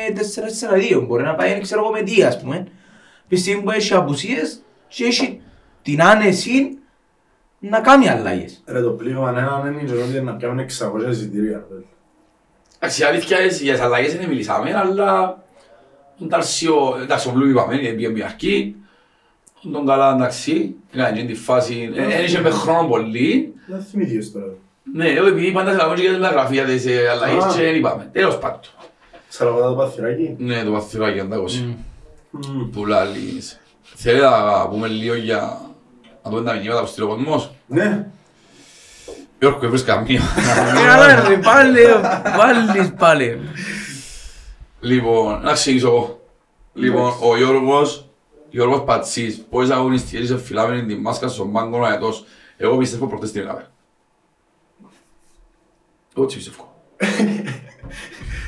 4-4-2, 0.96 1.04
μπορεί 1.06 1.22
να 1.22 1.34
πάει, 1.34 1.50
δεν 1.52 1.62
ξέρω 1.62 1.80
εγώ, 1.80 1.90
με 1.90 2.00
τι, 2.00 2.22
ας 2.22 2.40
πούμε. 2.40 2.66
Πιστεύω 3.28 3.60
που 3.60 3.70
έχει 3.70 3.94
απουσίες 3.94 4.62
και 4.88 5.04
έχει 5.04 5.40
την 5.84 6.02
άνεση 6.02 6.78
να 7.58 7.80
κάνει 7.80 8.08
αλλαγές. 8.08 8.62
Ρε, 8.66 8.80
το 8.80 8.90
πλήγμα 8.90 9.28
έναν 9.30 9.72
είναι 9.72 9.82
και 9.92 9.92
ότι 10.02 10.20
να 10.20 10.32
πιάμε 10.32 10.66
600 11.06 11.10
εισιτήρια. 11.10 11.66
ρε. 11.70 11.76
Εντάξει, 12.78 13.02
η 13.02 13.04
αλήθεια 13.04 13.40
είναι, 13.40 13.52
για 13.52 13.72
τις 13.72 13.82
αλλαγές 13.82 14.16
δεν 14.16 14.28
μιλήσαμε, 14.28 14.74
αλλά 14.74 15.42
εντάξει, 16.22 16.68
ο, 16.68 16.98
εντάξει, 17.02 17.28
ο 17.28 17.32
Μπλου 17.32 17.48
είπαμε, 17.48 17.74
είναι 17.74 17.88
πήγε 17.88 18.08
μια 18.08 18.24
αρκή, 18.24 18.76
τον 19.72 19.86
καλά 19.86 20.14
εντάξει, 20.14 20.74
έκανε 20.92 21.20
και 21.20 21.26
τη 21.26 21.34
φάση, 21.34 21.90
ε, 21.94 22.04
δεν 22.06 22.24
είχε 22.24 22.40
με 22.40 22.50
χρόνο 22.50 22.88
πολύ, 22.88 23.54
Δεν 23.66 23.80
θυμηθείς 23.82 24.32
τώρα. 24.32 24.52
ναι, 24.94 25.08
εγώ 25.08 25.26
επειδή 25.26 25.52
πάντα 25.52 25.70
σε 25.70 25.76
λαγόνι 25.76 26.00
και 26.00 26.08
για 26.08 26.18
τα 26.20 26.28
γραφεία 26.28 26.64
της 26.64 26.86
ε, 26.86 27.08
αλλαγής 27.08 27.44
Α. 27.44 27.52
και 27.56 27.62
δεν 27.62 27.74
είπαμε, 27.74 28.08
τέλος 28.12 28.38
πάντων. 28.38 28.60
Σαραβάτα 29.28 29.68
το 29.68 29.74
παθυράκι. 29.74 30.34
Ναι, 30.38 30.62
το 30.64 30.70
παθηράκι 30.70 31.20
αντάγωση, 31.20 31.76
Μμμ. 32.30 32.70
που 32.70 32.86
λάλλεις. 32.86 33.60
Θέλετε 33.94 34.26
να 34.28 34.68
πούμε 34.68 34.88
λίγο 34.88 35.14
για 35.14 35.60
να 36.24 36.30
δούμε 36.30 36.42
τα 36.42 36.52
μηνύματα 36.54 36.80
που 36.80 36.86
στείλει 36.86 37.06
ο 37.06 37.08
κόσμος. 37.08 37.50
Ναι. 37.66 38.06
Γιώργο, 39.38 39.66
έβρεις 39.66 39.84
καμία. 39.84 40.20
Καλά 40.86 41.28
ρε, 41.28 41.36
πάλι, 41.36 41.80
πάλι, 42.36 42.94
πάλι. 42.98 43.40
Λοιπόν, 44.80 45.40
να 45.42 45.52
ξεκινήσω 45.52 45.86
εγώ. 45.86 46.20
Λοιπόν, 46.74 47.12
ο 47.20 47.36
Γιώργος, 47.36 48.08
Γιώργος 48.50 48.84
Πατσής, 48.84 49.44
πόσες 49.50 49.70
αγωνιστικές 49.70 50.26
σε 50.26 50.38
φυλάμενη 50.38 50.86
τη 50.86 50.94
μάσκα 51.00 51.28
στον 51.28 51.52
πάγκο 51.52 51.78
ο 51.78 51.84
αετός. 51.84 52.24
Εγώ 52.56 52.76
πιστεύω 52.76 53.06
προχτές 53.06 53.32
την 53.32 53.40
έκαμε. 53.40 53.66
Εγώ 56.16 56.24
έτσι 56.24 56.36
πιστεύω. 56.36 56.74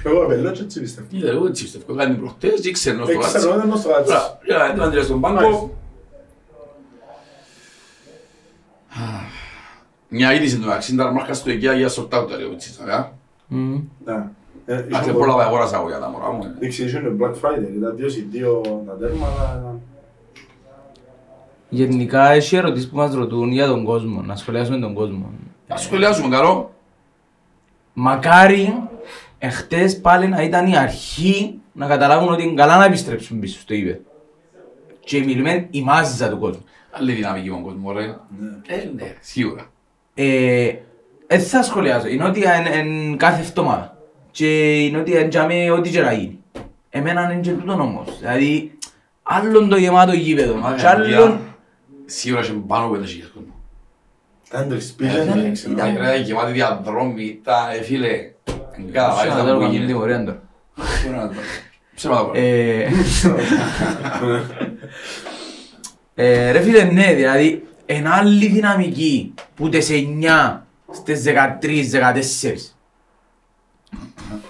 Εγώ 0.05 0.25
απελώ 0.25 0.51
και 0.51 0.63
έτσι 0.63 0.81
πιστεύω. 0.81 1.07
Είδα, 1.11 1.29
εγώ 1.31 1.47
έτσι 1.47 1.63
πιστεύω. 1.63 1.93
Έκανε 1.93 2.11
την 2.15 2.21
προχτές 2.23 2.61
και 2.61 2.73
ξέρω 2.73 3.03
στο 3.05 3.13
Έξερα, 3.13 3.33
κάτσι. 3.33 3.49
δεν 3.49 3.69
είναι 3.69 3.77
στο 3.77 3.89
κάτσι. 3.89 4.13
Ωραία, 4.51 4.65
για 4.65 4.73
την 4.73 4.83
αντρέα 4.83 5.03
στον 5.03 5.21
πάγκο. 5.21 5.75
Μια 10.09 10.35
είδηση 10.35 10.59
του 10.59 10.73
αξίντα 10.73 11.05
τα 11.05 11.13
μάρκα 11.13 11.35
στο 11.35 11.51
IKEA 11.51 11.77
για 11.77 11.89
σορτάου 11.89 12.27
τα 12.27 12.37
λέω 12.37 12.53
έτσι. 12.53 12.73
σαγά. 12.73 13.13
Μμμ. 13.47 13.81
Ναι. 14.05 14.29
Ε, 14.67 14.75
Αχ, 14.93 15.01
είχε 15.03 15.13
πολλά 15.13 15.45
αγόρασα 15.45 15.77
εγώ 15.77 15.89
για 15.89 15.99
τα 15.99 16.09
μωρά 16.09 16.31
μου. 16.33 16.43
Δείξει, 16.59 16.85
είχε 16.85 17.03
Black 17.21 17.31
Friday, 17.31 17.75
ήταν 17.77 17.97
δύο 17.97 18.09
συ 18.09 18.21
δύο 18.31 18.61
τα 18.87 18.97
τέρματα. 18.97 19.57
ήταν- 19.61 19.81
Γενικά 21.69 22.31
έχει 22.31 22.57
ερωτήσεις 22.57 22.89
που 22.91 22.97
μας 22.97 23.15
ρωτούν 23.15 23.51
για 23.53 23.67
τον 23.67 23.85
κόσμο, 23.85 24.21
να 24.23 24.37
σχολιάσουμε 24.37 24.79
τον 24.79 24.95
κόσμο. 24.95 25.31
Να 25.69 25.77
σχολιάσουμε 25.77 26.29
καλό. 26.37 26.71
Μακάρι 27.93 28.83
εχθές 29.39 30.01
πάλι 30.01 30.29
να 30.29 30.43
ήταν 30.43 30.67
η 30.67 30.77
αρχή 30.77 31.59
να 31.73 31.87
καταλάβουν 31.87 32.33
ότι 32.33 32.43
είναι 32.43 32.55
καλά 32.55 32.77
να 32.79 32.85
επιστρέψουν 32.85 33.39
πίσω 33.39 33.61
στο 33.61 33.75
ύπεδο. 33.75 33.99
Και 35.01 35.25
μιλούμε 35.25 35.67
η 35.71 35.83
μάζα 35.83 36.29
του 36.31 36.39
κόσμου. 36.39 36.65
Άλλη 36.91 37.13
δυναμική 37.13 37.49
με 37.51 37.55
τον 37.55 37.63
κόσμος, 37.65 37.95
ρε. 37.97 38.03
Ε, 38.67 38.91
ναι, 38.97 39.15
σίγουρα. 39.21 39.67
Ε, 40.19 40.73
δεν 41.27 41.41
θα 41.41 41.63
σχολιάσω, 41.63 42.07
η 42.09 42.17
Νότια 42.17 42.55
είναι 42.57 43.17
κάθε 43.17 43.41
εβδομάδα. 43.41 43.97
Και 44.31 44.81
η 44.85 44.91
Νότια 44.91 45.19
είναι 45.21 45.29
τζάμε 45.29 45.71
ό,τι 45.71 45.91
και 45.91 46.01
να 46.01 46.13
γίνει. 46.13 46.39
Εμένα 46.91 47.33
είναι 47.33 47.41
και 47.41 47.51
τούτον 47.51 47.81
όμως. 47.81 48.19
Δηλαδή, 48.19 48.79
άλλον 49.23 49.69
το 49.69 49.77
γεμάτο 49.77 50.13
γήπεδο 50.13 50.75
και 50.79 50.87
άλλον... 50.87 51.41
Σίγουρα 52.07 52.43
είχε 52.43 52.53
πάνω 52.67 52.85
από 52.85 52.95
5.000 52.95 52.99
κόσμο. 53.35 53.55
Ήταν 54.49 54.69
τρεις 54.69 54.91
Ε, 54.91 54.95
πήγαινε, 54.97 55.23
ήταν- 55.23 55.41
δεν 55.43 55.53
ξέρω. 55.53 55.73
ήταν- 55.73 55.97
Ρε, 56.01 56.17
γεμάτη 56.17 56.53
διαδρόμοι, 56.53 57.25
ήταν, 57.25 57.69
ε, 57.79 57.83
φίλε, 57.83 58.09
εν 58.77 58.93
καταλάβεις 58.93 59.21
Ξέρω 59.23 59.35
να 59.35 59.41
τα 59.41 59.45
δω 59.47 59.53
που 59.55 59.59
καμία 59.61 59.69
γίνεται. 59.73 59.93
τιμωρία 59.93 60.25
τώρα. 60.25 60.43
Ξέρω 60.95 61.17
να 61.17 61.29
το- 61.29 61.35
ξέρω 61.95 62.15
να 62.15 62.21
το 62.21 62.27
πω. 62.27 62.33
Ε, 62.39 62.89
ε, 66.15 66.51
Ρε 66.51 66.61
φίλε, 66.61 66.83
ναι, 66.83 67.15
δηλαδή, 67.15 67.67
εν 67.87 68.07
άλλη 68.07 68.47
δυναμική 68.47 69.35
που 69.55 69.69
τις 69.69 69.89
9 69.91 70.61
στις 70.93 71.25
13-14. 71.27 71.33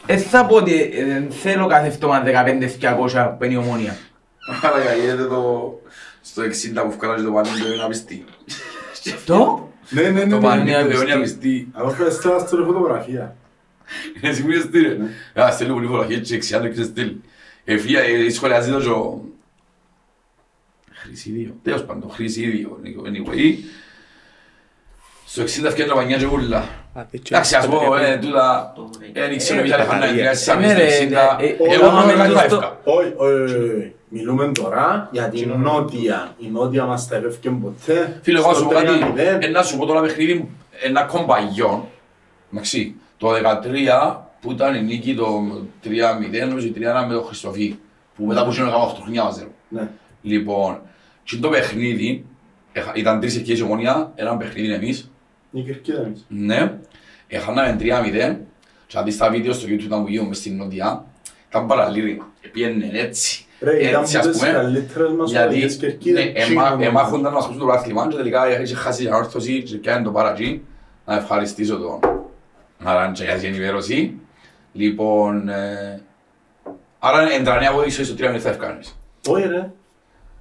Δεν 0.07 0.19
θα 0.19 0.47
πω 0.47 0.57
ότι 0.57 0.91
ε, 0.95 1.05
δεν 1.05 1.31
θέλω 1.31 1.67
κάθε 1.67 1.87
εβδομάδα 1.87 2.45
15-200 2.81 3.35
που 3.39 3.45
είναι 3.45 3.55
η 3.55 3.57
ομόνια. 3.57 3.97
Άρα 4.63 4.95
καίγεται 4.95 5.25
το... 5.25 5.73
στο 6.21 6.43
60 6.43 6.47
που 6.83 6.93
βγάλανε 6.99 7.23
το 7.23 7.33
πανίδιο 7.33 7.73
είναι 7.73 7.83
απιστή. 7.83 8.25
Το; 9.27 9.69
Ναι, 9.91 10.03
ναι, 10.03 10.11
ναι, 10.11 10.31
Το 10.31 10.37
ναι. 10.37 10.43
πανίδιο 10.43 10.81
απιστή. 10.81 11.05
είναι 11.05 11.13
απιστή. 11.13 11.69
Εγώ 11.79 11.87
πρέπει 11.87 12.03
να 12.03 12.11
στείλω 12.11 12.39
στη 12.39 12.57
φωτογραφία. 12.57 13.37
Είναι 14.23 14.33
σίγουρη 14.33 14.61
στήρε. 14.61 14.97
Α, 15.41 15.51
στέλνει 15.51 15.73
πολύ 15.73 15.87
φωτογραφία 15.87 16.19
και 16.19 16.35
εξιάνω 16.35 16.69
και 16.69 16.83
στέλνει. 16.83 17.21
Ε, 17.65 17.77
φίλια, 17.79 18.01
ε, 18.01 18.31
σχολιάζει 18.31 18.71
το 18.71 18.81
ζω... 18.81 19.21
Χρυσίδιο. 21.07 21.55
Τέλος 21.63 21.85
πάντων, 21.85 22.11
χρυσίδιο. 22.11 22.81
Anyway. 22.85 23.55
Στο 25.27 25.43
60 25.43 25.47
φτιάχνει 25.47 25.85
το 25.85 25.95
πανιά 25.95 26.17
και 26.17 26.27
ούλα. 26.27 26.65
Εντάξει, 27.23 27.55
ας 27.57 27.69
πω, 27.69 27.97
ε, 27.97 28.17
τούτα... 28.17 28.75
Δεν 29.13 29.37
ξέρω 29.37 29.63
ποια 29.63 29.77
λεφτά 29.77 29.97
είναι 29.97 30.07
τρία 30.07 30.23
Ναι, 30.23 30.29
ρε, 30.29 30.35
στο 30.35 30.53
60. 30.53 31.41
ε, 31.41 31.47
ε, 31.47 31.57
Εγώ 31.75 31.87
ε, 31.87 32.03
είμαι 32.03 32.13
ε, 32.13 32.17
κάτι 32.17 32.31
ε, 32.31 32.35
θα 32.35 32.43
ε, 32.43 32.45
έφκα. 32.45 32.79
Όχι, 32.85 33.13
όχι, 33.17 33.55
όχι. 33.55 33.95
Μιλούμε 34.09 34.53
τώρα 34.53 35.09
για 35.13 35.29
την 35.29 35.53
νότια. 35.57 36.35
Η 36.39 36.47
νότια 36.49 36.85
μας 36.85 37.09
τα 37.09 37.17
έφευκε 37.17 37.51
ποτέ. 37.51 38.21
Φίλε, 38.23 38.39
εγώ 38.39 38.49
να 38.49 38.55
σου 38.55 38.61
Στο 38.61 38.69
πω 38.69 38.75
κάτι, 38.75 38.89
3-0. 39.15 39.19
ε, 39.41 39.49
να 39.49 39.63
σου 39.63 39.77
πω 39.79 39.87
τώρα 39.87 40.01
παιχνίδι, 40.01 40.49
ένα 40.83 41.03
κομπαγιόν, 41.03 41.85
εντάξει, 42.53 42.95
το 43.17 43.29
13 43.31 44.17
που 44.41 44.51
ήταν 44.53 44.75
η 44.75 44.83
νίκη 44.83 45.15
το 45.15 45.27
3-0, 45.85 46.49
νομίζω 46.49 46.67
η 46.67 46.73
3-1 46.77 46.81
με 47.09 47.15
τον 47.15 47.25
Χριστοφή, 47.25 47.77
που 48.17 48.25
μετά 48.25 48.45
που 48.45 48.51
γίνανε 48.51 48.73
8 48.93 49.01
χρόνια 49.03 49.25
μαζί. 49.25 49.47
Ναι. 49.69 49.89
Λοιπόν, 50.23 50.81
και 51.27 51.37
το 51.37 51.49
παιχνίδι, 51.49 52.25
έχα- 52.73 52.93
ήταν 52.95 53.21
τρεις 53.21 53.35
ευκαιρίες 53.37 53.59
η 53.59 53.63
ομονία, 53.63 54.13
ένα 54.15 54.37
παιχνίδι 54.37 54.73
εμείς, 54.73 55.11
Η 55.51 55.61
Κερκίδα 55.63 56.01
εμείς. 56.03 56.25
ναι, 56.29 56.73
έχαναμε 57.29 57.77
3-0, 57.81 58.37
και 58.87 58.99
αν 58.99 59.05
δεις 59.05 59.17
τα 59.17 59.31
βίντεο 59.31 59.53
στο 59.53 59.67
YouTube 59.69 59.81
ήταν 59.85 60.03
που 60.03 60.09
γίνομαι 60.11 60.35
στην 60.35 60.57
Νότια, 60.57 61.05
ήταν 61.49 61.67
παραλήρημα, 61.67 62.29
πήγαινε 62.53 62.91
έτσι, 62.93 63.45
Ρε, 63.61 63.89
ήταν 63.89 64.03
έτσι 64.03 64.17
από 64.17 64.29
ας 64.29 64.33
τις 64.37 64.43
πούμε, 64.45 64.59
καλύτερες 64.59 65.13
μας 65.13 65.31
γιατί 65.31 65.55
ομάδες 65.55 65.77
Κερκίδα. 65.77 66.21
ναι, 66.21 66.33
εμα- 66.35 66.77
εμάχονταν 66.81 67.33
να 67.33 67.41
χάσουν 67.41 67.59
το 67.59 67.65
πρωτάθλημα 67.65 68.07
και 68.09 68.17
τελικά 68.17 68.61
είχε 68.63 68.75
χάσει 68.75 69.03
την 69.05 69.13
ανόρθωση 69.13 69.63
και 69.63 69.77
πιάνε 69.77 70.05
το 70.05 70.11
παρατζή. 70.11 70.63
Να 71.07 71.15
ευχαριστήσω 71.17 71.77
τον 71.77 72.01
Αράντζα 72.85 73.25
για 73.25 73.35
την 73.37 73.49
ενημέρωση. 73.49 74.15
Λοιπόν, 74.73 75.49
ε, 75.49 76.03
άρα 76.99 77.33
εντρανέα 77.33 77.71
από 77.71 77.85
ίσως 77.85 78.09
το 78.09 78.15
3 78.15 78.39
θα 78.39 78.49
ευκάνεις. 78.49 78.99
Όχι 79.29 79.47
ρε. 79.49 79.71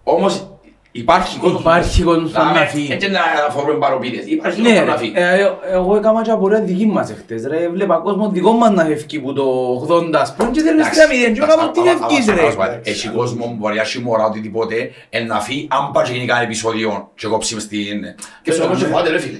Όμως 0.03 0.54
υπάρχει 1.01 1.39
κόσμος 1.39 1.61
που- 1.61 1.69
Υπάρχει 1.69 2.01
κόσμος 2.03 2.31
που 2.31 2.37
Να 2.39 2.43
να 2.45 2.51
με- 2.59 2.65
φύγει. 2.65 2.91
Έτσι 2.91 3.09
να 3.09 3.19
φορούμε 3.49 3.73
παροπίδες. 3.79 4.25
Υπάρχει 4.25 4.61
Ναι, 4.61 4.67
κόσμος 4.69 4.83
που 4.83 4.89
να 4.89 4.93
ρε, 4.95 4.99
φύγει. 4.99 5.13
ε, 5.15 5.41
ε, 5.41 5.49
εγώ 5.73 5.95
έκανα 5.95 6.21
και 6.21 6.31
απορία 6.31 6.61
δική 6.61 6.85
μας 6.85 7.09
εχθές 7.09 7.45
ρε, 7.47 7.69
βλέπα 7.69 7.95
κόσμο 7.97 8.29
δικό 8.29 8.51
μας 8.51 8.69
να 8.71 8.83
φεύγει 8.83 9.19
που 9.19 9.33
το 9.33 9.43
80 9.87 10.21
ας 10.21 10.35
πούμε 10.35 10.49
και 10.51 10.61
θέλεις 10.61 10.81
Εντάξει, 10.81 10.99
3-0 10.99 11.33
και 11.33 11.41
εντάξει, 11.41 11.41
έκανα 11.53 11.71
τι 11.71 11.79
άμα- 11.79 11.91
ευκείς 11.91 12.27
άμα- 12.27 12.41
ρε. 12.41 12.47
άμα- 12.47 12.63
άμα- 12.65 12.79
Έχει 12.83 13.07
κόσμο 13.09 13.43
που 13.45 13.55
μπορεί 13.59 13.75
να 13.75 13.81
έχει 13.81 13.99
μωρά 13.99 14.25
οτιδήποτε, 14.25 14.91
εν 15.09 15.25
να 15.25 15.39
φύγει, 15.39 15.67
αν 15.71 15.91
πάει 15.91 16.05
και 16.05 16.11
γίνει 16.13 16.25
κανένα 16.25 16.45
επεισόδιο 16.45 17.09
και 17.15 17.27
κόψει 17.27 17.53
μες 17.53 17.63
στην... 17.63 17.99
Και 18.41 18.51
στο 18.51 18.67
κόσμο 18.67 18.87
φάτε 18.87 19.09
ρε 19.09 19.19
φίλε. 19.19 19.39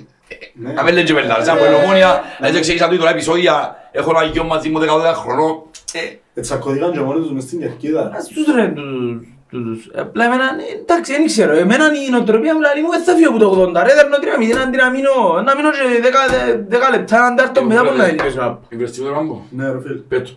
Ναι. 0.53 0.71
Να 0.73 0.83
μην 0.83 0.93
λένε 0.93 1.05
και 1.05 1.13
πελάρες, 1.13 1.47
από 1.47 1.63
ελομόνια, 1.65 2.21
έτσι 2.41 2.59
ξεκίνησα 2.59 2.87
τούτο 2.89 3.07
επεισόδια, 3.07 3.75
έχω 3.91 4.09
ένα 4.15 4.23
γιο 4.23 4.43
μαζί 4.43 4.69
μου 4.69 4.79
12 4.79 5.13
χρονών. 5.15 5.51
Ε, 5.93 5.99
Έτσι 6.39 6.53
ακωδικάν 6.53 6.91
και 6.91 6.99
μόνοι 6.99 7.19
τους 7.21 7.31
μες 7.31 7.43
στην 7.43 7.59
Κερκίδα. 7.59 8.11
Ας 8.17 8.27
τους 8.27 8.45
ρε 8.55 8.67
τους 8.67 9.27
τούτους. 9.55 9.89
Απλά 9.95 10.23
εμένα, 10.25 10.43
ε, 10.43 10.79
εντάξει, 10.81 11.11
δεν 11.15 11.25
ξέρω. 11.25 11.53
Εμένα 11.63 11.85
η 12.07 12.09
νοοτροπία 12.11 12.53
μου 12.55 12.61
λέει 12.65 12.83
μου 12.83 12.89
δεν 12.95 13.03
θα 13.03 13.13
φύγω 13.15 13.29
από 13.29 13.39
το 13.39 13.47
80. 13.51 13.83
Ρε, 13.87 13.93
δέρνω 13.99 14.17
τρία 14.23 14.37
μηδέν 14.37 14.57
αντί 14.65 14.77
να 14.77 14.89
μείνω, 14.89 15.13
να 15.45 15.51
μείνω 15.55 15.69
και 15.77 15.83
δέκα- 16.05 16.29
δε- 16.33 16.57
δέκα 16.73 16.89
λεπτά, 16.89 17.17
αν 17.25 17.35
τάρτω 17.35 17.63
μετά 17.65 17.81
από 17.81 17.91
να 17.91 18.03
τελειώσω. 18.05 18.59
Εμπιστεύω 18.69 19.07
τον 19.07 19.15
Ράμπο. 19.17 19.35
Ναι 19.49 19.71
ρε 19.71 19.81
φίλ. 19.85 19.97
Πέτω. 20.13 20.31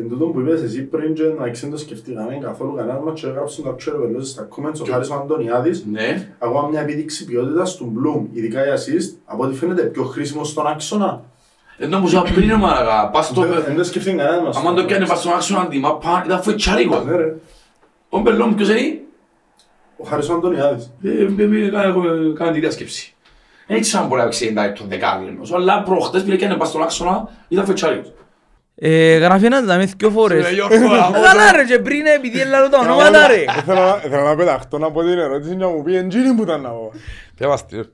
Εν 0.00 0.08
τούτο 0.08 0.24
που 0.24 0.40
είπες 0.40 0.62
εσύ 0.62 0.82
πριν 0.82 1.14
και 1.14 1.22
να 1.38 1.48
ξέρεις 1.50 1.74
το 1.74 1.80
σκεφτήκαμε 1.80 2.38
καθόλου 2.42 2.74
κανένα 2.76 2.98
μας 3.04 3.20
και 3.20 3.26
έγραψαν 3.26 3.64
τα 3.64 3.74
ξέρω 3.76 3.98
βελώσεις 3.98 4.30
στα 4.30 4.48
comments 4.54 4.80
ο 4.80 4.92
Χάρης 4.92 5.10
ο 5.10 5.14
Αντωνιάδης 5.14 5.84
Ναι. 5.92 6.28
ακόμα 6.38 6.68
μια 6.68 6.80
επίδειξη 6.80 7.24
ποιότητας 7.24 7.76
του 7.76 7.92
Bloom, 7.96 8.26
ειδικά 8.32 8.60
η 8.66 8.70
assist, 8.76 9.16
από 9.24 9.44
ό,τι 9.44 9.54
φαίνεται 9.56 9.82
πιο 9.82 10.02
χρήσιμο 10.04 10.44
στον 10.44 10.66
άξονα. 10.66 11.22
Ενώ 11.78 12.00
που 12.00 12.08
σου 12.08 12.16
είπα 12.16 12.30
πριν, 12.34 12.54
μάρακα, 12.54 13.10
πας 13.12 13.26
στο... 13.26 13.40
Δεν 13.40 13.74
δεν 13.76 13.84
σκεφτεί 13.84 14.10
κανένα 14.14 14.42
μας. 14.42 14.56
Άμα 14.56 14.74
το 14.74 14.84
πιάνε 14.84 15.06
πας 15.06 15.18
στον 15.18 15.32
άξονα 15.32 15.60
αντιμάπα, 15.60 16.22
ήταν 16.26 16.42
φοητσάρικο. 16.42 17.02
Ναι 17.06 17.16
ρε. 17.16 17.34
Ο 18.08 18.18
Μπελόν 18.18 18.54
ποιος 18.54 18.68
είναι; 18.68 18.98
Ο 19.96 20.04
Χάρης 20.04 20.28
ο 20.28 20.34
Αντωνιάδης. 20.34 20.92
Ε, 21.02 21.08
ε, 21.08 21.82
ε, 21.82 21.86
έχω- 21.88 22.32
Κάνα 22.34 22.52
τη 22.52 22.60
διάσκεψη. 22.60 23.12
Δεν 23.66 23.80
ξέρω 23.80 24.02
αν 24.02 24.08
μπορεί 24.08 24.20
να 24.20 24.26
παίξει 24.26 24.54
90 24.56 24.72
τον 24.78 24.88
δεκάλεπτος, 24.88 25.52
αλλά 25.52 25.82
προχτές 25.82 26.22
πήγε 26.22 26.36
και 26.36 26.46
να 26.46 26.56
πας 26.56 26.68
στον 26.68 26.82
άξονα, 26.82 27.28
ήταν 27.48 27.64
φοητσάρικος. 27.64 28.12
Ε, 28.74 29.16
Γράφει 29.16 29.44
ένας 29.44 29.64
δάμε 29.64 29.84
δυο 29.96 30.10
φορές. 30.10 30.44
Ρε, 30.46 30.52
Γιώργο, 30.52 30.74
αγώ, 30.94 31.16
Ε, 31.18 31.20
Καλά 31.22 31.52
ρε, 31.56 31.64
και 31.64 31.78
πριν 31.78 32.06
επειδή 32.06 32.40
έλαβε 32.40 32.68
τα 32.68 32.78
ονόματα 32.78 33.26
ρε. 33.26 33.44
Θέλω 33.64 33.98
θέλω 34.10 34.22
να 34.24 34.36
πεταχτώ 34.36 34.78
να 34.78 34.90
πω 34.90 35.00
την 35.00 35.18
ερώτηση 35.18 35.50
και 35.50 35.56
να 35.56 35.68
μου 35.68 35.82
πει 35.82 35.96
εντζίνη 35.96 36.34
που 36.34 36.42
ήταν 36.42 36.60
να 36.60 36.68
πω. 36.68 36.92
Θεάστε. 37.34 37.84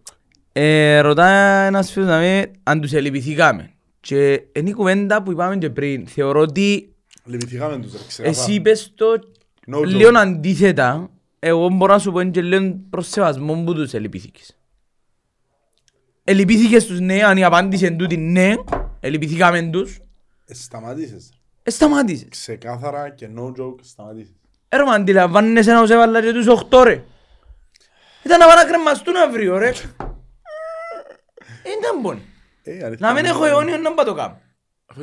Ε, 0.53 0.99
ρωτά 1.01 1.27
ένας 1.67 1.91
φίλος 1.93 2.09
να 2.09 2.19
με 2.19 2.51
αν 2.63 2.81
τους 2.81 2.93
ελυπηθήκαμε. 2.93 3.71
Και 4.01 4.41
είναι 4.53 4.69
η 4.69 4.73
κουβέντα 4.73 5.23
που 5.23 5.33
είπαμε 5.33 5.57
και 5.57 5.71
πριν. 5.71 6.07
Θεωρώ 6.07 6.41
ότι 6.41 6.95
Λυπηθήκαμε 7.25 7.77
τους 7.79 7.93
ρε 7.93 7.99
ξεκάθαρα. 8.09 8.43
εσύ 8.43 8.53
είπες 8.53 8.93
το 8.95 9.07
No 9.73 9.77
joke. 9.79 9.87
λίγο 9.87 10.19
αντίθετα. 10.19 11.11
Εγώ 11.39 11.69
μπορώ 11.69 11.93
να 11.93 11.99
σου 11.99 12.13
πω 12.13 12.23
και 12.25 12.43
λίγο 12.43 12.77
προς 12.91 13.09
σεβασμό 13.09 13.63
που 13.65 13.75
τους 13.75 13.93
ελυπηθήκες. 13.95 14.59
Ελυπήθηκες 16.25 16.87
τους 16.87 17.01
ναι, 17.01 17.23
αν 17.25 17.37
η 17.37 17.45
απάντηση 17.45 17.87
είναι 17.87 17.97
τούτη 17.97 18.17
ναι, 18.17 18.55
ελυπηθήκαμε 19.01 19.63
τους, 19.63 19.99
Ε, 20.47 20.55
Σταμάτησες. 20.55 21.33
ε, 21.63 21.71
σταμάτησες. 21.71 22.29
Ξεκάθαρα 22.31 23.09
και 23.11 23.29
no 23.37 23.43
joke 23.61 23.79
σταμάτησες. 23.83 24.35
Ε, 24.69 24.77
ρε, 24.77 24.85
μα 24.85 24.93
αντιλαμβάνεσαι 24.93 25.73
να 25.73 25.81
τους 25.81 25.91
έβαλα 25.91 26.23
και 26.23 26.33
τους 26.33 26.47
οχτώ 26.47 26.83
ρε. 26.83 27.05
Ήταν 28.25 28.39
να 28.39 28.47
πάνε 28.47 28.63
να 28.63 28.69
κρεμαστούν 28.69 29.17
αύριο 29.17 29.57
ρε. 29.59 29.69
Ε, 29.69 29.73
ήταν 31.79 32.03
πόνοι. 32.03 32.23
Ε, 32.63 32.85
αλήθεια, 32.85 33.07
Να 33.07 33.13
μην 33.13 33.23
ναι. 33.23 33.29
έχω 33.29 33.45
αιώνιο 33.45 33.77
να 33.77 33.93
πάω 33.93 34.05
το 34.05 34.15
κάνω. 34.15 34.41
Αυτό 34.87 35.03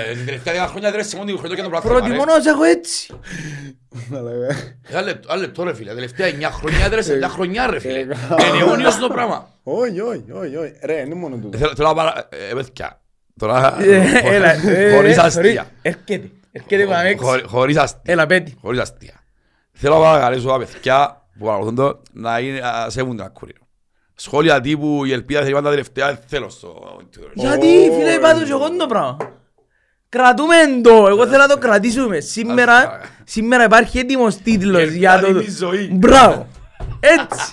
είναι 0.00 0.08
εσείς. 0.10 0.20
Ε, 0.20 0.22
Δηλαδή, 0.22 0.24
την 0.24 0.26
τελευταία 0.26 0.52
δέκα 0.54 0.66
χρόνια 0.66 0.90
δεν 0.90 1.06
μόνο 1.14 1.24
την 1.26 1.38
χρονιά 1.38 1.56
και 1.56 1.62
τον 1.62 1.70
πρωτάθλημα, 1.70 2.00
ρε. 2.00 2.06
Προτιμώ 2.14 2.24
να 2.36 2.42
σε 2.42 2.48
έχω 2.50 2.62
έτσι. 2.62 3.14
Αλλά, 4.16 4.30
ε, 4.30 4.78
Ένα 4.88 5.02
λεπτό, 5.02 5.28
ένα 5.32 5.40
λεπτό 5.40 5.64
ρε 5.64 5.74
φίλε, 5.74 5.88
τα 5.88 5.94
τελευταία 5.94 6.28
9 6.28 6.50
χρόνια 6.52 6.84
έδρεσαι, 6.84 7.16
μια 7.16 7.28
χρονιά 7.28 7.66
ρε 7.66 7.78
φίλε. 7.78 7.98
Είναι 8.00 8.10
αιώνιος 8.60 8.96
το 8.98 9.08
πράγμα. 9.08 9.48
Όχι, 9.62 10.00
όχι, 10.00 10.24
όχι, 10.32 10.56
όχι. 10.56 10.72
Ρε, 10.84 11.00
είναι 11.00 11.14
μόνο 11.14 11.36
τούτο. 11.36 11.58
Θέλω 11.58 11.72
θέλω 11.76 11.88
να 11.88 11.94
παρα... 11.94 12.28
Ε, 12.50 12.54
παιδιά, 12.54 13.00
τώρα... 13.38 13.76
Ε, 13.82 14.20
Έλα, 14.34 14.52
ε, 14.68 14.94
Χωρίς 14.94 15.16
ε, 15.16 15.20
αστεία. 15.20 15.66
Έρχεται. 15.82 16.30
Έρχεται 16.52 16.84
πάμε 16.86 17.08
έξω. 17.08 17.26
Χωρί- 17.26 17.46
Χωρίς 17.46 17.76
αστεία. 17.76 18.00
Έλα 18.12 18.26
πέτει. 18.26 18.56
Χωρίς 18.60 18.80
αστεία. 18.80 19.20
Θέλω 19.72 19.94
να 19.94 20.00
παρακαλέσω 20.00 20.48
τα 20.48 20.58
παιδιά 20.58 21.22
που 21.38 21.44
παρακολουθούν 21.44 21.76
το 21.76 22.02
να 22.12 22.38
είναι 22.38 22.58
να 22.60 22.90
σέβουν 22.90 23.16
την 23.16 23.24
ακουρία. 23.24 23.56
Σχόλια 24.14 24.60
τύπου 24.60 25.04
η 25.04 25.12
ελπίδα 25.12 25.40
θέλει 25.42 25.52
πάντα 25.52 25.70
τελευταία 25.70 26.06
δεν 26.06 26.18
θέλω 26.26 26.48
στο... 26.48 26.98
Γιατί 27.34 27.66
φίλε 27.66 28.10
είπα 28.12 28.32
το 28.34 28.44
και 28.44 28.50
εγώ 28.50 28.76
το 28.76 28.86
πράγμα. 28.86 29.16
Κρατούμε 30.14 30.54
το, 30.82 31.06
εγώ 31.08 31.26
θέλω 31.26 31.38
να 31.38 31.48
το 31.48 31.58
κρατήσουμε. 31.58 32.20
Σήμερα, 32.20 32.74
Ας, 32.74 33.08
σήμερα 33.24 33.64
υπάρχει 33.64 33.98
έτοιμος 33.98 34.36
τίτλος 34.36 34.90
Η 34.92 34.96
για 34.98 35.18
το... 35.20 35.26
ελπίδα 35.26 35.40
είναι 35.40 35.48
η 35.48 35.54
ζωή. 35.54 35.90
Μπράβο. 35.92 36.46
Έτσι. 37.00 37.52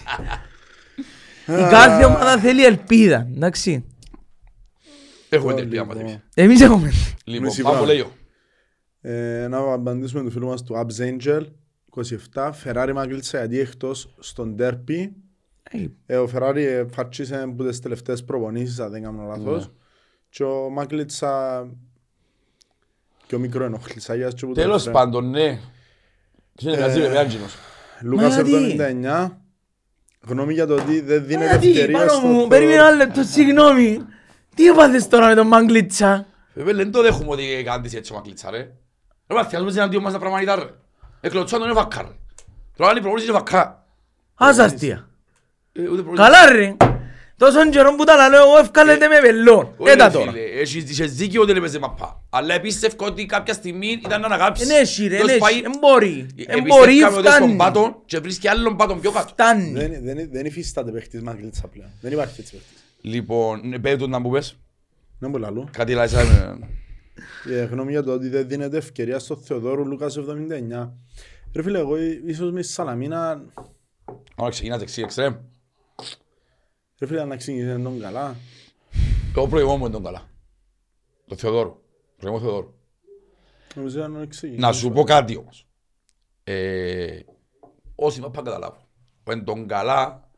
Η 1.66 1.68
κάθε 1.70 2.05
ομάδα 2.05 2.38
θέλει 2.38 2.66
ελπίδα. 2.66 3.28
Εντάξει. 3.36 3.86
Έχουμε 5.30 5.53
την 5.53 5.64
ελπίδα 5.64 5.86
μας 5.86 5.97
εμείς. 5.97 6.20
Εμείς 6.34 6.62
έχουμε. 6.62 6.91
Λοιπόν, 7.24 7.45
Μισή 7.47 7.62
πάμε 7.62 7.76
πράγμα. 7.76 7.93
λέω. 7.93 8.12
Ε, 9.01 9.47
να 9.47 9.57
απαντήσουμε 9.57 10.24
του 10.24 10.32
φίλους 10.32 10.49
μας 10.49 10.64
του 10.64 10.76
Abs 10.76 11.01
Angel 11.03 11.41
27, 12.34 12.51
Ferrari 12.64 12.91
Μάγκλητσα 12.93 13.38
γιατί 13.38 13.59
εκτός 13.59 14.16
στον 14.20 14.55
Derby. 14.59 15.09
Ε, 16.05 16.18
ο 16.18 16.30
Ferrari 16.36 16.55
ε, 16.55 16.86
φάρτσισε 16.93 17.41
από 17.41 17.64
τις 17.64 17.80
τελευταίες 17.80 18.24
προπονήσεις, 18.24 18.80
αν 18.80 18.91
δεν 18.91 19.03
κάνω 19.03 19.24
λάθος. 19.28 19.72
Και 20.30 20.43
ο 20.43 20.70
Μάγκλητσα 20.70 21.64
και 23.32 23.38
ο 23.38 23.40
μικρό 23.40 23.64
ενοχλησάγιας 23.64 24.34
και 24.34 24.46
που 24.46 24.54
το 24.54 24.62
Τέλος 24.62 24.76
έφερε. 24.78 24.94
πάντων, 24.94 25.30
ναι. 25.30 25.60
Τι 26.56 26.70
είναι, 26.70 26.78
με 27.10 27.18
Άντζινος. 27.20 27.56
Λούκας 28.02 28.36
Μα 28.36 28.42
γιατί; 28.42 28.76
79, 28.80 29.38
γνώμη 30.28 30.54
για 30.54 30.66
το 30.68 30.74
ότι 30.74 31.02
δεν 31.02 31.26
δίνεται 31.26 31.50
Γιατί 31.50 31.70
ευκαιρία 31.70 31.98
πάνω 31.98 32.12
στο 32.12 32.28
μου, 32.28 32.38
Θεό. 32.38 32.48
περίμενε 32.48 32.76
ένα 32.76 32.92
λεπτό, 32.92 33.24
συγγνώμη. 33.24 34.00
Τι 34.56 34.68
έπαθες 34.68 35.08
τώρα 35.08 35.28
με 35.28 35.36
τον 35.36 35.48
Μάγκλητσα. 35.48 36.26
Βέβαια, 36.54 36.74
δεν 36.74 36.92
το 36.92 37.02
δέχομαι 37.02 37.30
ότι 37.32 37.64
κάνεις 37.66 37.94
έτσι 37.94 38.12
ο 38.14 38.16
Μακλίτσα, 38.16 38.52
ρε. 38.52 38.58
Ρε 39.28 39.36
μάθει, 39.36 39.56
ας 39.56 39.62
πούμε 39.62 39.74
εναντίον 39.76 40.04
μας 40.04 40.14
τα 40.14 40.20
πραγματικά, 40.20 40.56
ρε. 40.56 40.70
Εκλωτσάν 41.22 41.60
τον 41.60 41.70
είναι 41.70 41.78
βακά, 41.80 42.02
ρε. 42.02 42.08
Τώρα 42.78 42.92
είναι 42.92 43.00
προπονήσεις 43.00 43.30
είναι 43.30 43.38
βακά. 43.38 43.86
Ας 44.36 44.58
αστεία. 44.58 45.10
Ε, 45.74 45.82
ούτε 45.82 46.02
προπονήσεις- 46.02 46.26
Καλά 46.26 46.52
ρε. 46.52 46.76
Τόσον 47.42 47.70
καιρό 47.70 47.96
που 47.96 48.04
τα 48.04 48.30
λέω 48.30 48.42
εγώ 48.42 48.58
ευκάλετε 48.58 49.08
με 49.08 49.20
βελόν. 49.20 49.74
Όχι, 49.78 49.92
Έτα 49.92 50.06
ρε, 50.06 50.12
τώρα. 50.14 50.32
φίλε, 50.32 50.44
έχεις 50.44 50.89
είχες 50.92 51.14
δίκιο 51.16 51.42
ότι 51.42 51.52
έπαιζε 51.52 51.80
μαπά. 51.80 52.24
Αλλά 52.30 52.54
επίστευκα 52.54 53.06
ότι 53.06 53.26
κάποια 53.26 53.54
στιγμή 53.54 53.88
ήταν 53.88 54.20
να 54.22 54.26
αναγάψει. 54.26 54.64
Εν 54.64 54.70
έχει 54.82 55.08
ρε, 55.08 55.18
εν 55.18 55.26
Ποιος 55.26 55.38
πάει- 55.38 55.54
έχει. 55.54 55.64
Εν 55.66 55.72
μπορεί. 55.80 56.28
Ε, 56.36 56.44
Εν 56.48 56.64
μπορεί, 56.64 56.82
επιστεύκαμε 56.92 57.18
ότι 57.18 57.28
στον 57.28 57.38
φτάνει. 57.38 57.56
πάτο 57.56 58.02
και 58.06 58.20
βρίσκει 58.20 58.48
άλλον 58.48 58.76
πάτον 58.76 59.00
πιο 59.02 59.12
κάτω. 59.12 59.28
Φτάνει. 59.28 59.72
Δεν, 59.72 59.92
δεν, 60.04 60.30
δεν 60.32 60.46
υφίσταται 60.46 60.92
παίχτης 60.92 61.22
Μάγκλητσα 61.22 61.68
πλέον. 61.68 61.89
Δεν 62.02 62.12
υπάρχει 62.12 62.36
έτσι 62.42 62.52
παίχτης. 62.52 62.84
Λοιπόν, 63.02 63.62
ναι, 63.68 63.80
πέτω 63.80 64.08
να 64.08 64.20
μου 64.20 64.30
πες. 64.30 64.56
Δεν 65.20 65.30
μπορεί 65.30 65.44
λαλού. 65.44 65.68
Κάτι 65.72 65.94
λέει 65.94 66.08
σαν... 66.08 66.28
Ε, 67.52 67.64
γνώμη 67.64 67.92
για 67.92 68.04
το 68.04 68.12
ότι 68.14 68.28
δεν 68.30 68.48
δίνεται 68.48 68.78
ευκαιρία 68.78 69.20
στο 69.20 69.36
Θεοδόρου 69.36 69.86
Λούκας 69.88 70.18
79. 70.18 70.89
Ρε 71.56 71.64
φίλε, 71.64 71.80
εγώ 71.80 71.98
ί- 71.98 72.22
ίσως 72.26 72.52
με 72.52 72.62
στη 72.62 72.74
Σαλαμίνα, 72.74 73.42
Άρα 74.36 74.50
ξεκινάς 74.50 74.80
δεξί 74.80 75.02
εξτρέμ. 75.02 75.34
Ρε 77.02 77.08
φίλε, 77.08 77.26
να 77.26 77.36
ξεκινήσει 77.36 77.82
τον 77.84 77.99
καλά. 77.99 78.36
Εγώ 79.36 79.47
προηγούμαι 79.47 79.78
μου 79.78 79.89
τον 79.89 80.04
καλά. 80.04 80.30
Το 81.28 81.36
Θεοδόρο. 81.36 81.82
Προηγούμαι 82.18 82.43
Θεοδόρο. 82.43 82.74
Νομίζω 83.76 84.08
να 84.08 84.26
ξεκινήσει. 84.26 84.62
Να 84.62 84.72
σου 84.72 84.89
πω 84.91 85.04
κάτι 85.04 85.38
όμως. 85.38 85.68
Ε, 86.43 87.20
όσοι 87.95 88.20
μαπά 88.22 88.41
καταλάβουν. 88.41 88.82
Ο 89.24 89.32
εν 89.32 89.43
τον 89.43 89.68
καλά 89.68 90.30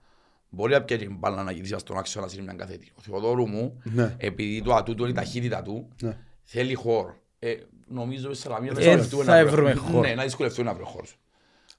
μπορεί 0.49 0.74
να 0.74 0.82
πιέσει 0.84 1.09
μπάλα 1.09 1.43
να 1.43 1.51
γυρίσει 1.51 1.76
στον 1.80 1.97
άξονα 1.97 2.26
να 2.26 2.32
είναι 2.34 2.41
μια 2.43 2.53
καθέτη. 2.53 2.91
Ο 2.97 3.01
Θεοδόρου 3.01 3.47
μου, 3.47 3.82
Ναι. 3.84 4.16
επειδή 4.18 4.61
το 4.61 4.74
ατού 4.74 4.95
του 4.95 5.01
είναι 5.03 5.11
η 5.11 5.16
ταχύτητα 5.16 5.61
του, 5.61 5.88
Ναι. 6.01 6.18
θέλει 6.43 6.74
χώρο. 6.74 7.16
Ε, 7.39 7.55
νομίζω 7.88 8.28
ότι 8.28 8.38
Σαλαμία 8.38 8.72
Ε, 8.72 8.74
δεν 8.74 8.84
δυσκολευτούμε 8.84 9.24
θα 9.24 9.43
να 9.43 9.49
βρούμε- 9.51 9.74
βρούμε 9.74 9.89
χώρο. 9.91 10.07
Ναι, 10.07 10.16
να 10.16 10.24
δυσκολευτούμε 10.24 10.68
να 10.70 10.74
βρούμε 10.76 10.89
χώρος. 10.89 11.16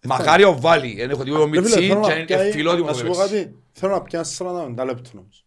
Μακάρι 0.04 0.44
ο 0.44 0.60
Βάλη, 0.60 0.96
εν 1.00 1.10
έχω 1.10 1.24
τίποτα 1.24 1.44
Ρε 1.44 1.50
φίλε, 1.50 1.60
μιτσί 1.60 1.86
θέλω 1.86 2.00
και 2.00 2.08
να 2.08 2.14
είναι 2.14 2.24
πιάει- 2.24 2.52
φιλότιμο 2.52 2.86
να 2.86 2.92
το 2.92 2.98
σου 2.98 3.06
πω 3.06 3.12
παίξει. 3.18 3.34
κάτι. 3.34 3.54
Θέλω 3.72 3.92
να 3.92 4.02
πιάσει 4.02 4.34
40 4.38 4.84
λεπτό 4.84 5.10
όμως. 5.18 5.44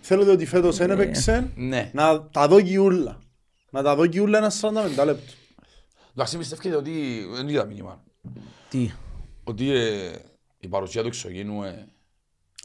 Θέλω 0.00 0.32
ότι 0.32 0.46
φέτος 0.46 0.76
δεν 0.76 0.90
έπαιξε 0.90 1.50
Ναι. 1.54 1.90
να 1.94 2.28
τα 2.28 2.48
δω 2.48 2.58
γιούλα. 2.58 3.18
Να 3.70 3.82
τα 3.82 3.94
δω 3.94 4.04
γιούλα 4.04 4.38
ένας 4.38 4.54
40 4.62 5.04
λεπτό. 5.04 5.32
Εντάξει, 6.14 6.38
πιστεύετε 6.38 6.76
ότι 6.76 6.92
δεν 7.34 7.48
είδα 7.48 7.64
μήνυμα. 7.64 8.02
Τι; 8.70 8.90
Ότι 9.44 9.70
ε, 9.70 10.10
η 10.58 10.68
παρουσία 10.68 11.00
του 11.02 11.06
εξωγήνου 11.08 11.62
ε, 11.62 11.86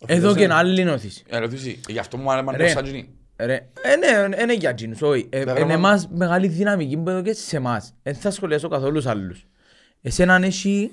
Εδώ 0.05 0.35
και 0.35 0.43
ένα 0.43 0.55
άλλη 0.57 0.83
νόθηση. 0.83 1.23
ερωτήσει. 1.27 1.79
Γι' 1.87 1.99
αυτό 1.99 2.17
μου 2.17 2.31
άρεσε 2.31 2.57
Ρε. 2.57 2.63
το 2.63 2.69
Σαντζινί. 2.69 3.09
Ρε, 3.35 3.53
ε, 3.81 3.95
ναι, 3.95 4.35
ε, 4.35 4.45
ναι 4.45 4.53
για 4.53 4.69
εκείνους, 4.69 5.01
όχι. 5.01 5.27
Ε, 5.29 5.43
Τα 5.43 5.51
Είναι 5.51 5.59
γράμμα- 5.59 5.73
εμάς 5.73 6.07
μεγάλη 6.11 6.47
δυναμική 6.47 6.97
που 6.97 7.09
εδώ 7.09 7.21
και 7.21 7.33
σε 7.33 7.57
εμάς. 7.57 7.93
Δεν 8.03 8.15
θα 8.15 8.31
σχολιάσω 8.31 8.67
καθόλου 8.67 8.93
τους 8.95 9.05
άλλους. 9.05 9.45
Εσέναν 10.01 10.43
έχει 10.43 10.91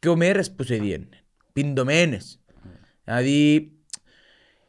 δυο 0.00 0.16
μέρες 0.16 0.50
που 0.52 0.62
σε 0.62 0.74
διένε. 0.76 1.08
Πιντωμένες. 1.52 2.40
Δηλαδή, 3.04 3.70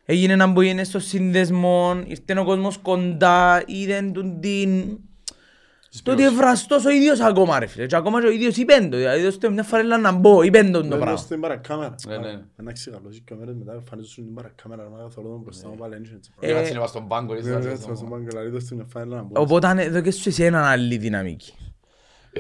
έγινε 0.06 0.36
να 0.36 0.48
μπω 0.48 0.62
είναι 0.62 0.84
στο 0.84 1.00
σύνδεσμο, 1.00 2.04
ήρθε 2.08 2.40
ο 2.40 2.44
κόσμος 2.44 2.78
κοντά, 2.78 3.64
είδαν 3.68 4.14
τον 4.14 4.40
την... 4.40 4.98
Το 6.04 6.12
ότι 6.12 6.24
ευραστός 6.24 6.86
ο 6.86 6.90
ίδιος 6.90 7.20
ακόμα 7.20 7.60
ρε 7.60 7.66
φίλε. 7.66 7.86
Και 7.86 7.96
ακόμα 7.96 8.22
και 8.22 8.28
ο 8.28 8.32
ίδιος 8.32 8.58
είπεν 8.58 8.90
το. 8.90 8.98
Δηλαδή, 8.98 9.24
δώστε 9.24 9.50
μια 9.50 9.64
φορά 9.64 9.98
να 9.98 10.12
μπω, 10.12 10.42
είπεν 10.42 10.64
τον 10.72 10.74
το 10.74 10.88
Βέβαια 10.88 10.98
πράγμα. 11.00 11.18
στην 11.18 11.40
παρακάμερα. 11.40 11.96
Ναι, 12.08 12.18
ναι. 12.18 12.42
Εντάξει, 12.60 12.92
καλώς 12.92 13.18
οι 13.18 13.22
κάμερες 13.22 13.56
μετά 13.56 13.74
εμφανίζουν 13.74 14.12
στην 14.12 14.34
παρακάμερα. 14.34 14.90
να 14.90 15.10
θωρώ 15.10 15.28
τον 15.30 15.40
μπροστά 15.40 15.68
μου 15.68 15.76
πάλι 15.76 15.94
έτσι, 15.96 16.12
έτσι. 16.16 16.32
Ε, 16.40 16.50
Έκατσε 16.52 16.74
να 16.74 16.88
στον 16.88 17.08
πάγκο. 17.08 17.34
έτσι, 17.34 17.46
Ναι, 17.50 17.54
να 17.54 17.60
ναι, 17.60 17.62
ξέρεις, 17.66 17.78
έτσι, 17.80 17.90
μας 17.90 18.00
το- 18.00 18.06
τον 18.06 18.14
πάγκο, 18.14 18.30
δηλαδή, 18.30 18.50
δώστε 18.50 18.76
μια 18.76 18.86
φάιλα 18.90 19.16
να 19.16 19.22
μπω. 19.24 19.42
Οπότε 19.42 19.76
εδώ 19.84 20.02
και 20.02 20.12
σου 20.12 20.30
εσένα 20.30 20.70
άλλη 20.70 20.98
δυναμική. 20.98 21.54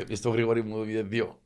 Ε, 0.09 0.15
Στο 0.15 0.29
γρήγορη 0.29 0.63
μου 0.63 0.83
είδε 0.83 1.01
δύο. 1.01 1.39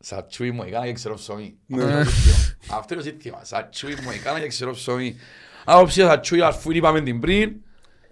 Σατσούι 0.00 0.50
μου 0.50 0.62
έκανα 0.62 0.86
και 0.86 0.92
ξέρω 0.92 1.14
ψωμί. 1.14 1.58
Ναι. 1.66 1.82
Αυτό 1.84 1.94
είναι 1.94 2.04
το 2.04 2.10
σύστημα. 2.10 2.76
Αυτό 2.78 2.94
είναι 2.94 3.02
το 3.02 3.08
σύστημα. 3.08 3.44
Σατσούι 3.44 3.94
μου 4.02 4.10
έκανα 4.10 4.40
και 4.40 4.46
ξέρω 4.46 4.72
ψωμί. 4.72 5.16
Άποψη 5.64 6.00
σατσούι 6.00 6.40
αφού 6.40 6.70
είπαμε 6.72 7.00
την 7.00 7.20
πριν. 7.20 7.52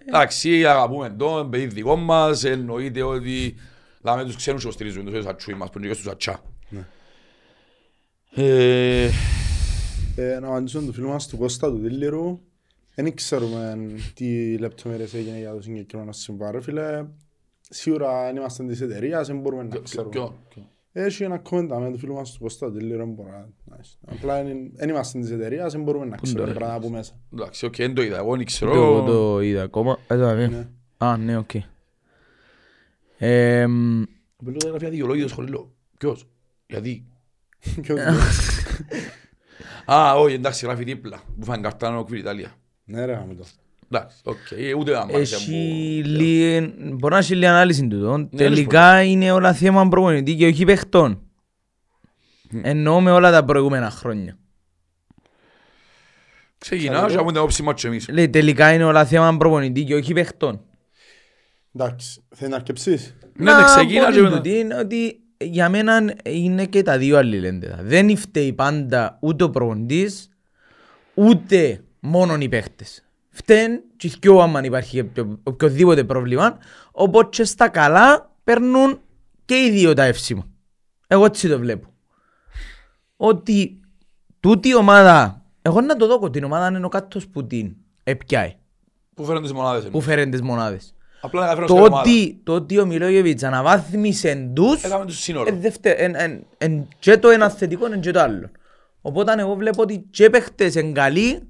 Εντάξει, 0.05 0.65
αγαπούμε 0.65 1.09
τον, 1.09 1.49
παιδί 1.49 1.65
δικό 1.65 1.95
μας, 1.95 2.43
εννοείται 2.43 3.01
ότι 3.03 3.55
Λάμε 4.01 4.23
τους 4.23 4.35
ξένους 4.35 4.63
που 4.63 4.71
στηρίζουν, 4.71 5.05
τους 5.05 5.25
ατσούι 5.25 5.53
μας 5.53 5.69
που 5.69 5.77
είναι 5.77 5.87
και 5.87 5.93
στους 5.93 6.07
ατσά. 6.07 6.41
Ε, 8.31 9.09
Ε, 10.15 10.39
να 10.39 10.47
απαντήσω 10.47 10.79
του 10.79 10.93
φίλου 10.93 11.07
μας 11.09 11.27
του 11.27 11.37
Κώστα 11.37 11.69
του 11.69 11.77
Δήλιρου. 11.77 12.39
Δεν 12.95 13.13
ξέρουμε 13.15 13.77
τι 14.13 14.57
λεπτομέρειες 14.57 15.13
έγινε 15.13 15.37
για 15.37 15.53
το 15.53 15.61
συγκεκριμένο 15.61 16.11
συμβάν. 16.11 16.51
ρε 16.51 16.61
Φίλε, 16.61 17.05
σίγουρα 17.69 18.27
αν 18.27 18.35
είμαστε 18.35 18.63
της 18.63 18.81
εταιρείας, 18.81 19.27
δεν 19.27 19.39
μπορούμε 19.39 19.63
να 19.63 19.69
ποιο- 19.69 19.81
ξέρουμε. 19.81 20.31
Ποιο- 20.97 21.03
ποιο. 21.03 21.05
Έχει 21.05 21.23
ένα 21.23 21.37
κόμματα 21.37 21.79
με 21.79 21.91
του 21.91 21.97
φίλου 21.97 22.13
μας 22.13 22.31
του 22.31 22.39
Κώστα 22.39 22.67
του 22.67 22.73
Δήλιρου. 22.73 22.97
δεν 22.97 23.09
μπορώ 23.09 23.29
να- 23.29 23.77
nice. 23.77 23.97
Απλά 24.05 24.43
δεν 24.73 24.89
είμαστε 24.89 25.19
της 25.19 25.31
εταιρείας, 25.31 25.71
δεν 25.73 25.83
μπορούμε 25.83 26.05
να 26.05 26.17
ξέρουμε 26.17 26.45
τώρα, 26.45 26.59
πράγματα 26.59 26.85
από 26.85 26.89
μέσα. 26.95 27.13
Εντάξει, 27.33 27.65
οκ, 27.65 27.75
δεν 27.75 27.93
το 27.93 28.01
είδα, 28.01 28.17
εγώ 28.17 28.29
δεν 28.29 28.37
Το, 28.39 28.43
ξέρω. 28.45 29.03
το 29.03 29.41
είδα 29.41 29.61
ακόμα. 29.63 29.97
Ε, 30.07 30.17
το 30.17 30.29
είδα. 30.29 30.47
Ναι. 30.47 30.67
Α, 30.97 31.17
ναι, 31.17 31.37
οκ. 31.37 31.49
Εμ, 33.17 34.03
Μπέλω 34.39 34.57
τα 34.57 34.69
γραφεία 34.69 34.89
δικαιολόγητο 34.89 35.27
σχολείο. 35.27 35.71
Ποιος, 35.97 36.27
γιατί; 36.67 37.05
Ποιος; 37.81 37.99
Ε. 37.99 38.03
λέει. 38.11 38.17
Α, 39.85 40.15
όχι, 40.15 40.33
εντάξει, 40.33 40.65
γράφει 40.65 40.83
δίπλα. 40.83 41.19
Μου 41.35 41.43
φάνε 41.45 41.61
καρτάνο 41.61 42.05
Queen 42.09 42.23
Italia. 42.25 42.51
Ναι 42.85 43.05
ρε 43.05 43.13
γάμο 43.13 43.33
το. 43.33 43.45
Εντάξει, 43.91 44.17
οκ, 44.23 44.37
ε, 44.57 44.73
ούτε 44.73 44.91
να 44.91 44.99
μάθει 45.05 45.15
Έχει 45.19 45.35
από- 45.35 45.51
λίγη, 46.17 46.73
μπορεί 46.93 47.13
να 47.13 47.19
έχει 47.19 47.33
λίγη 47.33 47.45
ανάλυση 47.45 47.87
του. 47.87 48.17
Ναι, 48.17 48.25
Τελικά 48.37 49.01
είναι 49.03 49.31
όλα 49.31 49.53
θέμα 49.53 49.87
προπονητή 49.87 50.35
και 50.35 50.45
όχι 50.47 50.65
παιχτών. 50.65 51.21
Εννοώ 52.61 53.01
με 53.01 53.11
όλα 53.11 53.31
τα 53.31 53.45
προηγούμενα 53.45 53.89
χρόνια. 53.89 54.37
Ξεκινά 56.57 57.05
και 57.09 57.15
από 57.17 57.31
την 57.31 57.41
όψη 57.41 57.63
μας 57.63 57.81
και 57.81 57.87
εμείς. 57.87 58.07
Λέει 58.09 58.29
τελικά 58.29 58.73
είναι 58.73 58.83
όλα 58.83 59.05
θέμα 59.05 59.37
προπονητή 59.37 59.83
και 59.83 59.95
όχι 59.95 60.13
παιχτών. 60.13 60.61
Εντάξει, 61.75 62.21
θέλεις 62.35 62.49
να 62.51 62.55
αρκεψείς. 62.55 63.15
Ναι, 63.33 63.53
ναι, 63.55 63.63
ξεκίνα 63.63 64.05
πω 64.05 64.11
και 64.11 64.13
την 64.13 64.23
μετά. 64.23 64.35
τούτη 64.35 64.57
είναι 64.57 64.75
ότι 64.75 65.19
για 65.37 65.69
μένα 65.69 66.13
είναι 66.23 66.65
και 66.65 66.81
τα 66.81 66.97
δύο 66.97 67.17
αλληλένδετα. 67.17 67.79
Δεν 67.83 68.17
φταίει 68.17 68.53
πάντα 68.53 69.17
ούτε 69.21 69.43
ο 69.43 69.49
προπονητής, 69.49 70.29
ούτε 71.13 71.83
μόνο 71.99 72.35
οι 72.39 72.49
παίχτες. 72.49 73.06
Φταίν 73.37 73.81
και 73.97 74.07
οι 74.07 74.13
δυο 74.19 74.39
άμα 74.39 74.61
υπάρχει 74.63 74.99
οποιο- 74.99 75.39
οποιοδήποτε 75.43 76.03
πρόβλημα, 76.03 76.57
οπότε 76.91 77.27
και 77.31 77.43
στα 77.43 77.69
καλά 77.69 78.35
παίρνουν 78.43 78.99
και 79.45 79.55
οι 79.55 79.69
δύο 79.71 79.93
τα 79.93 80.03
εύσημα. 80.03 80.47
Εγώ 81.07 81.25
έτσι 81.25 81.49
το 81.49 81.59
βλέπω. 81.59 81.87
Ότι 83.17 83.79
τούτη 84.39 84.67
η 84.69 84.75
ομάδα, 84.75 85.41
εγώ 85.61 85.81
να 85.81 85.95
το 85.95 86.07
δω 86.07 86.29
την 86.29 86.43
ομάδα 86.43 86.67
είναι 86.67 86.85
ο 86.85 86.89
κάτω 86.89 87.19
που 87.31 87.47
την 87.47 87.75
επιάει, 88.03 88.55
Πού 89.13 89.23
φέρνουν 89.25 89.43
τις 89.43 89.53
μονάδες 89.53 89.83
που 89.83 89.89
εμείς. 89.93 90.05
φέρνει 90.05 90.29
τις 90.31 90.41
μονάδες. 90.41 90.95
Απλά 91.21 91.41
να 91.45 91.47
φέρουν 91.53 91.67
Το 91.67 91.73
στην 91.73 91.85
ομάδα. 91.85 91.99
ότι, 92.01 92.39
το 92.43 92.53
ότι 92.53 92.79
ο 92.79 92.85
Μιλόγεβιτς 92.85 93.43
αναβάθμισε 93.43 94.51
τους 94.53 94.83
Έκαμε 94.83 95.05
τους 95.05 95.19
σύνολο. 95.19 95.47
ε, 95.49 95.51
δευτε- 95.51 95.99
εν- 95.99 96.15
εν- 96.15 96.43
εν- 96.57 96.87
και 96.99 97.17
το 97.17 97.29
ένα 97.29 97.49
θετικό 97.49 97.85
είναι 97.87 97.97
και 97.97 98.11
το 98.11 98.19
άλλο. 98.19 98.49
Οπότε 99.01 99.35
εγώ 99.37 99.55
βλέπω 99.55 99.81
ότι 99.81 100.05
και 100.09 100.29
παίχτες 100.29 100.75
είναι 100.75 100.91
καλοί 100.91 101.46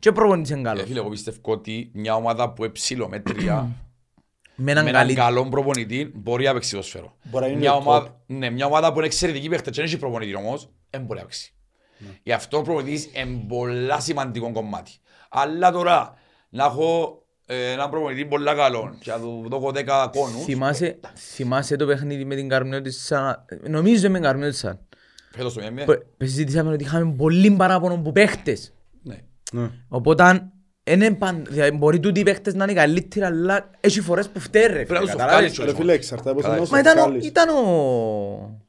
και 0.00 0.12
προπονητής 0.12 0.50
είναι 0.50 0.60
Ε, 0.60 0.64
καλός. 0.64 0.82
Φίλε, 0.86 0.98
εγώ 0.98 1.08
πιστεύω 1.08 1.38
ότι 1.42 1.90
μια 1.94 2.14
ομάδα 2.14 2.52
που 2.52 2.64
είναι 2.64 2.72
ψηλομέτρια 2.72 3.68
Με 4.62 4.70
έναν 4.70 4.84
με 4.84 4.90
έναν 4.90 5.02
καλή... 5.02 5.14
καλό 5.14 5.48
προπονητή 5.48 6.12
μπορεί 6.14 6.44
να 6.44 6.52
παίξει 6.52 6.70
ποδοσφαίρο. 6.70 7.16
Μπορεί 7.24 7.44
να 7.44 7.50
είναι 7.50 7.58
Μια 7.60 7.74
top. 7.74 7.80
ομάδα, 7.80 8.20
ναι, 8.26 8.50
μια 8.50 8.66
ομάδα 8.66 8.92
που 8.92 8.96
είναι 8.98 9.06
εξαιρετική 9.06 9.48
παίχτη 9.48 9.70
και 9.70 9.76
δεν 9.76 9.84
έχει 9.84 9.98
προπονητή 9.98 10.34
όμως, 10.34 10.70
δεν 10.90 11.02
μπορεί 11.02 11.18
να 11.18 11.24
παίξει. 11.24 11.54
Ναι. 11.98 12.08
Γι' 12.22 12.32
αυτό 12.32 12.58
ο 12.58 12.62
προπονητής 12.62 13.08
είναι 13.12 13.44
πολλά 13.48 14.00
σημαντικό 14.00 14.52
κομμάτι. 14.52 14.90
Αλλά 15.30 15.72
τώρα, 15.72 16.14
να 16.50 16.64
έχω 16.64 17.18
ε, 17.46 17.72
έναν 17.72 17.90
προπονητή 17.90 18.24
πολλά 18.24 18.54
καλό 18.54 18.94
και 19.00 19.10
να 19.10 19.18
του 19.20 19.46
δω 19.50 19.72
10 19.74 20.08
κόνους, 20.12 20.44
Θυμάσαι, 20.44 20.98
θυμάσαι 21.16 21.76
το 21.76 21.86
παιχνίδι 21.86 22.24
με 22.24 22.34
την 22.34 22.48
Καρμιώτισσα, 22.48 23.44
νομίζω 23.68 24.08
με 24.08 24.14
την 24.14 24.22
Καρμιώτισσα. 24.22 24.80
φέτος 25.32 25.54
το 25.54 25.60
έμεινε. 25.60 25.84
που 25.84 25.92
που 26.18 26.24
συζητήσαμε 26.26 26.72
ότι 26.72 26.84
είχαμε 26.84 27.12
πολύ 27.16 27.50
παράπονο 27.50 27.96
που 27.98 28.12
παίχτες. 28.12 28.72
Ναι. 29.52 29.60
Ναι. 29.60 29.70
Οπότε 29.88 30.50
είναι 30.84 31.10
παν- 31.14 31.48
δηλαδή, 31.50 31.76
μπορεί 31.76 32.00
τούτοι 32.00 32.20
οι 32.20 32.22
παίχτες 32.22 32.54
να 32.54 32.64
είναι 32.64 32.72
καλύτεροι, 32.72 33.24
αλλά 33.26 33.70
έχει 33.80 34.00
φορές 34.00 34.28
που 34.28 34.40
φταίει 34.40 34.62
ρε. 34.66 34.68
Πρέπει 34.72 34.92
να 34.92 34.98
φίλε, 34.98 35.10
τους 35.10 35.20
καταλάβες. 35.20 35.52
βγάλεις, 35.52 35.72
Ρε 35.72 35.78
φίλε, 35.80 35.92
εξαρτάται 35.92 36.32
πώς 36.34 36.42
Καλά, 36.42 36.56
είναι 36.56 36.64
ο 36.64 36.68
Μα 36.70 36.78
ήταν, 36.78 36.96
ο- 36.96 37.00
Σοφκάλης. 37.00 37.26
ήταν 37.26 37.48
ο... 37.48 38.60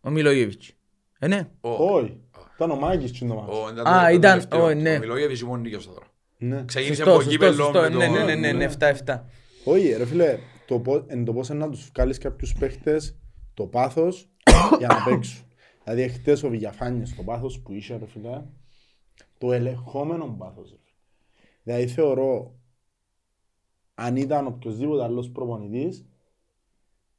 Ο 0.00 0.10
Μιλόγεβιτς. 0.10 0.72
Ε, 1.18 1.26
ναι. 1.26 1.48
Ο- 1.60 1.70
Όχι, 1.94 2.20
ήταν 2.54 2.70
ο 2.70 2.76
Μάκης 2.76 3.12
τσιν 3.12 3.28
το 3.28 3.34
μάτι. 3.34 3.50
ο- 3.50 3.68
ήταν 3.72 3.86
Α, 3.86 4.00
το- 4.00 4.06
το 4.08 4.14
ήταν- 4.14 4.20
τελευταίο. 4.30 4.64
ω, 4.64 4.74
ναι. 4.74 4.94
Ο 4.96 4.98
Μιλόγεβιτς 4.98 5.42
μόνο 5.42 5.56
νίκησε 5.62 5.88
τώρα. 5.88 6.06
Ναι. 6.38 6.64
Ξεκίνησε 6.64 6.94
Σωστό, 7.02 7.10
από 7.14 7.22
σωστό, 7.22 7.30
κύπελλο 7.38 7.64
σωστό. 7.64 7.80
με 7.80 7.88
Ναι, 7.88 8.06
ναι, 8.06 8.24
ναι, 8.24 8.34
ναι, 8.34 8.50
το... 8.50 8.56
ναι, 8.56 8.64
7-7. 8.64 9.24
Όχι 9.64 9.94
ρε 9.96 10.06
φίλε, 10.06 10.38
το 10.66 10.78
πώς, 10.78 11.02
εν 11.06 11.24
το 11.24 11.32
πώς 11.32 11.48
είναι 11.48 11.58
να 11.58 11.70
τους 11.70 11.90
βγάλεις 11.94 12.18
κάποιους 12.18 12.52
παίχτες 12.58 13.16
το 13.54 13.64
πάθος 13.64 14.28
για 14.78 14.86
να 14.88 15.02
παίξουν. 15.04 15.42
Δηλαδή 15.84 16.02
εχθές 16.02 16.42
ο 16.42 16.48
Βηγιαφάνιες 16.48 17.14
το 17.14 17.22
πάθος 17.22 17.60
που 17.60 17.72
είχε 17.72 17.96
ρε 17.96 18.06
φίλε, 18.06 18.42
το 19.38 19.52
ελεγχόμενο 19.52 20.34
πάθος. 20.38 20.70
Ρε. 20.70 20.76
Δηλαδή 21.62 21.86
θεωρώ, 21.86 22.54
αν 23.94 24.16
ήταν 24.16 24.46
οποιοσδήποτε 24.46 25.02
άλλος 25.02 25.30
προπονητής, 25.30 26.06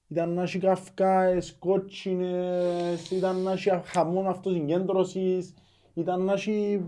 ήταν 0.07 0.29
να 0.33 0.41
έχει 0.41 0.59
καυκάες, 0.59 1.55
κότσινες, 1.59 3.11
ήταν 3.11 3.41
να 3.41 3.51
έχει 3.51 3.69
χαμόν 3.83 4.27
αυτοσυγκέντρωσης, 4.27 5.53
ήταν 5.93 6.23
να 6.23 6.33
έχει... 6.33 6.81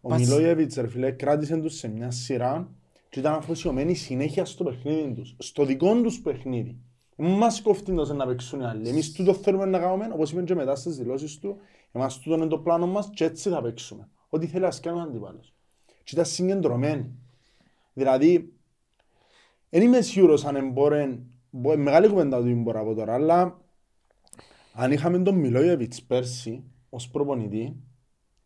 Ο 0.00 0.08
Πας- 0.08 0.20
Μιλόγεβιτς 0.20 0.76
ρε 0.76 0.88
φίλε 0.88 1.10
κράτησε 1.10 1.56
τους 1.56 1.74
σε 1.74 1.88
μια 1.88 2.10
σειρά 2.10 2.74
και 3.08 3.20
ήταν 3.20 3.34
αφοσιωμένοι 3.34 3.94
συνέχεια 3.94 4.44
στο 4.44 4.64
παιχνίδι 4.64 5.12
τους, 5.12 5.36
στο 5.38 5.64
δικό 5.64 6.00
τους 6.02 6.20
παιχνίδι. 6.20 6.78
Μ' 7.16 7.26
μας 7.26 7.62
κόφτει 7.62 7.94
τόσο 7.94 8.14
να 8.14 8.26
παίξουν 8.26 8.60
οι 8.60 8.64
άλλοι. 8.64 8.88
Εμείς 8.88 9.12
τούτο 9.12 9.34
θέλουμε 9.34 9.64
να 9.64 9.78
κάνουμε, 9.78 10.10
όπως 10.12 10.32
είπε 10.32 10.42
και 10.42 10.54
μετά 10.54 10.74
στις 10.74 10.96
δηλώσεις 10.96 11.38
του, 11.38 11.56
εμάς 11.92 12.18
τούτο 12.18 12.36
είναι 12.36 12.46
το 12.46 12.58
πλάνο 12.58 12.86
μας 12.86 13.10
και 13.14 13.24
έτσι 13.24 13.48
θα 13.50 13.62
παίξουμε. 13.62 14.08
Ό,τι 14.34 14.46
θέλει 14.46 14.66
ας 14.66 14.80
κάνει 14.80 14.98
ο 14.98 15.02
αντίπαλος. 15.02 15.52
Και 15.86 16.10
ήταν 16.12 16.24
συγκεντρωμένοι. 16.24 17.10
Δηλαδή, 17.92 18.52
δεν 19.70 19.82
είμαι 19.82 20.00
σίγουρος 20.00 20.44
αν 20.44 20.56
εμπόρεν, 20.56 21.26
μπο- 21.50 21.76
μεγάλη 21.76 22.08
κουβέντα 22.08 22.42
του 22.42 22.54
μπορώ 22.54 22.80
από 22.80 22.94
τώρα, 22.94 23.14
αλλά 23.14 23.60
αν 24.72 24.92
είχαμε 24.92 25.18
τον 25.22 25.34
Μιλόγεβιτς 25.34 26.02
πέρσι 26.02 26.62
ως 26.90 27.08
προπονητή, 27.10 27.76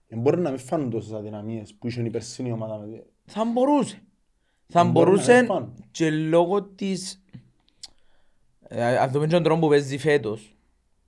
μπορεί 0.08 0.40
να 0.40 0.50
μην 0.50 0.58
φάνουν 0.58 0.90
τόσες 0.90 1.12
αδυναμίες 1.12 1.74
που 1.74 1.86
είχε 1.86 2.02
η 2.02 2.10
περσίνη 2.10 2.52
ομάδα. 2.52 2.78
με- 2.78 3.06
Θα 3.24 3.44
μπορούσε. 3.44 4.02
Θα 4.66 4.84
Μπορεί 4.84 4.94
να 4.96 5.10
μπορούσε 5.10 5.36
είναι 5.36 5.46
φαν. 5.46 5.84
και 5.90 6.10
λόγω 6.10 6.62
της... 6.62 7.22
Ε, 8.68 8.96
Αν 8.98 9.10
δούμε 9.10 9.26
τον 9.26 9.42
τρόπο 9.42 9.60
που 9.60 9.68
παίζει 9.68 9.98
φέτος, 9.98 10.56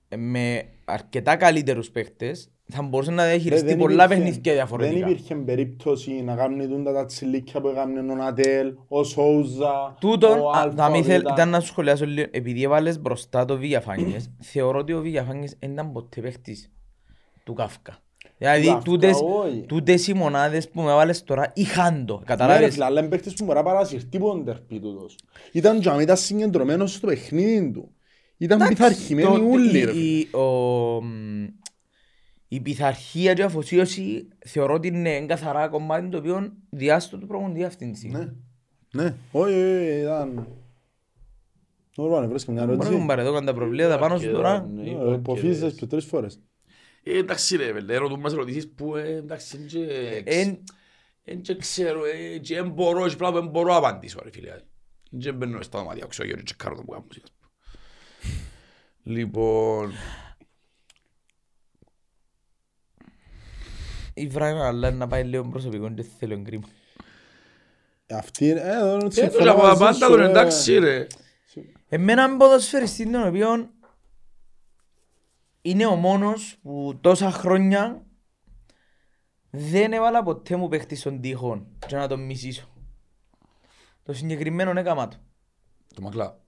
ε, 0.09 0.15
με 0.15 0.65
αρκετά 0.85 1.35
καλύτερους 1.35 1.91
παίχτες, 1.91 2.50
θα 2.71 2.81
μπορούσε 2.81 3.11
να 3.11 3.23
Ρε, 3.23 3.29
διαχειριστεί 3.29 3.67
δεν 3.67 3.77
πολλά 3.77 4.03
υπήρχε- 4.03 4.23
παιχνίδια 4.23 4.53
διαφορετικά. 4.53 4.99
Δεν 4.99 5.09
υπήρχε 5.09 5.35
περίπτωση 5.35 6.11
να 6.11 6.35
κάνουν 6.35 6.69
τούντα 6.69 6.93
τα 6.93 7.05
τσιλίκια 7.05 7.61
που 7.61 7.67
έκαναν 7.67 8.09
ο 8.09 8.13
Νατέλ, 8.15 8.73
ο 8.87 9.03
Σόουζα, 9.03 9.95
Τούτον, 9.99 10.39
ο 10.39 10.49
α, 10.49 10.59
Αλφα, 10.61 10.75
θα 10.75 10.85
ο 10.87 10.91
μην 10.91 11.03
θέλ- 11.03 11.27
Β. 11.27 11.31
ήταν 11.31 11.49
να 11.49 11.59
σου 11.59 11.67
σχολιάσω 11.67 12.05
λίγο, 12.05 12.27
επειδή 12.31 12.63
έβαλες 12.63 12.99
μπροστά 13.01 13.45
το 13.45 13.57
Βηγιαφάνιες, 13.57 14.29
θεωρώ 14.51 14.79
ότι 14.79 14.93
ο 14.93 15.01
Βηγιαφάνιες 15.01 15.55
δεν 15.59 15.71
ήταν 15.71 15.91
ποτέ 15.91 16.21
παίχτης 16.21 16.71
του 17.43 17.53
Καύκα. 17.53 17.97
Δηλαδή, 18.37 18.65
Καύκα, 18.65 18.81
τούτες, 18.81 19.19
όχι. 19.43 19.63
τούτες 19.67 20.07
οι 20.07 20.13
μονάδες 20.13 20.69
που 20.69 20.81
με 20.81 20.93
βάλες 20.93 21.23
τώρα 21.23 21.51
είχαν 21.55 22.05
το, 22.05 22.13
Ναι, 22.13 22.19
ρε 22.19 22.25
καταλάβες. 22.25 22.73
φίλε, 22.73 22.85
αλλά 22.85 22.99
είναι 22.99 23.09
παίκτες 23.09 23.33
που 23.33 23.43
μπορεί 23.45 23.57
να 23.57 23.63
παρασυρθεί 23.63 24.17
από 24.17 24.27
τον 24.27 24.45
τερπί 24.45 24.79
τούτος. 24.79 25.15
Ήταν 25.51 25.79
και 25.79 25.89
ήταν 26.01 26.17
συγκεντρωμένος 26.17 26.93
στο 26.93 27.07
παιχνίδι 27.07 27.71
του. 27.71 27.91
Ήταν 28.37 28.67
πειθαρχημένοι 28.67 29.27
Το- 29.27 29.49
όλοι 29.51 30.27
η- 32.51 32.57
ρε 32.57 32.57
φίλε. 32.57 32.57
η- 32.57 32.57
ο- 32.57 32.57
μ, 32.57 32.57
Η 32.57 32.59
πειθαρχία 32.59 33.33
και 33.33 33.41
η 33.41 33.45
αφοσίωση 33.45 34.27
θεωρώ 34.45 34.73
ότι 34.73 34.87
είναι 34.87 35.15
ένα 35.15 35.25
καθαρά 35.25 35.67
κομμάτι 35.67 36.09
το 36.09 36.17
οποίο 36.17 36.53
διάστο 36.69 37.17
του 37.17 37.27
προπονητή 37.27 37.63
αυτή 37.63 37.91
τη 37.91 37.97
στιγμή. 37.97 38.17
Ναι, 38.17 39.03
ναι, 39.03 39.15
όχι, 39.31 39.53
όχι, 39.53 39.99
ήταν... 39.99 40.47
Ωραία, 41.95 42.27
βρέσκε 42.27 42.51
μια 42.51 42.65
Μπορεί 42.65 42.77
να 42.77 42.83
ερώτηση. 42.85 43.05
παρεδόκαν 43.05 43.45
τα 43.45 43.53
προβλήματα 43.53 43.97
πάνω 43.97 44.17
σου 44.19 44.31
τώρα. 44.31 44.67
Ναι, 44.73 44.81
Ε, 44.81 44.91
υπάρχει 44.91 45.13
Υποφύσισες 45.13 45.71
και- 45.73 45.79
και 45.79 45.85
τρεις 45.85 46.05
φορές. 46.05 46.39
Ε, 47.03 47.17
εντάξει 47.17 47.55
ρε 47.57 47.71
βέλε, 47.71 47.97
ρωτούν 47.97 48.19
μας 48.19 48.33
ερωτήσεις 48.33 48.69
που 48.73 48.95
ε, 48.95 49.15
εντάξει 49.15 49.57
εν 49.57 49.67
και- 49.67 50.23
Εν- 50.25 50.63
εν 51.23 51.41
και 51.41 51.55
ξέρω, 51.55 52.01
ε, 52.05 52.37
και 52.37 52.57
εν 52.57 52.69
μπορώ, 52.69 53.07
και 53.09 53.15
πράγμα 53.15 53.39
που 53.39 53.45
εν 53.45 53.51
μπορώ 53.51 53.67
να 53.71 53.75
απαντήσω 53.75 54.19
ρε 54.23 54.31
φίλε. 54.31 54.51
Και 55.17 55.31
μπαίνω 55.31 55.61
στα 55.61 55.79
δωμάτια, 55.79 56.05
ξέρω 56.05 56.27
γύρω 56.27 56.41
και 56.41 56.53
κάνω 56.57 56.75
το 56.75 56.81
που 56.83 56.91
κάνω. 56.91 57.05
Λοιπόν, 59.03 59.91
Η 64.21 64.27
Βράιμα 64.27 64.67
αλλά 64.67 64.91
να 64.91 65.07
πάει 65.07 65.23
λίγο 65.23 65.43
προσωπικό 65.43 65.93
και 65.93 66.03
θέλω 66.19 66.33
εγκρίμα. 66.33 66.67
Αυτή, 68.09 68.49
ε, 68.49 68.59
εδώ 68.59 68.93
είναι 68.93 69.05
ε, 69.05 69.09
συμφωνώ 69.11 69.37
τώρα 69.37 69.51
από 69.51 69.61
τα 69.61 69.67
μαζί 69.67 69.79
πάντα 69.79 70.05
σου, 70.05 70.11
τον 70.11 70.21
ε. 70.21 70.29
εντάξει 70.29 70.77
ρε. 70.77 71.07
Εμένα 71.89 72.23
είναι 72.23 72.37
ποδοσφαιριστή 72.37 73.11
τον 73.11 73.27
οποίο 73.27 73.69
είναι 75.61 75.85
ο 75.85 75.95
μόνος 75.95 76.57
που 76.61 76.97
τόσα 77.01 77.31
χρόνια 77.31 78.05
δεν 79.49 79.93
έβαλα 79.93 80.23
ποτέ 80.23 80.55
μου 80.55 80.67
παίχτη 80.67 80.95
στον 80.95 81.21
τοίχο 81.21 81.65
και 81.87 81.95
να 81.95 82.07
τον 82.07 82.25
μισήσω. 82.25 82.69
Το 84.03 84.13
συγκεκριμένο 84.13 84.79
έκαμα 84.79 85.07
το. 85.07 85.17
Το 85.95 86.01
μακλά. 86.01 86.39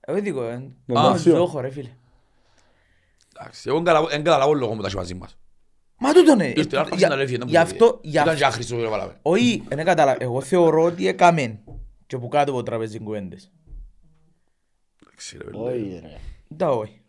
Εγώ 0.00 0.20
δικό, 0.20 0.42
ε. 0.42 0.72
Τον 0.86 0.96
Α, 0.96 1.02
Λάτσιο. 1.02 1.36
Ζόχο 1.36 1.60
ρε 1.60 1.70
φίλε. 1.70 1.90
Εντάξει, 3.36 3.68
εγώ 3.68 3.82
δεν 4.08 4.24
καταλάβω 4.24 4.54
λόγο 4.54 4.74
μου 4.74 4.80
τα 4.80 4.86
έχει 4.86 4.96
μαζί 4.96 5.14
μας. 5.14 5.36
Μα 6.00 6.12
τούτο 6.12 6.34
ναι. 6.34 6.46
Ήρθε 6.56 6.68
να 6.76 6.80
έρθει 6.80 6.96
Για- 6.96 7.06
στην 7.08 7.12
αλήθεια. 7.20 7.38
Γι' 7.46 7.56
αυτό, 7.56 7.98
γι' 8.02 8.10
Ήταν 8.10 8.22
αυτό. 8.28 8.38
και 8.38 8.44
άχρηστο 8.44 8.74
που 8.76 8.80
έβαλαμε. 8.82 9.12
Όχι, 9.22 9.62
δεν 9.68 9.84
καταλάβω. 9.84 10.18
Εγώ 10.20 10.40
θεωρώ 10.40 10.82
ότι 10.82 11.06
έκαμε 11.08 11.58
και 12.06 12.18
που 12.18 12.28
κάτω 12.28 12.50
από 12.52 12.62
τραπέζι 12.62 12.98
κουβέντες. 12.98 13.50
Εντάξει, 15.06 15.38
ρε, 15.38 15.44
παιδί. 15.44 15.56
Όχι 15.58 16.00
ρε. 16.02 16.16
Τα 16.56 16.70
όχι. 16.70 17.00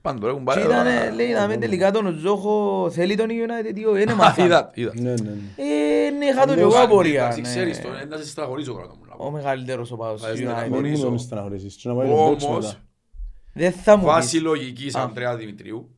Πάντως, 0.00 0.28
έχουν 0.28 0.38
Και 0.38 0.44
πάρει- 0.44 0.64
ήταν, 0.64 0.86
ε, 0.86 1.10
λέει, 1.10 1.30
να 1.32 1.46
με 1.46 1.56
τελικά 1.56 1.90
τον 1.90 2.18
Ζόχο 2.18 2.88
θέλει 2.92 3.16
τον 3.16 3.26
United 3.30 3.76
ή 3.78 3.84
όχι, 3.84 3.98
δεν 3.98 4.10
Α, 4.10 4.14
μάθα. 4.14 4.44
είδα, 4.44 4.70
είδα. 4.74 4.92
Ναι, 4.94 5.10
ναι, 5.10 5.14
ναι. 5.14 5.30
Ε, 5.56 6.10
ναι, 6.10 6.24
είχα 6.24 6.46
το 6.46 6.54
και 6.54 6.60
εγώ 6.60 6.68
Εντάξει, 6.68 6.84
απορία. 6.84 7.20
εντάξει, 7.22 7.40
ναι. 7.40 7.48
ξέρεις 7.48 7.80
το, 7.80 7.88
ε, 7.92 8.04
να 8.04 8.16
σε 8.16 8.26
στραγωνίζω 8.26 8.74
κάτω 8.74 8.94
μου. 8.98 9.04
να 9.08 9.16
πω. 9.16 9.24
Ο 9.26 9.30
μεγαλύτερος 9.30 9.90
οπαδός 9.90 10.20
Θα 10.20 10.28
του 10.28 10.34
είσαι 10.34 10.42
United. 10.44 10.48
στεναχωρή. 10.56 10.88
Δεν 10.90 10.98
μου 10.98 11.04
τον 11.04 11.18
στεναχωρήσεις. 11.18 11.74
Και 11.76 11.88
να 11.88 11.94
πάει 11.94 12.08
το 12.08 12.12
box 12.30 12.38
Όμως, 12.46 12.64
μετά. 12.64 12.76
Δεν 13.54 13.72
θα 13.72 13.96
μου 13.96 14.04
βάση 14.04 14.30
πεις. 14.36 14.42
λογικής, 14.42 14.94
Α. 14.94 15.02
Ανδρέα 15.02 15.36
Δημητρίου, 15.36 15.96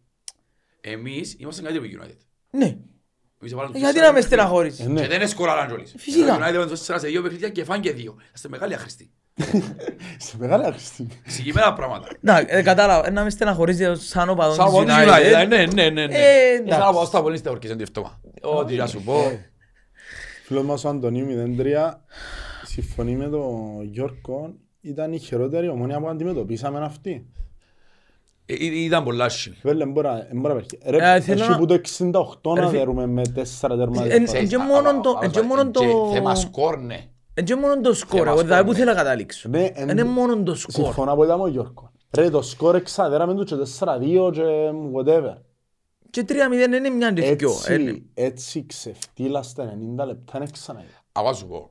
εμείς 0.93 1.37
είμαστε 1.39 1.62
καλύτεροι 1.62 1.95
από 1.95 2.05
United. 2.05 2.18
Ναι. 2.51 2.76
Εμείς 3.41 3.53
έβαλαμε 3.53 3.78
Γιατί 3.78 3.95
τέσσερα 3.95 4.07
να 4.07 4.12
με 4.12 4.20
παιχνίδια. 4.20 4.22
στεναχωρήσεις. 4.22 4.80
Ε, 4.87 4.89
ναι. 4.89 5.01
Και 5.01 5.18
δεν 5.18 5.28
σκοράραν 5.28 5.66
κιόλας. 5.66 5.95
Φυσικά. 5.97 6.26
Το 6.26 6.35
United 6.35 6.55
έβαλε 6.55 6.66
τέσσερα 6.66 6.99
σε 6.99 7.07
δύο 7.07 7.22
παιχνίδια 7.22 7.49
και 7.49 7.64
φάνε 7.64 7.80
και 7.80 7.93
δύο. 7.93 8.16
Είστε 8.35 8.49
μεγάλοι 8.49 8.74
άχρηστοι. 8.74 9.11
Σε 10.18 10.37
μεγάλη 10.39 10.64
άχρηστη. 10.64 11.09
Συγκεκριμένα 11.26 11.72
πράγματα. 11.72 12.09
Να, 12.20 12.45
ε, 12.47 12.62
κατάλαβα, 12.62 13.11
να 13.11 13.22
με 13.24 13.30
στεναχωρήσεις 13.30 14.09
σαν 14.09 14.28
οπαδόν 14.28 14.55
Σαν 14.55 14.64
της 14.66 14.74
από 14.74 14.85
τους 14.85 14.95
United. 14.95 15.43
United, 15.43 15.49
ναι, 15.49 15.66
ναι, 15.66 15.89
ναι. 15.91 16.07
ναι. 16.07 16.14
Ε, 16.14 16.53
Ε, 16.53 16.57
Σαν 16.57 16.72
από 16.72 16.80
εντάξει. 16.80 17.01
τους 17.01 17.11
ταπολίστες 17.11 17.53
ορκίζονται 17.53 17.82
αυτό. 17.82 18.20
Ό,τι 18.43 18.76
να 18.76 18.87
σου 18.87 19.03
πω. 19.03 19.41
Φίλος 20.45 20.64
μας 20.64 20.85
ο 20.85 20.89
Αντωνίου 20.89 21.57
03 21.59 21.91
συμφωνεί 22.62 23.16
με 23.16 23.28
τον 23.28 23.82
Γιώργο 23.82 24.55
ήταν 24.80 25.12
η 25.12 25.18
χειρότερη 25.18 25.68
ομόνια 25.68 26.01
που 26.01 26.09
αντιμετωπίσαμε 26.09 26.85
αυτή. 26.85 27.26
Ε, 28.47 28.53
ε, 28.53 28.64
Ήταν 28.64 29.05
πολλά 29.05 29.24
άσχημη. 29.24 29.57
Βέβαια, 29.62 29.86
μπορεί 29.86 30.07
να- 30.07 30.14
δεν 30.14 30.26
μπορεί 30.40 30.55
να 30.55 30.61
υπάρχει. 30.61 30.78
Ε, 30.82 30.90
Ρε, 30.90 31.20
θέλω 31.20 31.40
έτσι 31.42 31.51
να- 31.51 31.59
που 31.59 31.66
το 31.66 31.74
68 31.74 32.55
να 32.55 32.61
Ρε, 32.61 32.66
φίλε. 32.66 32.78
δέρουμε 32.78 33.07
με 33.07 33.22
τέσσερα 33.22 33.76
τέρματα. 33.76 34.05
Ε, 34.05 34.18
διαφορά. 34.18 34.38
ε, 34.38 34.45
και 34.47 34.59
μόνο 34.59 35.01
το- 35.01 35.18
Α, 35.24 35.28
και 35.28 35.40
μόνο 35.42 35.61
ε, 35.61 35.64
το- 35.64 35.80
και 35.80 36.14
Θέμα 36.14 36.34
σκορ, 36.34 36.78
ναι. 36.78 37.05
Ε, 37.34 37.42
και 37.42 37.55
μόνο 37.55 37.80
το 37.80 37.95
σκορ, 37.95 38.18
Θέμα 38.18 38.30
εγώ 38.30 38.40
δηλαδή 38.40 38.55
σκορ, 38.55 38.64
που 38.64 38.70
ναι. 38.72 38.78
θέλω 38.78 38.90
να 38.90 38.97
καταλήξω. 38.97 39.49
Ναι, 39.49 39.70
εν- 39.74 39.88
Είναι 39.88 40.05
μόνο 40.05 40.42
το 40.42 40.55
σκορ. 40.55 40.84
Συμφωνώ 40.84 41.14
που 41.14 41.24
ήταν 41.24 41.40
ο 41.40 41.47
Γιώργο. 41.47 41.92
Ρε, 42.16 42.30
το 42.30 42.42
σκορ 42.42 42.74
εξαδέραμε 42.74 43.34
του 43.34 43.45
και 43.45 43.55
4-2 43.57 44.30
και 44.30 44.42
whatever. 44.95 45.34
Και 46.11 46.22
3-0 46.28 46.76
είναι 46.76 46.88
μια 46.88 47.12
και 47.12 47.34
δυο. 47.34 47.51
Ε, 47.66 47.76
ναι. 47.76 47.90
Έτσι, 47.90 48.11
έτσι 48.14 48.66
ξεφτύλα 48.66 49.42
στα 49.42 49.64
90 49.64 50.05
λεπτά 50.07 50.32
είναι 50.36 50.47
ξαναείδα. 50.53 50.88
Αγώ 51.12 51.32
σου 51.32 51.47
πω. 51.47 51.70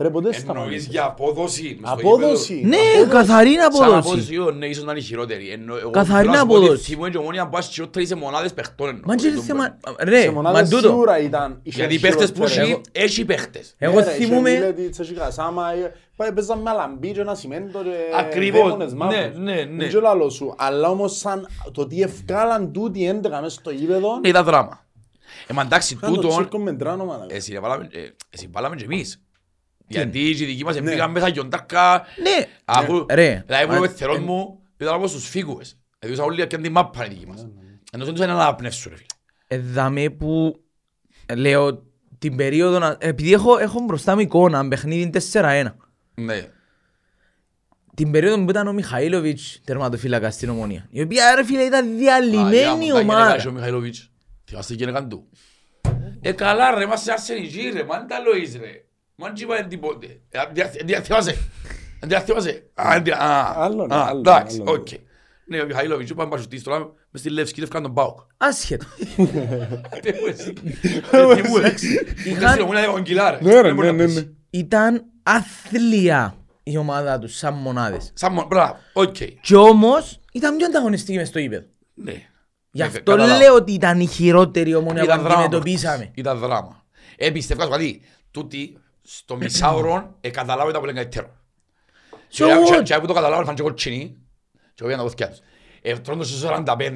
Ρε, 0.00 0.10
ποτέ 0.10 0.26
Εννοείς 0.28 0.42
σταματήσεις. 0.42 0.86
για 0.86 1.04
απόδοση. 1.04 1.78
μες 1.80 1.90
στο 1.90 1.98
Απόδοση. 2.08 2.54
γήπεδο. 2.54 3.04
Ναι, 3.04 3.10
καθαρή 3.10 3.52
Σαν 3.54 3.64
απόδοση. 3.64 3.98
απόδοση, 4.36 4.58
ναι, 4.58 4.66
ίσως 4.66 4.84
να 4.84 4.92
είναι 4.92 5.00
χειρότερη. 5.00 5.48
Εννο- 5.50 5.76
εγώ 5.76 5.90
Καθαρή 5.90 6.18
θέλω 6.20 6.30
να 6.32 6.38
σου 6.38 6.46
πω 6.46 6.54
ότι 6.54 6.64
απόδοση. 6.64 6.84
θυμούμαι 6.90 7.10
και 7.10 7.16
ομόνια 7.16 7.44
που 7.44 7.50
πας 7.50 7.68
χειρότερη 7.68 8.06
σε 8.06 8.14
μονάδες 8.14 8.52
παιχτών 8.54 8.88
εννοώ. 8.88 9.02
Μα 9.06 9.14
και 9.14 9.30
Τον 9.30 9.42
θέμα... 9.42 9.78
παίρνω. 9.80 9.96
Ρε, 10.10 10.20
Σε 10.20 10.26
μα 10.26 10.32
μονάδες 10.32 10.68
τούτο. 10.68 10.88
σίγουρα 10.88 11.18
ήταν 11.18 11.60
Γιατί 11.62 11.94
οι 11.94 11.98
παίχτες 11.98 12.32
που 12.32 12.46
χειρότερες. 12.46 12.68
έχει, 12.68 12.80
έχει 12.92 13.24
παίχτες. 13.24 13.74
Εγώ 13.78 13.98
Ναι, 13.98 14.04
ρε, 14.04 14.10
θυμούμαι... 14.10 14.50
είχε 14.50 14.58
Μίλετιτς, 14.58 14.98
είχε 14.98 15.12
Κασάμα, 15.14 15.72
ε, 15.72 15.92
πάει- 16.16 16.32
παίζαν 16.32 16.58
με 16.58 16.70
αλαμπί 16.70 17.12
και 17.12 17.20
ένα 17.20 17.34
σημέντο 17.34 17.82
και 17.82 17.90
Ακριβώς. 18.18 18.60
δαίμονες 18.62 18.92
Ναι, 18.92 18.98
μαύρους. 18.98 19.38
ναι, 19.38 19.54
ναι. 19.54 19.76
Δεν 19.76 19.88
ξέρω 19.88 20.08
άλλο 20.08 20.30
σου. 20.30 20.54
Αλλά 20.58 20.88
όμως 20.88 21.16
σαν 21.18 21.48
το 21.72 21.86
τι 21.86 22.02
ευκάλαν 22.02 22.72
τούτοι 22.72 23.06
11 23.22 23.40
μέσα 23.40 23.48
στο 23.60 23.70
γήπεδο, 23.70 24.18
Ναι, 24.18 24.28
ήταν 24.28 24.44
δράμα. 24.44 24.86
Ε, 25.46 25.52
μα 25.52 25.62
εντάξει, 25.62 25.94
ήταν 25.94 26.10
το 26.10 26.16
τούτον, 26.20 26.30
τσίρκο 26.30 26.58
με 26.58 26.72
ντράνομα. 26.72 27.26
εσύ 27.28 27.52
ρε, 27.52 27.60
βάλαμε- 27.60 27.88
ε, 27.94 27.98
εσύ 28.30 28.48
βάλαμε 28.52 28.76
και 28.76 28.84
εμείς. 28.84 29.22
Γιατί 29.88 30.28
οι 30.28 30.32
δικοί 30.34 30.64
μας 30.64 30.74
Ναι. 30.74 30.80
μπήκαν 30.90 31.10
μέσα 31.10 31.28
γιοντάρκα, 31.28 32.04
Ναι, 32.22 32.46
αφού, 32.64 33.06
Ρε, 33.10 33.42
δηλαδή 33.46 33.64
που 33.66 33.72
μα- 33.72 33.78
ο 33.78 33.80
πεθερός 33.80 34.18
μου 34.18 34.58
ήταν 34.78 34.94
όπως 34.94 35.12
τους 35.12 35.28
φίγουες. 35.28 35.78
Δηλαδή 35.98 36.20
όλοι 36.20 36.46
και 36.46 36.58
την 36.58 36.72
μάπα 36.72 37.04
είναι 37.04 37.14
οι 37.14 37.16
δικοί 37.16 37.30
μας. 37.30 37.46
Ενώ 37.92 38.04
δεν 38.04 38.14
τους 38.14 38.24
είναι 38.24 38.32
να 38.32 38.40
αναπνεύσουν 38.42 38.90
ρε 38.92 38.96
φίλε. 38.96 39.06
Εδάμε 39.46 40.08
που 40.10 40.60
λέω 41.36 41.82
την 42.18 42.36
περίοδο 42.36 42.78
να... 42.78 42.96
Επειδή 43.00 43.32
έχω, 43.32 43.58
έχω 43.58 43.80
μπροστά 43.80 44.14
μου 44.14 44.20
εικόνα, 44.20 44.68
παιχνίδι 44.68 45.10
4-1. 45.32 45.64
Ναι. 46.14 46.44
Την 47.94 48.10
περίοδο 48.10 48.44
που 48.44 48.50
ήταν 48.50 48.66
ο 48.68 48.72
Μιχαήλοβιτς 48.72 49.60
τερματοφύλακας 49.64 50.34
στην 50.34 50.48
Ομονία. 50.48 50.86
Η 50.90 51.02
οποία 51.02 51.34
ρε 51.34 51.44
φίλε 51.44 51.62
ήταν 51.62 51.96
διαλυμένη 51.96 52.92
ομάδα. 52.92 53.44
Ο 53.48 53.52
Μιχαηλόβιτς. 53.52 54.10
Θυμάστε 54.44 54.74
και 54.74 54.84
έκανε 54.84 55.08
του; 55.08 55.28
Ε, 56.20 56.32
καλά 56.32 56.74
ρε, 56.74 56.82
είμαστε 56.82 57.12
αρσενικοί 57.12 57.70
ρε, 57.72 57.84
μα 57.84 57.98
δεν 57.98 58.06
τα 58.08 58.18
λοείς 58.18 58.56
ρε. 58.60 58.84
Μα 59.20 59.26
δεν 59.26 59.36
είπαν 59.36 59.68
τίποτε. 59.68 60.06
Ε, 60.28 60.38
δια- 60.52 60.70
δια- 60.84 61.02
Θυμάσαι. 61.02 61.36
Δεν 62.00 62.20
θυμάσαι. 62.20 62.62
Α, 62.74 63.00
δεν- 63.02 63.14
α, 63.14 63.52
Άλλο, 63.56 63.86
ναι, 63.86 63.94
α, 63.94 64.04
άλλο, 64.06 64.18
Εντάξει, 64.18 64.60
άλλο. 64.60 64.72
οκ. 64.72 64.88
Ναι, 65.46 65.60
ο 65.60 65.66
Μιχαηλόβιτς 65.66 66.10
είπαν 66.10 66.28
πάει 66.28 66.40
σουτής 66.40 66.62
τώρα 66.62 66.78
μες 67.10 67.20
στη 67.20 67.30
Λεύσκη, 67.30 67.64
δεν 67.64 67.82
τον 67.82 67.94
πάω. 67.94 68.14
Άσχετο. 68.36 68.86
Τι 70.02 70.12
μου 70.12 70.26
εσύ. 70.28 70.52
Τι 71.34 71.48
μου 71.48 71.56
εσύ. 71.62 71.92
Είχαν- 71.92 72.26
Είχαν... 72.26 72.50
Στην 72.50 72.62
ομονία 72.62 73.00
κιλά 73.02 73.30
ρε. 73.30 73.38
Ναι 73.40 73.54
ρε, 73.54 73.62
Δεν 73.62 73.74
μπορεί 73.74 73.86
ναι, 73.86 73.92
να 73.92 73.98
ναι, 73.98 74.04
πεις. 74.04 74.14
ναι. 74.14 74.28
Ήταν 74.50 75.04
άθλια 75.22 76.36
η 76.62 76.76
ομάδα 76.76 77.18
τους 77.18 77.36
σαν 77.36 77.54
μονάδες. 77.54 78.10
Σαν 78.14 78.32
μόνο, 78.32 78.46
μπράβο, 78.46 78.76
οκ. 78.92 79.16
Κι 79.40 79.54
όμως 79.54 80.20
ήταν 80.32 80.56
πιο 80.56 80.66
ανταγωνιστική 80.66 81.16
μες 81.18 81.28
στο 81.28 81.38
γήπεδο. 81.38 81.66
Ναι. 81.94 82.12
Γι' 82.70 82.80
Ναι, 82.80 82.84
αυτό 82.84 82.98
καταλάβω. 83.02 83.38
λέω 83.38 83.54
ότι 83.54 83.72
ήταν 83.72 84.00
η 84.00 84.06
χειρότερη 84.06 84.74
ομονία 84.74 85.02
που 85.02 85.08
Ήταν 85.08 85.22
δράμα. 85.22 85.34
αντιμετωπίσαμε. 85.42 86.10
Ήταν 86.14 86.38
δράμα. 86.38 86.84
Ε, 87.16 87.30
πιστεύω 87.30 87.68
κάτι. 87.68 88.02
Τούτοι 89.08 89.20
στο 89.22 89.36
μισάωρο 89.36 90.16
ε, 90.20 90.30
καταλάβουν 90.30 90.72
τα 90.72 90.78
που 90.78 90.84
λένε 90.84 90.98
καλύτερο. 90.98 91.30
Και 92.28 92.44
So 92.44 92.46
και- 92.46 92.76
what? 92.78 92.82
και 92.82 92.98
που 92.98 93.06
το 93.06 93.12
καταλάβουν 93.12 93.44
φάνε 93.44 93.56
και 93.56 93.62
κοτσινοί 93.62 94.16
και 94.74 94.82
πήγαν 94.84 94.98
τα 94.98 95.02
βοθιά 95.04 95.28
τους. 95.28 95.38
Ε, 95.82 95.94
τρώνε 95.98 96.24
στο 96.24 96.48
45 96.66 96.90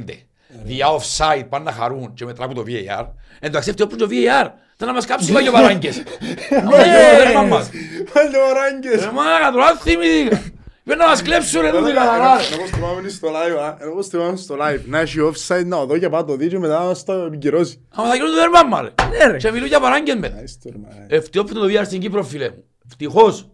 διά 0.64 0.86
offside 0.88 1.44
πάνε 1.48 1.64
να 1.64 1.72
χαρούν 1.72 2.14
και 2.14 2.24
μετρά 2.24 2.44
από 2.44 2.54
το 2.54 2.64
VAR. 2.66 3.06
Εν 3.40 3.52
το 3.52 3.58
αξέφτει 3.58 3.82
όπλο 3.82 3.96
το 3.96 4.06
VAR. 4.10 4.48
Ήταν 4.74 4.88
να 4.88 4.92
μας 4.92 5.06
κάψει 5.06 5.30
οι 5.30 5.32
Βάγιο 5.34 5.52
Παράγκες. 5.52 6.02
Άμα 6.50 6.76
Ναι. 6.76 6.82
γίνει 6.84 6.96
το 7.16 7.24
τέρμα 7.24 7.42
μας. 7.42 7.70
Πάλι 8.12 8.36
ο 8.36 8.52
Ράγκες. 8.54 9.04
Ρε 9.04 9.10
μάνα, 9.10 9.52
τώρα 9.52 9.74
θυμήθηκα. 9.76 10.42
Πρέπει 10.85 10.99
να 11.01 11.07
μας 11.09 11.22
κλέψουν 11.22 11.61
ρε 11.61 11.70
τούτοι 11.70 11.93
καλά. 11.93 12.37
ρε. 12.37 12.55
Όπως 12.57 12.70
θυμάμαι 12.70 13.09
στο 13.09 13.28
live, 13.28 13.59
α. 13.62 13.76
Όπως 13.91 14.07
θυμάμαι 14.07 14.37
στο 14.37 14.57
live. 14.61 14.80
Να 14.87 14.99
έχει 14.99 15.18
offside, 15.33 15.64
να 15.66 15.76
οδό 15.76 15.99
και 15.99 16.09
πάω 16.09 16.24
το 16.24 16.37
δει 16.37 16.49
και 16.49 16.59
μετά 16.59 16.85
να 16.85 16.95
στο 16.95 17.12
επικυρώσει. 17.12 17.87
Άμα 17.95 18.09
θα 18.09 18.14
γίνουν 18.14 18.30
το 18.30 18.37
τέρμα 18.37 18.62
μας 18.62 18.80
ρε. 18.83 19.09
Ναι 19.09 19.33
ρε. 19.33 19.37
Και 19.37 19.51
μιλούν 19.51 19.66
για 19.68 19.80
Παράγκες 19.80 20.14
μετά. 20.14 20.37
Άις 20.39 20.59
το, 20.62 20.70
ρε, 20.72 20.78
μα, 20.78 20.89
ε, 21.09 21.16
Ευτυχώς 21.16 21.51
που 21.51 21.59
το 21.59 21.66
VAR 21.66 21.83
στην 21.85 22.01
Κύπρο 22.01 22.22
φίλε 22.22 22.51
μου. 22.51 22.64
Ευτυχώς. 22.89 23.51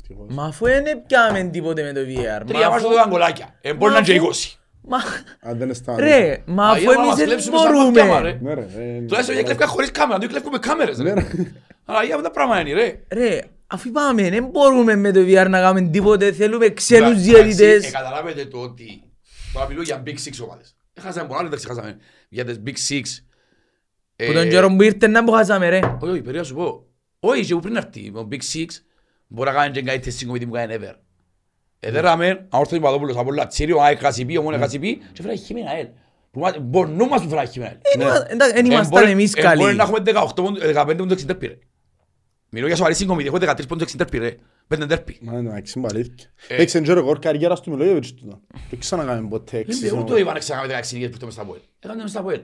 ευτυχώς. 0.00 0.26
Μα 0.34 0.44
αφού 0.44 0.64
δεν 0.66 0.84
πιάμε 1.06 1.42
τίποτε 1.42 1.82
με 1.82 1.92
το 1.92 2.00
VR. 2.00 2.42
Τρία 2.46 2.64
Μα 2.64 2.70
μάτς 2.70 2.84
αφού- 2.84 2.94
το 2.94 3.00
αγκολάκια. 3.00 3.54
Ε, 3.60 3.74
μπορεί 3.74 3.92
να 3.92 3.98
είναι 3.98 4.06
και 4.06 4.12
αφού- 4.16 4.26
20. 4.26 4.58
Μα... 4.90 4.96
Αν 5.50 5.58
δεν 5.58 5.70
αισθάνομαι. 5.70 6.04
Ρε, 6.04 6.42
μα 6.46 6.64
Α, 6.66 6.70
αφού 6.70 6.80
για 6.80 6.88
να 6.90 6.94
εμείς 6.94 7.06
μας 7.08 7.16
δεν 7.16 7.26
κλέψουμε 7.26 7.58
σαν 7.58 7.74
μάτια, 7.86 8.04
μα, 8.04 8.20
ρε. 8.20 8.38
Ναι 8.42 8.54
ρε, 8.54 8.60
ε, 8.60 9.00
Τουλάχιστον 9.00 9.34
για 9.34 9.44
κλέφκα 9.44 9.66
χωρίς 9.66 9.90
κάμερα, 9.90 10.18
δεν 10.18 10.28
κλέφκουμε 10.28 10.58
κάμερες 10.58 10.98
Ναι, 10.98 11.12
ρε. 11.12 11.20
ρε. 11.20 11.26
Αλλά 11.84 12.02
για 12.04 12.14
αυτά 12.14 12.30
πράγματα 12.30 12.60
είναι 12.60 12.72
ρε. 12.80 13.00
Ρε, 13.12 13.40
αφού 13.70 13.88
είπαμε, 13.88 14.30
δεν 14.30 14.44
μπορούμε 14.44 14.96
με 14.96 15.12
το 15.12 15.20
VR 15.20 15.46
να 15.48 15.60
κάνουμε 15.60 15.88
τίποτε, 15.88 16.32
θέλουμε 16.32 16.68
ξένους 16.68 17.08
Εντάξει, 17.08 17.30
διαιτητές. 17.30 17.84
ε, 17.86 17.90
Καταλάβετε 17.90 18.44
το 18.44 18.58
ότι 18.58 19.02
τώρα 19.52 19.68
μιλώ 19.68 19.82
για 19.82 20.02
Big 20.06 20.08
Six 20.14 20.44
ομάδες. 20.44 20.76
Έχασαμε 20.94 21.28
πολλά, 21.28 21.40
δεν 21.40 21.50
τα 21.50 21.56
ξεχάσαμε. 21.56 21.96
Για 22.28 22.44
τις 22.44 22.60
Big 22.66 22.92
Six. 22.92 23.02
Που 24.16 24.24
ε, 24.24 24.32
τον 24.32 24.48
καιρό 24.48 24.68
που 24.76 24.82
ήρθε 24.82 25.06
να 25.06 25.24
που 25.24 25.32
χάσαμε 25.32 25.68
ρε. 25.68 25.78
Όχι, 25.78 25.94
όχι, 26.02 26.02
περίμενα 26.10 26.38
να 26.38 26.44
σου 26.44 26.54
πω. 26.54 26.86
Όχι, 27.20 27.44
και 27.44 27.54
που 27.54 27.60
πριν 27.60 27.76
έρθει, 27.76 28.08
ο 28.14 28.28
Big 28.30 28.56
Six 28.56 28.66
μπορεί 29.26 29.50
να 29.50 29.56
κάνει 29.56 29.72
και 29.72 29.82
καλύτερη 29.82 30.10
συγκομιτή 30.10 30.46
που 30.46 30.52
κάνει 30.52 30.76
ever. 30.80 30.94
Εδέραμε, 31.80 32.46
αόρθος 32.48 32.78
Παπαδόπουλος 32.78 33.16
από 33.16 33.32
Λατσίριο, 33.32 33.78
ΑΕΚ 33.80 33.98
Χασιπί, 34.00 34.36
ομόνια 34.38 34.58
Χασιπί 34.58 34.96
και 34.96 35.22
φέραμε 35.22 35.38
χειμένα 35.40 35.70
ΑΕΛ. 35.70 35.86
Που 36.30 36.40
μα- 36.40 36.54
Μπορούν 36.60 37.08
μας 37.08 37.22
που 37.22 37.28
φέραμε 37.28 37.48
χειμένα 37.48 37.70
ΑΕΛ. 37.70 37.80
Εν 37.94 38.00
είμα- 38.00 38.26
εντάξει, 38.30 38.56
Εν 38.56 38.64
Ε, 38.64 38.68
ήμασταν 38.74 38.88
μπορεί- 39.00 39.10
εμείς 39.10 39.32
ε, 39.34 39.42
Μπορεί 39.42 39.56
καλοί. 39.62 39.76
να 39.76 39.82
έχουμε 39.82 39.98
18 40.04 40.42
πόντους- 40.42 40.62
15 40.64 40.96
πόντους 40.98 41.12
60 41.22 41.34
πήρε. 41.38 41.58
Μιλώ 42.50 42.66
για 42.66 42.76
σοβαρή 42.76 42.94
συγκομιτή, 42.94 43.28
έχω 43.28 43.36
13 43.40 43.66
πόντους 43.68 43.92
60 43.98 44.04
πήρε. 44.10 44.36
Πέντε 44.68 44.86
τέρπι. 44.86 45.18
Μα 45.20 45.38
είναι 45.38 45.56
αξί 45.56 45.78
μπαλήθηκε. 45.78 46.30
Ε. 46.48 46.56
Παίξε 46.56 46.80
και 46.80 46.92
ρεκόρ 46.92 47.18
καριέρας 47.18 47.60
του 47.60 47.70
Μιλόγεβιτς 47.70 48.14
τούτο. 48.14 48.40
Δεν 48.70 48.78
ξανακάμε 48.78 49.28
ποτέ 49.28 49.58
έξι. 49.58 49.88
Δεν 49.88 49.98
ούτε 49.98 50.12
ο 50.12 50.16
Ιβάν 50.18 50.38
ξανακάμε 50.38 50.72
16 50.74 50.92
νίκες 50.92 51.08
που 51.08 51.12
ήρθε 51.14 51.24
μες 51.24 51.34
στα 51.34 51.42
Αποέλ. 51.42 51.60
Έκανε 51.80 52.02
μες 52.02 52.10
στα 52.10 52.20
Αποέλ. 52.20 52.40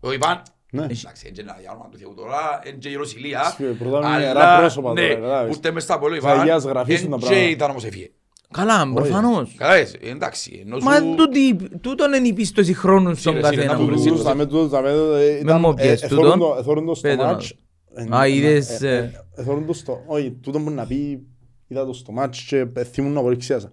Ο 0.00 0.12
Ιβάν, 0.12 0.42
Ναι. 0.72 0.82
εντάξει, 0.82 1.26
είναι 1.26 1.34
και 1.34 1.40
ένα 1.40 1.56
για 1.60 1.70
όνομα 1.70 1.88
του 1.90 1.98
Θεού 1.98 2.14
τώρα, 2.16 2.60
είναι 2.66 2.76
και 2.76 2.88
η 2.88 2.94
Ρωσιλία. 2.94 3.44
Σφι- 3.44 3.78
πρωτά 3.78 3.98
με 4.00 4.06
αλλά, 4.06 4.20
ιερά 4.24 4.58
πρόσωπα 4.58 4.92
ναι, 4.92 5.00
τώρα, 5.00 5.14
κατάλαβες. 5.14 5.50
που 5.50 5.56
ήρθε 5.62 5.72
μες 5.74 5.82
στα 5.82 5.94
Αποέλ 5.94 6.12
ο 6.12 6.20
Θα 6.20 6.28
Ιβάν, 6.28 6.40
αγιάς 6.40 6.64
γραφείς 6.64 7.02
εν 7.02 7.10
τα 7.10 7.16
και 7.16 7.20
πράγματα. 7.26 7.48
ήταν 7.50 7.70
όμως 7.70 7.84
έφυγε. 7.84 8.10
Καλά, 8.52 8.92
προφανώς. 8.94 9.54
Κατάλαβες, 9.56 9.94
εντάξει, 10.02 10.60
ενώ 10.66 10.76
Μα 10.82 10.94
σου... 10.96 11.14
τούτη, 11.16 11.56
τούτον 11.80 12.12
είναι 12.12 12.28
η 12.28 12.32
πίστοση 12.32 12.74
χρόνου 12.74 13.14
στον 13.14 13.34
Σύρε, 13.34 13.46
σύρε, 13.46 13.56
καθένα. 13.56 13.72
να 13.72 13.78
μου 13.78 13.84
μου. 13.84 13.90
βρεις. 13.94 14.04
Τούτος, 14.06 14.22
δαμε, 14.22 14.46
τούτος, 14.46 14.68
δαμε, 14.68 14.90
ε, 15.20 15.38
ήταν- 15.38 15.60
μου 15.60 15.74
πιέσεις 15.74 16.02
ε, 16.02 16.08
τούτον. 16.08 16.24
εθώρουν 16.24 16.40
το- 16.40 16.56
εθώρουν 16.58 16.86
το 16.86 16.94
στο 16.94 17.08
Πέτω 17.08 17.22
να 17.22 17.28
μάτς. 17.30 17.54
Ε, 17.94 18.06
Α, 18.10 18.24
ε, 18.24 18.30
είδες, 18.34 18.82
ε, 18.82 18.88
ε. 18.88 18.96
ε, 18.96 19.10
εθώρουν 19.36 19.66
το 19.66 19.72
στο- 19.72 20.02
Όχι, 20.06 20.30
τούτο 20.42 20.60
που 20.60 20.70
να 20.70 20.86
πει, 20.86 21.26
είδα 21.66 21.84
το 21.86 21.92
στο 21.92 22.12
μάτς 22.12 22.42
και 22.42 22.66
ε, 22.74 22.84
θυμούν 22.84 23.12
να 23.12 23.18
απορριξίασα. 23.20 23.72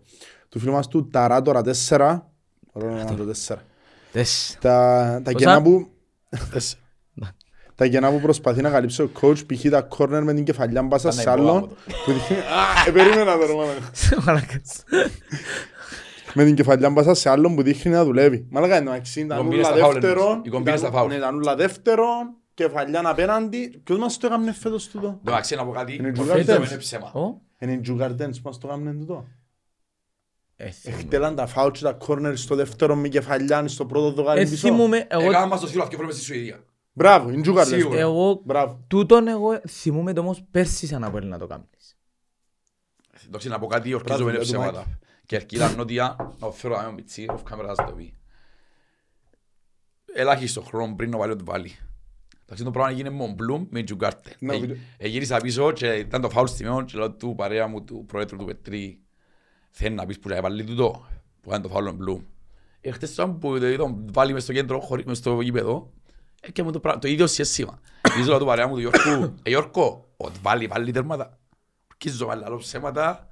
Του 0.50 0.60
φίλου 0.60 0.72
μας 0.72 0.88
του 0.88 1.08
Ταράτορα 1.08 1.62
4, 1.62 2.20
Ρόναλντο 2.74 3.24
4. 3.48 3.56
Τες. 4.12 4.58
Τα 4.62 5.22
τα 5.24 5.32
Πόσα; 5.32 5.38
κενά 5.46 5.62
που 5.62 5.88
Τέσσερα. 6.54 6.82
τα 7.76 7.88
κενά 7.88 8.12
που 8.12 8.20
προσπαθεί 8.20 8.62
να 8.62 8.70
καλύψει 8.70 9.02
ο 9.02 9.12
coach, 9.22 9.46
π.χ. 9.48 9.70
τα 9.70 9.88
corner 9.98 10.22
με 10.24 10.34
την 10.34 10.44
κεφαλιά 10.44 10.84
μπάσα 10.84 11.10
Ήταν 11.10 11.22
σε 11.24 11.30
υπόγαμο 11.30 11.50
άλλον. 11.58 11.70
το. 11.70 11.76
που 12.06 12.12
δείχνει- 12.12 12.40
Α, 12.40 12.88
ε, 12.88 12.92
περίμενα 12.92 13.38
το 13.38 13.46
ρε 13.46 13.54
μάνα. 13.54 13.72
Μαλάκας. 14.26 14.84
Με 16.34 16.46
την 16.46 16.56
κεφαλιά 16.56 16.90
μπάσα 16.90 17.14
σε 17.14 17.30
άλλον 17.30 17.56
που 17.56 17.62
δείχνει 17.62 17.92
να 17.92 18.04
δουλεύει. 18.06 18.48
Μαλάκα 18.50 18.78
είναι 18.78 18.90
εντάξει, 18.90 19.20
ήταν 19.22 19.38
κομπίνες 19.38 19.66
ούλα 19.66 19.76
στα 19.76 19.84
φάουλ 19.86 19.94
δεύτερον. 19.94 20.26
εννοείς. 20.28 20.42
Οι 20.46 20.50
κομπίνες 20.50 20.80
ήταν- 20.80 20.90
στα 20.92 21.00
φάουλ. 21.00 21.10
ναι, 21.12 21.16
Ήταν 21.18 21.36
ούλα 21.36 21.56
δεύτερον, 21.56 22.36
κεφαλιά 22.64 23.02
απέναντι. 23.10 23.82
Ποιος 23.84 23.98
μας 24.00 24.18
το 24.18 24.28
έκαμνε 24.28 24.52
φέτος 24.54 24.88
τούτο; 24.88 25.20
Εντάξει, 25.28 25.56
να 25.56 25.66
πω 25.66 25.72
κάτι. 25.72 25.96
Είναι 25.96 26.08
ο 26.08 26.12
Τζουγκάρ 26.12 26.38
Φέντο 26.38 26.52
Τέμς. 26.54 26.70
είναι 26.70 26.80
ψέμα. 26.80 27.12
Ω. 27.12 27.42
Είναι 27.60 27.72
οι 27.72 27.80
Τζουγκαρντένς 27.80 28.42
που 28.42 28.48
μας 28.48 28.58
το 28.58 28.68
έκαμνε 28.68 28.94
τούτο. 28.94 29.28
Ε, 30.56 30.70
θυμούμαι. 30.70 31.02
Εκτέλαν 31.02 31.36
τα 31.36 31.46
φάουλ 31.48 31.72
και 31.72 31.82
τα 31.84 31.98
corner 32.08 32.32
στο 32.36 32.56
δεύτερο 32.56 32.96
με 32.96 33.08
κεφαλιά 33.08 33.68
στο 33.68 33.86
πρώτο 33.86 34.12
δοκάρι 34.12 34.42
Ε, 34.42 34.44
πίσω. 34.44 34.68
θυμούμαι, 34.68 35.06
εγώ, 35.10 35.30
Έκανα 35.30 35.46
μας 35.46 35.60
το 35.60 35.68
σύλλο 35.68 35.84
αυτό 35.84 35.98
φορές 35.98 36.16
στη 36.16 36.24
Σουηδία. 36.24 36.64
Μπράβο, 36.94 37.30
είναι 37.30 37.42
Τζουγκαρντένς. 37.42 37.82
Σίγουρα. 37.82 38.00
εγώ, 38.00 38.42
Μπράβο. 38.46 38.84
τούτον 38.88 39.28
εγώ 39.28 39.60
θυμούμαι 39.68 40.14
το 40.14 40.22
όμως 40.22 40.44
πέρσι 40.52 40.88
σαν 40.88 41.02
να 41.02 41.10
μπορεί 41.10 41.26
να 41.26 41.38
το 41.38 41.48
κάνεις. 41.48 41.98
Εντάξει, 43.28 43.48
να 43.50 43.60
πω 43.60 43.68
κάτι, 43.68 43.94
ορκίζομαι 43.94 44.24
είναι 44.32 44.32
Μπράβο, 44.32 44.46
για 44.52 44.60
το 44.60 44.72
ψέματα. 44.72 45.00
Και 45.26 45.36
αρκετά 45.36 45.76
νότια, 45.76 46.36
να 46.40 46.52
φέρω 46.52 46.80
ένα 46.80 46.92
μιτσί, 46.92 47.26
off 47.30 47.54
camera 47.54 47.74
θα 47.76 47.84
το 47.86 47.92
πει. 47.92 48.14
Ελάχιστο 50.14 50.62
χρόνο 50.62 50.96
πριν 50.96 51.10
να 51.10 51.18
βάλει 51.18 51.32
ό,τι 51.32 51.44
βάλει. 51.44 51.76
Εντάξει, 52.50 52.64
το 52.64 52.72
πράγμα 52.72 52.92
έγινε 52.92 53.10
με 53.10 53.18
τον 53.18 53.34
Μπλουμ 53.34 53.62
με 53.70 53.78
την 53.78 53.86
Τζουγκάρτε. 53.86 54.36
Να, 54.40 54.54
Ε, 54.54 54.58
βίντεο. 54.60 54.76
Εγύρισα 54.98 55.38
πίσω 55.38 55.72
και 55.72 55.88
ήταν 55.88 56.22
το 56.22 56.30
φάουλ 56.30 56.48
στιγμιών 56.48 56.86
και 56.86 56.98
λέω 56.98 57.12
του 57.12 57.34
παρέα 57.38 57.68
μου, 57.68 57.84
του 57.84 58.04
πρόεδρου 58.08 58.38
του 58.38 58.46
Πετρί, 58.46 59.00
θέλει 59.72 59.96
να 59.96 60.06
πεις 60.06 60.20
που 60.20 60.30
θα 60.30 60.42
βάλει 60.42 60.64
τούτο, 60.64 61.06
που 61.42 61.50
κάνει 61.50 61.64
το 61.64 61.70
φάουλ 61.70 61.88
ο 61.88 61.92
Μπλουμ. 61.92 62.22
Εχθές 62.82 63.16
τώρα 63.16 63.30
που 63.32 63.60
το 63.60 63.68
είδα, 63.68 63.96
βάλει 64.14 64.34
μες 64.34 64.44
στο 64.44 64.54
κέντρο, 64.54 64.80
χωρί- 64.80 65.08
μες 65.08 65.18
στο 65.18 65.42
γήπεδο, 65.42 65.92
ε, 66.42 66.52
και 66.52 66.64
μου 66.64 66.72
το, 66.72 66.80
πρά- 66.80 67.00
το 67.00 67.08
ίδιο 67.08 67.28
σύστημα. 67.28 67.80
Ίζω 68.20 68.38
του 68.38 68.46
παρέα 68.46 68.68
μου 68.68 68.74
του 68.74 68.80
Γιώργου, 68.80 69.34
ε 69.44 69.50
Γιώργο, 69.50 70.06
ότι 70.18 70.40
βάλει, 70.42 70.68
βάλει 70.68 70.92
τέρματα. 70.92 71.38
Ορκίζω 71.92 72.26
βάλει 72.26 72.44
άλλο 72.44 72.58
ψέματα, 72.58 73.28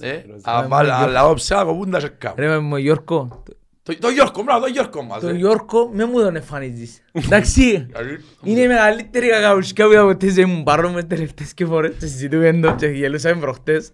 ε, 0.00 0.22
α, 0.42 0.68
βάλει 0.68 0.90
άλλο 1.16 1.34
ψέματα, 1.34 1.66
κοπούν 1.66 1.90
τα 1.90 1.98
τσεκά. 1.98 2.34
Ρε 2.36 2.60
με 2.60 2.80
Γιώργο, 2.80 3.42
Το- 3.84 3.98
Το 3.98 4.08
Γιώργο, 4.08 4.42
μπράβο, 4.42 4.64
το 4.64 4.70
Γιώργο 4.72 5.02
μας. 5.02 5.20
τον 5.20 5.30
ε. 5.34 5.36
Γιώργο 5.36 5.90
με 5.92 6.04
μου 6.04 6.20
τον 6.20 6.36
εμφανίζεις. 6.36 7.02
Εντάξει, 7.12 7.86
Δηλαδή, 7.90 8.24
είναι 8.42 8.60
η 8.60 8.66
μεγαλύτερη 8.66 9.28
κακαουσιά 9.28 9.86
που 9.86 9.92
είδα 9.92 10.02
ποτέ 10.02 10.28
στη 10.30 10.40
ζωή 10.40 10.50
μου. 10.50 10.62
Παρόμοιες 10.62 11.04
τις 11.04 11.18
τελευταίες 11.18 11.54
και 11.54 11.64
φορές 11.64 11.90
και 11.98 12.06
συζητούμε 12.06 12.52
το 12.60 12.74
και 12.74 12.86
γελούσαμε 12.86 13.40
προχτές. 13.40 13.90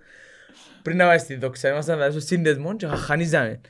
Πριν 0.82 0.96
να 0.96 1.04
πάει 1.06 1.18
στη 1.18 1.34
δόξα, 1.36 1.68
ήμασταν 1.68 1.94
δηλαδή 1.96 2.12
στο 2.18 2.26
σύνδεσμο 2.26 2.76
και 2.76 2.86
χανίζαμε. 2.86 3.60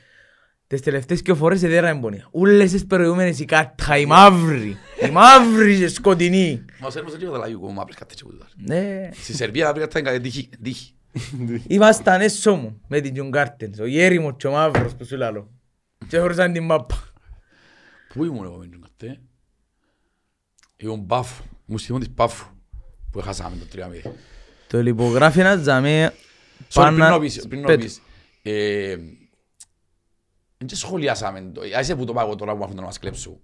Τις 0.67 0.81
τελευταίες 0.81 1.21
και 1.21 1.33
φορές 1.33 1.63
εδέρα 1.63 1.87
εμπονία. 1.89 2.27
Ούλες 2.31 2.71
τις 2.71 2.85
προηγούμενες 2.85 3.39
η 3.39 3.45
κάττα, 3.45 3.97
η 3.97 4.05
μαύρη. 4.05 4.77
Η 5.07 5.09
μαύρη 5.09 5.77
και 5.77 5.87
σκοτεινή. 5.87 6.65
Μας 6.79 6.95
έρμοσε 6.95 7.17
λίγο 7.17 7.31
τα 7.31 7.37
λαγιού 7.37 7.59
μου, 7.61 7.73
μάπλες 7.73 7.97
κάτι 7.97 8.15
τσίπου 8.15 8.31
τώρα. 8.31 8.49
Ναι. 8.55 9.09
Στη 9.13 9.33
Σερβία 9.33 9.65
τα 9.65 9.71
πήγα 9.73 9.85
ήταν 9.85 10.03
κάτι 10.03 10.19
τύχη, 10.19 10.49
τύχη. 10.63 10.93
Ήμασταν 11.67 12.21
έσω 12.21 12.55
μου 12.55 12.81
με 12.87 12.99
την 12.99 13.13
Τζουγκάρτεν. 13.13 13.73
Ο 13.81 13.85
γέριμος 13.85 14.33
και 14.37 14.47
ο 14.47 14.51
μαύρος 14.51 14.95
που 14.95 15.05
σου 15.05 15.17
λάλλω. 15.17 15.49
Και 16.07 16.17
χωρούσαν 16.19 16.53
την 16.53 16.63
μάπα. 16.63 17.03
Πού 18.13 18.23
ήμουν 18.25 18.43
εγώ 18.43 18.55
με 18.57 18.65
τον 18.67 18.81
καυτέ. 18.81 19.19
Ήμουν 20.77 21.05
Πάφου, 21.05 21.43
μουσιμό 21.65 21.97
της 21.99 22.09
Πάφου, 22.09 22.45
που 23.11 23.19
έχασαμε 23.19 23.55
το 23.55 23.65
3-0. 24.07 24.11
Το 24.67 24.81
λιπογράφει 24.81 25.39
ένα 25.39 25.59
τζαμί 25.61 26.07
Sorry, 26.73 26.83
πριν 26.85 26.97
να 26.97 27.05
πάνω... 27.05 27.19
πεις, 27.19 27.47
πριν 27.47 27.61
να 27.61 27.67
Πέτω. 27.67 27.83
πεις. 27.83 28.01
Ε, 28.41 28.95
Δεν 30.57 30.67
και 30.67 30.75
σχολιάσαμε 30.75 31.51
το, 31.53 31.61
άσε 31.77 31.95
που 31.95 32.05
το 32.05 32.13
πάω 32.13 32.35
τώρα 32.35 32.51
που 32.53 32.57
μάθουν 32.57 32.75
να 32.75 32.81
μας 32.81 32.99
κλέψουν. 32.99 33.41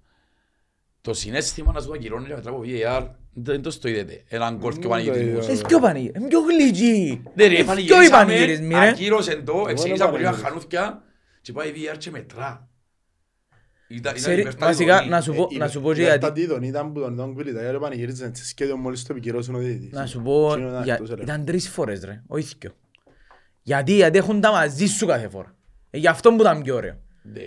Το 1.01 1.13
συνέστημα 1.13 1.71
να 1.71 1.81
σου 1.81 1.93
ακυρώνει 1.93 2.23
και 2.25 2.29
να 2.29 2.35
μετρά 2.35 2.51
από 2.51 2.61
VAR, 2.65 3.07
δεν 3.33 3.61
το 3.61 3.71
στο 3.71 3.87
είδετε. 3.87 4.23
Έναν 4.27 4.57
γκολ 4.57 4.77
και 4.77 4.85
ο 4.85 4.89
Πανηγυρισμός. 4.89 5.47
Είναι 5.47 5.61
πιο 5.67 5.79
πανηγύρι, 5.79 6.13
είναι 6.19 6.27
πιο 6.27 6.39
γλυκή. 6.39 7.23
Ναι 7.35 7.47
ρε, 7.47 7.53
Είναι 7.53 7.55
πιο 7.55 7.63
οι 7.63 7.65
πανηγυρίσαμε, 7.65 8.09
πανηγυρισμοί 8.09 8.73
ρε. 8.73 8.87
ακύρωσαν 8.87 9.45
το, 9.45 9.65
εξήγησα 9.69 10.03
από 10.05 10.17
λίγα 10.17 10.29
πανηγυρισμοί. 10.31 10.43
χανούθια 10.49 11.03
και 11.47 11.53
πάει 11.53 11.73
VAR 11.75 11.97
και 11.97 12.11
μετρά. 12.11 12.67
Ήταν 13.87 13.99
ήταν 13.99 14.13
Ξέρει, 14.13 14.41
υπερτάτητο 14.41 14.65
βασικά, 14.65 15.03
ή- 15.03 15.07
να 15.09 15.21
σου 15.21 15.33
πω, 15.33 15.47
Ε, 15.53 15.57
να 15.57 15.67
σου 15.67 15.81
πω 15.81 15.91
η 15.91 15.93
και 15.95 16.01
γιατί. 16.01 16.19
Βερτατίδων 16.19 16.63
ήταν 16.63 16.93
που 16.93 16.99
τον 16.99 17.13
ήταν 17.13 17.27
κουβιλιτά, 17.33 17.61
γιατί 17.61 17.77
πανηγυρίζαν 17.77 18.35
σε 18.35 18.45
σχέδιο 18.45 18.77
μόλις 18.77 19.03
το 19.03 19.13
επικυρώσουν 19.13 19.55
ο 19.55 19.57
διαιτητής. 19.57 19.91
Να 19.91 20.05
σου 20.05 20.21
πω, 20.21 20.51
Και 20.55 20.61
είναι 20.61 20.81
για- 20.83 20.93
εκτός 20.93 21.09
ελέγχου. 21.09 21.23
ήταν 21.31 21.45
τρεις 21.45 21.69
φορές 21.69 22.03
ρε, 22.03 22.21
όχι 22.27 22.55
δυο. 22.59 22.71
Γιατί, 23.61 23.93
γιατί 23.93 24.17
έχουν 24.17 24.41
τα 24.41 24.51
μαζί 24.51 24.85
σου 24.87 25.05
κάθε 25.05 25.27
φορά. 25.29 25.55
Ε, 25.89 25.97
Γι' 25.97 26.07
αυτό 26.07 26.29
που 26.33 26.41
ήταν 26.41 26.61
πιο 26.61 26.75
ωραίο. 26.75 26.97
Ναι. 27.23 27.41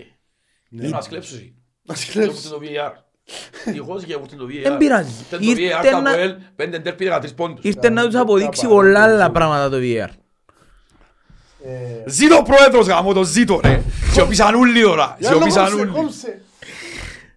Δεν 0.71 0.91
μας 0.91 1.09
κλέψουν 1.09 1.37
εσύ. 1.39 1.55
Μας 1.87 2.05
Και 2.05 2.11
κλέψουν. 2.13 2.53
έπουρτε 2.53 2.67
το 2.67 2.73
VAR. 2.85 2.93
Τυχώς 3.73 4.05
και 4.05 4.13
έπουρτε 4.15 4.37
το 4.37 4.45
VAR. 4.45 4.63
Δεν 4.63 4.77
πειράζει. 4.77 5.11
Ήταν 5.29 5.41
το 5.41 5.47
VAR, 5.47 5.59
Ήρθε 5.59 5.91
τα 5.91 6.01
να- 6.01 6.11
ΑΠΟΕΛ, 6.11 6.35
πέντε 6.57 6.79
ντέρπι, 6.79 7.05
13 7.05 7.35
πόντους. 7.35 7.65
Ήρθε 7.65 7.91
να 7.91 8.05
τους 8.05 8.13
τα 8.15 8.21
αποδείξει 8.21 8.63
παρά- 8.63 8.75
πολλά 8.75 9.03
άλλα 9.03 9.31
πράγματα 9.31 9.71
το 9.71 9.77
VR. 9.81 10.09
Ζήτω 12.07 12.37
ο 12.37 12.43
πρόεδρος 12.43 12.87
γάμο 12.87 13.13
το 13.13 13.25
ζήτω 13.25 13.61
ρε. 13.65 13.81
Σιωπήσαν 14.13 14.55
ούλοι 14.55 14.85
ώρα. 14.85 15.17
Για 15.19 15.29
άλλο 15.29 15.37
Σιωπήσαν 15.39 15.65
κόψε, 15.65 15.81
ούλοι. 15.83 15.91
κόψε. 15.91 16.41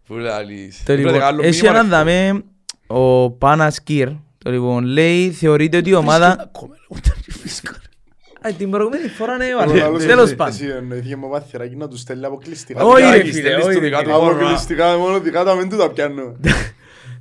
Που 0.08 0.14
λαλείς. 0.16 0.78
Το 0.78 0.84
Πρέπει 0.86 1.02
να 1.04 1.12
λοιπόν, 1.12 1.26
κάνω 1.28 1.42
έχει 1.42 1.62
μήνυμα, 1.62 1.80
έναν 1.80 1.90
ρε. 1.90 1.96
δαμέ, 1.98 2.44
ο 2.88 3.32
Πάνας 3.32 3.82
Κύρ, 3.82 4.08
το 4.38 4.52
λοιπόν, 4.52 4.84
λέει, 4.86 5.32
θεωρείται 5.32 5.78
ότι 5.78 5.90
η 5.90 5.94
ομάδα... 5.94 6.28
Ακόμα, 6.40 6.74
ρε, 6.76 6.86
ούτε 6.96 7.10
να 7.10 7.34
βρίσκω, 7.40 7.72
ρε. 7.74 8.50
Α, 8.50 8.54
την 8.58 8.70
προηγούμενη 8.70 9.08
φορά 9.08 9.38
ναι, 9.38 9.46
Ο 9.46 9.48
έβαλε. 9.48 9.72
Ρονάλντος 9.74 10.06
Τέλος 10.06 10.24
εσύ- 10.26 10.36
πάντων. 10.36 10.54
εσύ 10.54 10.66
εννοήθηκε 10.68 11.16
με 11.18 11.28
παθυράκι 11.32 11.76
να 11.76 11.88
τους 11.88 12.00
στέλνει 12.00 12.26
αποκλειστικά. 12.26 12.84
Όχι, 12.84 13.02
ρε, 13.02 13.08
Αποκλειστικά, 13.08 13.48
φίλε, 13.50 13.62
στέλνεις 13.62 13.66
όχι, 13.66 13.76
του 13.76 13.80
ρε, 13.82 13.86
δικά 13.88 13.98
του 13.98 14.04
φίλε. 14.04 14.16
όνομα. 14.16 14.32
Αποκλειστικά 14.32 14.98
μόνο 14.98 15.20
δικά 15.20 15.44
τα 15.44 15.56
μεν 15.56 15.70
του 15.70 15.78
τα 15.78 15.90
πιάνω. 15.90 16.36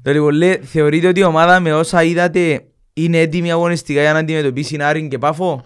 Το 0.03 0.13
λοιπόν 0.13 0.35
λέει, 0.35 0.61
θεωρείτε 0.65 1.09
ότι 1.09 1.21
η 1.21 1.25
ομάδα 1.25 1.61
με 1.61 1.73
όσα 1.75 2.03
είδατε 2.03 2.65
είναι 2.93 3.19
έτοιμη 3.19 3.51
αγωνιστικά 3.53 4.01
για 4.01 4.13
να 4.13 4.19
αντιμετωπίσει 4.19 4.77
Άρην 4.81 5.09
και 5.09 5.19
Πάφο; 5.19 5.65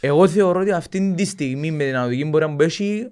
Εγώ 0.00 0.28
θεωρώ 0.28 0.60
ότι 0.60 0.72
αυτή 0.72 1.14
τη 1.16 1.24
στιγμή 1.24 1.70
με 1.70 1.84
την 1.84 1.96
αναδοχή 1.96 2.24
μπορεί 2.24 2.44
να 2.44 2.52
μπέσει, 2.52 3.08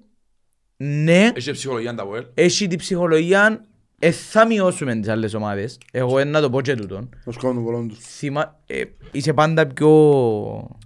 ναι, 0.76 1.30
Έχει 1.34 1.50
ψυχολογία 1.52 1.94
τα 1.94 2.02
ΑΠΟΕΛ. 2.02 2.24
έχει 2.34 2.66
την 2.66 2.78
ψυχολογία, 2.78 3.64
ε, 3.98 4.10
θα 4.10 4.46
μειώσουμε 4.46 4.94
τις 4.96 5.08
άλλες 5.08 5.34
ομάδες. 5.34 5.78
Εγώ 5.92 6.24
να 6.24 6.40
το 6.40 6.50
πω 6.50 6.60
και 6.60 6.74
τούτον. 6.74 7.08
Να 7.24 7.32
σκόνουν 7.32 7.64
πολλών 7.64 7.88
τους. 7.88 7.98
Θυμά, 7.98 8.60
ε, 8.66 8.82
είσαι 9.12 9.32
πάντα 9.32 9.66
πιο... 9.66 9.88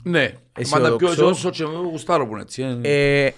Ναι. 0.05 0.33
Μα 0.71 0.81
τα 0.81 0.97
πιο 0.97 1.09
Αισιοδοξός. 1.09 1.45
όσο 1.45 1.51
και 1.51 1.63
εγώ 1.63 1.89
γουστάρω 1.89 2.27
που 2.27 2.33
είναι 2.33 2.41
έτσι. 2.43 2.63
ε. 2.83 3.25
Ε, 3.27 3.33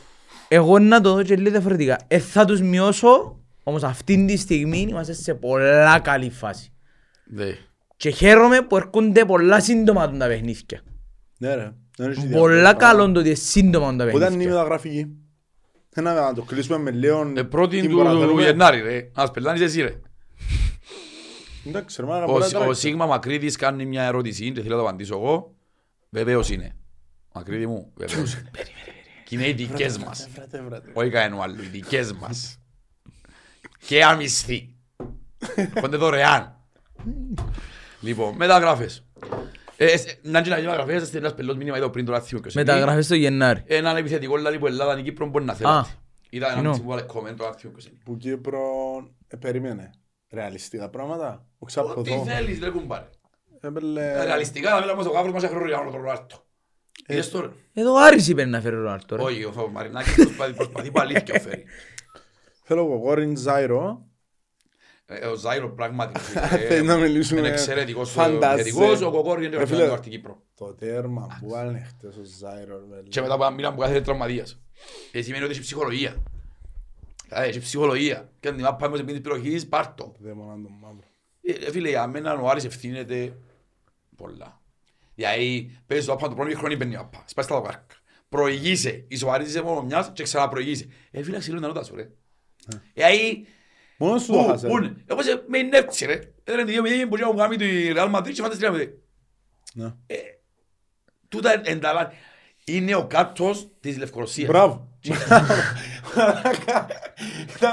εγώ 0.48 0.78
να 0.78 1.00
το 1.00 1.14
δω 1.14 1.22
και 1.22 1.36
λίγο 1.36 1.50
διαφορετικά. 1.50 1.98
Ε, 2.08 2.18
θα 2.18 2.44
τους 2.44 2.60
μειώσω, 2.60 3.40
όμως 3.62 3.82
αυτή 3.82 4.24
τη 4.24 4.36
στιγμή 4.36 4.86
είμαστε 4.90 5.12
σε 5.12 5.34
πολλά 5.34 5.98
καλή 5.98 6.30
φάση. 6.30 6.72
Ναι. 7.26 7.56
Και 7.96 8.10
χαίρομαι 8.10 8.60
που 8.60 8.76
έρχονται 8.76 9.24
πολλά 9.24 9.60
σύντομα 9.60 10.10
τα 10.10 10.26
παιχνίδια. 10.26 10.80
Ναι 11.38 11.54
ρε. 11.54 11.72
Δεν 12.02 12.10
έχει 12.10 12.28
Πολλά 12.28 12.54
διαφορά. 12.54 12.74
καλό 12.74 13.12
το 13.12 13.18
ότι 13.18 13.28
είναι 13.28 13.36
σύντομα 13.36 13.96
τα 13.96 14.04
Πότε 14.04 14.10
είναι 14.10 14.16
η 14.16 14.20
παιχνίδια. 14.28 14.48
μεταγραφική. 14.52 15.06
Ένα 15.94 16.14
να 16.14 16.34
το 16.34 16.42
κλείσουμε 16.42 16.78
με 16.78 16.90
λίγο. 16.90 17.32
Ε, 17.36 17.42
Πρώτη 17.42 17.80
την 17.80 17.90
του 17.90 17.96
παραθέρουμε. 17.96 18.42
Γενάρη 18.42 18.80
ρε. 18.80 19.10
Ας 19.14 19.30
πελάνεις 19.30 19.60
εσύ 19.60 19.80
ρε. 19.82 20.00
Εντάξει, 21.66 22.00
ρε, 22.00 22.06
μάνα, 22.06 22.24
Ο, 22.24 22.26
μπορεί 22.26 22.40
να 22.40 22.46
Σι- 22.46 22.56
ο 22.56 22.60
τρέξει. 22.60 22.80
Σίγμα 22.80 23.06
Μακρύδης 23.06 23.56
κάνει 23.56 23.84
μια 23.84 24.02
ερώτηση 24.02 24.52
και 24.52 24.60
θέλω 24.62 24.74
να 24.76 24.80
το 24.82 24.88
απαντήσω 24.88 25.14
εγώ. 25.14 25.54
Βεβαίως 26.10 26.50
είναι. 26.50 26.76
Μακρύδη 27.34 27.66
μου, 27.66 27.92
βεβαίως 27.94 28.32
είναι. 28.34 28.50
Και 29.24 29.34
είναι 29.34 29.48
οι 29.48 29.52
δικές 29.52 29.98
μας. 29.98 30.28
Βρατε, 30.34 30.62
βρατε. 30.68 30.90
Όχι 30.92 31.10
κανένα 31.10 31.42
άλλο, 31.42 31.54
οι 31.62 31.66
δικές 31.66 32.12
μας. 32.12 32.58
Και 33.86 34.04
αμυστή. 34.04 34.76
Πόντε 35.80 35.96
δωρεάν. 36.02 36.56
Λοιπόν, 38.00 38.34
μεταγραφές. 38.36 39.04
Ε, 39.22 39.26
ε, 39.26 39.28
Να 39.28 39.38
γίνει 39.38 39.62
μεταγραφές, 40.22 41.06
στην 41.06 41.18
ένας 41.18 41.34
πελός 41.34 41.56
μήνυμα 41.56 41.76
εδώ 41.76 41.90
πριν 41.90 42.04
το 42.04 42.12
λάθιο 42.12 42.38
και 42.40 42.50
Μεταγραφές 42.54 43.04
στο 43.04 43.14
Γενάρη. 43.14 43.62
Έναν 43.66 43.96
επιθετικό 43.96 44.36
λάδι 44.36 44.58
που 44.58 44.66
Ελλάδα 44.66 44.92
είναι 44.92 45.02
Κύπρο 45.02 45.26
μπορεί 45.26 45.44
να 45.44 45.52
Α, 45.52 45.56
θέλει. 45.56 45.84
Ήταν 46.30 46.48
ένα 46.50 46.58
κοινό. 46.58 46.70
μισή 46.70 46.82
που 46.82 46.88
βάλε 46.88 47.02
comment 47.14 47.34
το 47.36 47.44
λάθιο 47.44 47.70
και 47.76 47.90
Που 48.04 48.16
Κύπρο 48.16 48.60
ε, 49.28 49.36
περίμενε. 49.36 49.90
Ρεαλιστικά 50.32 50.88
πράγματα; 50.90 51.46
Όχι 51.58 51.78
από 51.78 51.94
Ό,τι 51.96 52.12
εδώ. 52.12 52.24
θέλεις 52.24 52.58
ρε 52.60 52.70
κουμπάρε. 52.70 53.08
Έπαιρνε- 53.60 53.98
Ε, 54.16 54.24
Ρεαλιστικά 54.24 54.70
θα 54.70 54.80
μιλάμε 54.80 55.02
στο 55.02 55.10
γάβρος 55.10 55.32
μας 55.32 55.42
έχει 55.42 55.52
χρόνο 55.54 55.90
το 55.90 55.96
Ρονάλτο. 55.96 56.44
Είδες 57.06 57.30
το 57.30 57.40
ρε. 57.40 57.48
Εδώ 57.72 57.92
ο 57.92 57.98
Άρης 58.00 58.28
είπε 58.28 58.44
να 58.44 58.60
φέρει 58.60 58.74
ο 58.76 58.78
Ρονάλτο. 58.78 59.16
ρε. 59.16 59.22
Όχι, 59.22 59.44
ο 59.44 59.52
Φαβο 59.52 59.68
Μαρινάκης 59.68 60.14
προσπαθεί- 60.14 60.54
προσπαθεί 60.56 60.90
που 60.90 61.00
αλήθεια 61.00 61.40
φέρει. 61.40 61.64
Θέλω 62.62 62.80
εγώ 62.84 62.96
Γόριν 62.96 63.36
Ζάιρο. 63.36 64.06
Ε, 65.20 65.26
Ο 65.26 65.34
Ζάιρο 65.34 65.68
πράγματι 65.70 66.20
Θέλει 66.68 66.86
να 66.86 66.96
μιλήσουμε 66.96 67.40
είναι 67.40 67.48
εξαιρετικός 67.48 68.10
φαντάζε. 68.10 68.60
επιθετικός, 68.60 69.00
ο 69.00 69.10
Κοκόρη 69.10 69.46
είναι 69.46 69.56
Ρε 69.56 69.62
ο 69.62 69.66
φίλε, 69.66 69.86
του 69.86 69.92
Αρτή 69.92 70.10
Κύπρο. 70.10 70.42
Το 70.54 70.74
τέρμα 70.74 71.38
που 71.40 71.48
βάλανε 71.50 71.80
χτες 71.88 72.16
ο 72.16 72.22
Ζάιρο. 72.38 72.76
ρε, 72.90 73.02
Και 73.08 73.20
μετά 73.20 73.36
που 73.36 73.54
μίλαμε 73.54 73.74
που 73.76 73.80
κάθεται 73.80 74.00
τραυματίας. 74.00 74.60
Ε, 75.12 75.22
σημαίνει 75.22 75.42
ότι 75.42 75.52
έχει 75.52 75.60
ψυχολογία. 75.60 76.22
Ε, 77.28 77.42
Έχει 77.42 77.60
ψυχολογία. 77.60 78.30
Και 78.40 78.48
αν 78.48 78.56
την 78.56 78.66
πάμε 78.78 78.96
σε 78.96 79.02
πίνη 79.02 79.20
της 79.20 79.30
περιοχής, 79.30 79.68
πάρ' 79.68 79.94
το. 79.94 80.14
Δαίμοναν 80.18 80.62
τον 80.62 80.72
μαύρο. 80.80 81.06
Ε, 81.66 81.70
Φίλε, 81.70 81.88
για 81.88 82.06
μένα 82.06 82.34
ο 82.34 82.48
Άρης 82.48 82.64
ευθύνεται 82.64 83.32
πολλά. 84.16 84.60
Δηλαδή, 85.14 85.78
παίζεις 85.86 86.06
το 86.06 86.12
άπα 86.12 86.28
το 86.28 86.34
πρώτο 86.34 86.56
χρόνο 86.56 86.76
μπαίνει 86.76 86.96
άπα. 86.96 87.24
Σπάς 87.26 87.46
τα 87.46 87.54
δοκάρκα. 87.54 87.84
Προηγείσαι, 88.28 89.04
ισοβαρίζεσαι 89.08 89.62
μόνο 89.62 89.82
μιας 89.82 90.10
και 90.14 90.22
ξαναπροηγείσαι. 90.22 90.86
Ε, 91.10 91.22
φίλε, 91.22 91.38
ξυλούν 91.38 91.60
τα 91.60 91.66
νότα 91.66 91.82
σου, 91.84 91.94
ρε. 91.96 92.08
Δηλαδή, 92.94 93.46
Μόνος 94.04 94.22
σου 94.22 94.32
το 94.32 94.38
Πού, 94.38 94.46
χάσε. 94.48 94.66
πού 94.66 94.76
είναι; 94.76 94.94
Εγώ 95.06 95.22
σε 95.22 95.44
με 95.48 95.62
νεύτσι 95.62 96.06
ρε. 96.06 96.18
Έδερε 96.44 96.64
τη 96.64 96.72
2-0 96.76 97.08
που 97.08 97.16
μου 97.32 97.34
κάνει 97.34 97.56
τη 97.56 97.66
Real 97.96 98.14
Madrid 98.14 98.30
και 98.32 98.42
φάτε 98.42 98.56
3-0. 98.60 98.88
Ναι. 99.74 99.92
Τούτα 101.28 101.60
εν 101.64 101.80
τα 101.80 101.92
λάθη. 101.92 102.14
Είναι 102.64 102.94
ο 102.94 103.06
κάτος 103.06 103.68
της 103.80 103.98
Λευκορωσίας. 103.98 104.48
Μπράβο. 104.48 104.88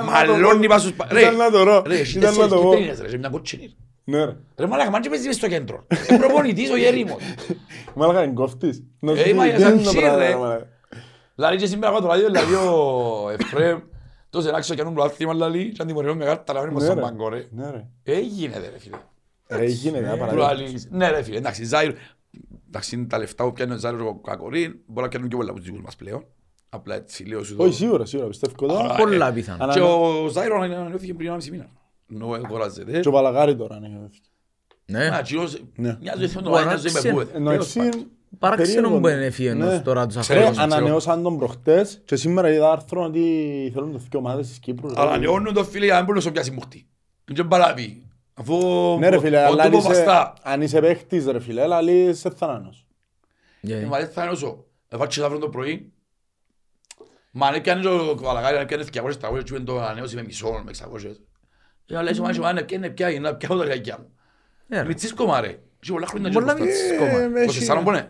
Μαλώνει 0.05 0.67
πας 0.67 0.81
στους... 0.81 0.93
πα- 0.93 1.07
Ρε, 1.11 1.21
Ήταν 1.21 1.35
να 1.35 1.51
το 1.51 1.63
ρω. 1.63 1.83
ρε, 1.87 1.99
εσύ 1.99 2.17
Ήταν 2.17 2.21
να 2.21 2.27
τέσσερις 2.37 2.49
το 2.53 2.61
πω. 2.61 2.69
κυτρίνες, 2.75 2.99
ρε, 3.01 3.09
σε 3.09 3.17
μια 3.17 3.29
κότσινη. 3.29 3.75
Ναι 4.03 4.25
ρε. 4.25 4.35
Ρε 4.57 4.67
μαλάκα, 4.67 4.89
μάντια 4.89 5.09
παίζεις 5.09 5.27
μες 5.27 5.35
στο 5.35 5.47
κέντρο. 5.47 5.85
Ε, 6.07 6.15
προπονητής 6.17 6.69
ο 6.71 6.77
Γερήμος. 6.83 7.21
Μάλακα 7.93 8.23
είναι 8.23 8.33
κόφτης. 8.33 8.83
Να 8.99 9.15
σου 9.15 9.21
Ε, 9.21 9.23
πει, 9.23 9.33
μα, 9.33 9.49
τι 9.49 9.61
σαν 9.61 9.73
είναι 9.73 9.83
το 9.83 9.89
ξύρ, 9.89 10.01
πράγμα, 10.01 10.17
ρε. 10.17 10.35
μάλακα. 10.35 10.67
Δηλαδή 11.35 11.57
και 11.57 11.65
σήμερα 11.65 11.91
από 11.93 12.01
το 12.01 12.07
ράδιο, 12.07 12.25
δηλαδή 12.25 12.53
ο 12.53 13.29
Εφραίμ, 14.29 14.43
τόσο 14.43 14.47
ένα 14.49 14.59
ξεχιανούν 14.59 14.93
προάθλημα, 14.93 15.33
δηλαδή, 15.33 15.71
και 15.71 15.81
αν 15.81 15.87
τιμωρημένο 15.87 16.17
με 16.19 16.25
κάρτα, 16.25 16.53
να 16.53 16.59
μένουμε 16.59 16.79
Ναι, 16.79 16.85
στον 16.85 16.95
ρε. 16.95 17.01
πάγκο, 17.01 17.29
ρε. 17.29 17.47
Ναι 17.51 17.69
ρε. 17.71 17.87
Ε, 18.03 18.19
γίνεται, 18.19 18.69
ρε, 18.73 18.79
φίλε. 18.79 18.97
Ρε 19.47 19.65
γίνεται, 19.65 19.97
ένα 19.97 20.17
παράδειγμα. 20.17 20.47
Πλουραλής. 20.47 20.87
Ναι, 20.91 21.09
ρε, 21.09 21.21
φίλε, 21.23 21.37
εντάξει, 21.37 21.63
Ζάιρ, 21.65 21.93
εντάξει, 22.67 22.95
είναι 22.95 23.05
τα 23.05 23.17
λεφτά 23.17 23.43
που 23.43 23.53
πιάνει 23.53 23.73
ο 23.73 23.77
Ζάιρ 23.77 24.01
ο 24.01 24.15
Κακορή, 24.15 24.81
μπορεί 24.85 25.01
να 25.03 25.07
πιάνουν 25.07 25.29
και 25.29 25.35
πολλά 25.35 25.49
από 25.49 25.59
τους 25.59 25.67
δικούς 25.67 25.81
μας 25.83 25.95
πλέον. 25.95 26.25
Απλά 26.69 26.95
έτσι 26.95 27.23
λέω 27.25 27.43
σου 27.43 27.55
το. 27.55 27.63
Όχι, 27.63 27.73
σίγουρα, 27.73 28.05
σίγουρα, 28.05 28.27
πιστεύω 28.27 28.67
το. 28.67 28.77
Α, 28.77 28.95
Πολλά 28.95 29.27
ε, 29.27 29.31
πιθανό. 29.31 29.63
ανα- 29.63 29.73
Και 29.73 29.79
ο 29.81 30.27
Ζάιρ 30.31 30.51
ανανεώθηκε 30.51 31.13
πριν 31.13 31.31
1,5 31.31 31.49
μήνα. 31.51 31.69
Νο, 32.07 32.31
αγοράζεται. 32.31 32.99
Και 32.99 33.07
ο 33.07 33.11
Παλαγάρη 33.11 33.55
τώρα, 33.55 33.79
ναι. 33.79 33.87
Ναι. 34.85 35.07
Α, 35.15 35.21
τσιός, 35.21 35.63
Ναι. 35.75 35.97
μοιάζει 36.01 36.23
ότι 36.23 36.33
Που 36.33 36.41
το 36.41 36.57
ένα 36.57 36.75
ζωή 36.75 36.91
με 36.91 36.99
αράξε. 36.99 37.11
πούδε. 37.11 38.05
Ενώ 38.41 38.55
Τέλος 38.55 38.67
εσύ... 38.69 38.73
πάντων. 38.75 38.79
Παράξενο 38.79 38.81
περίεργο, 38.81 38.99
που 38.99 39.07
ναι. 39.07 39.11
είναι 39.13 39.25
εφιένος 39.25 39.73
Ναι. 39.73 39.79
τώρα 39.79 40.05
τους 40.07 40.17
Ξέρω, 40.17 40.39
Ρε, 40.39 40.45
ανθρώπους. 40.45 40.67
ξέρω. 40.69 40.81
ανανεώσαν 40.83 41.23
τον 41.23 41.37
προχτές 41.37 42.01
και 42.05 42.15
σήμερα 42.15 42.49
είδα 42.51 42.71
άρθρο 42.71 43.03
ότι 43.03 43.21
θέλουν 43.73 43.91
το 43.91 43.97
δύο 43.97 44.19
ομάδες 44.19 44.47
της 44.47 44.59
Κύπρου. 44.59 44.87
ρε. 44.87 44.93
Αλλά 45.01 45.17
νιώνουν 45.17 45.53
το 45.53 45.63
φίλε, 45.63 45.93
αν 45.95 46.03
μπορεί 46.05 46.17
να 46.17 46.23
σου 46.23 46.31
πιάσει 46.31 46.51
μούχτη. 46.51 46.87
Είναι 47.31 47.43
παράπη. 47.43 48.03
Αφού 48.33 48.57
Ναι 48.99 49.09
ρε 49.09 49.19
φίλε, 49.19 49.37
ο 49.37 49.45
αλλά 49.45 49.63
αν 49.63 49.71
τούμπο 49.71 49.77
είσαι- 49.91 50.03
βαστά. 50.03 50.33
αν 50.43 50.61
είσαι 50.61 50.79
παίχτης 50.79 51.25
ρε 51.25 51.39
φίλε, 51.39 51.65
λαλείς 51.67 52.19
σε 52.19 52.29
θανάνος. 52.29 52.85
Γιατί. 53.61 53.83
Ε, 53.83 53.87
Μα 53.87 53.97
δεν 53.97 54.09
θα 54.09 54.23
ενώσω. 54.23 54.65
Εφάτσε 54.87 55.23
αύριο 55.23 55.39
το 55.39 55.49
πρωί. 55.49 55.91
Μα 57.31 57.47
αν 57.47 57.53
έπιανε 57.53 57.81
το 57.81 58.15
καβαλαγάρι, 58.15 58.55
αν 58.55 58.61
έπιανε 58.61 58.83
200 58.93 59.17
300 59.19 59.43
και 59.43 59.59
το 59.59 59.79
ανανέωσε 59.81 60.15
με 60.15 60.23
μισό, 60.23 60.61
με 60.65 60.71
600. 60.71 61.19
Ε, 61.87 62.01
λέει, 62.01 62.13
«Μα, 62.19 62.33
μα, 62.39 62.47
αν 62.47 62.57
έπιανε 62.57 62.89
πια, 62.89 63.19
να 63.19 63.35
πιάω 63.35 63.57
τα 63.57 63.65
λιακιά 63.65 63.97
μου. 63.99 64.09
Ε, 64.69 64.81
ρε. 64.81 64.87
Μητσίς 64.87 65.13
κόμμα 65.13 65.41
ρε. 65.41 65.47
Έχει 65.81 65.91
πολλά 65.91 66.07
χρόνια 66.07 66.31
Πολλά 66.31 66.53
και 66.53 66.61
μητσίς 66.61 66.87
μπροστά. 66.97 67.75
κόμμα. 67.83 67.97
Ε, 67.97 68.09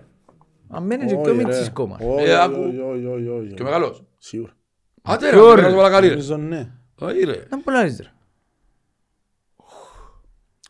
Αν 0.70 0.84
μένει 0.84 1.06
και 1.06 1.14
πιο 1.14 1.20
Όχι, 1.22 1.30
ρε. 1.30 1.36
μίτσις 1.46 1.70
κόμμα. 1.72 1.98
Όχι, 2.02 2.24
Ε, 2.30 2.34
όχι, 2.34 2.34
άκου. 2.34 2.62
όχι, 2.62 2.78
όχι, 2.80 3.06
όχι, 3.06 3.28
όχι. 3.28 3.54
Και 3.54 3.64
μεγάλος. 3.64 4.04
Σίγουρα. 4.18 4.52
Άντε 5.02 5.30
ρε, 5.30 5.36
Ποιο, 5.36 5.48
να 5.48 5.56
ρε. 5.56 5.62
πιάνω 5.62 5.70
το 5.70 5.76
καβαλαγάρι 5.78 6.08
ρε. 6.08 6.14
Νομίζω 6.14 6.38
ναι. 6.38 6.72
Όχι 7.00 7.20
ρε. 7.24 7.44
Να 7.50 7.60
πουλάρεις 7.60 8.00
ρε. 8.00 8.12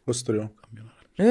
Ως 0.03 0.23
τριό. 0.23 0.53
Ε, 1.15 1.25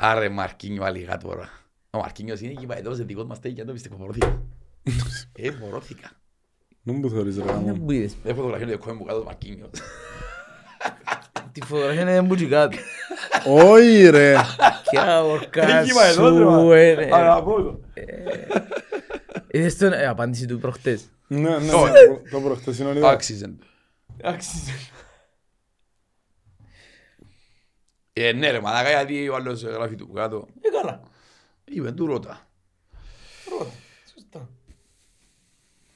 Άρε 0.00 0.28
Μαρκίνιο 0.28 0.84
αλιγά 0.84 1.16
τώρα. 1.16 1.48
Ο 1.90 1.98
Μαρκίνιος 1.98 2.40
είναι 2.40 2.52
κυβαετός 2.52 3.04
δικός 3.04 3.24
μας 3.24 3.40
τέγια, 3.40 3.64
το 3.64 3.72
πιστεύω, 3.72 3.96
μορώθηκα. 3.96 4.42
Ε, 5.36 5.50
μορώθηκα. 5.60 6.10
Δεν 6.82 6.94
μου 6.94 7.10
θεωρείς 7.10 7.36
ρε 7.36 7.42
είναι 7.42 7.52
γάμο. 7.52 7.72
που 7.84 7.90
είδες. 7.90 8.16
Έχω 8.24 8.34
φωτογραφία 8.36 8.66
του 8.66 8.72
δικό 8.72 8.92
μου 8.94 9.04
κάτω 9.04 9.22
Μαρκίνιος. 9.24 9.70
Τη 11.52 11.60
φωτογραφία 11.64 12.00
είναι 12.00 12.22
μπουτσικάτου. 12.22 12.78
Όχι 13.46 14.08
ρε. 14.10 14.34
Κι 14.34 14.38
αορκά 14.38 14.56
Έχει 14.56 14.79
κυβαετός 14.79 14.79
ρε. 14.79 14.79
σου, 16.14 16.44
μα. 16.44 16.76
ε, 16.76 16.92
ρε. 16.92 17.08
Άρα, 17.14 17.34
από 17.34 17.58
εδώ. 17.58 17.80
Είδες 19.50 19.76
τον 19.76 19.92
ε, 19.92 20.06
απάντηση 20.06 20.46
του 20.46 20.58
προχτές. 20.58 21.04
Ναι, 21.26 21.58
ναι, 21.58 21.72
Όχι. 21.72 21.92
ναι, 21.92 22.30
το 22.30 22.40
προχτεσινό 22.40 22.92
είδα. 22.92 23.08
Άξιζε. 23.10 23.54
Ε, 28.12 28.32
ναι 28.32 28.50
ρε 28.50 28.60
μαλάκα 28.60 28.90
γιατί 28.90 29.28
ο 29.28 29.34
άλλος 29.34 29.62
γράφει 29.62 29.94
του 29.94 30.12
κάτω. 30.12 30.46
Ε, 30.60 30.68
καλά. 30.80 31.02
Είπε 31.64 31.92
του 31.92 32.06
ρώτα. 32.06 32.48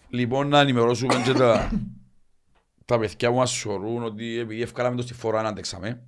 Λοιπόν 0.08 0.48
να 0.48 0.60
ενημερώσουμε 0.60 1.22
και 1.24 1.32
τα, 1.32 1.70
τα 2.84 2.98
παιδιά 2.98 3.30
που 3.30 3.36
μας 3.36 3.50
σωρούν 3.50 4.02
ότι 4.04 4.38
επειδή 4.38 4.62
ευκάλαμε 4.62 4.96
το 4.96 5.02
στη 5.02 5.14
φορά 5.14 5.42
να 5.42 5.48
αντέξαμε. 5.48 6.02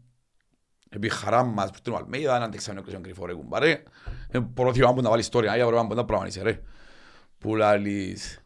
Επί 0.89 1.09
χαρά 1.09 1.45
μας 1.45 1.71
που 1.71 1.79
την 1.83 1.95
Αλμέιδα 1.95 2.39
να 2.39 2.45
αντέξαμε 2.45 2.81
ο 2.81 3.01
κρυφό 3.01 3.27
ρε 3.27 3.35
κουμπάρε. 3.35 3.83
Ε, 4.31 4.39
πρόθυμα 4.55 4.95
που 4.95 5.01
να 5.01 5.11
βάλει 5.11 5.21
ιστορία, 5.21 5.57
για 5.57 5.67
βρε 5.67 5.83
να 5.83 6.05
πράγμα 6.05 6.27
είσαι 6.27 6.43
ρε. 6.43 6.61
Που 7.39 7.57
λαλείς. 7.57 8.41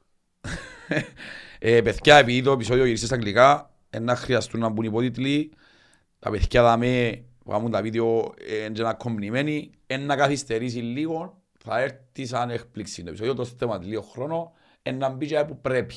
Ε, 1.63 1.81
παιδιά, 1.81 2.17
επειδή 2.17 2.43
το 2.43 2.53
επεισόδιο 2.53 2.85
γυριστεί 2.85 3.07
στα 3.07 3.15
αγγλικά, 3.15 3.71
ε, 3.91 3.99
να 3.99 4.17
χρειαστούν 4.17 4.61
να 4.61 4.69
μπουν 4.69 4.85
υπότιτλοι. 4.85 5.53
Τα 6.19 6.31
παιδιά 6.31 6.63
δαμε 6.63 7.25
που 7.39 7.51
κάνουν 7.51 7.71
τα 7.71 7.83
βίντεο 7.83 8.35
ε, 8.49 8.65
είναι 8.65 8.83
να 8.83 8.95
κομπνημένοι, 8.95 9.71
ε, 9.87 9.97
να 9.97 10.17
καθυστερήσει 10.17 10.79
λίγο, 10.79 11.43
θα 11.59 11.81
έρθει 11.81 12.27
σαν 12.27 12.51
έκπληξη 12.51 13.03
το 13.03 13.09
επεισόδιο, 13.09 13.35
το 13.35 13.45
θέμα 13.45 13.79
λίγο 13.83 14.03
χρόνο, 14.03 14.53
ε, 14.83 14.91
να 14.91 15.09
μπει 15.09 15.27
και 15.27 15.45
που 15.45 15.61
πρέπει. 15.61 15.95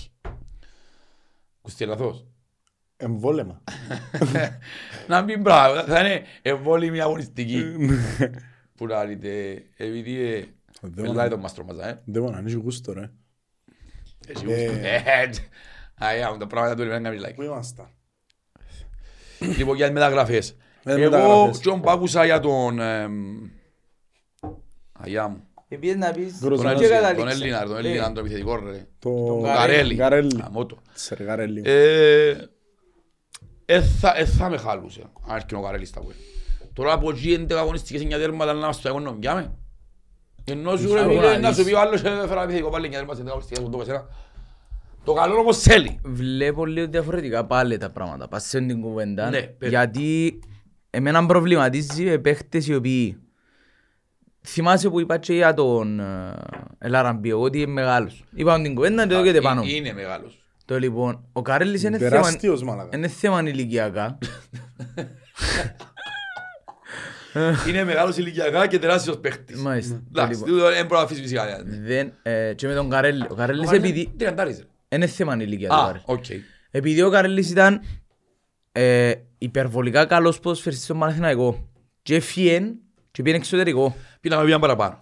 Κουστή 1.61 1.85
λαθός. 1.85 2.25
Εμβόλεμα. 3.03 3.63
να 5.07 5.21
μπει 5.21 5.37
μπράβο, 5.37 5.81
θα 5.83 5.99
είναι 5.99 6.21
εμβόλυμη 6.41 7.01
αγωνιστική. 7.01 7.63
Που 8.75 8.87
να 8.87 9.03
λέτε, 9.05 9.63
επειδή 9.77 10.19
ε, 10.21 10.43
Δεν 10.81 11.09
μιλάει 11.09 11.25
μου- 11.25 11.31
το 11.35 11.37
μάστρο 11.37 11.63
μας, 11.65 11.77
ε. 11.77 12.01
Δεν 12.05 12.21
μπορεί 12.21 12.33
να 12.33 12.39
ανοίξει 12.39 12.57
γούστο 12.57 12.93
ρε. 12.93 13.09
Εσύ 14.27 14.45
Ε. 14.47 14.65
γούστο. 14.65 14.79
Ε, 14.87 15.29
τ- 15.29 16.03
Α, 16.03 16.11
ε, 16.13 16.37
τα 16.39 16.47
πράγματα 16.47 16.75
του 16.75 16.81
είναι 16.83 16.99
να 16.99 17.09
μιλάει. 17.09 17.33
Πού 17.33 17.41
ήμασταν. 17.41 17.87
Λοιπόν, 19.39 19.75
για 19.75 19.85
τις 19.85 19.93
μεταγραφές. 19.93 20.55
Με 20.83 20.93
τις 20.95 21.03
Εγώ 21.03 21.11
μεταγραφές. 21.17 21.59
και 21.59 21.71
που 21.71 21.89
άκουσα 21.89 22.25
για 22.25 22.39
τον... 22.39 22.79
εμ, 22.79 23.13
Αγιά 24.91 25.27
μου. 25.27 25.43
Επίσης 25.67 25.95
να 25.95 26.11
πεις 26.11 26.39
Γκρος 26.41 26.57
Τον 26.61 26.65
να 26.67 26.73
και 26.73 26.83
είσαι- 26.83 26.93
Έλληνα, 26.93 27.07
καταλήξεις. 27.13 27.39
τον 27.39 27.49
Έλληνα, 27.51 27.65
τον 27.65 27.75
Ε, 27.75 27.79
Έλληνα, 27.87 28.05
τον 28.13 28.17
επιθετικό 28.25 28.55
ρε. 28.55 28.87
Το 28.99 29.25
Τον 29.25 29.39
Γαρέλη. 29.41 29.93
Γαρέλη. 29.95 30.41
Αμότο. 30.43 30.81
Σερ 30.93 31.23
Γαρέλη. 31.23 31.63
Ε, 33.73 33.75
ε, 33.75 33.81
θα- 33.81 34.17
ε, 34.17 34.25
θα 34.25 34.49
με 34.49 34.57
χαλούσε, 34.57 35.01
αν 35.27 35.35
έρχεται 35.35 35.55
ο 35.55 35.61
Καρέλης 35.61 35.89
στα 35.89 35.99
πουέ. 36.01 36.13
Τώρα 36.73 36.93
από 36.93 37.09
εκεί 37.09 37.33
είναι 37.33 37.53
αγωνιστικές 37.53 38.01
εννιά 38.01 38.17
τέρματα 38.17 38.53
να 38.53 38.65
μας 38.65 38.81
το 38.81 38.87
εγωνομιάμε. 38.89 39.51
Ενώ 40.43 40.75
σου 40.77 40.93
ρε 40.93 40.99
Αγώνα 40.99 41.21
φίλε, 41.21 41.37
να 41.37 41.47
δεις. 41.49 41.57
σου 41.57 41.63
πει 41.65 41.73
ο 41.73 41.79
άλλος 41.79 42.03
«Ε, 42.03 42.09
έφερα 42.23 42.43
επιθετικό 42.43 42.69
πάλι 42.69 42.83
εννιά 42.85 42.99
τέρματα 42.99 43.21
σε 43.23 43.29
αγωνιστικές, 43.29 43.69
το 43.69 43.77
πεσένα. 43.77 44.05
Το 45.03 45.13
καλό 45.13 45.35
όμως 45.35 45.57
θέλει. 45.57 45.99
Βλέπω 46.03 46.65
λίγο 46.65 46.87
διαφορετικά 46.87 47.45
πάλι 47.45 47.77
τα 47.77 47.89
πράγματα. 47.89 48.27
Πας 48.27 48.43
σε 48.43 48.59
την 48.59 48.81
κουβέντα. 48.81 49.29
Ναι, 49.29 49.41
πες. 49.41 49.69
γιατί 49.69 50.39
εμένα 50.89 51.25
προβληματίζει 51.25 52.11
οι 52.11 52.19
παίχτες 52.19 52.67
οι 52.67 52.75
οποίοι 52.75 53.17
Θυμάσαι 54.45 54.89
που 54.89 54.99
είπα 54.99 55.17
και 55.17 55.33
για 55.33 55.53
τον 55.53 55.99
ε, 55.99 56.33
Ελαραμπίο 56.79 57.41
ότι 57.41 57.57
είναι 57.61 57.71
μεγάλος. 57.71 58.23
Είπαμε 58.35 58.63
την 58.63 58.75
κουβέντα 58.75 59.07
και 59.07 59.13
το 59.13 59.23
και 59.31 59.41
πάνω. 59.41 59.61
Ε, 59.61 59.75
Είναι 59.75 59.93
μεγάλος. 59.93 60.42
Το 60.65 60.79
λοιπόν, 60.79 61.25
ο 61.33 61.41
Καρέλης 61.41 61.83
είναι 61.83 61.97
θέμα, 61.97 62.09
Τεράστιος 62.09 62.63
μάλακα. 62.63 62.97
είναι 62.97 63.07
θέμα 63.07 63.41
ηλικιακά. 63.41 64.17
Είναι 67.67 67.83
μεγάλος 67.83 68.17
ηλικιακά 68.17 68.67
και 68.67 68.79
τεράστιος 68.79 69.19
παίχτης. 69.19 69.61
Μάλιστα. 69.61 70.01
Το 70.11 70.21
Εντάξει, 70.21 70.43
λοιπόν, 70.43 70.59
δεν 70.59 70.85
μπορεί 70.85 70.93
να 70.93 70.99
αφήσεις 70.99 71.21
φυσικά. 71.21 71.63
δεν, 71.65 72.13
ε, 72.21 72.53
και 72.55 72.67
με 72.67 72.73
τον 72.73 72.89
Καρέλη. 72.89 73.25
Ο 73.29 73.33
Καρέλης 73.35 73.69
Ο 73.69 73.75
επειδή... 73.75 74.13
Τριαντάρης, 74.17 74.57
ρε. 74.57 74.63
Είναι 74.95 75.07
θέμα 75.07 75.35
ηλικία 75.39 75.69
του 75.69 75.75
Α, 75.75 75.85
Καρέλη. 75.85 76.03
οκ. 76.05 76.25
Επειδή 76.71 77.01
ο 77.01 77.09
Καρέλης 77.09 77.49
ήταν 77.49 77.81
ε, 78.71 79.13
υπερβολικά 79.37 80.05
καλός 80.05 80.39
ποδοσφαιριστής 80.39 80.85
στον 80.85 80.99
Παναθηναϊκό 80.99 81.69
και 82.01 82.15
έφυγε 82.15 82.59
και 83.11 83.21
πήγαινε 83.21 83.37
εξωτερικό. 83.43 83.95
Πήγαμε 84.21 84.43
πήγαν 84.45 84.59
παραπάνω. 84.59 84.97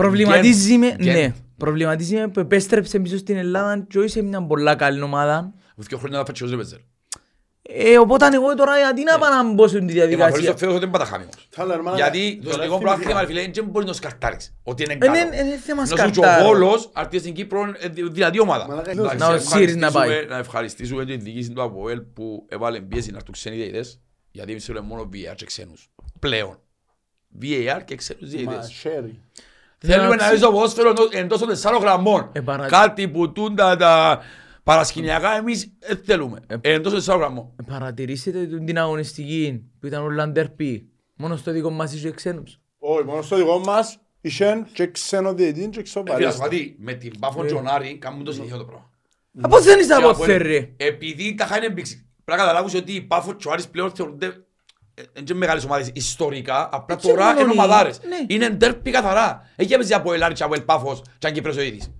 Προβληματίζει 0.00 0.78
με, 0.78 0.86
Γκενκ. 1.02 1.14
ναι, 1.16 1.34
προβληματίζει 1.56 2.14
με 2.16 2.28
που 2.28 2.40
επέστρεψε 2.40 2.98
πίσω 2.98 3.16
στην 3.16 3.36
Ελλάδα 3.36 3.84
και 3.88 3.98
όχι 3.98 4.08
σε 4.08 4.22
μια 4.22 4.42
πολλά 4.46 4.74
καλή 4.74 5.00
ομάδα. 5.02 5.52
Δύο 5.76 5.98
χρόνια 5.98 6.18
να 6.18 6.24
φάτσιος 6.24 6.48
δεν 6.50 6.58
παίζε. 6.58 6.76
Ε, 7.72 7.98
οπότε 7.98 8.28
εγώ 8.32 8.54
τώρα 8.54 8.78
γιατί 8.78 9.02
να 9.02 9.18
πάω 9.18 9.30
να 9.30 9.52
μπω 9.52 9.68
σε 9.68 9.78
τη 9.78 9.84
Ε, 9.84 9.86
μα 9.86 9.92
χωρίς 9.92 10.16
διαδικασία. 10.16 10.50
το 10.52 10.56
Θεός 10.58 10.78
δεν 10.78 10.90
πάτα 10.90 11.04
χάμει 11.04 11.22
όμως. 11.24 11.48
Καλά, 11.56 11.76
ρε, 11.76 11.82
μάλακα. 11.82 12.02
Γιατί 12.08 12.36
το 12.42 12.50
Τώρα 12.50 12.62
εθνικό 12.62 12.78
θυμήθηκα. 12.78 12.96
πρόθυμα, 12.98 13.20
ρε 13.20 13.26
φίλε, 13.26 13.50
δεν 13.54 13.64
μπορείς 13.64 13.88
να 13.88 13.94
σκαρτάρεις. 13.94 14.54
Ότι 14.62 14.82
είναι 14.82 14.92
Ε, 14.92 14.96
καλό. 14.96 15.12
ναι, 15.12 15.18
είναι 15.36 15.56
θέμα 15.64 15.80
Να 15.80 15.86
σου 15.86 15.94
και 15.94 16.00
ο 16.00 16.06
σκαρτάρω. 16.12 16.46
Βόλος, 16.46 16.90
αρτή 16.92 17.18
στην 17.18 17.32
Κύπρο, 17.34 17.74
ε, 17.78 17.88
δι- 17.88 18.12
δυνατή 18.12 18.40
ομάδα. 18.40 18.66
Μαλάκα, 18.68 18.90
Εντάξει, 18.90 19.16
να 19.16 19.26
ο 19.28 19.38
Σύρης 19.38 19.76
να 19.76 19.90
πάει. 19.90 20.02
ευχαριστήσουμε- 20.02 20.28
Να 20.34 20.36
ευχαριστήσουμε 20.38 21.04
την 21.04 21.20
διοίκηση 21.20 21.50
του 21.52 21.62
ΑΠΟΕΛ 21.62 22.00
που 22.00 22.46
έβαλε 22.48 22.80
πίεση 22.80 23.10
να 23.10 23.16
έρθουν 23.16 23.32
ξένοι 23.32 23.56
διαιτητές, 23.56 24.00
γιατί 24.30 24.50
εμείς 24.50 24.64
θέλουμε 24.64 24.86
μόνο 24.86 25.08
VAR 25.12 25.34
και 25.36 25.44
ξένους. 25.44 25.90
Πλέον. 26.18 26.58
VAR 27.42 27.80
και 27.84 27.94
ξένους 27.94 28.22
Μα, 28.22 28.28
διαιτητές. 28.28 28.72
σέρι. 28.80 29.20
Θέλουμε 29.86 30.08
να 30.08 30.14
Εντάξει. 30.14 30.32
δεις 30.34 30.40
το 30.42 30.50
ποδόσφαιρο 30.52 30.90
εντός- 30.90 31.12
εντός 31.14 31.38
των 31.38 31.48
τεσσάρων 31.48 31.80
γραμμών. 31.80 32.28
Ε, 32.32 32.40
παρα- 32.40 32.66
Κάτι 32.66 33.08
που 33.08 33.32
τούν 33.32 33.54
τα- 33.56 33.76
τα 33.76 34.20
παρασκηνιακά 34.62 35.36
εμείς 35.36 35.72
δεν 35.78 36.00
θέλουμε. 36.04 36.40
Ε, 36.46 36.56
Εντός 36.60 36.84
των 36.92 36.94
τεσσάρων 36.94 37.20
γραμμών. 37.20 37.50
Παρατηρήσετε 37.66 38.46
την- 38.46 38.66
την 38.66 38.78
αγωνιστική 38.78 39.62
που 39.80 39.86
ήταν 39.86 40.02
ο 40.02 40.10
Λαντερπί. 40.10 40.88
Μόνο 41.16 41.36
στο 41.36 41.52
δικό 41.52 41.70
μας 41.70 41.92
είχε 41.94 42.10
ξένους. 42.10 42.60
Όχι, 42.78 43.04
μόνο 43.04 43.22
στο 43.22 43.36
δικό 43.36 43.58
μας 43.58 43.98
είχαν 44.20 44.66
και 44.72 44.86
ξένος 44.90 45.34
διαιτή 45.34 45.60
και 45.60 45.66
Ε, 45.66 45.70
Φίλε, 45.72 45.82
ξοπαρίστα. 45.82 46.32
σου 46.32 46.38
πατή, 46.38 46.76
με 46.78 46.92
την 46.92 47.18
Πάφο 47.18 47.44
Τζονάρη 47.44 47.98
κάνουν 47.98 48.24
το 48.24 48.32
συνεχείο 48.32 48.56
το 48.56 48.64
πράγμα. 48.64 48.90
Από 49.40 49.60
δεν 49.60 49.78
είσαι 49.78 49.88
Και 49.88 49.94
από 49.94 50.08
από- 50.10 50.24
θέρε. 50.24 50.68
Επειδή 50.76 51.34
τα 51.34 51.44
χάνε 51.44 51.70
μπήξη. 51.70 52.06
Πρέπει 52.24 52.40
να 52.40 52.46
καταλάβεις 52.46 52.74
ότι 52.74 52.92
η 52.92 53.00
Πάφος 53.00 53.34
και 53.38 53.48
ο 53.48 53.52
Άρης 53.52 53.68
πλέον 53.68 53.90
θεωρούνται 53.90 54.26
ε, 54.26 54.30
είναι 55.14 55.24
και 55.24 55.34
μεγάλες 55.34 55.64
ομάδες 55.64 55.90
ιστορικά, 55.94 56.68
απλά 56.72 56.94
Έτσι 56.94 57.08
τώρα 57.08 57.24
μόνο 57.24 57.40
είναι 57.40 57.52
είναι; 57.52 57.60
ομαδάρες. 57.62 58.00
Ναι. 58.08 58.16
Είναι 58.34 58.48
ντέρπι 58.50 58.90
καθαρά. 58.90 59.42
Έχει 59.56 59.72
έπαιζε 59.72 59.94
από 59.94 60.10
el 60.10 60.20
Άρης 60.20 60.38
και 60.38 60.44
από 60.44 60.54
el 60.56 60.64
Πάφος 60.64 61.02
και 61.18 61.26
αν 61.26 61.32
Κύπρος 61.32 61.56
ο 61.56 61.60
ίδιος. 61.62 61.90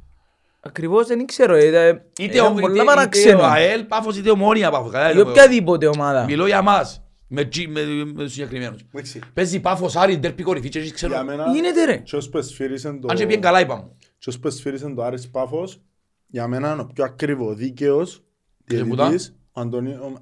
Ακριβώς 0.61 1.07
δεν 1.07 1.27
ξέρω. 1.27 1.55
ε, 1.55 2.05
Είτε 2.19 2.35
ήταν 2.37 2.47
ο- 2.47 2.55
πολλά 2.55 2.73
είτε- 2.75 2.83
είτε 2.83 2.85
παραξένο. 2.85 3.41
ο 3.41 3.45
ΑΕΛ 3.45 3.85
Πάφος 3.85 4.17
είτε 4.17 4.31
ομόνια 4.31 4.71
Πάφος. 4.71 4.91
κατάλαβες 4.91 5.21
Η 5.21 5.25
το- 5.25 5.31
οποιαδήποτε 5.31 5.87
ομάδα. 5.87 6.25
Μιλώ 6.25 6.47
για 6.47 6.63
μας, 6.63 7.03
με, 7.27 7.45
τζι- 7.45 7.69
με, 7.69 7.85
με 8.05 8.23
τους 8.23 8.33
συγκεκριμένους. 8.33 8.81
Εντάξει. 8.93 9.21
Παίζει 9.35 9.61
Πάφος 9.61 9.97
Άρη, 9.97 10.19
ντέρπι 10.19 10.43
κορυφή 10.43 10.69
και 10.69 10.79
εσείς 10.79 10.89
Για 10.91 11.09
ξέρω. 11.09 11.25
μένα, 11.25 11.51
Γίνεται 11.55 11.85
ρε. 11.85 11.97
και 11.97 12.17
ως 12.17 12.29
που 12.29 12.39
εσφύρισαν 12.39 13.01
το... 13.01 13.09
Αν 13.11 13.17
και 13.17 13.27
πιέν 13.27 13.41
καλά 13.41 13.61
είπαμε. 13.61 13.85
και 14.19 14.29
ως 14.29 14.39
που 14.39 14.47
εσφύρισαν 14.49 14.95
το 14.95 15.03
Άρης 15.03 15.31
Πάφος, 15.31 15.81
για 16.27 16.47
μένα 16.49 16.73
είναι 16.73 16.81
ο 16.81 16.87
πιο 16.95 17.05
ακριβός 17.05 17.57
δίκαιος 17.57 18.23
Και 18.67 18.85
που 18.85 18.95
διαιτητής 18.97 19.35
ο 19.53 19.61
Αντωνίου- 19.61 20.01
ο 20.03 20.19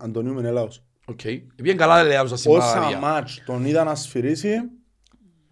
Αντωνίου 1.09 1.44
Μενέλαος. 1.44 1.47
Οκ. 1.56 1.62
Πιέν 1.62 1.76
καλά 1.76 2.02
λέει 2.02 2.16
άλλος 2.16 2.39
στην 2.40 2.51
Όσα 2.56 2.72
Παναγία. 2.74 2.98
μάτς 2.98 3.43
τον 3.47 3.64
είδα 3.64 3.85
να 3.85 3.94
σφυρίσει, 3.94 4.51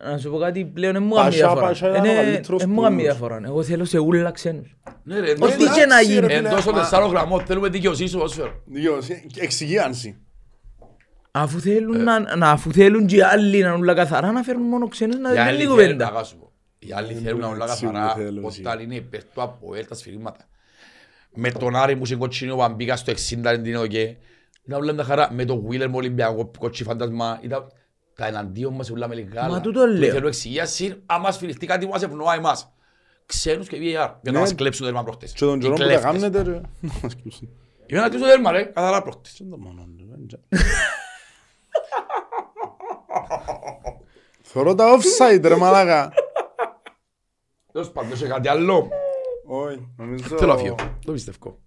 Να 0.05 0.19
σου 0.19 0.31
πω 0.31 0.39
κάτι 0.39 0.65
πλέον 0.65 0.93
δεν 0.93 1.03
μου 1.03 1.09
Πασά, 1.09 1.23
κάνει 1.23 1.35
διαφορά. 1.37 1.67
πασά 1.67 1.89
ήταν 1.89 2.01
ο 2.01 2.05
Είναι- 2.05 2.15
καλύτερος 2.15 2.61
Δεν 2.61 2.69
μου 2.69 2.75
που 2.77 2.81
κάνει 2.83 2.95
ήμουν. 2.95 3.05
διαφορά. 3.07 3.41
Εγώ 3.45 3.63
θέλω 3.63 3.85
σε 3.85 3.99
ούλα 3.99 4.31
ξένους. 4.31 4.77
Ναι 5.03 5.21
ρε, 5.21 5.31
Ό,τι 5.31 5.53
εντάξει, 5.53 5.79
και 5.81 5.87
να 5.87 5.97
ρε, 5.97 6.03
γίνει. 6.05 6.21
φίλε, 6.27 6.35
Εντός 6.49 6.65
των 6.65 6.75
μα- 6.75 6.81
τεσσάρων 6.81 7.11
γραμμών 7.11 7.45
θέλουμε 7.47 7.69
δικαιοσύνη 7.69 8.09
στο 8.09 8.19
ποδόσφαιρο. 8.19 8.63
δικαιοσύνη- 8.67 9.39
εξυγίανση. 9.39 10.21
Αφού 11.31 11.61
θέλουν, 11.61 12.03
να, 12.03 12.37
να, 12.37 12.51
αφού 12.51 12.73
θέλουν 12.73 13.07
και 13.07 13.17
οι 13.17 13.21
άλλοι 13.23 13.51
να 13.51 13.69
είναι 13.69 13.77
όλα 13.77 13.95
καθαρά, 13.95 14.33
να 14.33 14.43
φέρουν 14.43 14.63
μόνο 14.63 14.89
ξένους 14.89 15.17
να 15.19 15.31
Οι 15.31 15.33
δεν 15.33 15.43
άλλοι 15.43 15.51
είναι 15.55 15.59
θέλουν, 15.63 15.77
κουβέντα. 15.77 16.07
αγά 16.07 16.23
σου 16.25 16.39
πω. 16.39 16.53
Οι 16.79 16.93
άλλοι 16.95 17.15
θέλουν 17.15 17.41
να 17.41 17.47
όλα 17.49 17.65
εντάξει, 17.65 17.85
καθαρά 17.87 18.15
δεν 18.15 18.25
θέλω, 18.27 18.47
εσύ. 18.47 18.61
όταν 18.61 18.81
είναι 18.81 18.95
υπέρ 18.95 19.25
του 19.25 19.43
ΑΠΟΕΛ 19.43 19.87
τα 19.89 19.95
σφυρίγματα. 19.95 20.49
Με 21.35 21.51
τον 21.51 21.77
Άρη 21.77 21.95
μου 21.95 22.05
σε 22.05 22.17
κοτσίνο 22.17 22.57
που 22.57 22.75
μπήκα 22.77 22.97
στο 22.97 23.11
60 23.11 23.51
δεν 23.51 23.63
την 23.63 23.77
ΟΚΕ. 23.77 24.17
Ήταν 24.67 24.81
όλα 24.83 24.95
τα 24.95 25.05
χαρά. 25.05 25.33
Με 25.33 25.45
τον 25.45 25.67
Βίλερ 25.69 25.89
με 25.91 25.97
Ολυμπιακό 25.97 26.51
κοτσί 26.59 26.85
φαντασμά. 26.85 27.39
Ήταν 27.43 27.67
τα 28.15 28.27
εναντίον 28.27 28.75
μας 28.75 28.91
όλα 28.91 29.09
με 29.09 29.15
λίγα 29.15 29.49
Μα 29.49 29.61
τούτο 29.61 29.87
λέω. 29.87 30.13
Θέλω 30.13 30.27
εξηγίαση 30.27 31.03
άμα 31.07 31.33
σφυριστεί 31.33 31.67
κάτι 31.67 31.85
που 31.87 31.93
μας 31.93 32.03
ευνοά 32.03 32.35
εμάς. 32.35 32.71
Ξένους 33.27 33.69
και 33.69 33.77
VAR. 33.77 33.81
Για 33.83 34.21
να 34.23 34.31
Ναι. 34.31 34.39
μας 34.39 34.55
κλέψουν 34.55 34.81
το 34.81 34.87
τέρμα 34.87 35.05
προχτές. 35.05 35.33
Και 35.33 35.45
τον 35.45 35.57
Οι 35.57 35.61
καιρό 35.61 35.73
που 35.73 35.79
τα 35.79 35.85
κλέφτες. 35.85 36.11
κάνετε 36.13 36.43
ρε. 36.43 36.51
να 36.81 36.93
μας 37.03 37.17
κλείσουν. 37.23 37.49
Για 37.87 38.01
να 38.01 38.09
κλείσουν 38.09 38.27
το 38.27 38.33
τέρμα 38.33 38.51
ρε, 38.51 38.63
καθαρά 38.65 39.03
προχτές. 39.03 39.33
Τι 39.33 39.45
είναι 39.45 39.51
το 39.57 39.59
μόνο 39.63 39.83
του, 39.97 40.07
δεν 40.11 40.27
ξέρω. 40.27 40.43
Θωρώ 44.43 44.75
τα 44.75 44.97
offside 44.97 45.41
ρε 45.43 45.57
μαλάκα. 45.57 46.13
Τέλος 47.73 47.91
πάντων, 47.91 48.13
έχει 48.13 48.27
κάτι 48.27 48.49
άλλο. 48.49 48.89
Όχι, 49.47 49.89
νομίζω... 49.97 50.37
Θέλω 50.37 50.53
να 50.53 50.59
φύγω. 50.59 50.75
Το 51.05 51.13
πιστεύω. 51.13 51.59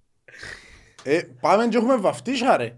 Ε, 1.04 1.22
πάμε 1.42 1.68
και 1.68 1.78
έχουμε 1.78 1.98
βαφτίσια 1.98 2.58
ρε. 2.58 2.78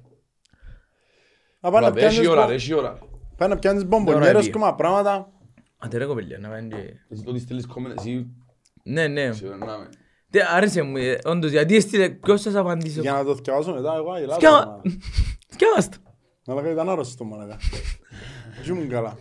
Να 1.62 1.72
πάμε 1.72 1.88
να 1.88 1.94
Ρε, 1.94 2.06
Έχει 2.06 2.10
πιάνεις 2.14 2.30
ώρα, 2.32 2.42
μπο- 2.42 2.50
ρε, 2.50 2.56
έχει 2.56 2.74
ώρα. 2.74 3.00
Πάμε 3.38 3.54
να 3.54 3.60
πιάνεις 3.60 3.86
μπομπονιέρες 3.86 4.40
πήγε. 4.40 4.50
και 4.52 4.58
μα 4.58 4.76
πράγματα. 4.76 5.32
Αντε 5.78 5.98
ρε 5.98 6.06
κοπέλια, 6.06 6.38
να 6.38 6.50
πάνε 6.50 6.68
και... 6.76 6.94
Εσύ 7.10 7.24
τότε 7.24 7.40
στέλνεις 7.40 7.68
comment, 7.76 7.98
εσύ 7.98 8.28
Ναι, 8.84 9.08
ναι. 9.08 9.30
ξεπερνάμε. 9.30 9.90
Τε, 10.30 10.40
Άρεσε 10.56 10.82
μου, 10.82 10.98
ε, 10.98 11.18
όντως, 11.26 11.52
γιατί 11.52 11.76
έστειλε, 11.76 12.10
ποιος 12.10 12.42
σας 12.42 12.56
απαντήσω. 12.56 13.02
Για 13.02 13.12
να 13.12 13.24
το 13.24 13.36
θυκευάσω 13.36 13.74
μετά 13.74 13.96
εγώ 13.96 14.12
αγελάζω. 14.12 14.40
Θκιάβα- 14.40 14.66
μαλάκα. 14.66 14.82
Θκιάβαστα. 15.52 15.98
Μαλάκα 16.46 16.72
ήταν 16.72 16.90
άρρωστος 16.90 17.28
μαλάκα. 17.28 17.58
Δεν 18.64 18.76
ήμουν 18.76 18.90
καλά. 18.90 19.18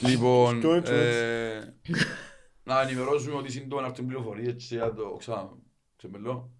Λοιπόν, 0.00 0.60
Ποιο 0.60 0.74
έτσι, 0.74 0.92
ε, 0.92 1.58
να 2.64 2.80
ενημερώσουμε 2.80 3.34
ότι 3.36 3.50
σύντομα 3.52 3.80
να 3.82 3.86
έρθουν 3.86 4.06
πληροφορίες 4.06 4.54
για 4.70 4.92
το, 4.94 5.16
ξανά, 5.18 5.50
ξεμπελώ, 5.96 6.50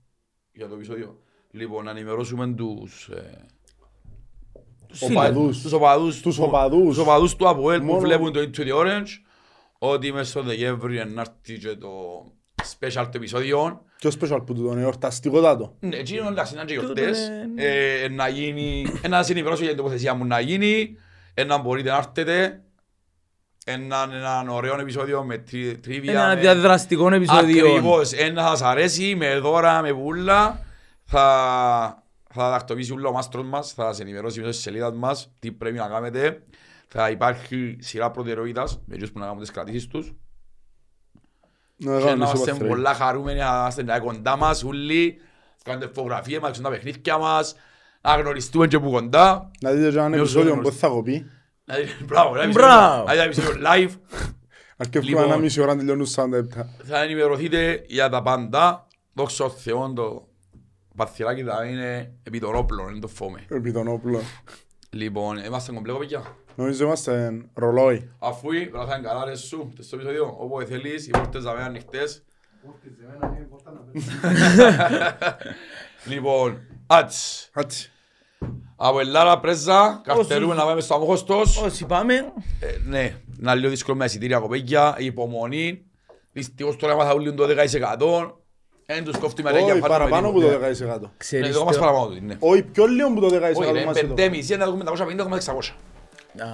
για 0.52 0.68
το 0.68 0.74
επεισόδιο. 0.74 1.18
Λοιπόν, 1.50 1.84
να 1.84 1.90
ενημερώσουμε 1.90 2.54
τους, 2.54 3.08
ε, 3.08 3.46
τους 5.00 5.10
Οπαδούς. 5.10 5.62
τους 5.62 5.72
οπαδούς, 5.72 6.20
Τους 6.20 6.36
που- 6.36 6.42
οπαδούς. 6.44 6.86
τους 6.86 6.98
οπαδούς 6.98 7.36
του 7.36 7.48
ΑΠΟΕΛ 7.48 7.78
που 7.78 7.84
Μόνο- 7.86 7.98
βλέπουν 8.00 8.32
το 8.32 8.40
Into 8.40 8.58
the 8.60 8.74
Orange, 8.80 9.08
ότι 9.78 10.12
μέσα 10.12 10.30
στο 10.30 10.42
Δεκέμβρη 10.42 10.96
να 11.08 11.20
έρθει 11.20 11.58
και 11.58 11.74
το 11.76 11.88
special 12.78 13.02
το 13.04 13.10
επεισόδιο. 13.14 13.82
Πιο 13.98 14.10
special 14.20 14.42
που 14.46 14.54
του 14.54 14.62
τον 14.66 14.78
εορταστικότατο. 14.78 15.76
Ναι, 15.80 15.96
έτσι 15.96 16.16
είναι 16.16 16.26
εντάξει, 16.28 16.54
είναι 16.54 16.64
και 16.64 16.74
Τούτο 16.74 16.92
γιορτές. 16.92 17.18
είναι- 17.26 17.62
Ε, 18.04 18.08
να 18.08 18.28
γίνει, 18.28 18.86
ε, 19.02 19.08
να 19.08 19.16
σας 19.16 19.30
ενημερώσω 19.30 19.60
για 19.60 19.68
την 19.70 19.78
τοποθεσία 19.78 20.14
μου 20.14 20.24
να 20.26 20.40
γίνει, 20.40 20.96
ε, 21.34 21.44
να 21.44 21.58
μπορείτε 21.58 21.90
να 21.90 21.96
έρθετε, 21.96 22.62
ένα, 23.66 24.08
ένα 24.12 24.44
ωραίο 24.52 24.80
επεισόδιο 24.80 25.22
με 25.24 25.38
τρι- 25.38 25.78
τρίβια. 25.82 26.12
Ένα 26.12 26.34
με- 26.34 26.40
διαδραστικό 26.40 27.14
επεισόδιο. 27.14 27.66
Ακριβώς, 27.68 28.12
ένα 28.12 28.42
θα 28.42 28.48
σας 28.48 28.62
αρέσει, 28.62 29.14
με 29.14 29.38
δώρα, 29.38 29.82
με 29.82 29.92
πουλά. 29.94 30.58
Θα, 31.04 32.03
θα 32.34 32.50
τακτοποιήσει 32.50 32.92
όλο 32.92 33.08
ο 33.08 33.12
μάστρος 33.12 33.46
μας, 33.46 33.72
θα 33.72 33.84
σας 33.84 34.00
ενημερώσει 34.00 34.38
μέσω 34.38 34.50
της 34.50 34.60
σελίδας 34.60 34.92
μας 34.94 35.32
τι 35.38 35.52
πρέπει 35.52 35.76
να 35.76 35.88
κάνετε. 35.88 36.42
Θα 36.88 37.10
υπάρχει 37.10 37.76
σειρά 37.80 38.10
προτεραιότητας 38.10 38.80
με 38.86 38.96
τους 38.96 39.12
που 39.12 39.18
να 39.18 39.24
κάνουν 39.26 39.40
τις 39.40 39.50
κρατήσεις 39.50 39.86
τους. 39.86 40.14
Να 41.76 41.98
Και 41.98 42.04
κάνω 42.04 42.10
να 42.10 42.16
μισό 42.16 42.30
είμαστε 42.30 42.50
παθρέι. 42.50 42.68
πολλά 42.68 42.94
χαρούμενοι 42.94 43.38
να 43.38 43.46
είμαστε 43.46 43.82
να 43.82 43.98
κοντά 43.98 44.36
μας 44.36 44.64
όλοι. 44.64 45.16
Κάντε 45.64 45.86
φωτογραφίες 45.86 46.40
μας, 46.40 46.60
τα 46.60 46.70
παιχνίδια 46.70 47.18
μας. 47.18 47.54
Να 48.00 48.16
γνωριστούμε 48.16 48.66
και 48.66 48.76
από 48.76 48.90
κοντά. 48.90 49.50
Να 49.60 49.70
δείτε 49.70 49.90
και 49.90 49.98
ένα 49.98 50.08
Με 50.08 50.16
όσους 50.20 50.34
επεισόδιο 50.34 50.52
γνωρίζετε. 50.52 50.74
που 50.74 50.80
θα 50.80 50.88
κοπεί. 50.94 51.26
Να 51.64 51.74
δείτε- 51.76 52.04
Μπράβο, 52.04 52.36
ένα 52.40 52.52
Μπράβο. 52.52 53.04
επεισόδιο- 53.10 53.12
ένα 53.12 53.22
επεισόδιο 53.22 53.60
live. 53.70 53.90
Αρκεύουμε 54.76 55.10
Λοιπόν. 55.10 55.24
ένα 55.24 55.36
μισή 55.36 55.60
ώρα 55.60 55.72
να 55.72 55.78
τελειώνουν 55.78 56.06
40 56.06 56.28
λεπτά. 56.36 56.68
Θα 56.84 57.02
ενημερωθείτε 57.02 57.84
για 57.88 58.08
τα 58.08 58.22
πάντα. 58.22 58.86
Δόξα 59.12 59.44
τω 59.44 59.50
Θεώ 59.50 59.92
το 59.92 60.28
παθυράκι 60.96 61.42
θα 61.42 61.64
είναι 61.64 62.12
επί 62.22 62.38
των 62.38 62.54
όπλων, 62.54 62.86
δεν 62.92 63.00
το 63.00 63.08
φόμε. 63.08 63.44
Επί 63.48 63.72
τον 63.72 63.88
όπλο. 63.88 64.20
Λοιπόν, 64.90 65.36
είμαστε 65.36 65.72
κομπλέκο 65.72 65.98
παιδιά. 65.98 66.36
Νομίζω 66.56 66.84
είμαστε 66.84 67.44
ρολόι. 67.54 68.10
Αφού 68.18 68.48
πρέπει 68.48 68.70
να 68.72 68.82
είναι 68.82 69.08
καλά 69.08 69.24
ρε 69.24 69.36
σου, 69.36 69.72
τες 69.76 69.86
στο 69.86 69.96
επεισόδιο, 69.96 70.36
όποτε 70.38 70.64
θέλεις, 70.64 71.06
οι 71.06 71.10
πόρτες 71.10 71.42
θα 71.42 71.52
μένουν 71.52 71.66
ανοιχτές. 71.66 72.24
Λοιπόν, 76.04 76.58
άτς. 76.86 77.50
Άτσι. 77.52 77.92
Από 78.76 79.00
Ελλάδα 79.00 79.40
πρέζα, 79.40 80.00
καυτερούμε 80.04 80.54
να 80.54 80.64
πάμε 80.64 80.80
στο 80.80 80.94
αμόχωστος. 80.94 81.62
Όσοι 81.62 81.86
πάμε, 81.86 82.14
Ε, 82.60 82.76
ναι, 82.84 83.16
να 83.36 83.54
λίγο 83.54 83.68
δύσκολο 83.68 83.96
με 83.96 84.04
εισιτήρια 84.04 84.38
κοπέκια, 84.38 84.94
υπομονή. 84.98 85.84
Δυστυχώς 86.32 86.76
τώρα 86.76 86.92
έμαθα 86.92 87.12
όλοι 87.12 87.34
το 87.34 87.44
10%. 87.44 88.36
Εν 88.86 89.04
τους 89.04 89.18
κόφτει 89.18 89.42
με 89.42 89.50
ρέγγια 89.50 89.72
Όχι, 89.72 89.80
πάνω 89.80 89.92
με 89.92 89.98
παραπάνω 89.98 90.30
που 90.32 90.40
το 90.40 90.48
τίποτε. 90.48 90.70
10%. 90.70 91.00
Ναι, 91.00 91.08
ξέρεις 91.16 91.56
το 91.56 91.64
μας 91.64 91.74
το. 91.74 91.80
παραπάνω 91.80 92.06
του, 92.06 92.16
ναι. 92.26 92.36
Όχι, 92.38 92.62
πιο 92.62 92.86
λίγο 92.86 93.12
που 93.12 93.20
το 93.20 93.26
10% 93.26 93.30
Όχι 93.54 93.72
ρε, 93.72 93.84
μας 93.84 93.96
εδώ. 93.96 94.14
5,5, 94.16 94.56
να 94.58 94.66
δούμε 94.70 94.84
550,600. 94.84 95.74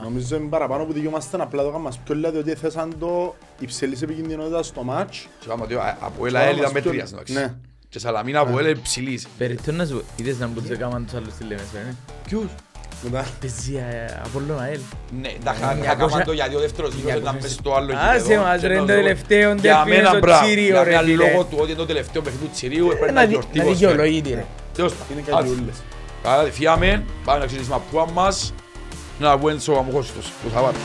Νομίζω 0.02 0.36
είναι 0.36 0.48
παραπάνω 0.48 0.84
που 0.84 0.92
δικαιούμαστε 0.92 1.42
απλά 1.42 1.62
το 1.62 1.70
κάνουμε 1.70 1.90
πιο 2.04 2.14
λίγο 2.14 2.30
διότι 2.30 2.54
θέσαν 2.54 2.94
το 2.98 3.34
υψηλής 3.58 4.02
επικίνδυνοτητας 4.02 4.66
στο 4.66 4.82
μάτς. 4.82 5.28
Και 5.40 5.46
πάμε 5.48 5.62
ότι 5.62 5.74
από 6.00 6.26
έλα 6.26 6.40
έλ 6.40 6.56
ήταν 6.56 6.72
μετρίας, 6.72 7.12
εντάξει. 7.12 7.32
Ναι. 7.32 7.54
Και 7.88 7.98
Σαλαμίνα 7.98 8.40
από 8.40 8.58
έλ 8.58 8.66
υψηλής. 8.70 9.28
Περιττώ 9.38 9.72
να 9.72 9.86
σου 9.86 10.02
είδες 10.16 10.38
να 10.38 10.46
μπορούσε 10.46 10.72
να 10.72 10.78
κάνουν 10.78 11.04
τους 11.04 11.14
άλλους 11.14 11.34
τηλέμεσο, 11.34 11.76
ε. 11.76 11.94
Ποιους; 12.24 12.50
Μετά. 13.02 13.24
Παίζει 13.40 13.74
ε, 13.76 14.20
Απόλλωνα 14.26 14.62
ΑΕΛ. 14.62 14.78
Ναι, 15.20 15.28
τα 15.44 15.52
χα- 15.60 15.74
Μια 15.74 15.84
θα 15.84 15.94
κόσα- 15.94 15.96
κάνουμε 15.96 16.24
το 16.24 16.32
γιατί 16.32 16.54
ο 16.54 16.58
δεύτερος 16.60 16.94
γύρος 16.94 17.20
ήταν 17.20 17.34
μέσα 17.34 17.48
στο 17.48 17.74
άλλο 17.74 17.92
Άσε 17.96 18.22
γήπεδο. 18.22 18.42
μας, 18.42 18.60
Και 18.60 18.66
ρε, 18.66 18.74
το 18.74 18.80
το 18.80 18.86
δω- 18.86 18.94
τελευταίο 18.94 19.40
Για 19.40 19.54
ντέρμπι 19.54 19.88
είναι 19.90 19.96
μένα 19.96 20.08
στο 20.08 20.18
μπράβο, 20.18 20.44
Τσίριο, 20.44 20.66
για 20.66 20.82
ρε, 20.84 20.90
μένα 20.90 21.02
φίλε. 21.02 21.14
λόγω 21.30 21.44
του 21.44 21.56
ότι 21.60 21.70
είναι 21.70 21.78
το 21.80 21.86
τελευταίο 21.86 22.22
παιχνίδι 22.22 22.44
του 22.46 22.50
Τσιρίου 22.54 22.86
πρέπει 22.86 23.04
Ε, 23.04 23.06
να 23.06 23.12
Να 23.12 23.20
δι- 23.20 23.30
γιορτή 23.30 23.58
να 23.58 23.64
πως 23.64 23.78
φέρνει. 23.78 23.86
δικαιολογείται, 23.92 24.34
ρε. 24.34 24.44
Τέλος 24.74 24.92
πάντων. 24.94 25.06
Είναι 25.12 25.22
κάτι 25.30 25.42
Άτσε. 25.48 25.60
ούλες. 25.62 25.76
Άρα, 26.24 26.42
φιάμε, 26.50 27.04
πάμε 27.24 27.38
να 27.38 27.44
ξεκινήσουμε 27.46 27.76
από 27.76 27.84
πουά 27.90 28.06
μας, 28.12 28.54
να 29.18 29.36
βγούμε 29.36 29.56
στο 29.58 29.72
αμοχώστος 29.78 30.24
που 30.42 30.48
θα 30.54 30.60
πάρουμε. 30.60 30.78